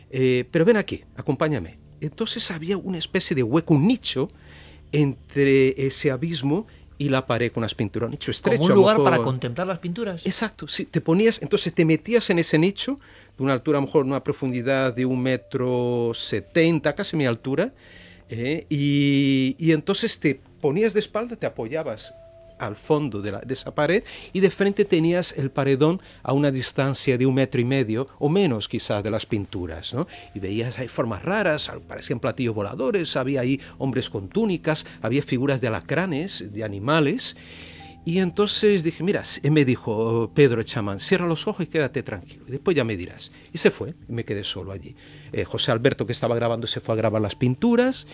eh, 0.09 0.45
pero 0.49 0.63
ven 0.63 0.77
aquí, 0.77 1.03
acompáñame. 1.17 1.84
Entonces 2.05 2.51
había 2.51 2.77
una 2.77 2.97
especie 2.97 3.35
de 3.35 3.43
hueco, 3.43 3.73
un 3.73 3.87
nicho 3.87 4.29
entre 4.91 5.85
ese 5.87 6.11
abismo 6.11 6.67
y 6.97 7.09
la 7.09 7.25
pared 7.25 7.51
con 7.51 7.61
las 7.61 7.75
pinturas, 7.75 8.07
un 8.07 8.11
nicho 8.11 8.31
estrecho. 8.31 8.61
Como 8.61 8.73
un 8.73 8.79
lugar 8.79 9.03
para 9.03 9.17
contemplar 9.17 9.67
las 9.67 9.79
pinturas. 9.79 10.25
Exacto, 10.25 10.67
sí, 10.67 10.85
te 10.85 11.01
ponías, 11.01 11.41
entonces 11.41 11.73
te 11.73 11.83
metías 11.83 12.29
en 12.29 12.39
ese 12.39 12.57
nicho, 12.57 12.99
de 13.37 13.43
una 13.43 13.53
altura, 13.53 13.79
a 13.79 13.81
lo 13.81 13.87
mejor, 13.87 14.05
una 14.05 14.23
profundidad 14.23 14.93
de 14.93 15.05
un 15.05 15.21
metro 15.21 16.11
setenta, 16.13 16.95
casi 16.95 17.17
mi 17.17 17.25
altura, 17.25 17.73
eh, 18.29 18.65
y, 18.69 19.55
y 19.59 19.71
entonces 19.73 20.19
te 20.19 20.39
ponías 20.61 20.93
de 20.93 21.01
espalda, 21.01 21.35
te 21.35 21.45
apoyabas 21.45 22.13
al 22.59 22.75
fondo 22.75 23.21
de, 23.21 23.31
la, 23.31 23.39
de, 23.39 23.53
esa 23.53 23.73
pared 23.73 24.03
y 24.33 24.39
de 24.39 24.51
frente 24.51 24.85
tenías 24.85 25.33
el 25.37 25.51
paredón 25.51 26.01
a 26.23 26.33
una 26.33 26.51
distancia 26.51 27.17
de 27.17 27.25
un 27.25 27.35
metro 27.35 27.59
y 27.61 27.65
medio 27.65 28.07
o 28.19 28.29
menos 28.29 28.67
quizás 28.67 29.03
de 29.03 29.11
las 29.11 29.25
pinturas. 29.25 29.93
¿no? 29.93 30.07
Y 30.33 30.39
veías 30.39 30.79
ahí 30.79 30.87
formas 30.87 31.23
raras, 31.23 31.71
parecían 31.87 32.19
platillos 32.19 32.55
voladores, 32.55 33.15
había 33.15 33.41
ahí 33.41 33.59
hombres 33.77 34.09
con 34.09 34.29
túnicas, 34.29 34.85
había 35.01 35.21
figuras 35.21 35.61
de 35.61 35.67
alacranes, 35.67 36.53
de 36.53 36.63
animales. 36.63 37.35
Y 38.05 38.19
entonces 38.19 38.83
dije, 38.83 39.03
mira, 39.03 39.23
me 39.49 39.65
dijo 39.65 40.31
Pedro 40.35 40.61
chamán, 40.61 40.99
cierra 40.99 41.25
los 41.25 41.47
ojos 41.47 41.65
y 41.65 41.69
quédate 41.69 42.03
tranquilo. 42.03 42.45
Y 42.47 42.51
después 42.51 42.77
ya 42.77 42.83
me 42.83 42.95
dirás. 42.95 43.31
Y 43.51 43.57
se 43.57 43.71
fue, 43.71 43.95
y 44.07 44.13
me 44.13 44.23
quedé 44.23 44.43
solo 44.43 44.71
allí. 44.71 44.95
Eh, 45.31 45.43
José 45.43 45.71
Alberto, 45.71 46.05
que 46.05 46.11
estaba 46.11 46.35
grabando, 46.35 46.67
se 46.67 46.81
fue 46.81 46.93
a 46.93 46.97
grabar 46.97 47.19
las 47.19 47.35
pinturas. 47.35 48.05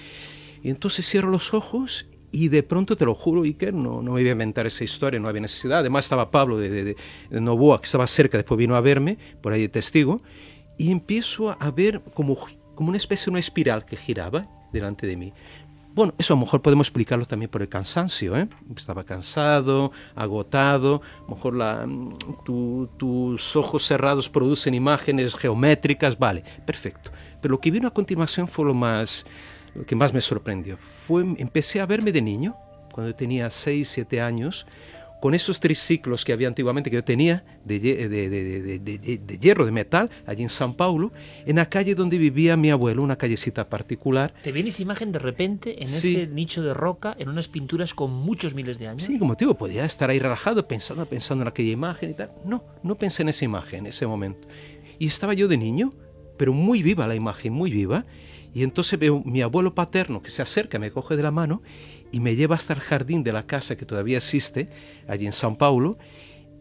Y 0.64 0.70
entonces 0.70 1.06
cierro 1.06 1.30
los 1.30 1.54
ojos 1.54 2.06
y 2.32 2.48
de 2.48 2.64
pronto, 2.64 2.96
te 2.96 3.06
lo 3.06 3.14
juro, 3.14 3.44
Iker, 3.44 3.74
no, 3.74 4.02
no 4.02 4.14
me 4.14 4.22
iba 4.22 4.30
a 4.30 4.34
inventar 4.34 4.66
esa 4.66 4.84
historia, 4.84 5.20
no 5.20 5.28
había 5.28 5.42
necesidad. 5.42 5.80
Además 5.80 6.06
estaba 6.06 6.32
Pablo 6.32 6.58
de, 6.58 6.70
de, 6.70 6.96
de 7.30 7.42
Novoa, 7.42 7.82
que 7.82 7.86
estaba 7.86 8.08
cerca, 8.08 8.38
después 8.38 8.58
vino 8.58 8.76
a 8.76 8.82
verme, 8.82 9.18
por 9.42 9.54
ahí 9.54 9.68
testigo, 9.68 10.22
y 10.78 10.92
empiezo 10.92 11.56
a 11.60 11.72
ver 11.72 12.02
como, 12.14 12.38
como 12.76 12.90
una 12.90 12.98
especie 12.98 13.26
de 13.26 13.32
una 13.32 13.40
espiral 13.40 13.86
que 13.86 13.98
giraba 13.98 14.48
delante 14.72 15.08
de 15.08 15.18
mí. 15.18 15.34
Bueno, 15.94 16.14
eso 16.18 16.34
a 16.34 16.38
lo 16.38 16.46
mejor 16.46 16.62
podemos 16.62 16.88
explicarlo 16.88 17.26
también 17.26 17.52
por 17.52 17.62
el 17.62 17.68
cansancio, 17.68 18.38
¿eh? 18.38 18.48
Estaba 18.78 19.04
cansado, 19.04 19.92
agotado, 20.16 21.02
a 21.20 21.30
lo 21.30 21.36
mejor 21.36 21.54
la, 21.54 21.86
tu, 22.46 22.88
tus 22.96 23.58
ojos 23.58 23.86
cerrados 23.86 24.30
producen 24.30 24.74
imágenes 24.74 25.36
geométricas, 25.36 26.18
vale, 26.18 26.46
perfecto. 26.66 27.12
Pero 27.42 27.52
lo 27.52 27.60
que 27.60 27.72
vino 27.72 27.90
a 27.90 27.94
continuación 27.94 28.48
fue 28.48 28.64
lo 28.64 28.74
más 28.74 29.26
lo 29.76 29.86
que 29.86 29.96
más 29.96 30.14
me 30.14 30.22
sorprendió 30.22 30.78
fue, 30.78 31.24
empecé 31.38 31.82
a 31.82 31.86
verme 31.86 32.12
de 32.12 32.22
niño, 32.22 32.56
cuando 32.92 33.16
tenía 33.16 33.50
6, 33.50 33.88
7 33.88 34.22
años, 34.22 34.66
con 35.22 35.36
esos 35.36 35.60
triciclos 35.60 36.26
que 36.26 36.34
había 36.34 36.48
antiguamente, 36.48 36.90
que 36.90 36.96
yo 36.96 37.04
tenía, 37.04 37.44
de, 37.64 37.80
de, 37.80 38.10
de, 38.10 38.80
de, 39.20 39.38
hierro, 39.38 39.66
de 39.66 39.72
metal, 39.72 40.10
allí 40.26 40.42
en 40.42 40.50
San 40.50 40.74
Paulo, 40.74 41.14
en 41.46 41.58
la 41.58 41.68
calle 41.68 41.94
donde 41.94 42.18
vivía 42.18 42.58
mi 42.58 42.72
abuelo, 42.72 43.04
una 43.04 43.16
callecita 43.16 43.70
particular. 43.70 44.34
¿Te 44.42 44.52
viene 44.52 44.70
esa 44.70 44.82
imagen 44.82 45.12
de 45.12 45.20
repente 45.20 45.80
en 45.80 45.88
sí. 45.88 46.16
ese 46.16 46.28
nicho 46.28 46.64
de 46.64 46.74
roca, 46.74 47.16
en 47.20 47.30
unas 47.30 47.48
pinturas 47.48 47.94
con 47.94 48.12
muchos 48.12 48.56
miles 48.56 48.80
de 48.80 48.88
años? 48.88 49.04
Sí, 49.04 49.20
como 49.20 49.38
te 49.38 49.46
digo, 49.46 49.56
podía 49.56 49.86
estar 49.86 50.10
ahí 50.10 50.18
relajado 50.18 50.68
pensando, 50.68 51.06
pensando 51.06 51.44
en 51.44 51.50
aquella 51.50 51.72
imagen 51.72 52.10
y 52.10 52.14
tal. 52.16 52.32
No, 52.44 52.64
no 52.82 52.96
pensé 52.96 53.22
en 53.22 53.30
esa 53.30 53.46
imagen 53.46 53.82
en 53.82 53.86
ese 53.88 54.08
momento. 54.08 54.48
Y 54.98 55.06
estaba 55.06 55.36
yo 55.36 55.48
de 55.48 55.58
niño, 55.58 55.94
pero 56.36 56.52
muy 56.52 56.82
viva 56.82 57.06
la 57.06 57.14
imagen, 57.14 57.54
muy 57.54 57.70
viva. 57.70 58.06
Y 58.54 58.64
entonces 58.64 59.00
veo 59.00 59.22
mi 59.26 59.42
abuelo 59.42 59.76
paterno 59.76 60.22
que 60.22 60.32
se 60.32 60.42
acerca, 60.42 60.80
me 60.80 60.92
coge 60.92 61.16
de 61.16 61.24
la 61.24 61.32
mano 61.32 61.62
y 62.12 62.20
me 62.20 62.36
lleva 62.36 62.56
hasta 62.56 62.74
el 62.74 62.80
jardín 62.80 63.24
de 63.24 63.34
la 63.34 63.48
casa 63.48 63.78
que 63.78 63.86
todavía 63.86 64.18
existe, 64.18 64.70
allí 65.08 65.26
en 65.26 65.34
San 65.34 65.56
Paulo, 65.56 65.98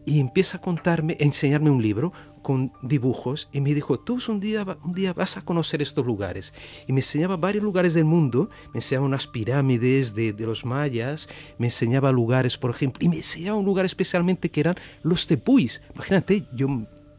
y 0.05 0.19
empieza 0.19 0.57
a 0.57 0.61
contarme, 0.61 1.17
a 1.19 1.23
enseñarme 1.23 1.69
un 1.69 1.81
libro 1.81 2.11
con 2.41 2.71
dibujos 2.81 3.49
y 3.51 3.61
me 3.61 3.73
dijo, 3.73 3.99
tú 3.99 4.17
un 4.29 4.39
día, 4.39 4.65
un 4.83 4.93
día 4.93 5.13
vas 5.13 5.37
a 5.37 5.41
conocer 5.41 5.81
estos 5.81 6.05
lugares. 6.05 6.53
Y 6.87 6.93
me 6.93 7.01
enseñaba 7.01 7.37
varios 7.37 7.63
lugares 7.63 7.93
del 7.93 8.05
mundo, 8.05 8.49
me 8.73 8.79
enseñaba 8.79 9.05
unas 9.05 9.27
pirámides 9.27 10.15
de, 10.15 10.33
de 10.33 10.45
los 10.45 10.65
mayas, 10.65 11.29
me 11.59 11.67
enseñaba 11.67 12.11
lugares, 12.11 12.57
por 12.57 12.71
ejemplo, 12.71 13.05
y 13.05 13.09
me 13.09 13.17
enseñaba 13.17 13.57
un 13.57 13.65
lugar 13.65 13.85
especialmente 13.85 14.49
que 14.49 14.61
eran 14.61 14.75
los 15.03 15.27
tepuis. 15.27 15.81
Imagínate, 15.93 16.45
yo 16.53 16.67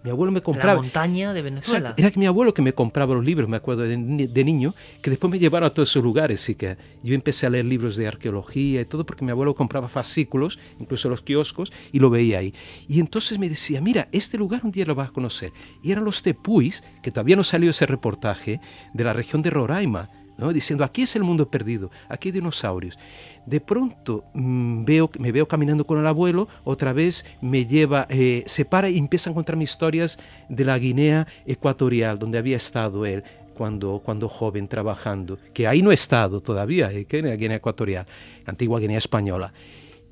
mi 0.03 0.11
abuelo 0.11 0.33
me 0.33 0.43
compraba. 0.43 0.75
La 0.75 0.83
montaña 0.83 1.33
de 1.33 1.43
Venezuela. 1.43 1.91
Exacto. 1.91 2.03
Era 2.03 2.11
que 2.11 2.19
mi 2.19 2.27
abuelo 2.27 2.53
que 2.53 2.63
me 2.63 2.73
compraba 2.73 3.15
los 3.15 3.25
libros, 3.25 3.49
me 3.49 3.57
acuerdo 3.57 3.83
de, 3.83 3.97
de, 3.97 4.45
niño, 4.45 4.75
que 5.01 5.11
después 5.11 5.31
me 5.31 5.39
llevaron 5.39 5.69
a 5.69 5.75
todos 5.75 5.91
esos 5.91 6.03
lugares. 6.03 6.49
Y 6.49 6.55
que 6.55 6.77
yo 7.03 7.15
empecé 7.15 7.47
a 7.47 7.51
leer 7.51 7.65
libros 7.65 7.97
de 7.97 8.07
arqueología 8.07 8.81
y 8.81 8.85
todo, 8.85 9.07
porque 9.07 9.25
mi 9.25 9.31
abuelo 9.31 9.55
compraba 9.55 9.89
fascículos, 9.89 10.59
incluso 10.81 11.09
los 11.09 11.23
kioscos, 11.23 11.73
y 11.93 12.01
lo 12.01 12.11
veía 12.11 12.39
ahí. 12.39 12.55
Y 12.89 13.01
entonces 13.01 13.39
me 13.39 13.49
decía, 13.49 13.81
mira, 13.81 14.09
este 14.13 14.39
lugar 14.39 14.63
un 14.65 14.73
día 14.73 14.85
lo 14.85 14.95
vas 14.95 15.11
a 15.11 15.13
conocer. 15.13 15.53
Y 15.83 15.93
eran 15.93 16.05
los 16.05 16.23
tepuis, 16.23 16.83
que 17.03 17.11
todavía 17.11 17.37
no 17.37 17.45
salió 17.45 17.71
ese 17.71 17.87
reportaje, 17.87 18.61
de 18.93 19.05
la 19.05 19.13
región 19.13 19.43
de 19.43 19.51
Roraima. 19.51 20.11
¿No? 20.43 20.53
diciendo 20.53 20.85
aquí 20.85 21.03
es 21.03 21.15
el 21.15 21.23
mundo 21.23 21.49
perdido, 21.49 21.91
aquí 22.09 22.29
hay 22.29 22.33
dinosaurios. 22.33 22.99
De 23.47 23.61
pronto 23.61 24.25
mmm, 24.35 24.85
veo, 24.85 25.11
me 25.19 25.31
veo 25.31 25.47
caminando 25.47 25.87
con 25.87 25.99
el 25.99 26.07
abuelo, 26.07 26.49
otra 26.65 26.93
vez 26.93 27.25
me 27.41 27.65
lleva, 27.65 28.07
eh, 28.11 28.43
se 28.47 28.65
para 28.65 28.91
y 28.91 28.99
empieza 28.99 29.31
a 29.31 29.35
contarme 29.35 29.65
historias 29.65 30.19
de 30.49 30.65
la 30.65 30.79
Guinea 30.79 31.27
ecuatorial, 31.47 32.19
donde 32.19 32.39
había 32.39 32.57
estado 32.57 33.07
él 33.07 33.23
cuando, 33.55 34.01
cuando 34.05 34.29
joven 34.29 34.67
trabajando, 34.67 35.39
que 35.55 35.67
ahí 35.67 35.83
no 35.83 35.93
he 35.93 35.95
estado 35.95 36.41
todavía, 36.41 36.91
eh, 36.93 37.05
que 37.05 37.19
en 37.19 37.29
la 37.29 37.37
Guinea 37.37 37.59
ecuatorial, 37.59 38.07
antigua 38.45 38.81
Guinea 38.81 38.99
española. 38.99 39.53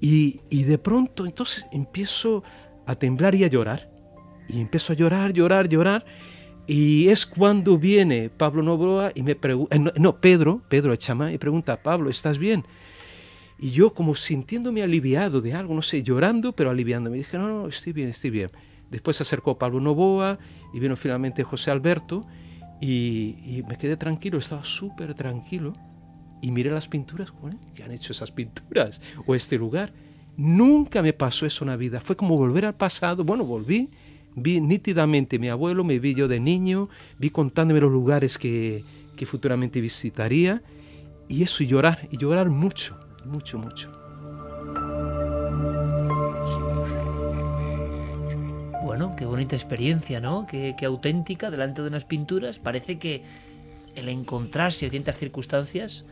Y, 0.01 0.41
y 0.49 0.62
de 0.62 0.78
pronto 0.78 1.26
entonces 1.26 1.66
empiezo 1.72 2.43
a 2.87 2.95
temblar 2.95 3.35
y 3.35 3.45
a 3.45 3.49
llorar, 3.49 3.91
y 4.49 4.61
empiezo 4.61 4.93
a 4.93 4.97
llorar, 4.97 5.33
llorar, 5.33 5.68
llorar, 5.68 6.05
y 6.73 7.09
es 7.09 7.27
cuando 7.27 7.79
viene 7.79 8.31
Pablo 8.31 8.62
Novoa 8.62 9.11
y 9.16 9.25
me 9.25 9.35
pregunta, 9.35 9.77
no, 9.77 9.91
no, 9.97 10.21
Pedro, 10.21 10.62
Pedro 10.68 10.93
Echamá, 10.93 11.33
y 11.33 11.39
pregunta, 11.39 11.83
Pablo, 11.83 12.09
¿estás 12.11 12.39
bien? 12.39 12.64
Y 13.59 13.73
yo 13.73 13.93
como 13.93 14.14
sintiéndome 14.14 14.81
aliviado 14.81 15.41
de 15.41 15.53
algo, 15.53 15.75
no 15.75 15.83
sé, 15.83 16.05
llorando, 16.05 16.53
pero 16.53 16.71
aliviándome. 16.71 17.16
Dije, 17.16 17.39
no, 17.39 17.49
no, 17.49 17.66
estoy 17.66 17.93
bien, 17.93 18.11
estoy 18.11 18.31
bien. 18.31 18.51
Después 18.89 19.16
se 19.16 19.25
acercó 19.25 19.59
Pablo 19.59 19.81
Novoa 19.81 20.39
y 20.73 20.79
vino 20.79 20.95
finalmente 20.95 21.43
José 21.43 21.73
Alberto 21.73 22.25
y, 22.81 23.35
y 23.45 23.64
me 23.68 23.77
quedé 23.77 23.97
tranquilo, 23.97 24.39
estaba 24.39 24.62
súper 24.62 25.14
tranquilo. 25.14 25.73
Y 26.41 26.53
miré 26.53 26.71
las 26.71 26.87
pinturas, 26.87 27.33
bueno, 27.33 27.59
¿qué 27.75 27.83
han 27.83 27.91
hecho 27.91 28.12
esas 28.12 28.31
pinturas? 28.31 29.01
O 29.27 29.35
este 29.35 29.59
lugar. 29.59 29.93
Nunca 30.37 31.03
me 31.03 31.14
pasó 31.14 31.47
eso 31.47 31.64
en 31.64 31.71
la 31.71 31.77
vida. 31.77 32.01
Fue 32.01 32.14
como 32.14 32.37
volver 32.37 32.64
al 32.64 32.77
pasado. 32.77 33.25
Bueno, 33.25 33.45
volví 33.45 33.91
vi 34.35 34.61
nítidamente 34.61 35.39
mi 35.39 35.49
abuelo, 35.49 35.85
me 35.85 35.99
vi 35.99 36.14
yo 36.14 36.28
de 36.28 36.41
niño, 36.41 36.89
vi 37.18 37.31
contándome 37.31 37.81
los 37.81 37.93
lugares 37.93 38.39
que, 38.39 38.85
que 39.16 39.26
futuramente 39.26 39.81
visitaría 39.81 40.62
y 41.28 41.43
eso, 41.43 41.62
llorar, 41.62 42.09
y 42.11 42.16
llorar 42.16 42.51
mucho, 42.51 42.99
mucho, 43.24 43.59
mucho. 43.59 43.91
Bueno, 48.85 49.14
qué 49.17 49.25
bonita 49.25 49.54
experiencia, 49.54 50.21
¿no? 50.21 50.46
Qué, 50.50 50.75
qué 50.79 50.87
auténtica 50.87 51.50
delante 51.50 51.83
de 51.83 51.88
unas 51.88 52.04
pinturas. 52.04 52.59
Parece 52.59 52.99
que 52.99 53.22
el 53.95 54.09
encontrarse 54.09 54.87
en 54.87 54.91
ciertas 54.91 55.18
circunstancias 55.18 56.04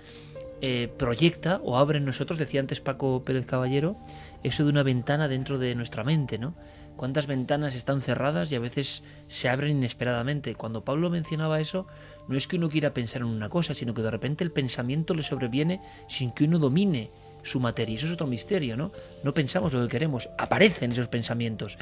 eh, 0.61 0.93
proyecta 0.99 1.61
o 1.63 1.77
abre 1.77 1.99
en 1.99 2.05
nosotros, 2.05 2.39
decía 2.39 2.61
antes 2.61 2.81
Paco 2.81 3.23
Pérez 3.25 3.47
Caballero, 3.47 3.97
eso 4.43 4.65
de 4.65 4.71
una 4.71 4.83
ventana 4.83 5.29
dentro 5.29 5.59
de 5.59 5.75
nuestra 5.75 6.05
mente, 6.05 6.39
¿no? 6.39 6.55
Cuántas 6.99 7.29
ventanas 7.29 7.77
están 7.77 8.03
cerradas 8.03 8.51
y 8.51 8.57
a 8.57 8.61
veces 8.61 9.05
se 9.29 9.49
abren 9.49 9.77
inesperadamente. 9.77 10.57
Cuando 10.57 10.85
Pablo 10.85 11.11
mencionaba 11.11 11.61
eso, 11.61 11.87
no 12.27 12.37
es 12.37 12.49
que 12.49 12.57
uno 12.57 12.69
quiera 12.69 12.93
pensar 12.93 13.23
en 13.23 13.29
una 13.29 13.49
cosa, 13.49 13.73
sino 13.73 13.95
que 13.95 14.03
de 14.03 14.11
repente 14.11 14.43
el 14.43 14.51
pensamiento 14.51 15.15
le 15.15 15.23
sobreviene 15.23 15.81
sin 16.09 16.33
que 16.33 16.43
uno 16.43 16.59
domine 16.59 17.13
su 17.45 17.61
materia. 17.61 17.97
Eso 17.97 18.07
es 18.07 18.15
otro 18.15 18.27
misterio, 18.27 18.77
¿no? 18.77 18.91
No 19.23 19.33
pensamos 19.33 19.73
lo 19.73 19.81
que 19.83 19.89
queremos, 19.89 20.29
aparecen 20.39 20.91
esos 20.91 21.07
pensamientos. 21.07 21.79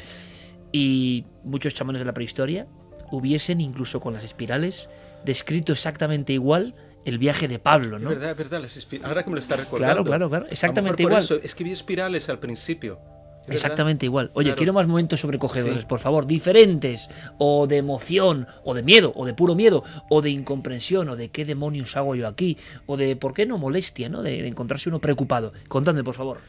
Y 0.71 1.25
muchos 1.43 1.73
chamanes 1.73 2.01
de 2.01 2.05
la 2.05 2.13
prehistoria 2.13 2.67
hubiesen, 3.11 3.59
incluso 3.59 3.99
con 3.99 4.13
las 4.13 4.23
espirales, 4.23 4.87
descrito 5.25 5.73
exactamente 5.73 6.31
igual 6.31 6.75
el 7.05 7.17
viaje 7.17 7.47
de 7.47 7.57
Pablo, 7.57 7.97
¿no? 7.97 8.11
Es 8.11 8.19
verdad, 8.19 8.39
es 8.39 8.87
verdad. 8.87 9.07
Ahora 9.09 9.23
que 9.23 9.31
me 9.31 9.37
lo 9.37 9.41
está 9.41 9.55
recordando. 9.55 10.03
Claro, 10.03 10.03
claro, 10.03 10.29
claro. 10.29 10.45
Exactamente 10.51 11.01
igual. 11.01 11.23
Eso, 11.23 11.39
escribí 11.41 11.71
espirales 11.71 12.29
al 12.29 12.37
principio. 12.37 12.99
Exactamente 13.47 14.05
igual. 14.05 14.31
Oye, 14.33 14.53
quiero 14.55 14.73
más 14.73 14.87
momentos 14.87 15.19
sobrecogedores, 15.19 15.85
por 15.85 15.99
favor, 15.99 16.27
diferentes, 16.27 17.09
o 17.37 17.67
de 17.67 17.77
emoción, 17.77 18.47
o 18.63 18.73
de 18.73 18.83
miedo, 18.83 19.13
o 19.15 19.25
de 19.25 19.33
puro 19.33 19.55
miedo, 19.55 19.83
o 20.09 20.21
de 20.21 20.29
incomprensión, 20.29 21.09
o 21.09 21.15
de 21.15 21.29
qué 21.29 21.45
demonios 21.45 21.95
hago 21.95 22.15
yo 22.15 22.27
aquí, 22.27 22.57
o 22.85 22.97
de, 22.97 23.15
¿por 23.15 23.33
qué 23.33 23.45
no 23.45 23.57
molestia, 23.57 24.09
¿no? 24.09 24.21
De, 24.21 24.47
encontrarse 24.47 24.89
uno 24.89 24.99
preocupado. 24.99 25.53
Contadme, 25.67 26.03
por 26.03 26.15
favor. 26.15 26.39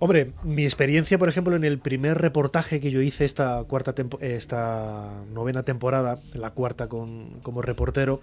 Hombre, 0.00 0.30
mi 0.44 0.64
experiencia, 0.64 1.18
por 1.18 1.28
ejemplo, 1.28 1.56
en 1.56 1.64
el 1.64 1.78
primer 1.78 2.18
reportaje 2.18 2.78
que 2.78 2.92
yo 2.92 3.00
hice 3.00 3.24
esta 3.24 3.64
cuarta 3.64 3.94
esta 4.20 5.10
novena 5.32 5.64
temporada, 5.64 6.20
la 6.34 6.52
cuarta 6.52 6.86
con, 6.86 7.40
como 7.42 7.62
reportero, 7.62 8.20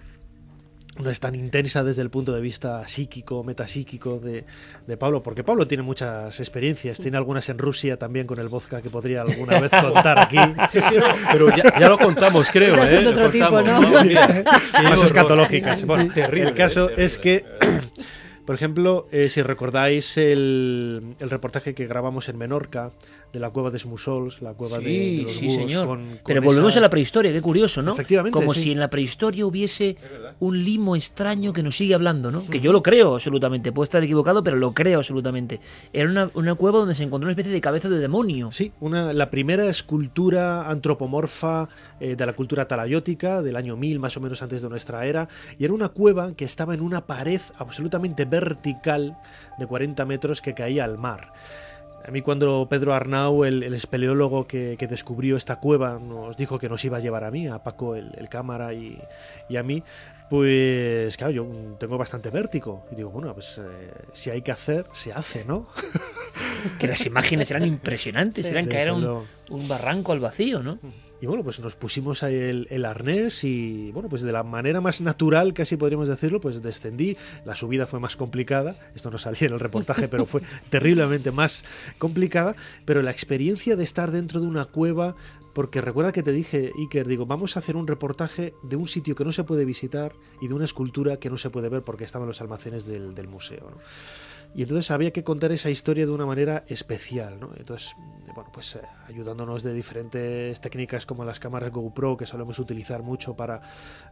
no 0.98 1.10
es 1.10 1.20
tan 1.20 1.34
intensa 1.34 1.84
desde 1.84 2.02
el 2.02 2.10
punto 2.10 2.32
de 2.32 2.40
vista 2.40 2.86
psíquico, 2.88 3.44
metapsíquico 3.44 4.18
de, 4.18 4.44
de, 4.86 4.96
Pablo, 4.96 5.22
porque 5.22 5.44
Pablo 5.44 5.66
tiene 5.66 5.82
muchas 5.82 6.38
experiencias, 6.40 6.98
tiene 6.98 7.16
algunas 7.16 7.48
en 7.48 7.58
Rusia 7.58 7.98
también 7.98 8.26
con 8.26 8.38
el 8.38 8.48
vodka 8.48 8.82
que 8.82 8.90
podría 8.90 9.22
alguna 9.22 9.60
vez 9.60 9.70
contar 9.80 10.18
aquí. 10.18 10.38
Sí, 10.70 10.80
sí, 10.80 10.94
pero 11.32 11.48
ya, 11.54 11.88
lo 11.88 11.98
contamos, 11.98 12.48
creo. 12.50 12.76
¿eh? 12.82 13.00
de 13.00 13.08
otro 13.08 13.30
tipo, 13.30 13.62
¿no? 13.62 13.80
Más 14.82 15.02
escatológicas. 15.02 15.84
el 16.16 16.54
caso 16.54 16.90
es 16.90 17.18
que 17.18 17.44
por 18.46 18.54
ejemplo, 18.54 19.08
eh, 19.10 19.28
si 19.28 19.42
recordáis 19.42 20.16
el, 20.16 21.16
el, 21.18 21.30
reportaje 21.30 21.74
que 21.74 21.86
grabamos 21.88 22.28
en 22.28 22.38
Menorca 22.38 22.92
de 23.32 23.40
la 23.40 23.50
cueva 23.50 23.70
de 23.70 23.78
Smusols, 23.78 24.40
la 24.42 24.54
cueva 24.54 24.78
de, 24.78 25.20
los 25.22 25.32
sí, 25.32 25.50
señor. 25.50 25.98
Pero 26.24 26.42
volvemos 26.42 26.76
a 26.76 26.80
la 26.80 26.90
prehistoria, 26.90 27.32
qué 27.32 27.42
curioso, 27.42 27.82
¿no? 27.82 27.92
Efectivamente. 27.92 28.32
Como 28.32 28.54
si 28.54 28.72
en 28.72 28.80
la 28.80 28.88
prehistoria 28.88 29.44
hubiese 29.46 29.96
un 30.40 30.64
limo 30.64 30.96
extraño 30.96 31.52
que 31.52 31.62
nos 31.62 31.76
sigue 31.76 31.94
hablando, 31.94 32.30
¿no? 32.30 32.46
Que 32.46 32.60
yo 32.60 32.72
lo 32.72 32.82
creo 32.82 33.14
absolutamente, 33.14 33.72
puedo 33.72 33.84
estar 33.84 34.02
equivocado, 34.02 34.42
pero 34.42 34.56
lo 34.56 34.72
creo 34.72 34.98
absolutamente. 34.98 35.60
Era 35.92 36.08
una, 36.08 36.30
una 36.34 36.54
cueva 36.54 36.78
donde 36.78 36.94
se 36.94 37.02
encontró 37.02 37.26
una 37.26 37.32
especie 37.32 37.52
de 37.52 37.60
cabeza 37.60 37.88
de 37.88 37.98
demonio. 37.98 38.50
Sí, 38.52 38.72
una, 38.80 39.12
la 39.12 39.30
primera 39.30 39.66
escultura 39.66 40.68
antropomorfa 40.68 41.68
eh, 42.00 42.16
de 42.16 42.26
la 42.26 42.32
cultura 42.34 42.68
talayótica 42.68 43.42
del 43.42 43.56
año 43.56 43.76
1000 43.76 43.98
más 43.98 44.16
o 44.16 44.20
menos 44.20 44.42
antes 44.42 44.62
de 44.62 44.68
nuestra 44.68 45.06
era, 45.06 45.28
y 45.58 45.64
era 45.64 45.74
una 45.74 45.88
cueva 45.88 46.34
que 46.34 46.44
estaba 46.44 46.74
en 46.74 46.80
una 46.80 47.06
pared 47.06 47.40
absolutamente 47.58 48.24
vertical 48.24 49.18
de 49.58 49.66
40 49.66 50.04
metros 50.04 50.40
que 50.40 50.54
caía 50.54 50.84
al 50.84 50.98
mar. 50.98 51.32
A 52.06 52.12
mí 52.12 52.22
cuando 52.22 52.68
Pedro 52.70 52.94
Arnau, 52.94 53.44
el, 53.44 53.62
espeleólogo 53.74 54.46
que, 54.46 54.76
descubrió 54.88 55.36
esta 55.36 55.56
cueva, 55.56 55.98
nos 55.98 56.36
dijo 56.36 56.56
que 56.58 56.68
nos 56.68 56.84
iba 56.84 56.98
a 56.98 57.00
llevar 57.00 57.24
a 57.24 57.32
mí, 57.32 57.48
a 57.48 57.64
Paco 57.64 57.96
el, 57.96 58.28
cámara 58.28 58.72
y, 58.72 58.96
a 59.56 59.62
mí, 59.64 59.82
pues 60.30 61.16
claro, 61.16 61.32
yo 61.32 61.46
tengo 61.80 61.98
bastante 61.98 62.30
vértigo. 62.30 62.86
Y 62.92 62.94
digo, 62.94 63.10
bueno, 63.10 63.34
pues 63.34 63.58
eh, 63.58 63.62
si 64.12 64.30
hay 64.30 64.42
que 64.42 64.52
hacer, 64.52 64.86
se 64.92 65.12
hace, 65.12 65.44
¿no? 65.44 65.66
que 66.78 66.86
las 66.86 67.04
imágenes 67.06 67.50
eran 67.50 67.64
impresionantes, 67.64 68.44
eran 68.46 68.66
caer 68.66 68.92
un, 68.92 69.26
un 69.50 69.68
barranco 69.68 70.12
al 70.12 70.20
vacío, 70.20 70.62
¿no? 70.62 70.78
Y 71.20 71.26
bueno, 71.26 71.42
pues 71.42 71.60
nos 71.60 71.76
pusimos 71.76 72.22
ahí 72.22 72.66
el, 72.68 72.84
arnés 72.84 73.42
y 73.44 73.90
bueno, 73.92 74.08
pues 74.08 74.22
de 74.22 74.32
la 74.32 74.42
manera 74.42 74.80
más 74.80 75.00
natural, 75.00 75.54
casi 75.54 75.76
podríamos 75.76 76.08
decirlo, 76.08 76.40
pues 76.40 76.60
descendí. 76.62 77.16
La 77.44 77.54
subida 77.54 77.86
fue 77.86 78.00
más 78.00 78.16
complicada, 78.16 78.76
esto 78.94 79.10
no 79.10 79.16
salía 79.16 79.46
en 79.46 79.54
el 79.54 79.60
reportaje, 79.60 80.08
pero 80.08 80.26
fue 80.26 80.42
terriblemente 80.70 81.30
más 81.30 81.64
complicada. 81.98 82.54
Pero 82.84 83.02
la 83.02 83.10
experiencia 83.10 83.76
de 83.76 83.84
estar 83.84 84.10
dentro 84.10 84.40
de 84.40 84.46
una 84.46 84.66
cueva, 84.66 85.16
porque 85.54 85.80
recuerda 85.80 86.12
que 86.12 86.22
te 86.22 86.32
dije, 86.32 86.72
Iker, 86.76 87.08
digo, 87.08 87.24
vamos 87.24 87.56
a 87.56 87.60
hacer 87.60 87.76
un 87.76 87.86
reportaje 87.86 88.54
de 88.62 88.76
un 88.76 88.86
sitio 88.86 89.14
que 89.14 89.24
no 89.24 89.32
se 89.32 89.44
puede 89.44 89.64
visitar 89.64 90.12
y 90.42 90.48
de 90.48 90.54
una 90.54 90.66
escultura 90.66 91.16
que 91.16 91.30
no 91.30 91.38
se 91.38 91.48
puede 91.48 91.70
ver 91.70 91.82
porque 91.82 92.04
estaba 92.04 92.24
en 92.24 92.28
los 92.28 92.42
almacenes 92.42 92.84
del, 92.84 93.14
del 93.14 93.26
museo. 93.26 93.70
¿no? 93.70 93.78
Y 94.54 94.62
entonces 94.62 94.90
había 94.90 95.10
que 95.10 95.24
contar 95.24 95.52
esa 95.52 95.70
historia 95.70 96.06
de 96.06 96.12
una 96.12 96.26
manera 96.26 96.64
especial, 96.68 97.38
¿no? 97.38 97.50
Entonces, 97.56 97.94
bueno, 98.34 98.50
pues 98.52 98.76
eh, 98.76 98.80
ayudándonos 99.08 99.62
de 99.62 99.72
diferentes 99.72 100.60
técnicas 100.60 101.06
como 101.06 101.24
las 101.24 101.40
cámaras 101.40 101.72
GoPro 101.72 102.16
que 102.16 102.26
solemos 102.26 102.58
utilizar 102.58 103.02
mucho 103.02 103.34
para, 103.34 103.60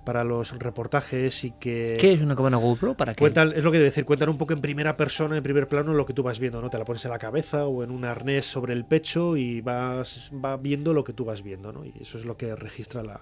para 0.05 0.25
los 0.25 0.59
reportajes 0.59 1.45
y 1.45 1.51
que... 1.53 1.97
¿Qué 2.01 2.15
es 2.15 2.23
una 2.23 2.35
cámara 2.35 2.57
GoPro? 2.57 2.95
¿Para 2.95 3.15
qué? 3.15 3.27
es 3.27 3.35
lo 3.65 3.71
que 3.71 3.79
debe 3.79 3.91
decir, 3.91 4.05
cuentan 4.05 4.31
un 4.31 4.39
poco 4.39 4.55
en 4.55 4.61
primera 4.61 4.97
persona, 4.97 5.37
en 5.37 5.43
primer 5.43 5.69
plano, 5.69 5.93
lo 5.93 6.07
que 6.07 6.15
tú 6.15 6.23
vas 6.23 6.39
viendo, 6.39 6.63
¿no? 6.63 6.71
Te 6.71 6.79
la 6.79 6.87
pones 6.87 7.05
en 7.05 7.11
la 7.11 7.19
cabeza 7.19 7.67
o 7.67 7.85
en 7.85 7.91
un 7.91 8.05
arnés 8.05 8.47
sobre 8.47 8.73
el 8.73 8.87
pecho 8.87 9.37
y 9.37 9.61
vas 9.61 10.31
va 10.33 10.57
viendo 10.57 10.95
lo 10.95 11.05
que 11.05 11.13
tú 11.13 11.27
vas 11.27 11.43
viendo, 11.43 11.73
¿no? 11.73 11.85
Y 11.85 11.93
eso 12.01 12.17
es 12.17 12.25
lo 12.25 12.37
que 12.37 12.55
registra 12.55 13.03
la, 13.03 13.21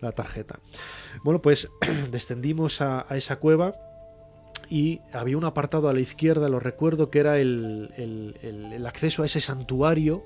la 0.00 0.12
tarjeta. 0.12 0.60
Bueno, 1.24 1.42
pues 1.42 1.68
descendimos 2.12 2.80
a, 2.80 3.06
a 3.08 3.16
esa 3.16 3.36
cueva 3.36 3.74
y 4.68 5.00
había 5.12 5.36
un 5.36 5.44
apartado 5.44 5.88
a 5.88 5.92
la 5.92 6.00
izquierda, 6.00 6.48
lo 6.48 6.60
recuerdo, 6.60 7.10
que 7.10 7.18
era 7.18 7.38
el, 7.38 7.92
el, 7.96 8.86
acceso 8.86 9.22
a 9.22 9.26
ese 9.26 9.40
santuario 9.40 10.24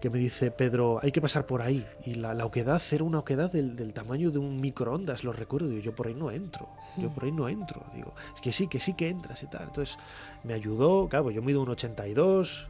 que 0.00 0.10
me 0.10 0.18
dice 0.18 0.50
Pedro, 0.50 0.98
hay 1.00 1.12
que 1.12 1.20
pasar 1.20 1.46
por 1.46 1.62
ahí. 1.62 1.86
Y 2.04 2.14
la, 2.14 2.34
la 2.34 2.44
oquedad 2.44 2.82
era 2.90 3.04
una 3.04 3.20
oquedad 3.20 3.52
del, 3.52 3.76
del, 3.76 3.92
tamaño 3.92 4.32
de 4.32 4.38
un 4.38 4.56
microondas, 4.56 5.22
lo 5.22 5.32
recuerdo. 5.32 5.68
Digo, 5.68 5.80
yo 5.80 5.94
por 5.94 6.08
ahí 6.08 6.14
no 6.14 6.32
entro, 6.32 6.68
yo 6.96 7.08
por 7.10 7.24
ahí 7.24 7.30
no 7.30 7.48
entro. 7.48 7.84
Digo, 7.94 8.12
es 8.34 8.40
que 8.40 8.50
sí, 8.50 8.66
que 8.66 8.80
sí 8.80 8.94
que 8.94 9.08
entras 9.08 9.44
y 9.44 9.46
tal. 9.46 9.68
Entonces 9.68 9.96
me 10.42 10.54
ayudó, 10.54 11.08
claro, 11.08 11.30
yo 11.30 11.40
mido 11.40 11.62
un 11.62 11.68
82 11.68 12.66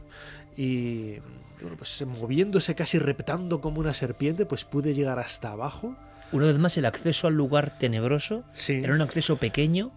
y 0.55 1.17
bueno, 1.59 1.75
pues 1.77 2.05
moviéndose 2.05 2.75
casi 2.75 2.99
reptando 2.99 3.61
como 3.61 3.79
una 3.79 3.95
serpiente, 3.95 4.45
pues 4.45 4.63
pude 4.63 4.93
llegar 4.93 5.17
hasta 5.17 5.51
abajo. 5.51 5.95
Una 6.31 6.45
vez 6.45 6.59
más, 6.59 6.77
el 6.77 6.85
acceso 6.85 7.25
al 7.25 7.33
lugar 7.33 7.79
tenebroso 7.79 8.43
era 8.67 8.93
un 8.93 9.01
acceso 9.01 9.37
pequeño 9.37 9.91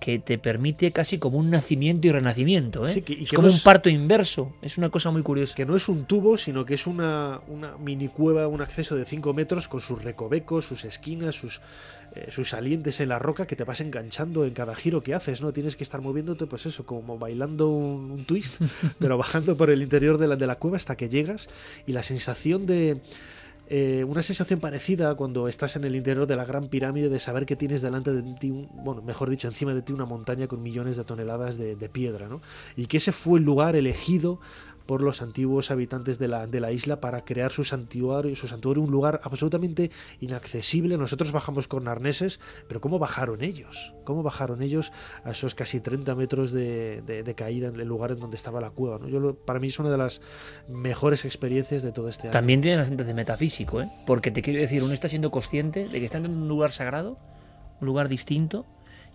que 0.00 0.18
te 0.18 0.38
permite 0.38 0.92
casi 0.92 1.18
como 1.18 1.38
un 1.38 1.50
nacimiento 1.50 2.06
y 2.06 2.12
renacimiento. 2.12 2.86
¿eh? 2.86 3.04
es 3.06 3.32
como 3.32 3.48
un 3.48 3.60
parto 3.60 3.88
inverso. 3.88 4.52
Es 4.62 4.78
una 4.78 4.90
cosa 4.90 5.10
muy 5.10 5.22
curiosa. 5.22 5.54
Que 5.54 5.66
no 5.66 5.74
es 5.74 5.88
un 5.88 6.04
tubo, 6.04 6.38
sino 6.38 6.64
que 6.64 6.74
es 6.74 6.86
una, 6.86 7.40
una 7.48 7.76
mini 7.78 8.08
cueva, 8.08 8.46
un 8.46 8.60
acceso 8.60 8.94
de 8.94 9.04
5 9.04 9.32
metros 9.34 9.66
con 9.66 9.80
sus 9.80 10.02
recovecos, 10.02 10.66
sus 10.66 10.84
esquinas, 10.84 11.34
sus, 11.34 11.60
eh, 12.14 12.28
sus 12.30 12.50
salientes 12.50 13.00
en 13.00 13.08
la 13.08 13.18
roca 13.18 13.46
que 13.46 13.56
te 13.56 13.64
vas 13.64 13.80
enganchando 13.80 14.44
en 14.44 14.54
cada 14.54 14.74
giro 14.76 15.02
que 15.02 15.14
haces. 15.14 15.40
no 15.40 15.52
Tienes 15.52 15.74
que 15.74 15.84
estar 15.84 16.00
moviéndote, 16.00 16.46
pues 16.46 16.66
eso, 16.66 16.86
como 16.86 17.18
bailando 17.18 17.68
un, 17.68 18.24
twist, 18.24 18.60
pero 19.00 19.18
bajando 19.18 19.56
por 19.56 19.70
el 19.70 19.82
interior 19.82 20.18
de 20.18 20.28
la, 20.28 20.36
de 20.36 20.46
la 20.46 20.56
cueva 20.56 20.76
hasta 20.76 20.96
que 20.96 21.08
llegas. 21.08 21.48
Y 21.86 21.92
la 21.92 22.04
sensación 22.04 22.66
de 22.66 23.00
eh, 23.70 24.04
una 24.04 24.22
sensación 24.22 24.60
parecida 24.60 25.14
cuando 25.14 25.46
estás 25.46 25.76
en 25.76 25.84
el 25.84 25.94
interior 25.94 26.26
de 26.26 26.36
la 26.36 26.44
gran 26.44 26.68
pirámide 26.68 27.08
de 27.08 27.20
saber 27.20 27.44
que 27.44 27.54
tienes 27.56 27.82
delante 27.82 28.12
de 28.12 28.22
ti, 28.34 28.50
bueno, 28.50 29.02
mejor 29.02 29.28
dicho, 29.28 29.46
encima 29.46 29.74
de 29.74 29.82
ti 29.82 29.92
una 29.92 30.06
montaña 30.06 30.46
con 30.48 30.62
millones 30.62 30.96
de 30.96 31.04
toneladas 31.04 31.58
de, 31.58 31.76
de 31.76 31.88
piedra, 31.88 32.28
¿no? 32.28 32.40
Y 32.76 32.86
que 32.86 32.96
ese 32.96 33.12
fue 33.12 33.38
el 33.38 33.44
lugar 33.44 33.76
elegido 33.76 34.40
por 34.88 35.02
los 35.02 35.20
antiguos 35.20 35.70
habitantes 35.70 36.18
de 36.18 36.28
la, 36.28 36.46
de 36.46 36.60
la 36.60 36.72
isla 36.72 36.98
para 36.98 37.22
crear 37.22 37.52
su 37.52 37.62
santuario, 37.62 38.34
su 38.34 38.48
santuario, 38.48 38.82
un 38.82 38.90
lugar 38.90 39.20
absolutamente 39.22 39.90
inaccesible. 40.18 40.96
Nosotros 40.96 41.30
bajamos 41.30 41.68
con 41.68 41.88
arneses, 41.88 42.40
pero 42.68 42.80
¿cómo 42.80 42.98
bajaron 42.98 43.44
ellos? 43.44 43.92
¿Cómo 44.04 44.22
bajaron 44.22 44.62
ellos 44.62 44.90
a 45.24 45.32
esos 45.32 45.54
casi 45.54 45.80
30 45.80 46.14
metros 46.14 46.52
de, 46.52 47.02
de, 47.02 47.34
caída 47.34 47.68
en 47.68 47.78
el 47.78 47.86
lugar 47.86 48.12
en 48.12 48.18
donde 48.18 48.36
estaba 48.36 48.62
la 48.62 48.70
cueva? 48.70 48.98
¿no? 48.98 49.08
Yo, 49.10 49.34
para 49.34 49.60
mí 49.60 49.66
es 49.66 49.78
una 49.78 49.90
de 49.90 49.98
las 49.98 50.22
mejores 50.68 51.26
experiencias 51.26 51.82
de 51.82 51.92
todo 51.92 52.08
este 52.08 52.28
año. 52.28 52.32
También 52.32 52.62
tiene 52.62 52.78
bastante 52.78 53.04
de 53.04 53.12
metafísico, 53.12 53.82
¿eh? 53.82 53.90
porque 54.06 54.30
te 54.30 54.40
quiero 54.40 54.58
decir, 54.58 54.82
uno 54.82 54.94
está 54.94 55.08
siendo 55.08 55.30
consciente 55.30 55.86
de 55.86 55.98
que 55.98 56.06
está 56.06 56.16
en 56.16 56.30
un 56.30 56.48
lugar 56.48 56.72
sagrado, 56.72 57.18
un 57.82 57.86
lugar 57.86 58.08
distinto, 58.08 58.64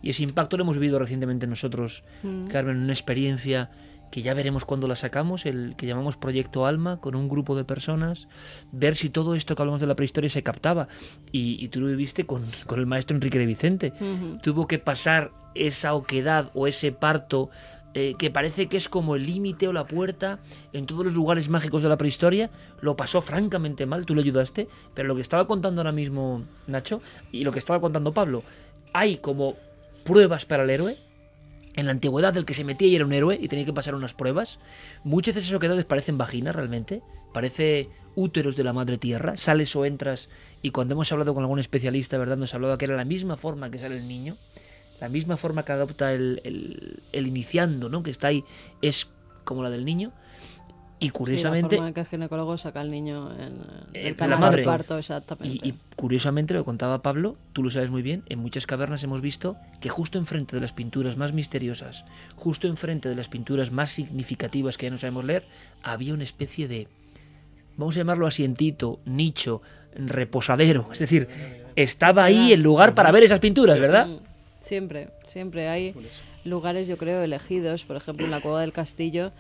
y 0.04 0.12
ese 0.12 0.22
impacto 0.22 0.56
lo 0.56 0.66
hemos 0.66 0.78
vivido 0.78 1.00
recientemente 1.00 1.48
nosotros, 1.48 2.04
mm. 2.22 2.50
Carmen, 2.50 2.78
una 2.78 2.94
experiencia 2.94 3.72
que 4.14 4.22
ya 4.22 4.36
veremos 4.36 4.64
cuando 4.64 4.88
la 4.88 4.96
sacamos, 4.96 5.48
el 5.48 5.74
que 5.76 5.88
llamamos 5.88 6.18
Proyecto 6.18 6.68
Alma, 6.68 6.98
con 6.98 7.16
un 7.16 7.28
grupo 7.28 7.56
de 7.56 7.64
personas, 7.64 8.28
ver 8.72 8.96
si 8.96 9.10
todo 9.10 9.34
esto 9.34 9.56
que 9.56 9.64
hablamos 9.64 9.82
de 9.82 9.88
la 9.88 9.96
prehistoria 9.96 10.30
se 10.30 10.44
captaba. 10.44 10.88
Y, 11.32 11.68
tú 11.70 11.80
lo 11.80 11.88
viviste 11.88 12.28
con, 12.28 12.44
el 12.78 12.86
maestro 12.86 13.16
Enrique 13.16 13.40
de 13.40 13.48
Vicente. 13.48 13.92
Tuvo 14.44 14.68
que 14.68 14.78
pasar 14.78 15.32
esa 15.56 15.96
oquedad 15.96 16.52
o 16.54 16.68
ese 16.68 16.92
parto 16.92 17.50
eh, 17.96 18.14
que 18.20 18.30
parece 18.30 18.68
que 18.68 18.78
es 18.78 18.88
como 18.88 19.16
el 19.16 19.26
límite 19.26 19.68
o 19.68 19.74
la 19.74 19.88
puerta 19.88 20.38
en 20.74 20.86
todos 20.86 21.06
los 21.06 21.16
lugares 21.16 21.50
mágicos 21.50 21.82
de 21.82 21.90
la 21.90 21.98
prehistoria, 21.98 22.52
lo 22.82 22.96
pasó 22.96 23.20
francamente 23.20 23.88
mal, 23.88 24.06
tú 24.06 24.14
le 24.14 24.22
ayudaste, 24.22 24.68
pero 24.94 25.08
lo 25.08 25.16
que 25.16 25.24
estaba 25.24 25.48
contando 25.48 25.82
ahora 25.82 25.92
mismo 25.92 26.44
Nacho 26.68 27.02
y 27.32 27.44
lo 27.44 27.52
que 27.52 27.58
estaba 27.58 27.82
contando 27.82 28.14
Pablo, 28.14 28.44
hay 28.94 29.18
como 29.18 29.56
pruebas 30.04 30.46
para 30.46 30.66
el 30.66 30.70
héroe 30.70 30.98
en 31.76 31.86
la 31.86 31.92
antigüedad 31.92 32.36
el 32.38 32.46
que 32.46 32.54
se 32.54 32.64
metía 32.64 32.88
y 32.88 32.96
era 32.96 33.06
un 33.06 33.14
héroe 33.14 33.38
y 33.40 33.48
tenía 33.48 33.66
que 33.66 33.74
pasar 33.74 33.96
unas 33.96 34.14
pruebas. 34.14 34.60
Muchas 35.04 35.36
de 35.36 35.42
esas 35.42 35.54
oquedades 35.54 35.86
parecen 35.86 36.18
vaginas 36.18 36.56
realmente, 36.56 37.02
parece 37.34 37.90
úteros 38.16 38.56
de 38.56 38.64
la 38.64 38.74
madre 38.74 38.98
tierra, 38.98 39.38
sales 39.38 39.76
o 39.76 39.86
entras 39.86 40.30
y 40.62 40.72
cuando 40.72 40.94
hemos 40.94 41.12
hablado 41.12 41.34
con 41.34 41.44
algún 41.44 41.60
especialista, 41.60 42.18
¿verdad? 42.18 42.38
Nos 42.38 42.54
hablaba 42.54 42.78
que 42.78 42.86
era 42.86 42.96
la 42.96 43.06
misma 43.06 43.38
forma 43.38 43.72
que 43.72 43.80
sale 43.80 43.98
el 43.98 44.08
niño, 44.08 44.38
la 45.02 45.10
misma 45.10 45.38
forma 45.38 45.66
que 45.66 45.72
adopta 45.72 46.14
el, 46.14 46.42
el, 46.44 47.04
el 47.12 47.28
iniciando, 47.28 47.90
¿no? 47.90 48.04
Que 48.04 48.12
está 48.12 48.28
ahí, 48.28 48.44
es 48.82 49.10
como 49.44 49.64
la 49.64 49.70
del 49.70 49.86
niño. 49.86 50.14
Y 51.04 51.10
curiosamente. 51.10 51.70
Sí, 51.70 51.76
la 51.76 51.78
forma 51.80 51.88
en 51.90 51.94
que 51.94 52.00
el 52.02 52.08
ginecólogo 52.08 52.58
saca 52.58 52.80
al 52.82 52.90
niño 52.90 53.32
en 53.34 53.60
Eh, 53.94 54.16
el 54.18 54.30
la 54.30 54.38
madre. 54.38 54.64
parto, 54.64 54.98
exactamente. 54.98 55.60
Y, 55.62 55.70
y 55.70 55.76
curiosamente, 55.96 56.54
lo 56.54 56.64
contaba 56.64 57.02
Pablo, 57.02 57.36
tú 57.52 57.62
lo 57.64 57.70
sabes 57.70 57.90
muy 57.90 58.02
bien, 58.02 58.24
en 58.30 58.40
muchas 58.40 58.66
cavernas 58.66 59.04
hemos 59.04 59.22
visto 59.22 59.58
que 59.82 59.90
justo 59.90 60.18
enfrente 60.18 60.56
de 60.56 60.62
las 60.62 60.72
pinturas 60.74 61.18
más 61.18 61.34
misteriosas, 61.34 62.06
justo 62.36 62.68
enfrente 62.68 63.10
de 63.10 63.16
las 63.16 63.28
pinturas 63.28 63.72
más 63.72 63.92
significativas 63.92 64.78
que 64.78 64.86
ya 64.86 64.92
no 64.92 64.98
sabemos 64.98 65.26
leer, 65.26 65.46
había 65.84 66.14
una 66.14 66.24
especie 66.24 66.68
de, 66.68 66.88
vamos 67.78 67.96
a 67.96 68.00
llamarlo 68.00 68.26
asientito, 68.26 69.00
nicho, 69.06 69.62
reposadero. 69.96 70.88
Es 70.92 71.00
decir, 71.00 71.28
estaba 71.76 72.24
ahí 72.24 72.54
el 72.54 72.62
lugar 72.62 72.96
para 72.96 73.12
ver 73.12 73.24
esas 73.24 73.40
pinturas, 73.40 73.80
¿verdad? 73.80 74.08
Siempre, 74.60 75.10
siempre 75.26 75.68
hay 75.68 75.94
lugares, 76.46 76.88
yo 76.88 76.98
creo, 76.98 77.22
elegidos. 77.22 77.84
Por 77.84 77.98
ejemplo, 77.98 78.26
en 78.26 78.32
la 78.32 78.42
cueva 78.42 78.62
del 78.62 78.72
castillo 78.74 79.32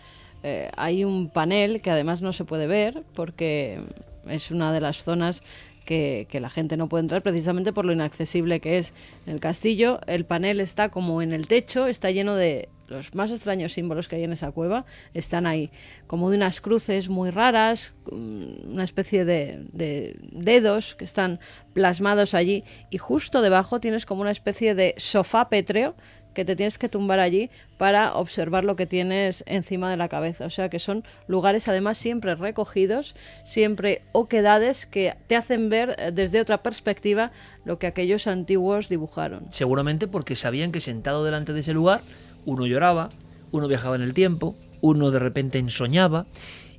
eh, 0.43 0.69
hay 0.75 1.05
un 1.05 1.29
panel 1.29 1.81
que 1.81 1.89
además 1.89 2.21
no 2.21 2.33
se 2.33 2.45
puede 2.45 2.67
ver 2.67 3.03
porque 3.15 3.81
es 4.27 4.51
una 4.51 4.73
de 4.73 4.81
las 4.81 5.03
zonas 5.03 5.41
que, 5.85 6.27
la 6.39 6.49
gente 6.49 6.77
no 6.77 6.89
puede 6.89 7.01
entrar 7.01 7.21
precisamente 7.21 7.73
por 7.73 7.85
lo 7.85 7.93
inaccesible 7.93 8.59
que 8.59 8.77
es. 8.77 8.93
El 9.25 9.39
castillo 9.39 9.99
el 10.07 10.25
panel 10.25 10.59
está 10.59 10.89
como 10.89 11.21
en 11.21 11.33
el 11.33 11.47
techo, 11.47 11.87
está 11.87 12.11
lleno 12.11 12.35
de 12.35 12.69
los 12.87 13.15
más 13.15 13.31
extraños 13.31 13.73
símbolos 13.73 14.07
que 14.07 14.17
hay 14.17 14.23
en 14.23 14.33
esa 14.33 14.51
cueva. 14.51 14.85
Están 15.13 15.45
ahí 15.45 15.71
como 16.07 16.29
de 16.29 16.37
unas 16.37 16.61
cruces 16.61 17.09
muy 17.09 17.29
raras, 17.29 17.93
mm, 18.11 18.71
una 18.73 18.83
especie 18.83 19.25
de, 19.25 19.65
de 19.71 20.17
dedos 20.31 20.95
que 20.95 21.05
están 21.05 21.39
plasmados 21.73 22.33
allí 22.33 22.63
y 22.89 22.97
justo 22.97 23.41
debajo 23.41 23.79
tienes 23.79 24.05
como 24.05 24.21
una 24.21 24.31
especie 24.31 24.75
de 24.75 24.93
sofá 24.97 25.49
pétreo 25.49 25.95
que 26.33 26.45
te 26.45 26.55
tienes 26.55 26.77
que 26.77 26.89
tumbar 26.89 27.19
allí 27.19 27.49
para 27.77 28.15
observar 28.15 28.63
lo 28.63 28.75
que 28.75 28.85
tienes 28.85 29.43
encima 29.47 29.89
de 29.89 29.97
la 29.97 30.09
cabeza. 30.09 30.45
O 30.45 30.49
sea 30.49 30.69
que 30.69 30.79
son 30.79 31.03
lugares 31.27 31.67
además 31.67 31.97
siempre 31.97 32.35
recogidos, 32.35 33.15
siempre 33.45 34.01
oquedades 34.11 34.85
que 34.85 35.15
te 35.27 35.35
hacen 35.35 35.69
ver 35.69 35.95
eh, 35.97 36.11
desde 36.11 36.41
otra 36.41 36.63
perspectiva 36.63 37.31
lo 37.65 37.79
que 37.79 37.87
aquellos 37.87 38.27
antiguos 38.27 38.89
dibujaron. 38.89 39.51
Seguramente 39.51 40.07
porque 40.07 40.35
sabían 40.35 40.71
que 40.71 40.81
sentado 40.81 41.23
delante 41.23 41.53
de 41.53 41.61
ese 41.61 41.73
lugar, 41.73 42.01
uno 42.45 42.65
lloraba, 42.65 43.09
uno 43.51 43.67
viajaba 43.67 43.95
en 43.95 44.01
el 44.01 44.13
tiempo, 44.13 44.55
uno 44.81 45.11
de 45.11 45.19
repente 45.19 45.59
ensoñaba. 45.59 46.25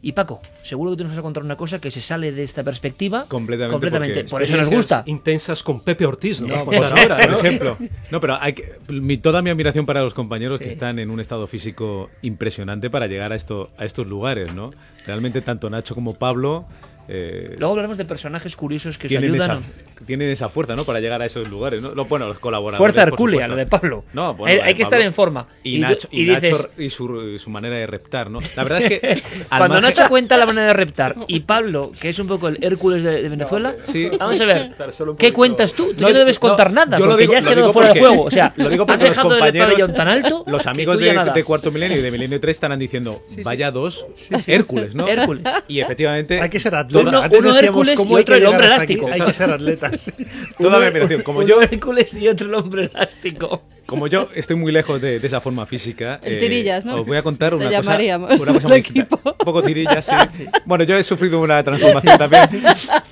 Y 0.04 0.12
Paco, 0.12 0.42
seguro 0.60 0.90
que 0.90 0.98
tú 0.98 1.04
nos 1.04 1.12
vas 1.12 1.18
a 1.20 1.22
contar 1.22 1.42
una 1.42 1.56
cosa 1.56 1.80
que 1.80 1.90
se 1.90 2.02
sale 2.02 2.30
de 2.30 2.42
esta 2.42 2.62
perspectiva 2.62 3.24
Completamente, 3.26 4.24
Por 4.24 4.42
eso 4.42 4.54
nos 4.54 4.68
gusta. 4.68 5.02
Intensas 5.06 5.62
con 5.62 5.80
Pepe 5.80 6.04
Ortiz, 6.04 6.42
¿no? 6.42 6.62
Por, 6.62 6.76
contar 6.76 7.12
ahora, 7.12 7.26
¿no? 7.26 7.36
por 7.38 7.46
ejemplo. 7.46 7.78
No, 8.10 8.20
pero 8.20 8.36
hay 8.38 8.52
que, 8.52 8.74
mi- 8.88 9.16
toda 9.16 9.40
mi 9.40 9.48
admiración 9.48 9.86
para 9.86 10.02
los 10.02 10.12
compañeros 10.12 10.58
que 10.58 10.68
están 10.68 10.98
en 10.98 11.08
un 11.10 11.20
estado 11.20 11.46
físico 11.46 12.10
impresionante 12.20 12.90
para 12.90 13.06
llegar 13.06 13.32
a, 13.32 13.34
esto, 13.34 13.70
a 13.78 13.86
estos 13.86 14.06
lugares, 14.06 14.52
¿no? 14.54 14.72
Realmente 15.06 15.40
tanto 15.40 15.70
Nacho 15.70 15.94
como 15.94 16.12
Pablo 16.12 16.66
eh, 17.08 17.54
Luego 17.58 17.72
hablaremos 17.72 17.98
de 17.98 18.04
personajes 18.04 18.56
curiosos 18.56 18.98
que 18.98 19.08
tienen, 19.08 19.32
ayudan. 19.34 19.50
esa, 19.58 20.04
tienen 20.06 20.28
esa 20.30 20.48
fuerza, 20.48 20.74
¿no? 20.76 20.84
Para 20.84 21.00
llegar 21.00 21.20
a 21.22 21.26
esos 21.26 21.48
lugares, 21.48 21.80
¿no? 21.82 21.94
Lo- 21.94 22.04
bueno, 22.06 22.26
los 22.28 22.38
colaboradores. 22.38 22.78
Fuerza 22.78 23.08
supuesto. 23.10 23.48
lo 23.48 23.56
de 23.56 23.66
Pablo. 23.66 24.04
No, 24.12 24.34
bueno, 24.34 24.62
hay, 24.64 24.74
que 24.74 24.82
estar 24.82 25.00
en 25.00 25.12
forma. 25.12 25.46
Y, 25.62 25.78
Nacho, 25.78 26.08
y, 26.10 26.22
y 26.22 26.24
dices, 26.26 26.52
Nacho 26.52 26.70
y 26.78 26.90
su, 26.90 27.38
su 27.38 27.50
manera 27.50 27.76
de 27.76 27.86
reptar, 27.86 28.30
¿no? 28.30 28.38
La 28.56 28.62
verdad 28.64 28.82
es 28.82 28.86
que. 28.88 29.00
Cuando 29.48 29.76
margen- 29.76 29.82
Nacho 29.82 30.08
cuenta 30.08 30.36
la 30.36 30.46
manera 30.46 30.68
de 30.68 30.72
reptar 30.74 31.16
y 31.26 31.40
Pablo, 31.40 31.92
que 32.00 32.08
es 32.10 32.18
un 32.18 32.26
poco 32.26 32.48
el 32.48 32.58
Hércules 32.62 33.02
de, 33.02 33.22
de 33.22 33.28
Venezuela, 33.28 33.74
Sí. 33.80 34.10
vamos 34.18 34.40
a 34.40 34.44
ver, 34.46 34.70
¿qué 35.18 35.32
cuentas 35.32 35.72
tú? 35.72 35.92
Tú 35.94 36.00
No, 36.02 36.08
ya 36.08 36.12
no 36.14 36.18
debes 36.20 36.36
no, 36.42 36.48
contar 36.48 36.72
nada, 36.72 36.96
yo 36.98 37.04
lo 37.04 37.10
porque 37.12 37.22
digo- 37.22 37.32
ya 37.34 37.38
has 37.38 37.46
quedado 37.46 37.72
fuera 37.72 37.92
de 37.92 38.00
juego. 38.00 38.22
O 38.24 38.30
sea, 38.30 38.52
lo 38.56 38.68
digo 38.68 38.82
has 38.84 38.88
porque 38.88 39.04
los 39.04 39.16
dejado 39.16 39.34
el 39.34 39.40
compañeros- 39.40 39.68
pabellón 39.68 39.94
tan 39.94 40.08
alto 40.08 40.44
Los 40.46 40.62
que 40.64 40.68
amigos 40.70 40.98
de, 40.98 41.44
Cuarto 41.44 41.70
Milenio 41.70 41.98
y 41.98 42.02
de 42.02 42.10
Milenio 42.10 42.40
3 42.40 42.56
estarán 42.56 42.78
diciendo, 42.78 43.22
vaya 43.44 43.70
dos 43.70 44.06
Hércules, 44.46 44.94
¿no? 44.94 45.06
Hércules. 45.08 45.42
Y 45.68 45.80
efectivamente. 45.80 46.40
Hay 46.40 46.50
que 46.50 46.60
ser 46.60 46.74
toda-. 46.98 47.08
Uno- 47.10 47.22
Antes 47.22 47.40
uno 47.40 47.54
decíamos 47.54 47.88
Hércules 47.88 48.10
y 48.10 48.14
otro 48.22 48.34
el 48.36 48.46
hombre 48.46 48.66
hasta 48.66 48.82
aquí. 48.82 48.92
elástico. 48.94 49.12
Hay 49.14 49.20
que 49.28 49.32
ser 49.32 49.50
atletas. 49.50 50.12
Toda 50.58 50.78
mi 50.80 50.86
admiración. 50.86 51.22
Como 51.22 51.38
Uno 51.40 51.48
yo, 51.48 51.60
Hércules 51.62 52.14
y 52.14 52.28
otro 52.28 52.46
el 52.48 52.54
hombre 52.54 52.84
elástico. 52.92 53.62
Como 53.86 54.06
yo 54.06 54.28
estoy 54.34 54.56
muy 54.56 54.72
lejos 54.72 55.00
de, 55.00 55.18
de 55.20 55.26
esa 55.26 55.40
forma 55.40 55.66
física. 55.66 56.20
El 56.22 56.38
tirillas, 56.38 56.84
¿no? 56.84 56.96
Os 56.96 57.06
voy 57.06 57.16
a 57.16 57.22
contar 57.22 57.50
Te 57.50 57.56
una 57.56 57.66
cosa. 57.66 57.80
llamaríamos, 57.82 58.40
Una 58.40 58.52
cosa 58.52 58.68
muy 58.68 58.76
distinta. 58.78 59.00
equipo. 59.14 59.30
Un 59.30 59.44
poco 59.44 59.62
tirillas, 59.62 60.04
sí. 60.36 60.44
Bueno, 60.64 60.84
yo 60.84 60.96
he 60.96 61.04
sufrido 61.04 61.40
una 61.40 61.62
transformación 61.62 62.18
también 62.18 62.42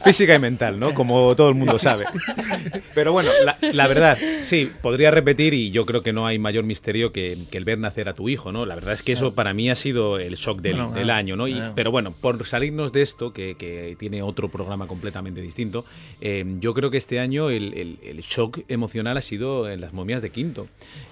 física 0.05 0.35
y 0.35 0.39
mental, 0.39 0.79
¿no? 0.81 0.95
Como 0.95 1.35
todo 1.37 1.49
el 1.49 1.55
mundo 1.55 1.79
sabe. 1.79 2.07
Pero 2.95 3.13
bueno, 3.13 3.31
la, 3.45 3.59
la 3.73 3.87
verdad, 3.89 4.19
sí, 4.43 4.71
podría 4.83 5.11
repetir 5.11 5.55
y 5.55 5.71
yo 5.71 5.87
creo 5.87 6.03
que 6.03 6.13
no 6.13 6.27
hay 6.27 6.39
mayor 6.39 6.65
misterio 6.65 7.13
que, 7.13 7.39
que 7.51 7.59
el 7.59 7.65
ver 7.65 7.79
nacer 7.79 8.09
a 8.09 8.15
tu 8.15 8.29
hijo, 8.29 8.53
¿no? 8.53 8.67
La 8.67 8.75
verdad 8.75 8.95
es 8.95 9.03
que 9.03 9.13
eso 9.13 9.35
para 9.35 9.53
mí 9.55 9.71
ha 9.71 9.75
sido 9.75 10.19
el 10.19 10.35
shock 10.37 10.61
del, 10.61 10.75
Bueno, 10.77 10.93
del 10.93 11.05
claro, 11.05 11.19
año, 11.19 11.37
¿no? 11.37 11.49
Y- 11.49 11.55
claro. 11.55 11.73
pero 11.75 11.91
bueno, 11.91 12.13
por 12.21 12.45
salirnos 12.47 12.93
de 12.93 13.03
esto, 13.03 13.33
que, 13.33 13.55
que 13.57 13.97
tiene 13.99 14.23
otro 14.23 14.49
programa 14.49 14.87
completamente 14.87 15.41
distinto, 15.41 15.85
eh, 16.21 16.45
yo 16.61 16.75
creo 16.75 16.91
que 16.91 16.99
este 16.99 17.21
año 17.21 17.51
el, 17.51 17.75
el- 17.75 17.99
el 18.03 18.21
shock 18.21 18.61
emocional 18.69 19.17
ha 19.17 19.21
sido 19.23 19.69
en 19.71 19.81
las 19.81 19.93
momias 19.93 20.23
de 20.23 20.31
Quinto. 20.31 20.62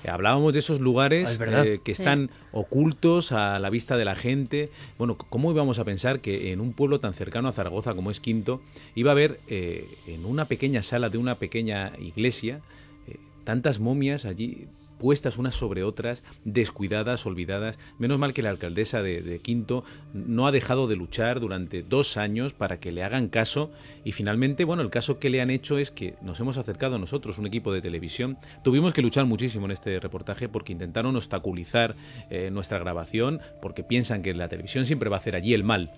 Eh, 0.04 0.10
hablábamos 0.10 0.52
de 0.52 0.58
esos 0.60 0.80
lugares 0.80 1.28
Ah, 1.28 1.32
es 1.32 1.38
verdad. 1.38 1.66
eh, 1.66 1.80
que 1.84 1.92
están 1.92 2.30
ocultos 2.52 3.32
a 3.32 3.58
la 3.58 3.70
vista 3.70 3.96
de 3.96 4.04
la 4.04 4.14
gente. 4.14 4.70
Bueno, 4.98 5.16
¿cómo 5.16 5.50
íbamos 5.52 5.78
a 5.78 5.84
pensar 5.84 6.20
que 6.20 6.52
en 6.52 6.60
un 6.60 6.72
pueblo 6.72 7.00
tan 7.00 7.14
cercano 7.14 7.48
a 7.48 7.52
Zaragoza 7.52 7.94
como 7.94 8.10
es 8.10 8.20
Quinto 8.20 8.60
iba 8.94 9.10
a 9.10 9.12
haber 9.12 9.40
eh, 9.48 9.86
en 10.06 10.24
una 10.24 10.46
pequeña 10.46 10.82
sala 10.82 11.08
de 11.10 11.18
una 11.18 11.36
pequeña 11.36 11.92
iglesia 11.98 12.60
eh, 13.08 13.16
tantas 13.44 13.80
momias 13.80 14.24
allí 14.24 14.66
puestas 15.00 15.38
unas 15.38 15.54
sobre 15.54 15.82
otras, 15.82 16.22
descuidadas, 16.44 17.24
olvidadas. 17.24 17.78
Menos 17.98 18.18
mal 18.18 18.34
que 18.34 18.42
la 18.42 18.50
alcaldesa 18.50 19.02
de, 19.02 19.40
Quinto 19.42 19.82
no 20.12 20.46
ha 20.46 20.52
dejado 20.52 20.86
de 20.86 20.96
luchar 20.96 21.40
durante 21.40 21.82
dos 21.82 22.18
años 22.18 22.52
para 22.52 22.78
que 22.78 22.92
le 22.92 23.02
hagan 23.02 23.28
caso 23.28 23.72
y 24.04 24.12
finalmente, 24.12 24.64
bueno, 24.64 24.82
el 24.82 24.90
caso 24.90 25.18
que 25.18 25.30
le 25.30 25.40
han 25.40 25.50
hecho 25.50 25.78
es 25.78 25.90
que 25.90 26.14
nos 26.20 26.38
hemos 26.40 26.58
acercado 26.58 26.98
nosotros, 26.98 27.38
un 27.38 27.46
equipo 27.46 27.72
de 27.72 27.80
televisión. 27.80 28.36
Tuvimos 28.62 28.92
que 28.92 29.02
luchar 29.02 29.24
muchísimo 29.24 29.64
en 29.64 29.72
este 29.72 29.98
reportaje 29.98 30.48
porque 30.48 30.72
intentaron 30.72 31.16
obstaculizar 31.16 31.96
eh, 32.28 32.50
nuestra 32.50 32.78
grabación 32.78 33.40
porque 33.62 33.82
piensan 33.82 34.22
que 34.22 34.34
la 34.34 34.48
televisión 34.48 34.84
siempre 34.84 35.08
va 35.08 35.16
a 35.16 35.20
hacer 35.20 35.34
allí 35.34 35.54
el 35.54 35.64
mal. 35.64 35.90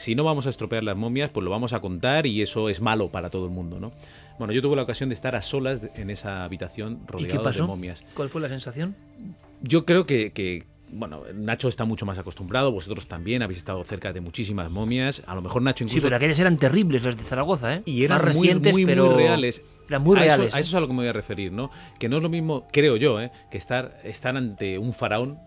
Si 0.00 0.14
no 0.14 0.24
vamos 0.24 0.46
a 0.46 0.50
estropear 0.50 0.82
las 0.82 0.96
momias, 0.96 1.28
pues 1.28 1.44
lo 1.44 1.50
vamos 1.50 1.74
a 1.74 1.80
contar 1.80 2.26
y 2.26 2.40
eso 2.40 2.70
es 2.70 2.80
malo 2.80 3.10
para 3.10 3.28
todo 3.28 3.44
el 3.44 3.50
mundo, 3.50 3.80
¿no? 3.80 3.92
Bueno, 4.40 4.54
yo 4.54 4.62
tuve 4.62 4.74
la 4.74 4.84
ocasión 4.84 5.10
de 5.10 5.12
estar 5.12 5.36
a 5.36 5.42
solas 5.42 5.86
en 5.96 6.08
esa 6.08 6.44
habitación 6.44 7.02
¿Y 7.18 7.26
qué 7.26 7.36
rodeado 7.36 7.52
de 7.52 7.62
momias. 7.62 8.02
¿Cuál 8.14 8.30
fue 8.30 8.40
la 8.40 8.48
sensación? 8.48 8.96
Yo 9.60 9.84
creo 9.84 10.06
que, 10.06 10.32
que, 10.32 10.64
bueno, 10.88 11.24
Nacho 11.34 11.68
está 11.68 11.84
mucho 11.84 12.06
más 12.06 12.16
acostumbrado, 12.16 12.72
vosotros 12.72 13.06
también 13.06 13.42
habéis 13.42 13.58
estado 13.58 13.84
cerca 13.84 14.14
de 14.14 14.22
muchísimas 14.22 14.70
momias. 14.70 15.22
A 15.26 15.34
lo 15.34 15.42
mejor 15.42 15.60
Nacho 15.60 15.80
Sí, 15.80 15.90
incluso. 15.90 16.06
pero 16.06 16.16
aquellas 16.16 16.38
eran 16.38 16.56
terribles 16.56 17.04
las 17.04 17.18
de 17.18 17.24
Zaragoza, 17.24 17.74
¿eh? 17.74 17.82
y 17.84 18.02
eran 18.02 18.24
Más 18.24 18.34
muy, 18.34 18.46
recientes, 18.46 18.72
muy, 18.72 18.86
muy 18.86 18.90
pero 18.90 19.14
reales. 19.14 19.62
Eran 19.88 20.02
muy 20.02 20.16
a 20.16 20.20
reales. 20.20 20.46
Eso, 20.46 20.56
a 20.56 20.58
¿eh? 20.58 20.62
eso 20.62 20.70
es 20.70 20.74
a 20.74 20.80
lo 20.80 20.86
que 20.86 20.94
me 20.94 21.00
voy 21.00 21.08
a 21.08 21.12
referir, 21.12 21.52
¿no? 21.52 21.70
Que 21.98 22.08
no 22.08 22.16
es 22.16 22.22
lo 22.22 22.30
mismo, 22.30 22.66
creo 22.72 22.96
yo, 22.96 23.20
¿eh? 23.20 23.30
que 23.50 23.58
estar, 23.58 24.00
estar 24.04 24.34
ante 24.38 24.78
un 24.78 24.94
faraón 24.94 25.38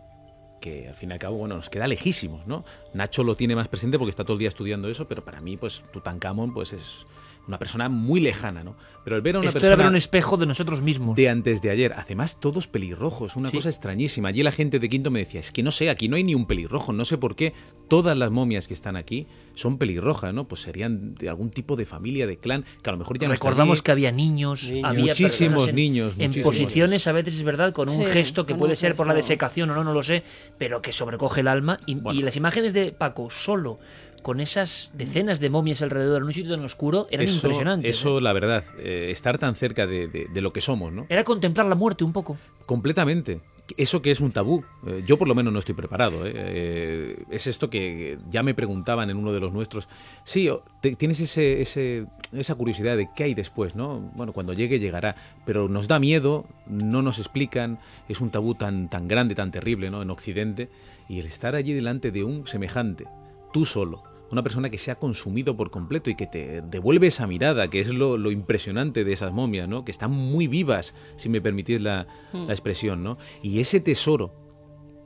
que 0.61 0.87
al 0.87 0.95
fin 0.95 1.09
y 1.09 1.13
al 1.13 1.19
cabo, 1.19 1.37
bueno, 1.37 1.55
nos 1.55 1.71
queda 1.71 1.87
lejísimos, 1.87 2.45
¿no? 2.45 2.63
Nacho 2.93 3.23
lo 3.23 3.35
tiene 3.35 3.55
más 3.55 3.69
presente 3.69 3.97
porque 3.97 4.11
está 4.11 4.23
todo 4.23 4.33
el 4.33 4.39
día 4.39 4.49
estudiando 4.49 4.87
eso, 4.87 5.07
pero 5.07 5.25
para 5.25 5.41
mí, 5.41 5.57
pues, 5.57 5.83
Tutankamón, 5.91 6.53
pues 6.53 6.73
es 6.73 7.07
una 7.47 7.59
persona 7.59 7.89
muy 7.89 8.21
lejana, 8.21 8.63
¿no? 8.63 8.75
Pero 9.03 9.17
el 9.17 9.21
ver 9.21 9.35
a 9.35 9.39
una 9.39 9.49
Esto 9.49 9.59
era 9.59 9.69
ver 9.69 9.77
persona 9.77 9.89
un 9.89 9.95
espejo 9.97 10.37
de 10.37 10.45
nosotros 10.45 10.81
mismos. 10.81 11.15
de 11.17 11.27
antes 11.27 11.61
de 11.61 11.69
ayer. 11.71 11.93
Además, 11.97 12.39
todos 12.39 12.67
pelirrojos, 12.67 13.35
una 13.35 13.49
Sí. 13.49 13.57
cosa 13.57 13.67
extrañísima. 13.69 14.29
Allí 14.29 14.43
la 14.43 14.53
gente 14.53 14.79
de 14.79 14.87
Quinto 14.87 15.11
me 15.11 15.19
decía, 15.19 15.41
es 15.41 15.51
que 15.51 15.61
no 15.61 15.71
sé, 15.71 15.89
aquí 15.89 16.07
no 16.07 16.15
hay 16.15 16.23
ni 16.23 16.35
un 16.35 16.45
pelirrojo, 16.45 16.93
no 16.93 17.03
sé 17.03 17.17
por 17.17 17.35
qué 17.35 17.53
todas 17.89 18.17
las 18.17 18.31
momias 18.31 18.67
que 18.69 18.73
están 18.73 18.95
aquí 18.95 19.27
son 19.55 19.77
pelirrojas, 19.77 20.33
¿no? 20.33 20.45
Pues 20.45 20.61
serían 20.61 21.15
de 21.15 21.27
algún 21.27 21.49
tipo 21.49 21.75
de 21.75 21.85
familia, 21.85 22.25
de 22.27 22.37
clan, 22.37 22.63
que 22.81 22.89
a 22.89 22.93
lo 22.93 22.97
mejor 22.99 23.19
ya 23.19 23.27
no 23.27 23.33
Recordamos 23.33 23.81
que 23.81 23.91
había 23.91 24.11
niños, 24.13 24.63
Niños. 24.63 24.89
había 24.89 25.11
Muchísimos 25.13 25.67
en, 25.67 25.75
niños, 25.75 26.13
en 26.17 26.27
muchísimos. 26.29 26.45
posiciones 26.55 27.07
a 27.07 27.11
veces 27.11 27.35
es 27.35 27.43
verdad 27.43 27.73
con 27.73 27.89
un 27.89 28.05
Sí, 28.05 28.11
gesto 28.11 28.45
que 28.45 28.55
puede 28.55 28.75
ser 28.77 28.95
por 28.95 29.05
la 29.07 29.13
desecación 29.13 29.69
o 29.71 29.75
no, 29.75 29.83
no 29.83 29.93
lo 29.93 30.01
sé, 30.03 30.23
pero 30.57 30.81
que 30.81 30.93
sobrecoge 30.93 31.41
el 31.41 31.49
alma 31.49 31.79
y, 31.85 31.95
Bueno. 31.95 32.17
y 32.19 32.23
las 32.23 32.37
imágenes 32.37 32.71
de 32.73 32.91
Paco 32.93 33.29
solo 33.29 33.79
con 34.23 34.39
esas 34.39 34.89
decenas 34.93 35.39
de 35.39 35.49
momias 35.51 35.81
alrededor 35.83 36.21
en 36.23 36.27
un 36.27 36.33
sitio 36.33 36.55
tan 36.55 36.63
oscuro 36.65 37.07
eran 37.11 37.25
eso, 37.25 37.35
impresionantes. 37.35 37.95
Eso, 37.95 38.17
¿eh? 38.17 38.21
la 38.21 38.33
verdad, 38.33 38.63
eh, 38.79 39.09
estar 39.11 39.37
tan 39.37 39.55
cerca 39.55 39.85
de, 39.85 40.07
de- 40.07 40.25
de 40.33 40.41
lo 40.41 40.51
que 40.51 40.61
somos, 40.61 40.91
¿no? 40.91 41.05
Era 41.09 41.23
contemplar 41.23 41.67
la 41.67 41.75
muerte 41.75 42.03
un 42.03 42.13
poco. 42.13 42.37
Completamente. 42.65 43.39
Eso 43.77 44.01
que 44.01 44.11
es 44.11 44.19
un 44.19 44.31
tabú. 44.33 44.63
Eh, 44.87 45.03
yo 45.05 45.17
por 45.17 45.27
lo 45.27 45.35
menos 45.35 45.53
no 45.53 45.59
estoy 45.59 45.73
preparado. 45.73 46.25
¿eh? 46.27 46.33
Eh, 46.35 47.23
es 47.31 47.47
esto 47.47 47.69
que 47.69 48.17
ya 48.29 48.43
me 48.43 48.53
preguntaban 48.53 49.09
en 49.09 49.15
uno 49.17 49.31
de 49.31 49.39
los 49.39 49.53
nuestros. 49.53 49.87
Sí, 50.25 50.49
te- 50.81 50.95
tienes 50.95 51.19
ese, 51.21 51.61
ese- 51.61 52.05
esa 52.33 52.55
curiosidad 52.55 52.97
de 52.97 53.07
qué 53.15 53.23
hay 53.25 53.33
después, 53.33 53.73
¿no? 53.75 53.99
Bueno, 54.15 54.33
cuando 54.33 54.51
llegue 54.53 54.79
llegará. 54.79 55.15
Pero 55.45 55.69
nos 55.69 55.87
da 55.87 55.97
miedo, 55.99 56.45
no 56.67 57.01
nos 57.01 57.19
explican. 57.19 57.79
Es 58.09 58.19
un 58.19 58.31
tabú 58.31 58.53
tan, 58.55 58.89
tan 58.89 59.07
grande, 59.07 59.33
tan 59.35 59.51
terrible, 59.51 59.89
¿no? 59.89 60.01
En 60.01 60.09
Occidente. 60.09 60.69
Y 61.07 61.19
el 61.19 61.25
estar 61.25 61.55
allí 61.55 61.73
delante 61.73 62.11
de 62.11 62.23
un 62.25 62.45
semejante, 62.47 63.05
tú 63.53 63.65
solo, 63.65 64.03
una 64.33 64.43
persona 64.43 64.69
que 64.69 64.77
se 64.77 64.91
ha 64.91 64.95
consumido 64.95 65.55
por 65.55 65.71
completo 65.71 66.09
y 66.09 66.15
que 66.15 66.27
te 66.27 66.61
devuelve 66.61 67.07
esa 67.07 67.25
mirada, 67.27 67.69
que 67.69 67.79
es 67.79 67.89
lo, 67.89 68.17
lo 68.17 68.31
impresionante 68.31 69.03
de 69.03 69.13
esas 69.13 69.31
momias, 69.31 69.67
¿no? 69.67 69.85
Que 69.85 69.91
están 69.91 70.11
muy 70.11 70.47
vivas, 70.47 70.93
si 71.15 71.29
me 71.29 71.41
permitís 71.41 71.81
la, 71.81 72.07
la 72.33 72.53
expresión, 72.53 73.03
¿no? 73.03 73.17
Y 73.41 73.59
ese 73.59 73.79
tesoro 73.79 74.33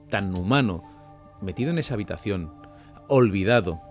tan 0.09 0.35
humano, 0.35 0.83
metido 1.41 1.69
en 1.69 1.77
esa 1.77 1.93
habitación, 1.93 2.51
olvidado, 3.07 3.81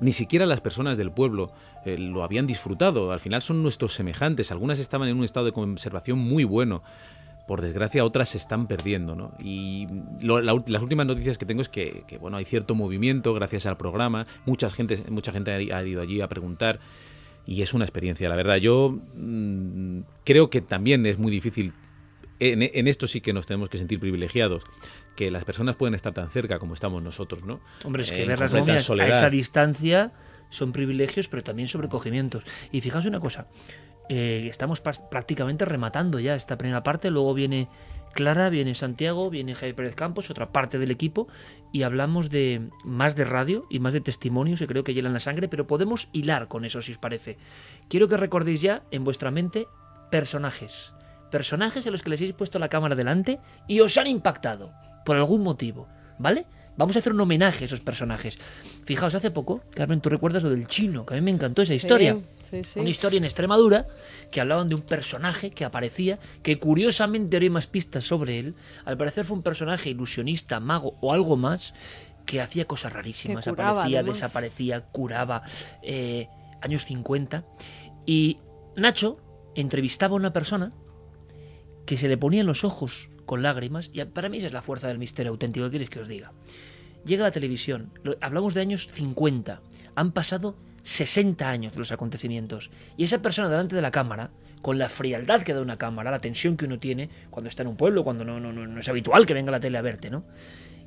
ni 0.00 0.12
siquiera 0.12 0.46
las 0.46 0.60
personas 0.60 0.98
del 0.98 1.12
pueblo 1.12 1.52
eh, 1.84 1.98
lo 1.98 2.24
habían 2.24 2.46
disfrutado. 2.46 3.12
Al 3.12 3.20
final 3.20 3.42
son 3.42 3.62
nuestros 3.62 3.94
semejantes. 3.94 4.50
Algunas 4.50 4.78
estaban 4.78 5.08
en 5.08 5.16
un 5.16 5.24
estado 5.24 5.46
de 5.46 5.52
conservación 5.52 6.18
muy 6.18 6.44
bueno. 6.44 6.82
Por 7.46 7.60
desgracia, 7.60 8.04
otras 8.04 8.30
se 8.30 8.38
están 8.38 8.66
perdiendo. 8.66 9.14
¿no? 9.14 9.32
Y 9.38 9.86
lo- 10.22 10.40
la 10.40 10.54
las 10.66 10.82
últimas 10.82 11.06
noticias 11.06 11.36
que 11.38 11.44
tengo 11.46 11.60
es 11.62 11.68
que, 11.68 12.04
que, 12.08 12.16
bueno, 12.18 12.36
hay 12.38 12.44
cierto 12.44 12.74
movimiento 12.74 13.34
gracias 13.34 13.66
al 13.66 13.76
programa. 13.76 14.26
Mucha 14.46 14.70
gente, 14.70 15.02
mucha 15.10 15.30
gente 15.32 15.52
ha, 15.72 15.76
ha 15.76 15.84
ido 15.84 16.00
allí 16.02 16.20
a 16.20 16.28
preguntar. 16.28 16.80
Y 17.46 17.60
es 17.60 17.74
una 17.74 17.84
experiencia, 17.84 18.28
la 18.30 18.36
verdad. 18.36 18.56
Yo 18.56 18.98
mm, 19.14 20.00
creo 20.24 20.48
que 20.48 20.62
también 20.62 21.04
es 21.04 21.18
muy 21.18 21.30
difícil 21.30 21.74
en, 22.40 22.62
en 22.62 22.88
esto 22.88 23.06
sí 23.06 23.20
que 23.20 23.32
nos 23.32 23.46
tenemos 23.46 23.68
que 23.68 23.78
sentir 23.78 24.00
privilegiados, 24.00 24.64
que 25.14 25.30
las 25.30 25.44
personas 25.44 25.76
pueden 25.76 25.94
estar 25.94 26.12
tan 26.12 26.28
cerca 26.28 26.58
como 26.58 26.74
estamos 26.74 27.02
nosotros, 27.02 27.44
¿no? 27.44 27.60
Hombre, 27.84 28.02
es 28.02 28.10
que 28.10 28.22
En 28.22 28.28
ver 28.28 28.40
las 28.40 28.52
momias 28.52 28.88
a 28.90 29.06
esa 29.06 29.30
distancia 29.30 30.12
son 30.50 30.72
privilegios, 30.72 31.28
pero 31.28 31.42
también 31.42 31.68
sobrecogimientos. 31.68 32.44
Y 32.72 32.80
fijaos 32.80 33.06
una 33.06 33.20
cosa, 33.20 33.46
eh, 34.08 34.46
estamos 34.48 34.80
prácticamente 34.80 35.64
rematando 35.64 36.20
ya 36.20 36.34
esta 36.34 36.58
primera 36.58 36.82
parte, 36.82 37.10
luego 37.10 37.34
viene 37.34 37.68
Clara, 38.14 38.48
viene 38.48 38.74
Santiago, 38.74 39.28
viene 39.28 39.54
Javier 39.54 39.74
Pérez 39.74 39.94
Campos, 39.94 40.30
otra 40.30 40.52
parte 40.52 40.78
del 40.78 40.90
equipo, 40.90 41.28
y 41.72 41.82
hablamos 41.82 42.30
de 42.30 42.68
más 42.84 43.16
de 43.16 43.24
radio 43.24 43.66
y 43.68 43.80
más 43.80 43.92
de 43.92 44.00
testimonios 44.00 44.60
que 44.60 44.66
creo 44.66 44.84
que 44.84 44.94
hielan 44.94 45.12
la 45.12 45.20
sangre, 45.20 45.48
pero 45.48 45.66
podemos 45.66 46.08
hilar 46.12 46.48
con 46.48 46.64
eso 46.64 46.80
si 46.80 46.92
os 46.92 46.98
parece. 46.98 47.36
Quiero 47.88 48.08
que 48.08 48.16
recordéis 48.16 48.60
ya 48.60 48.84
en 48.90 49.04
vuestra 49.04 49.30
mente 49.30 49.66
personajes. 50.10 50.92
Personajes 51.30 51.86
a 51.86 51.90
los 51.90 52.02
que 52.02 52.10
les 52.10 52.20
habéis 52.20 52.34
puesto 52.34 52.58
la 52.58 52.68
cámara 52.68 52.94
delante 52.94 53.40
y 53.66 53.80
os 53.80 53.98
han 53.98 54.06
impactado 54.06 54.72
por 55.04 55.16
algún 55.16 55.42
motivo, 55.42 55.88
¿vale? 56.18 56.46
Vamos 56.76 56.96
a 56.96 57.00
hacer 57.00 57.12
un 57.12 57.20
homenaje 57.20 57.64
a 57.64 57.66
esos 57.66 57.80
personajes. 57.80 58.38
Fijaos, 58.84 59.14
hace 59.14 59.30
poco, 59.30 59.62
Carmen, 59.74 60.00
tú 60.00 60.08
recuerdas 60.08 60.42
lo 60.42 60.50
del 60.50 60.66
chino, 60.66 61.06
que 61.06 61.14
a 61.14 61.16
mí 61.16 61.22
me 61.22 61.30
encantó 61.30 61.62
esa 61.62 61.74
historia. 61.74 62.18
Sí, 62.62 62.64
sí. 62.64 62.80
Una 62.80 62.90
historia 62.90 63.18
en 63.18 63.24
Extremadura 63.24 63.86
que 64.30 64.40
hablaban 64.40 64.68
de 64.68 64.74
un 64.74 64.82
personaje 64.82 65.50
que 65.50 65.64
aparecía, 65.64 66.18
que 66.42 66.58
curiosamente 66.58 67.36
ahora 67.36 67.44
hay 67.44 67.50
más 67.50 67.66
pistas 67.66 68.04
sobre 68.04 68.38
él. 68.38 68.54
Al 68.84 68.96
parecer 68.96 69.24
fue 69.24 69.36
un 69.36 69.42
personaje 69.42 69.90
ilusionista, 69.90 70.60
mago 70.60 70.96
o 71.00 71.12
algo 71.12 71.36
más 71.36 71.74
que 72.26 72.40
hacía 72.40 72.66
cosas 72.66 72.92
rarísimas. 72.92 73.44
Curaba, 73.44 73.70
aparecía, 73.80 73.98
además. 74.00 74.20
desaparecía, 74.20 74.80
curaba. 74.80 75.42
eh, 75.82 76.28
años 76.64 76.84
50. 76.86 77.44
Y 78.06 78.38
Nacho 78.76 79.18
entrevistaba 79.54 80.14
a 80.14 80.16
una 80.16 80.32
persona 80.32 80.72
que 81.86 81.96
se 81.96 82.08
le 82.08 82.16
ponían 82.16 82.46
los 82.46 82.64
ojos 82.64 83.10
con 83.26 83.42
lágrimas. 83.42 83.90
Y 83.92 84.02
para 84.04 84.28
mí 84.28 84.38
esa 84.38 84.46
es 84.48 84.52
la 84.52 84.62
fuerza 84.62 84.88
del 84.88 84.98
misterio 84.98 85.32
auténtico. 85.32 85.66
¿Qué 85.66 85.70
quieres 85.70 85.90
que 85.90 86.00
os 86.00 86.08
diga? 86.08 86.32
Llega 87.04 87.22
la 87.22 87.30
televisión. 87.30 87.92
hablamos 88.20 88.54
de 88.54 88.62
años 88.62 88.88
50. 88.90 89.60
Han 89.94 90.12
pasado 90.12 90.56
60 90.84 91.48
años 91.48 91.72
de 91.72 91.80
los 91.80 91.90
acontecimientos. 91.90 92.70
Y 92.96 93.04
esa 93.04 93.20
persona 93.20 93.48
delante 93.48 93.74
de 93.74 93.82
la 93.82 93.90
cámara, 93.90 94.30
con 94.62 94.78
la 94.78 94.88
frialdad 94.88 95.42
que 95.42 95.54
da 95.54 95.60
una 95.60 95.78
cámara, 95.78 96.10
la 96.10 96.20
tensión 96.20 96.56
que 96.56 96.66
uno 96.66 96.78
tiene 96.78 97.10
cuando 97.30 97.48
está 97.48 97.62
en 97.62 97.68
un 97.68 97.76
pueblo, 97.76 98.04
cuando 98.04 98.24
no, 98.24 98.38
no, 98.38 98.52
no, 98.52 98.80
es 98.80 98.88
habitual 98.88 99.26
que 99.26 99.34
venga 99.34 99.50
la 99.50 99.60
tele 99.60 99.78
a 99.78 99.82
verte, 99.82 100.10
¿no? 100.10 100.24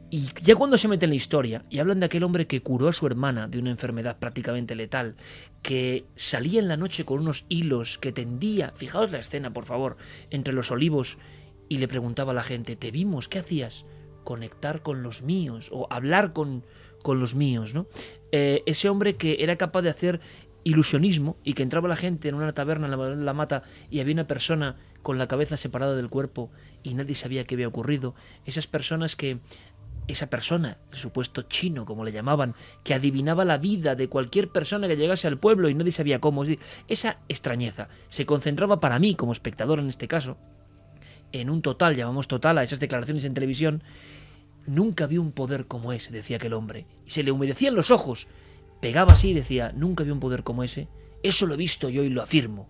Y 0.09 0.29
ya 0.41 0.55
cuando 0.55 0.77
se 0.77 0.87
mete 0.87 1.05
en 1.05 1.09
la 1.09 1.17
historia 1.17 1.65
y 1.69 1.79
hablan 1.79 1.99
de 1.99 2.05
aquel 2.05 2.23
hombre 2.23 2.47
que 2.47 2.61
curó 2.61 2.87
a 2.87 2.93
su 2.93 3.05
hermana 3.05 3.47
de 3.49 3.59
una 3.59 3.71
enfermedad 3.71 4.17
prácticamente 4.19 4.73
letal, 4.73 5.15
que 5.61 6.05
salía 6.15 6.61
en 6.61 6.69
la 6.69 6.77
noche 6.77 7.03
con 7.03 7.19
unos 7.19 7.45
hilos, 7.49 7.97
que 7.97 8.13
tendía, 8.13 8.71
fijaos 8.77 9.11
la 9.11 9.19
escena 9.19 9.51
por 9.51 9.65
favor, 9.65 9.97
entre 10.29 10.53
los 10.53 10.71
olivos 10.71 11.17
y 11.67 11.79
le 11.79 11.89
preguntaba 11.89 12.31
a 12.31 12.35
la 12.35 12.43
gente, 12.43 12.77
te 12.77 12.91
vimos, 12.91 13.27
¿qué 13.27 13.39
hacías? 13.39 13.83
Conectar 14.23 14.81
con 14.81 15.03
los 15.03 15.23
míos 15.23 15.69
o 15.73 15.87
hablar 15.89 16.31
con, 16.31 16.63
con 17.03 17.19
los 17.19 17.35
míos, 17.35 17.73
¿no? 17.73 17.87
Eh, 18.31 18.63
ese 18.65 18.89
hombre 18.89 19.15
que 19.15 19.37
era 19.39 19.55
capaz 19.55 19.81
de 19.81 19.89
hacer 19.89 20.19
ilusionismo 20.63 21.37
y 21.43 21.53
que 21.53 21.63
entraba 21.63 21.87
la 21.87 21.95
gente 21.95 22.27
en 22.27 22.35
una 22.35 22.53
taberna 22.53 22.87
en 22.87 22.99
la, 22.99 23.07
en 23.07 23.25
la 23.25 23.33
mata 23.33 23.63
y 23.89 24.01
había 24.01 24.13
una 24.13 24.27
persona 24.27 24.75
con 25.01 25.17
la 25.17 25.27
cabeza 25.27 25.55
separada 25.55 25.95
del 25.95 26.09
cuerpo 26.09 26.51
y 26.83 26.93
nadie 26.93 27.15
sabía 27.15 27.45
qué 27.45 27.55
había 27.55 27.67
ocurrido. 27.67 28.15
Esas 28.45 28.67
personas 28.67 29.15
que 29.15 29.39
esa 30.07 30.29
persona, 30.29 30.77
el 30.91 30.97
supuesto 30.97 31.43
chino, 31.43 31.85
como 31.85 32.05
le 32.05 32.11
llamaban, 32.11 32.55
que 32.83 32.93
adivinaba 32.93 33.45
la 33.45 33.57
vida 33.57 33.95
de 33.95 34.07
cualquier 34.07 34.49
persona 34.49 34.87
que 34.87 34.95
llegase 34.95 35.27
al 35.27 35.37
pueblo 35.37 35.69
y 35.69 35.73
nadie 35.73 35.91
sabía 35.91 36.19
cómo. 36.19 36.45
Esa 36.87 37.19
extrañeza 37.27 37.89
se 38.09 38.25
concentraba 38.25 38.79
para 38.79 38.99
mí, 38.99 39.15
como 39.15 39.33
espectador 39.33 39.79
en 39.79 39.89
este 39.89 40.07
caso, 40.07 40.37
en 41.31 41.49
un 41.49 41.61
total, 41.61 41.95
llamamos 41.95 42.27
total 42.27 42.57
a 42.57 42.63
esas 42.63 42.79
declaraciones 42.79 43.25
en 43.25 43.33
televisión. 43.33 43.83
Nunca 44.67 45.07
vi 45.07 45.17
un 45.17 45.31
poder 45.31 45.65
como 45.65 45.93
ese, 45.93 46.11
decía 46.11 46.37
aquel 46.37 46.53
hombre. 46.53 46.85
Y 47.05 47.11
se 47.11 47.23
le 47.23 47.31
humedecían 47.31 47.73
los 47.73 47.89
ojos. 47.89 48.27
Pegaba 48.81 49.13
así 49.13 49.29
y 49.29 49.33
decía, 49.33 49.71
nunca 49.73 50.03
vi 50.03 50.11
un 50.11 50.19
poder 50.19 50.43
como 50.43 50.63
ese. 50.63 50.87
Eso 51.23 51.47
lo 51.47 51.53
he 51.55 51.57
visto 51.57 51.89
yo 51.89 52.03
y 52.03 52.09
lo 52.09 52.21
afirmo. 52.21 52.67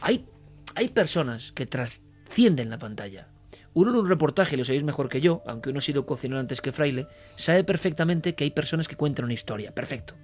Hay, 0.00 0.26
hay 0.74 0.88
personas 0.88 1.52
que 1.52 1.66
trascienden 1.66 2.70
la 2.70 2.78
pantalla. 2.78 3.28
Uno 3.72 3.90
en 3.90 3.96
un 3.96 4.08
reportaje, 4.08 4.56
lo 4.56 4.64
sabéis 4.64 4.84
mejor 4.84 5.08
que 5.08 5.20
yo, 5.20 5.42
aunque 5.46 5.70
uno 5.70 5.78
ha 5.78 5.82
sido 5.82 6.06
cocinero 6.06 6.38
antes 6.38 6.60
que 6.60 6.72
fraile, 6.72 7.08
sabe 7.34 7.64
perfectamente 7.64 8.34
que 8.34 8.44
hay 8.44 8.50
personas 8.50 8.86
que 8.86 8.96
cuentan 8.96 9.24
una 9.24 9.34
historia, 9.34 9.74
perfecto. 9.74 10.14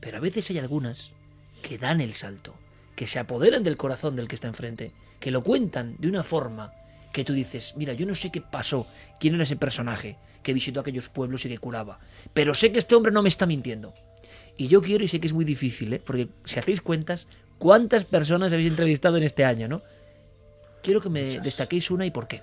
Pero 0.00 0.18
a 0.18 0.20
veces 0.20 0.50
hay 0.50 0.58
algunas 0.58 1.12
que 1.62 1.78
dan 1.78 2.00
el 2.00 2.14
salto, 2.14 2.54
que 2.94 3.06
se 3.06 3.18
apoderan 3.18 3.62
del 3.62 3.76
corazón 3.76 4.16
del 4.16 4.28
que 4.28 4.34
está 4.34 4.48
enfrente, 4.48 4.92
que 5.20 5.30
lo 5.30 5.42
cuentan 5.42 5.96
de 5.98 6.08
una 6.08 6.22
forma 6.22 6.72
que 7.12 7.24
tú 7.24 7.32
dices, 7.32 7.74
mira, 7.76 7.92
yo 7.92 8.06
no 8.06 8.14
sé 8.14 8.30
qué 8.30 8.40
pasó, 8.40 8.86
quién 9.18 9.34
era 9.34 9.44
ese 9.44 9.56
personaje 9.56 10.16
que 10.42 10.52
visitó 10.52 10.80
aquellos 10.80 11.08
pueblos 11.08 11.44
y 11.44 11.48
que 11.48 11.58
curaba, 11.58 11.98
pero 12.34 12.54
sé 12.54 12.72
que 12.72 12.78
este 12.78 12.94
hombre 12.94 13.12
no 13.12 13.22
me 13.22 13.28
está 13.28 13.46
mintiendo. 13.46 13.94
Y 14.56 14.68
yo 14.68 14.82
quiero, 14.82 15.04
y 15.04 15.08
sé 15.08 15.20
que 15.20 15.28
es 15.28 15.32
muy 15.32 15.44
difícil, 15.44 15.92
¿eh? 15.92 16.02
porque 16.04 16.28
si 16.44 16.58
hacéis 16.58 16.80
cuentas, 16.80 17.28
¿cuántas 17.58 18.04
personas 18.04 18.52
habéis 18.52 18.70
entrevistado 18.70 19.16
en 19.16 19.22
este 19.22 19.44
año, 19.44 19.68
no? 19.68 19.82
Quiero 20.82 21.00
que 21.00 21.10
me 21.10 21.40
destaquéis 21.40 21.90
una 21.90 22.06
y 22.06 22.10
por 22.10 22.26
qué. 22.26 22.42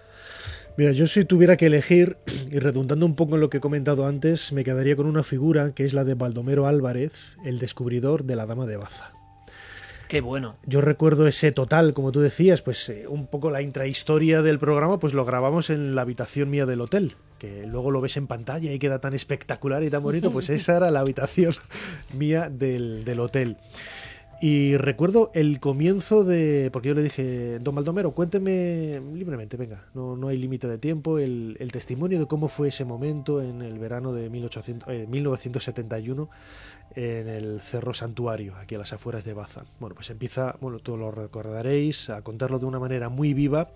Mira, 0.77 0.91
yo 0.91 1.07
si 1.07 1.23
tuviera 1.23 1.55
que 1.57 1.67
elegir, 1.67 2.17
y 2.51 2.59
redundando 2.59 3.05
un 3.05 3.15
poco 3.15 3.35
en 3.35 3.41
lo 3.41 3.49
que 3.49 3.57
he 3.57 3.61
comentado 3.61 4.07
antes, 4.07 4.51
me 4.51 4.63
quedaría 4.63 4.95
con 4.95 5.07
una 5.07 5.23
figura 5.23 5.73
que 5.73 5.85
es 5.85 5.93
la 5.93 6.03
de 6.03 6.15
Baldomero 6.15 6.67
Álvarez, 6.67 7.37
el 7.45 7.59
descubridor 7.59 8.23
de 8.23 8.35
la 8.35 8.45
Dama 8.45 8.65
de 8.65 8.77
Baza. 8.77 9.13
Qué 10.07 10.21
bueno. 10.21 10.55
Yo 10.65 10.81
recuerdo 10.81 11.27
ese 11.27 11.51
total, 11.51 11.93
como 11.93 12.11
tú 12.11 12.21
decías, 12.21 12.61
pues 12.61 12.89
eh, 12.89 13.07
un 13.07 13.27
poco 13.27 13.49
la 13.49 13.61
intrahistoria 13.61 14.41
del 14.41 14.59
programa, 14.59 14.99
pues 14.99 15.13
lo 15.13 15.25
grabamos 15.25 15.69
en 15.69 15.95
la 15.95 16.01
habitación 16.01 16.49
mía 16.49 16.65
del 16.65 16.81
hotel, 16.81 17.15
que 17.39 17.65
luego 17.65 17.91
lo 17.91 18.01
ves 18.01 18.17
en 18.17 18.27
pantalla 18.27 18.71
y 18.71 18.79
queda 18.79 18.99
tan 18.99 19.13
espectacular 19.13 19.83
y 19.83 19.89
tan 19.89 20.03
bonito, 20.03 20.31
pues 20.31 20.49
esa 20.49 20.77
era 20.77 20.91
la 20.91 20.99
habitación 20.99 21.55
mía 22.13 22.49
del, 22.49 23.03
del 23.03 23.19
hotel. 23.19 23.57
Y 24.41 24.75
recuerdo 24.75 25.31
el 25.33 25.59
comienzo 25.59 26.25
de. 26.25 26.69
Porque 26.71 26.89
yo 26.89 26.93
le 26.93 27.03
dije, 27.03 27.57
don 27.59 27.73
Baldomero, 27.73 28.11
cuénteme 28.11 29.01
libremente, 29.13 29.55
venga, 29.55 29.85
no, 29.93 30.17
no 30.17 30.27
hay 30.27 30.37
límite 30.37 30.67
de 30.67 30.77
tiempo, 30.77 31.19
el, 31.19 31.55
el 31.59 31.71
testimonio 31.71 32.19
de 32.19 32.25
cómo 32.27 32.49
fue 32.49 32.67
ese 32.67 32.83
momento 32.83 33.41
en 33.41 33.61
el 33.61 33.79
verano 33.79 34.13
de 34.13 34.29
1800, 34.29 34.89
eh, 34.93 35.07
1971 35.09 36.29
en 36.95 37.27
el 37.27 37.59
Cerro 37.59 37.93
Santuario, 37.93 38.55
aquí 38.55 38.75
a 38.75 38.77
las 38.77 38.93
afueras 38.93 39.25
de 39.25 39.33
Baza. 39.33 39.65
Bueno, 39.79 39.95
pues 39.95 40.09
empieza, 40.09 40.55
bueno, 40.61 40.79
todos 40.79 40.97
lo 40.97 41.11
recordaréis, 41.11 42.09
a 42.09 42.21
contarlo 42.21 42.59
de 42.59 42.65
una 42.65 42.79
manera 42.79 43.09
muy 43.09 43.33
viva. 43.33 43.69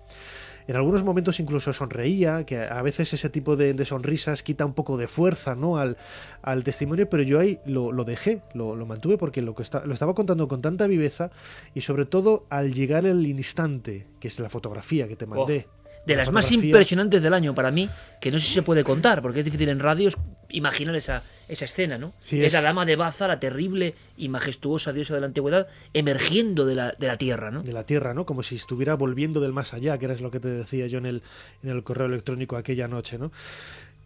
En 0.66 0.76
algunos 0.76 1.02
momentos 1.02 1.40
incluso 1.40 1.72
sonreía, 1.72 2.44
que 2.44 2.58
a 2.58 2.80
veces 2.82 3.12
ese 3.12 3.28
tipo 3.28 3.56
de, 3.56 3.84
sonrisas 3.84 4.42
quita 4.42 4.64
un 4.64 4.74
poco 4.74 4.96
de 4.96 5.08
fuerza 5.08 5.54
¿no? 5.54 5.78
al, 5.78 5.96
al 6.42 6.64
testimonio, 6.64 7.08
pero 7.08 7.22
yo 7.22 7.40
ahí 7.40 7.58
lo, 7.64 7.92
lo 7.92 8.04
dejé, 8.04 8.42
lo, 8.54 8.76
lo, 8.76 8.86
mantuve 8.86 9.18
porque 9.18 9.42
lo, 9.42 9.54
que 9.54 9.62
está, 9.62 9.84
lo 9.84 9.94
estaba 9.94 10.14
contando 10.14 10.46
con 10.48 10.62
tanta 10.62 10.86
viveza 10.86 11.30
y 11.74 11.80
sobre 11.80 12.06
todo 12.06 12.46
al 12.50 12.72
llegar 12.72 13.04
el 13.04 13.26
instante, 13.26 14.06
que 14.20 14.28
es 14.28 14.38
la 14.38 14.48
fotografía 14.48 15.08
que 15.08 15.16
te 15.16 15.26
mandé. 15.26 15.66
Oh, 15.68 15.79
de 16.06 16.14
La 16.14 16.24
las 16.24 16.32
más 16.32 16.50
impresionantes 16.50 17.22
del 17.22 17.34
año 17.34 17.54
para 17.54 17.70
mí, 17.70 17.88
que 18.20 18.30
no 18.30 18.38
sé 18.38 18.46
si 18.46 18.54
se 18.54 18.62
puede 18.62 18.84
contar, 18.84 19.22
porque 19.22 19.40
es 19.40 19.44
difícil 19.44 19.68
en 19.68 19.80
radios 19.80 20.16
imaginar 20.48 20.96
esa, 20.96 21.22
esa 21.48 21.64
escena, 21.64 21.98
¿no? 21.98 22.12
Sí, 22.24 22.42
es, 22.42 22.52
la 22.52 22.62
dama 22.62 22.84
de 22.84 22.96
Baza, 22.96 23.28
la 23.28 23.38
terrible 23.38 23.94
y 24.16 24.28
majestuosa 24.28 24.92
diosa 24.92 25.14
de 25.14 25.20
la 25.20 25.26
antigüedad, 25.26 25.68
emergiendo 25.92 26.66
de 26.66 26.74
la, 26.74 26.92
de 26.98 27.06
la 27.06 27.16
tierra, 27.16 27.50
¿no? 27.50 27.62
de 27.62 27.72
la 27.72 27.84
Tierra, 27.84 28.14
¿no? 28.14 28.26
Como 28.26 28.42
si 28.42 28.56
estuviera 28.56 28.94
volviendo 28.94 29.40
del 29.40 29.52
más 29.52 29.74
allá, 29.74 29.98
que 29.98 30.06
era 30.06 30.14
lo 30.16 30.30
que 30.30 30.40
te 30.40 30.48
decía 30.48 30.86
yo 30.86 30.98
en 30.98 31.06
el, 31.06 31.22
en 31.62 31.70
el 31.70 31.82
correo 31.82 32.06
electrónico 32.06 32.56
aquella 32.56 32.88
noche, 32.88 33.18
¿no? 33.18 33.32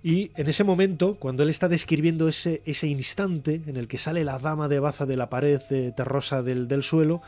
Y 0.02 0.32
en 0.36 0.48
ese 0.48 0.64
momento, 0.64 1.14
cuando 1.14 1.42
él 1.42 1.48
está 1.48 1.66
describiendo 1.66 2.28
ese, 2.28 2.60
ese 2.66 2.86
instante 2.88 3.62
en 3.66 3.78
el 3.78 3.88
que 3.88 3.96
sale 3.96 4.22
la 4.22 4.38
dama 4.38 4.68
de 4.68 4.78
baza 4.78 5.06
de 5.06 5.16
la 5.16 5.30
pared 5.30 5.62
eh, 5.70 5.92
terrosa 5.96 6.42
del, 6.42 6.68
del 6.68 6.82
suelo, 6.82 7.22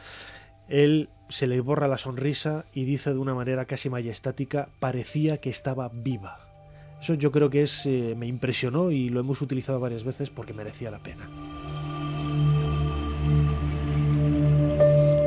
él 0.68 1.09
se 1.28 1.47
le 1.47 1.61
borra 1.61 1.89
la 1.89 1.98
sonrisa 1.98 2.65
y 2.73 2.85
dice 2.85 3.12
de 3.12 3.19
una 3.19 3.35
manera 3.35 3.65
casi 3.65 3.90
majestática, 3.90 4.69
parecía 4.78 5.39
que 5.39 5.51
estaba 5.51 5.90
viva. 5.93 6.40
Eso 7.01 7.15
yo 7.15 7.31
creo 7.31 7.51
que 7.51 7.62
es, 7.62 7.85
eh, 7.86 8.15
me 8.16 8.27
impresionó 8.27 8.90
y 8.90 9.11
lo 9.11 9.20
hemos 9.20 9.43
utilizado 9.43 9.81
varias 9.81 10.05
veces 10.05 10.31
porque 10.31 10.55
merecía 10.55 10.90
la 10.90 10.98
pena. 10.98 11.28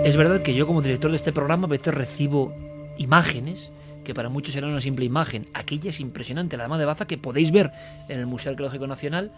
Es 0.03 0.17
verdad 0.17 0.41
que 0.41 0.55
yo 0.55 0.65
como 0.65 0.81
director 0.81 1.11
de 1.11 1.17
este 1.17 1.31
programa 1.31 1.67
a 1.67 1.69
veces 1.69 1.93
recibo 1.93 2.53
imágenes 2.97 3.71
que 4.03 4.15
para 4.15 4.29
muchos 4.29 4.53
serán 4.53 4.71
una 4.71 4.81
simple 4.81 5.05
imagen. 5.05 5.47
Aquella 5.53 5.91
es 5.91 5.99
impresionante, 5.99 6.57
la 6.57 6.63
dama 6.63 6.79
de 6.79 6.85
Baza 6.85 7.05
que 7.05 7.17
podéis 7.17 7.51
ver 7.51 7.71
en 8.07 8.19
el 8.19 8.25
Museo 8.25 8.51
Arqueológico 8.51 8.87
Nacional, 8.87 9.31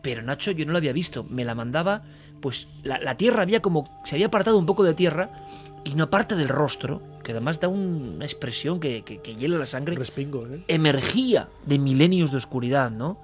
pero 0.00 0.22
Nacho 0.22 0.52
yo 0.52 0.64
no 0.64 0.72
la 0.72 0.78
había 0.78 0.92
visto. 0.92 1.24
Me 1.24 1.44
la 1.44 1.54
mandaba, 1.54 2.02
pues 2.40 2.68
la, 2.82 2.98
la 3.00 3.16
tierra 3.16 3.42
había 3.42 3.60
como, 3.60 3.84
se 4.04 4.14
había 4.14 4.28
apartado 4.28 4.56
un 4.56 4.64
poco 4.64 4.82
de 4.82 4.94
tierra 4.94 5.28
y 5.84 5.92
una 5.92 6.08
parte 6.10 6.34
del 6.34 6.48
rostro, 6.48 7.02
que 7.22 7.32
además 7.32 7.60
da 7.60 7.68
un- 7.68 8.14
una 8.16 8.24
expresión 8.24 8.80
que, 8.80 9.02
que, 9.02 9.18
que 9.20 9.34
hiela 9.34 9.58
la 9.58 9.66
sangre, 9.66 9.96
Respingo, 9.96 10.46
¿eh? 10.46 10.64
emergía 10.68 11.48
de 11.66 11.78
milenios 11.78 12.30
de 12.30 12.38
oscuridad, 12.38 12.90
¿no? 12.90 13.18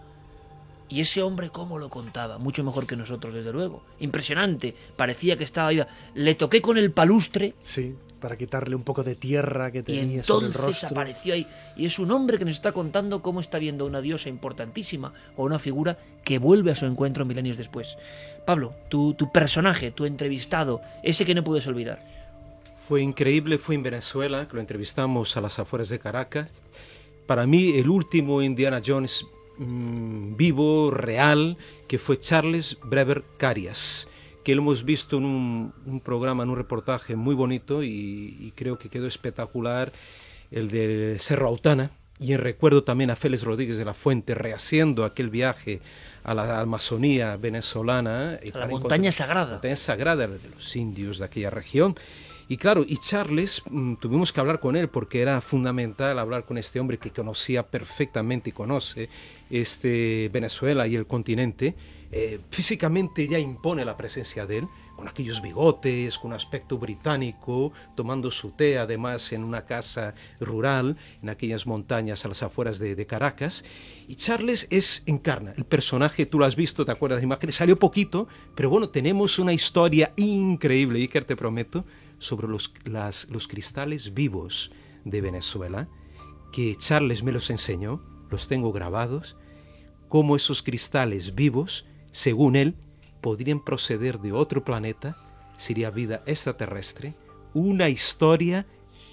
Y 0.89 1.01
ese 1.01 1.23
hombre 1.23 1.51
cómo 1.51 1.79
lo 1.79 1.89
contaba, 1.89 2.39
mucho 2.39 2.65
mejor 2.65 2.87
que 2.87 2.97
nosotros, 2.97 3.33
desde 3.33 3.53
luego. 3.53 3.83
Impresionante, 4.01 4.75
parecía 4.97 5.37
que 5.39 5.45
estaba 5.45 5.71
viva. 5.71 5.87
Le 6.15 6.35
toqué 6.35 6.61
con 6.61 6.77
el 6.79 6.91
palustre 6.91 7.55
Sí, 7.65 7.95
para 8.21 8.37
quitarle 8.37 8.75
un 8.75 8.83
poco 8.83 9.05
de 9.05 9.15
tierra 9.15 9.71
que 9.71 9.79
y 9.79 9.83
tenía 9.85 10.25
sobre 10.25 10.47
el 10.47 10.53
entonces 10.53 10.83
rostro. 10.83 10.89
apareció 10.89 11.35
ahí. 11.35 11.47
Y 11.77 11.87
es 11.87 11.99
un 12.01 12.11
hombre 12.11 12.39
que 12.39 12.45
nos 12.45 12.55
está 12.55 12.73
contando 12.73 13.23
cómo 13.23 13.39
está 13.39 13.59
viendo 13.61 13.85
a 13.85 13.89
una 13.89 14.01
diosa 14.01 14.29
importantísima 14.29 15.13
o 15.37 15.45
una 15.45 15.61
figura 15.61 15.97
que 16.25 16.39
vuelve 16.41 16.73
a 16.73 16.75
su 16.75 16.87
encuentro 16.87 17.25
milenios 17.25 17.57
después. 17.57 17.97
Pablo, 18.45 18.75
tu, 18.89 19.15
tu 19.15 19.31
personaje, 19.31 19.93
tu 19.93 20.07
entrevistado, 20.07 20.81
ese 21.05 21.25
que 21.25 21.37
no 21.37 21.45
puedes 21.45 21.69
olvidar. 21.69 22.20
Fue 22.91 23.03
increíble, 23.03 23.59
fue 23.59 23.77
en 23.77 23.85
Venezuela, 23.85 24.49
que 24.49 24.57
lo 24.57 24.61
entrevistamos 24.61 25.37
a 25.37 25.41
las 25.41 25.61
afueras 25.61 25.91
de 25.91 26.01
Caracas. 26.01 26.51
Para 27.25 27.47
mí, 27.47 27.79
el 27.79 27.89
último 27.89 28.43
Indiana 28.43 28.83
Jones 28.85 29.25
mm, 29.59 30.35
vivo, 30.35 30.91
real, 30.91 31.57
que 31.87 32.01
fue 32.01 32.19
Charles 32.19 32.79
Brever 32.83 33.23
Carias, 33.37 34.09
que 34.43 34.57
lo 34.57 34.63
hemos 34.63 34.85
visto 34.85 35.19
en 35.19 35.25
un, 35.25 35.73
un 35.87 36.01
programa, 36.01 36.43
en 36.43 36.51
un 36.51 36.57
reportaje 36.57 37.15
muy 37.15 37.37
bonito 37.37 37.85
y, 37.85 38.37
y 38.41 38.53
creo 38.57 38.77
que 38.77 38.89
quedó 38.89 39.07
espectacular, 39.07 39.93
el 40.51 40.69
de 40.69 41.17
Cerro 41.21 41.47
Autana. 41.47 41.93
Y 42.19 42.33
en 42.33 42.41
recuerdo 42.41 42.83
también 42.83 43.11
a 43.13 43.15
Félix 43.15 43.45
Rodríguez 43.45 43.79
de 43.79 43.85
la 43.85 43.95
Fuente 43.95 44.35
rehaciendo 44.35 45.05
aquel 45.05 45.31
viaje 45.31 45.81
a 46.25 46.35
la 46.35 46.59
Amazonía 46.59 47.37
venezolana. 47.37 48.41
y 48.43 48.51
A 48.53 48.59
la 48.59 48.67
montaña 48.67 49.13
sagrada. 49.13 49.53
montaña 49.53 49.77
sagrada 49.77 50.27
de 50.27 50.51
los 50.53 50.75
indios 50.75 51.19
de 51.21 51.27
aquella 51.27 51.51
región. 51.51 51.95
Y 52.51 52.57
claro, 52.57 52.85
y 52.85 52.97
Charles, 52.97 53.63
mm, 53.71 53.95
tuvimos 53.95 54.33
que 54.33 54.41
hablar 54.41 54.59
con 54.59 54.75
él 54.75 54.89
porque 54.89 55.23
era 55.23 55.41
fundamental 55.41 56.19
hablar 56.19 56.45
con 56.45 56.59
este 56.59 56.81
hombre 56.81 56.99
que 56.99 57.13
conocía 57.13 57.63
perfectamente 57.63 58.51
y 58.51 58.53
conoce 58.53 59.09
este 59.51 60.29
Venezuela 60.33 60.89
y 60.89 60.97
el 60.97 61.07
continente. 61.07 61.77
Eh, 62.11 62.41
físicamente 62.51 63.29
ya 63.29 63.39
impone 63.39 63.85
la 63.85 63.97
presencia 63.97 64.47
de 64.47 64.59
él, 64.59 64.69
con 64.97 65.07
aquellos 65.07 65.41
bigotes, 65.41 66.19
con 66.19 66.33
aspecto 66.33 66.77
británico, 66.77 67.73
tomando 67.95 68.33
su 68.33 68.51
té 68.51 68.79
además 68.79 69.33
en 69.33 69.45
una 69.45 69.65
casa 69.65 70.17
rural, 70.41 70.97
en 71.23 71.29
aquellas 71.29 71.69
montañas 71.69 72.25
a 72.25 72.29
las 72.29 72.43
afueras 72.43 72.81
de, 72.81 72.97
de 72.97 73.07
Caracas. 73.07 73.65
Y 74.09 74.17
Charles 74.17 74.67
es, 74.71 75.05
encarna 75.07 75.55
el 75.57 75.67
personaje, 75.67 76.27
tú 76.27 76.41
lo 76.41 76.47
has 76.47 76.57
visto, 76.57 76.85
te 76.85 76.91
acuerdas 76.91 77.21
de 77.21 77.27
imagen, 77.27 77.53
salió 77.53 77.79
poquito, 77.79 78.27
pero 78.57 78.71
bueno, 78.71 78.89
tenemos 78.89 79.39
una 79.39 79.53
historia 79.53 80.13
increíble, 80.17 80.99
Iker, 80.99 81.25
te 81.25 81.37
prometo, 81.37 81.85
sobre 82.21 82.47
los, 82.47 82.73
los 83.29 83.49
cristales 83.49 84.15
vivos 84.15 84.71
de 85.05 85.21
Venezuela, 85.21 85.89
que 86.53 86.77
Charles 86.77 87.25
me 87.25 87.33
los 87.33 87.51
enseñó, 87.51 88.01
los 88.31 88.47
tengo 88.47 88.71
grabados, 88.71 89.37
cómo 90.09 90.37
esos 90.37 90.63
cristales 90.63 91.35
vivos, 91.35 91.87
según 92.13 92.55
él, 92.55 92.77
podrían 93.21 93.65
proceder 93.65 94.21
de 94.21 94.33
otro 94.33 94.63
planeta, 94.65 95.17
sería 95.57 95.91
vida 95.91 96.23
extraterrestre, 96.27 97.15
una 97.55 97.89
historia 97.89 98.67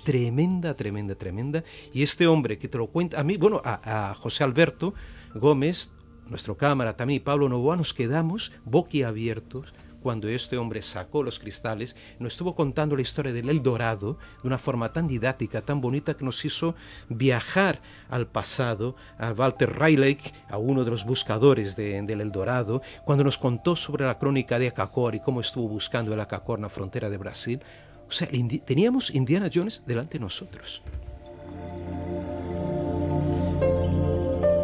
tremenda, 0.04 0.74
tremenda, 0.76 1.16
tremenda. 1.16 1.64
Y 1.94 2.04
este 2.04 2.28
hombre 2.28 2.58
que 2.58 2.68
te 2.68 2.78
lo 2.78 2.88
cuenta, 2.88 3.20
a 3.20 3.24
mí, 3.24 3.38
bueno, 3.38 3.62
a, 3.64 4.10
a 4.10 4.14
José 4.16 4.44
Alberto 4.44 4.94
Gómez, 5.36 5.92
nuestro 6.30 6.58
cámara 6.58 6.96
también, 6.96 7.18
y 7.18 7.24
Pablo 7.24 7.50
Novoa, 7.50 7.76
nos 7.76 7.94
quedamos 7.94 8.52
boquiabiertos 8.66 9.74
cuando 10.02 10.28
este 10.30 10.58
hombre 10.58 10.82
sacó 10.82 11.24
los 11.24 11.40
cristales, 11.40 11.96
nos 12.20 12.34
estuvo 12.34 12.56
contando 12.56 12.96
la 12.96 13.02
historia 13.02 13.34
del 13.34 13.50
El 13.50 13.64
Dorado 13.64 14.18
de 14.42 14.48
una 14.48 14.58
forma 14.58 14.94
tan 14.94 15.08
didáctica, 15.08 15.62
tan 15.62 15.82
bonita, 15.82 16.16
que 16.16 16.24
nos 16.26 16.44
hizo 16.46 16.76
viajar 17.10 17.82
al 18.10 18.28
pasado, 18.28 18.96
a 19.18 19.32
Walter 19.32 19.74
Rayleigh, 19.74 20.20
a 20.50 20.58
uno 20.58 20.84
de 20.84 20.92
los 20.92 21.06
buscadores 21.06 21.76
de- 21.76 22.02
del 22.04 22.22
El 22.22 22.32
Dorado, 22.32 22.82
cuando 23.06 23.24
nos 23.24 23.38
contó 23.38 23.76
sobre 23.76 24.06
la 24.06 24.18
crónica 24.18 24.60
de 24.60 24.68
Acacor 24.68 25.16
y 25.16 25.20
cómo 25.20 25.42
estuvo 25.42 25.68
buscando 25.68 26.14
el 26.14 26.20
Acacor 26.20 26.60
en 26.60 26.64
la 26.64 26.70
frontera 26.70 27.10
de 27.10 27.18
Brasil. 27.18 27.60
O 28.08 28.12
sea, 28.12 28.30
teníamos 28.66 29.14
Indiana 29.14 29.50
Jones 29.54 29.84
delante 29.86 30.14
de 30.18 30.22
nosotros. 30.22 30.82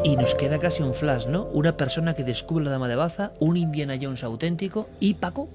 Y 0.03 0.17
nos 0.17 0.35
queda 0.35 0.59
casi 0.59 0.83
un 0.83 0.93
flash, 0.93 1.27
¿no? 1.27 1.45
Una 1.45 1.77
persona 1.77 2.13
que 2.13 2.23
descubre 2.23 2.65
la 2.65 2.71
dama 2.71 2.87
de 2.89 2.95
Baza, 2.95 3.31
un 3.39 3.55
Indiana 3.55 3.97
Jones 3.99 4.23
auténtico 4.23 4.89
y 4.99 5.13
Paco. 5.13 5.49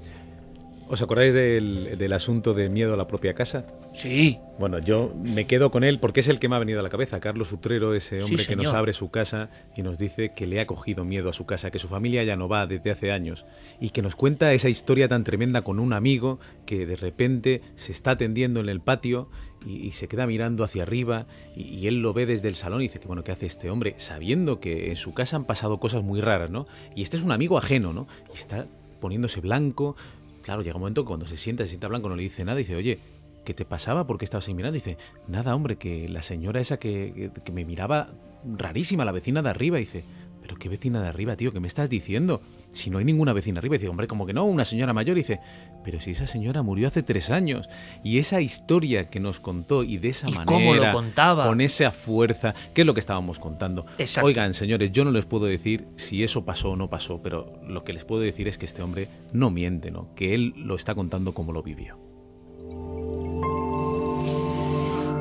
¿Os 0.89 1.03
acordáis 1.03 1.35
del, 1.35 1.99
del 1.99 2.13
asunto 2.15 2.55
de 2.55 2.71
miedo 2.71 2.95
a 2.95 2.97
la 2.97 3.07
propia 3.07 3.35
casa? 3.35 3.67
Sí, 3.93 4.39
Bueno, 4.59 4.79
yo 4.79 5.13
me 5.23 5.47
quedo 5.47 5.71
con 5.71 5.83
él 5.83 5.99
porque 5.99 6.21
es 6.21 6.29
el 6.29 6.39
que 6.39 6.49
me 6.49 6.57
ha 6.57 6.59
venido 6.59 6.81
a 6.81 6.83
la 6.83 6.89
cabeza. 6.89 7.21
Carlos 7.21 7.53
Utrero, 7.53 7.95
ese 7.95 8.23
hombre 8.23 8.45
que 8.47 8.57
nos 8.57 8.73
abre 8.73 8.93
su 8.93 9.11
casa 9.11 9.51
y 9.77 9.83
nos 9.83 9.99
dice 9.99 10.31
que 10.31 10.47
le 10.47 10.61
ha 10.61 10.67
cogido 10.67 11.05
miedo 11.05 11.29
a 11.31 11.33
su 11.33 11.47
casa, 11.47 11.71
que 11.71 11.79
su 11.79 11.89
familia 11.89 12.23
ya 12.23 12.37
no 12.37 12.49
va 12.49 12.67
desde 12.67 12.91
hace 12.91 13.13
años 13.13 13.45
y 13.81 13.91
que 13.91 14.03
nos 14.03 14.15
cuenta 14.15 14.53
esa 14.53 14.69
historia 14.69 15.09
tan 15.09 15.25
tremenda 15.25 15.63
con 15.63 15.79
un 15.79 15.93
amigo 15.93 16.39
que 16.65 16.87
de 16.87 16.97
repente 16.97 17.63
se 17.77 17.93
está 17.93 18.13
atendiendo 18.13 18.61
en 18.61 18.69
el 18.69 18.81
patio 18.81 19.29
y, 19.67 19.77
y 19.87 19.93
se 19.93 20.09
queda 20.09 20.27
mirando 20.27 20.65
hacia 20.65 20.83
arriba 20.83 21.27
y, 21.57 21.63
y 21.63 21.87
él 21.87 22.01
lo 22.03 22.13
ve 22.13 22.27
desde 22.27 22.49
el 22.49 22.55
salón 22.55 22.81
y 22.81 22.85
dice 22.85 23.01
que 23.01 23.07
bueno, 23.07 23.25
¿qué 23.25 23.33
hace 23.33 23.47
este 23.47 23.71
hombre? 23.71 23.95
Sabiendo 23.99 24.61
que 24.61 24.89
en 24.91 24.97
su 24.97 25.13
casa 25.15 25.37
han 25.37 25.45
pasado 25.45 25.79
cosas 25.79 26.03
muy 26.03 26.21
raras, 26.21 26.51
¿no? 26.51 26.67
Y 26.95 27.03
este 27.03 27.17
es 27.17 27.23
un 27.23 27.33
amigo 27.33 27.59
ajeno, 27.59 27.93
¿no? 27.93 28.07
Y 28.35 28.37
está 28.39 28.67
poniéndose 29.01 29.41
blanco. 29.41 29.97
Claro, 30.43 30.63
llega 30.63 30.77
un 30.77 30.81
momento 30.83 31.03
que 31.03 31.09
cuando 31.09 31.27
se 31.27 31.37
sienta, 31.37 31.65
se 31.65 31.71
sienta 31.71 31.89
blanco, 31.89 32.09
no 32.09 32.17
le 32.17 32.23
dice 32.23 32.45
nada, 32.45 32.57
dice, 32.59 32.75
oye, 32.77 32.99
¿qué 33.45 33.55
te 33.55 33.65
pasaba? 33.65 34.07
¿Por 34.07 34.19
qué 34.19 34.25
estabas 34.25 34.49
ahí 34.49 34.55
mirando? 34.55 34.75
Dice, 34.75 34.97
nada, 35.27 35.55
hombre, 35.55 35.77
que 35.77 36.09
la 36.09 36.23
señora 36.23 36.61
esa 36.61 36.79
que- 36.79 37.31
que 37.45 37.53
me 37.53 37.65
miraba 37.65 38.11
rarísima, 38.57 39.05
la 39.05 39.13
vecina 39.13 39.43
de 39.43 39.51
arriba, 39.51 39.79
dice, 39.79 40.05
pero 40.49 40.59
qué 40.59 40.71
vecina 40.71 41.03
de 41.03 41.09
arriba, 41.09 41.37
tío, 41.37 41.53
¿qué 41.53 41.61
me 41.61 41.69
estás 41.69 41.91
diciendo? 41.91 42.41
Si 42.71 42.89
no 42.89 42.97
hay 42.97 43.05
ninguna 43.05 43.35
vecina 43.35 43.59
arriba, 43.59 43.75
dice, 43.75 43.91
hombre, 43.91 44.09
como 44.09 44.25
que 44.25 44.33
no, 44.33 44.47
una 44.47 44.65
señora 44.65 44.95
mayor, 44.95 45.15
dice, 45.15 45.41
pero 45.85 46.01
si 46.01 46.13
esa 46.13 46.27
señora 46.27 46.63
murió 46.63 46.89
hace 46.89 47.03
tres 47.03 47.31
años. 47.31 47.69
Y 48.03 48.17
esa 48.17 48.41
historia 48.41 49.11
que 49.11 49.21
nos 49.21 49.41
contó 49.41 49.85
y 49.85 49.99
de 49.99 50.09
esa 50.09 50.31
¿Y 50.31 50.33
manera, 50.33 50.47
cómo 50.47 50.75
lo 50.75 50.91
contaba? 50.91 51.47
con 51.47 51.61
esa 51.61 51.91
fuerza, 51.91 52.55
¿qué 52.73 52.81
es 52.81 52.87
lo 52.87 52.95
que 52.95 53.01
estábamos 53.01 53.39
contando? 53.39 53.85
Exacto. 53.99 54.27
Oigan, 54.27 54.55
señores, 54.55 54.91
yo 54.91 55.05
no 55.05 55.11
les 55.11 55.27
puedo 55.27 55.45
decir 55.45 55.85
si 55.97 56.25
eso 56.25 56.47
pasó 56.47 56.71
o 56.71 56.77
no 56.77 56.89
pasó, 56.89 57.21
pero 57.23 57.61
lo 57.69 57.85
que 57.85 57.93
les 57.93 58.07
puedo 58.07 58.23
decir 58.23 58.49
es 58.49 58.57
que 58.57 58.65
este 58.65 58.83
hombre 58.83 59.09
no 59.35 59.51
miente, 59.51 59.91
¿no? 59.91 60.15
Que 60.15 60.33
él 60.33 60.55
lo 60.57 60.77
está 60.77 60.95
contando 60.95 61.35
como 61.35 61.53
lo 61.53 61.63
vivió. 61.63 61.99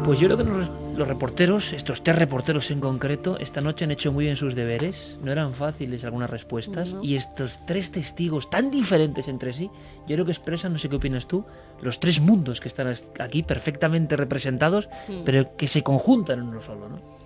Pues 0.06 0.22
yo 0.22 0.28
creo 0.30 0.38
que 0.38 0.46
los, 0.46 0.72
los 0.98 1.08
reporteros, 1.08 1.74
estos 1.74 2.04
tres 2.04 2.16
reporteros 2.18 2.72
en 2.72 2.80
concreto, 2.80 3.38
esta 3.40 3.62
noche 3.62 3.86
han 3.86 3.92
hecho 3.92 4.12
muy 4.12 4.26
bien 4.26 4.36
sus 4.36 4.56
deberes. 4.56 5.18
No 5.24 5.32
eran 5.32 5.54
fáciles 5.54 6.04
algunas 6.04 6.30
respuestas. 6.30 6.96
No. 6.96 7.04
Y 7.04 7.16
estos 7.16 7.64
tres 7.68 7.92
testigos 7.92 8.50
tan 8.50 8.72
diferentes 8.72 9.28
entre 9.28 9.54
sí, 9.54 9.70
yo 10.08 10.16
creo 10.16 10.26
que 10.26 10.32
expresan, 10.32 10.74
no 10.74 10.80
sé 10.80 10.90
qué 10.90 10.96
opinas 10.96 11.28
tú, 11.28 11.46
los 11.82 12.00
tres 12.00 12.20
mundos 12.20 12.60
que 12.60 12.68
están 12.68 12.88
est- 12.88 13.20
aquí 13.22 13.44
perfectamente 13.44 14.16
representados, 14.18 14.90
Mm. 15.08 15.22
pero 15.24 15.56
que 15.56 15.68
se 15.68 15.84
conjuntan 15.84 16.40
en 16.40 16.48
uno 16.48 16.62
solo, 16.62 16.90
¿no? 16.90 17.18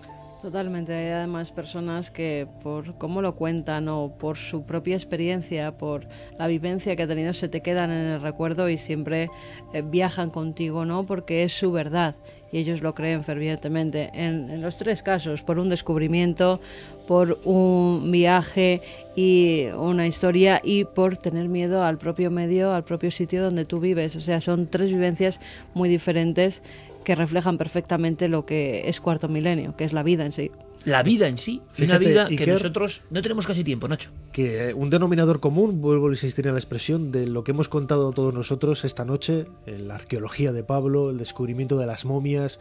Totalmente, 0.42 0.94
hay 0.96 1.12
además 1.12 1.52
personas 1.52 2.10
que 2.10 2.48
por 2.64 2.96
cómo 2.98 3.22
lo 3.22 3.36
cuentan 3.36 3.88
o 3.88 4.12
por 4.18 4.38
su 4.38 4.64
propia 4.66 4.96
experiencia, 4.96 5.78
por 5.78 6.08
la 6.40 6.48
vivencia 6.48 6.96
que 6.96 7.04
ha 7.04 7.08
tenido, 7.08 7.32
se 7.34 7.48
te 7.48 7.62
quedan 7.62 7.92
en 7.92 8.08
el 8.08 8.22
recuerdo 8.22 8.68
y 8.68 8.78
siempre 8.80 9.30
eh, 9.72 9.84
viajan 9.84 10.32
contigo, 10.32 10.84
¿no? 10.84 11.06
Porque 11.06 11.44
es 11.44 11.54
su 11.54 11.72
verdad. 11.72 12.16
Y 12.52 12.58
ellos 12.58 12.82
lo 12.82 12.94
creen 12.94 13.24
fervientemente. 13.24 14.10
En, 14.14 14.50
en 14.50 14.62
los 14.62 14.78
tres 14.78 15.02
casos, 15.04 15.42
por 15.42 15.60
un 15.60 15.70
descubrimiento, 15.70 16.60
por 17.08 17.40
un 17.46 18.12
viaje 18.12 18.82
y 19.16 19.66
una 19.78 20.08
historia 20.08 20.62
y 20.64 20.86
por 20.86 21.18
tener 21.18 21.48
miedo 21.48 21.84
al 21.84 21.98
propio 21.98 22.32
medio, 22.32 22.74
al 22.74 22.84
propio 22.84 23.12
sitio 23.12 23.44
donde 23.44 23.66
tú 23.66 23.80
vives. 23.80 24.16
O 24.16 24.22
sea, 24.22 24.42
son 24.42 24.68
tres 24.68 24.90
vivencias 24.92 25.40
muy 25.74 25.90
diferentes 25.90 26.62
que 27.04 27.16
reflejan 27.16 27.58
perfectamente 27.58 28.28
lo 28.28 28.46
que 28.46 28.88
es 28.88 29.00
cuarto 29.00 29.28
milenio, 29.28 29.76
que 29.76 29.84
es 29.84 29.94
la 29.94 30.04
vida 30.04 30.26
en 30.26 30.32
sí. 30.32 30.52
La 30.86 31.04
vida 31.04 31.28
en 31.28 31.38
sí, 31.38 31.62
una 31.62 31.74
Fíjate, 31.74 32.06
vida 32.06 32.28
que 32.28 32.34
Iker, 32.34 32.54
nosotros 32.56 33.02
no 33.12 33.22
tenemos 33.22 33.46
casi 33.46 33.64
tiempo, 33.64 33.88
Nacho. 33.88 34.10
que 34.32 34.70
eh, 34.70 34.74
un 34.74 34.90
denominador 34.90 35.40
común, 35.40 35.80
vuelvo 35.82 36.08
a 36.08 36.12
insistir 36.12 36.48
en 36.48 36.54
la 36.54 36.60
expresión, 36.60 37.12
de 37.12 37.28
lo 37.28 37.44
que 37.44 37.52
hemos 37.52 37.70
contado 37.70 38.12
todos 38.14 38.34
nosotros 38.34 38.84
esta 38.84 39.06
noche, 39.06 39.46
eh, 39.68 39.78
la 39.80 39.96
arqueología 39.96 40.52
de 40.52 40.64
Pablo, 40.64 41.12
el 41.12 41.18
descubrimiento 41.18 41.78
de 41.78 41.86
las 41.86 42.06
momias, 42.06 42.60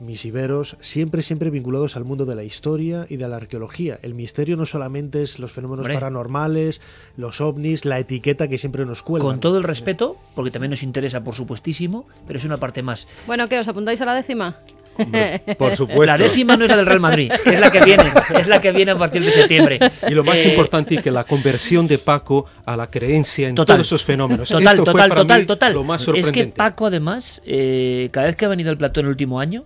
mis 0.00 0.24
iberos, 0.24 0.76
siempre, 0.80 1.22
siempre 1.22 1.50
vinculados 1.50 1.96
al 1.96 2.04
mundo 2.04 2.24
de 2.26 2.34
la 2.34 2.42
historia 2.42 3.06
y 3.08 3.16
de 3.18 3.28
la 3.28 3.36
arqueología. 3.36 4.00
El 4.02 4.14
misterio 4.14 4.56
no 4.56 4.66
solamente 4.66 5.22
es 5.22 5.38
los 5.38 5.52
fenómenos 5.52 5.84
Hombre. 5.84 5.94
paranormales, 5.94 6.80
los 7.16 7.40
ovnis, 7.40 7.84
la 7.84 8.00
etiqueta 8.00 8.48
que 8.48 8.58
siempre 8.58 8.84
nos 8.84 9.02
cuelgan. 9.04 9.30
Con 9.30 9.40
todo 9.40 9.58
el 9.58 9.62
respeto, 9.62 10.16
porque 10.34 10.50
también 10.50 10.70
nos 10.70 10.82
interesa, 10.82 11.22
por 11.22 11.36
supuestísimo, 11.36 12.06
pero 12.26 12.40
es 12.40 12.44
una 12.44 12.56
parte 12.56 12.82
más. 12.82 13.06
Bueno, 13.28 13.48
¿qué? 13.48 13.60
¿Os 13.60 13.68
apuntáis 13.68 14.00
a 14.00 14.06
la 14.06 14.14
décima? 14.14 14.58
Por 15.58 15.74
supuesto. 15.76 16.04
La 16.04 16.18
décima 16.18 16.56
no 16.56 16.64
es 16.64 16.70
la 16.70 16.76
del 16.76 16.86
Real 16.86 17.00
Madrid, 17.00 17.32
es 17.46 17.60
la 17.60 17.70
que 17.70 17.80
viene, 17.80 18.04
es 18.38 18.46
la 18.46 18.60
que 18.60 18.72
viene 18.72 18.92
a 18.92 18.96
partir 18.96 19.24
de 19.24 19.32
septiembre. 19.32 19.78
Y 20.08 20.12
lo 20.14 20.22
más 20.24 20.36
Eh, 20.38 20.48
importante 20.50 20.94
es 20.96 21.02
que 21.02 21.10
la 21.10 21.24
conversión 21.24 21.86
de 21.86 21.98
Paco 21.98 22.46
a 22.64 22.76
la 22.76 22.88
creencia 22.88 23.48
en 23.48 23.54
Total. 23.54 23.76
todos 23.76 23.86
esos 23.86 24.04
fenómenos. 24.04 24.48
Total, 24.48 24.78
Esto 24.78 24.84
fue 24.84 24.92
total, 24.92 25.08
para 25.08 25.20
total, 25.22 25.40
mí 25.40 25.46
total. 25.46 25.72
Lo 25.74 25.84
más 25.84 26.06
es 26.14 26.30
que 26.32 26.46
Paco, 26.46 26.86
además, 26.86 27.40
eh, 27.46 28.08
cada 28.12 28.26
vez 28.26 28.36
que 28.36 28.44
ha 28.44 28.48
venido 28.48 28.70
al 28.70 28.76
plató 28.76 29.00
en 29.00 29.06
el 29.06 29.10
último 29.10 29.40
año, 29.40 29.64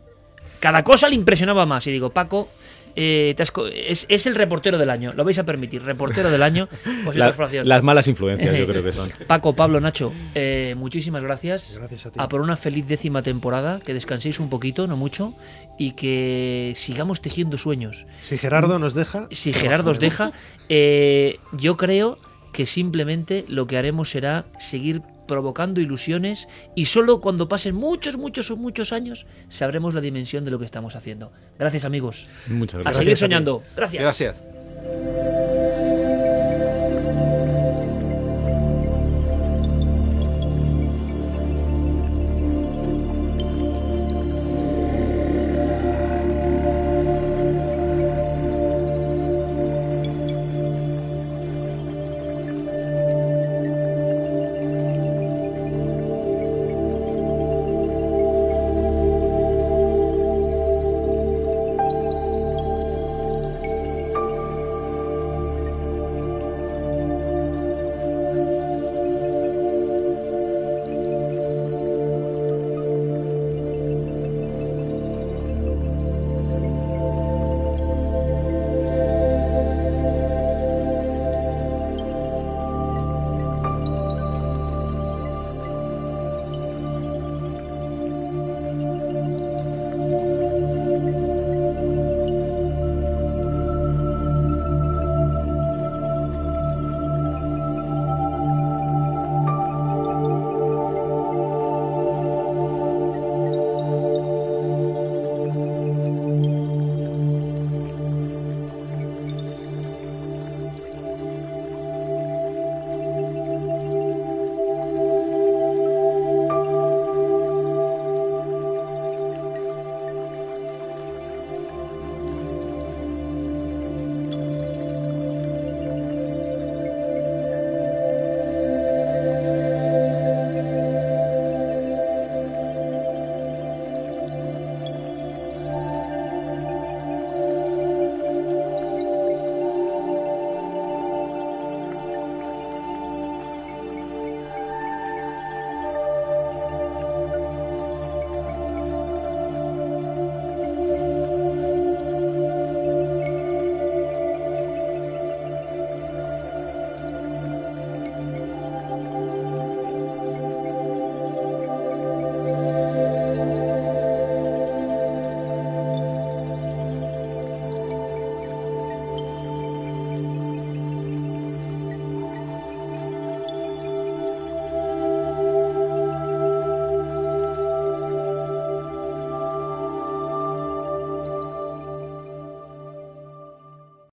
cada 0.61 0.83
cosa 0.85 1.09
le 1.09 1.15
impresionaba 1.17 1.67
más. 1.67 1.87
Y 1.87 1.91
digo, 1.93 2.11
Paco, 2.11 2.49
eh, 2.97 3.35
te 3.37 3.43
has 3.43 3.53
es, 3.73 4.07
es 4.09 4.27
el 4.27 4.35
reportero 4.35 4.79
del 4.79 4.91
año, 4.91 5.13
lo 5.15 5.25
vais 5.25 5.39
a 5.39 5.45
permitir, 5.45 5.83
reportero 5.83 6.31
del 6.31 6.43
año. 6.43 6.69
Pues 7.05 7.17
La- 7.17 7.35
las 7.65 7.83
malas 7.83 8.09
influencias, 8.09 8.57
yo 8.57 8.67
creo 8.67 8.83
que 8.83 8.93
son. 8.93 9.11
Paco, 9.27 9.55
Pablo, 9.55 9.81
Nacho, 9.81 10.13
eh, 10.35 10.75
muchísimas 10.77 11.23
gracias. 11.23 11.75
Gracias 11.77 12.07
a 12.07 12.11
ti. 12.13 12.19
por 12.29 12.41
una 12.41 12.57
feliz 12.57 12.89
décima 12.89 13.23
temporada, 13.23 13.81
que 13.81 13.95
descanséis 13.95 14.41
un 14.41 14.51
poquito, 14.51 14.87
no 14.87 14.97
mucho, 14.97 15.35
y 15.79 15.93
que 15.93 16.73
sigamos 16.77 17.21
tejiendo 17.21 17.59
sueños. 17.59 18.07
Si 18.23 18.39
Gerardo 18.39 18.79
nos 18.79 18.95
deja... 18.95 19.29
Si 19.31 19.53
Gerardo 19.53 19.91
os 19.91 19.99
deja, 19.99 20.33
eh, 20.69 21.39
yo 21.53 21.77
creo 21.77 22.19
que 22.53 22.67
simplemente 22.67 23.45
lo 23.49 23.67
que 23.67 23.77
haremos 23.77 24.11
será 24.11 24.47
seguir 24.59 25.03
provocando 25.27 25.81
ilusiones 25.81 26.49
y 26.75 26.87
solo 26.87 27.21
cuando 27.21 27.49
pasen 27.49 27.75
muchos, 27.75 28.17
muchos, 28.17 28.51
muchos 28.57 28.93
años 28.93 29.27
sabremos 29.49 29.95
la 29.95 30.01
dimensión 30.01 30.45
de 30.45 30.51
lo 30.51 30.59
que 30.59 30.65
estamos 30.65 30.97
haciendo. 30.97 31.33
Gracias 31.59 31.85
amigos. 31.85 32.29
Muchas 32.49 32.81
gracias. 32.81 32.97
seguir 32.99 33.13
a 33.13 33.17
ti. 33.17 33.21
soñando. 33.21 33.63
Gracias. 33.77 34.03
Gracias. 34.03 35.76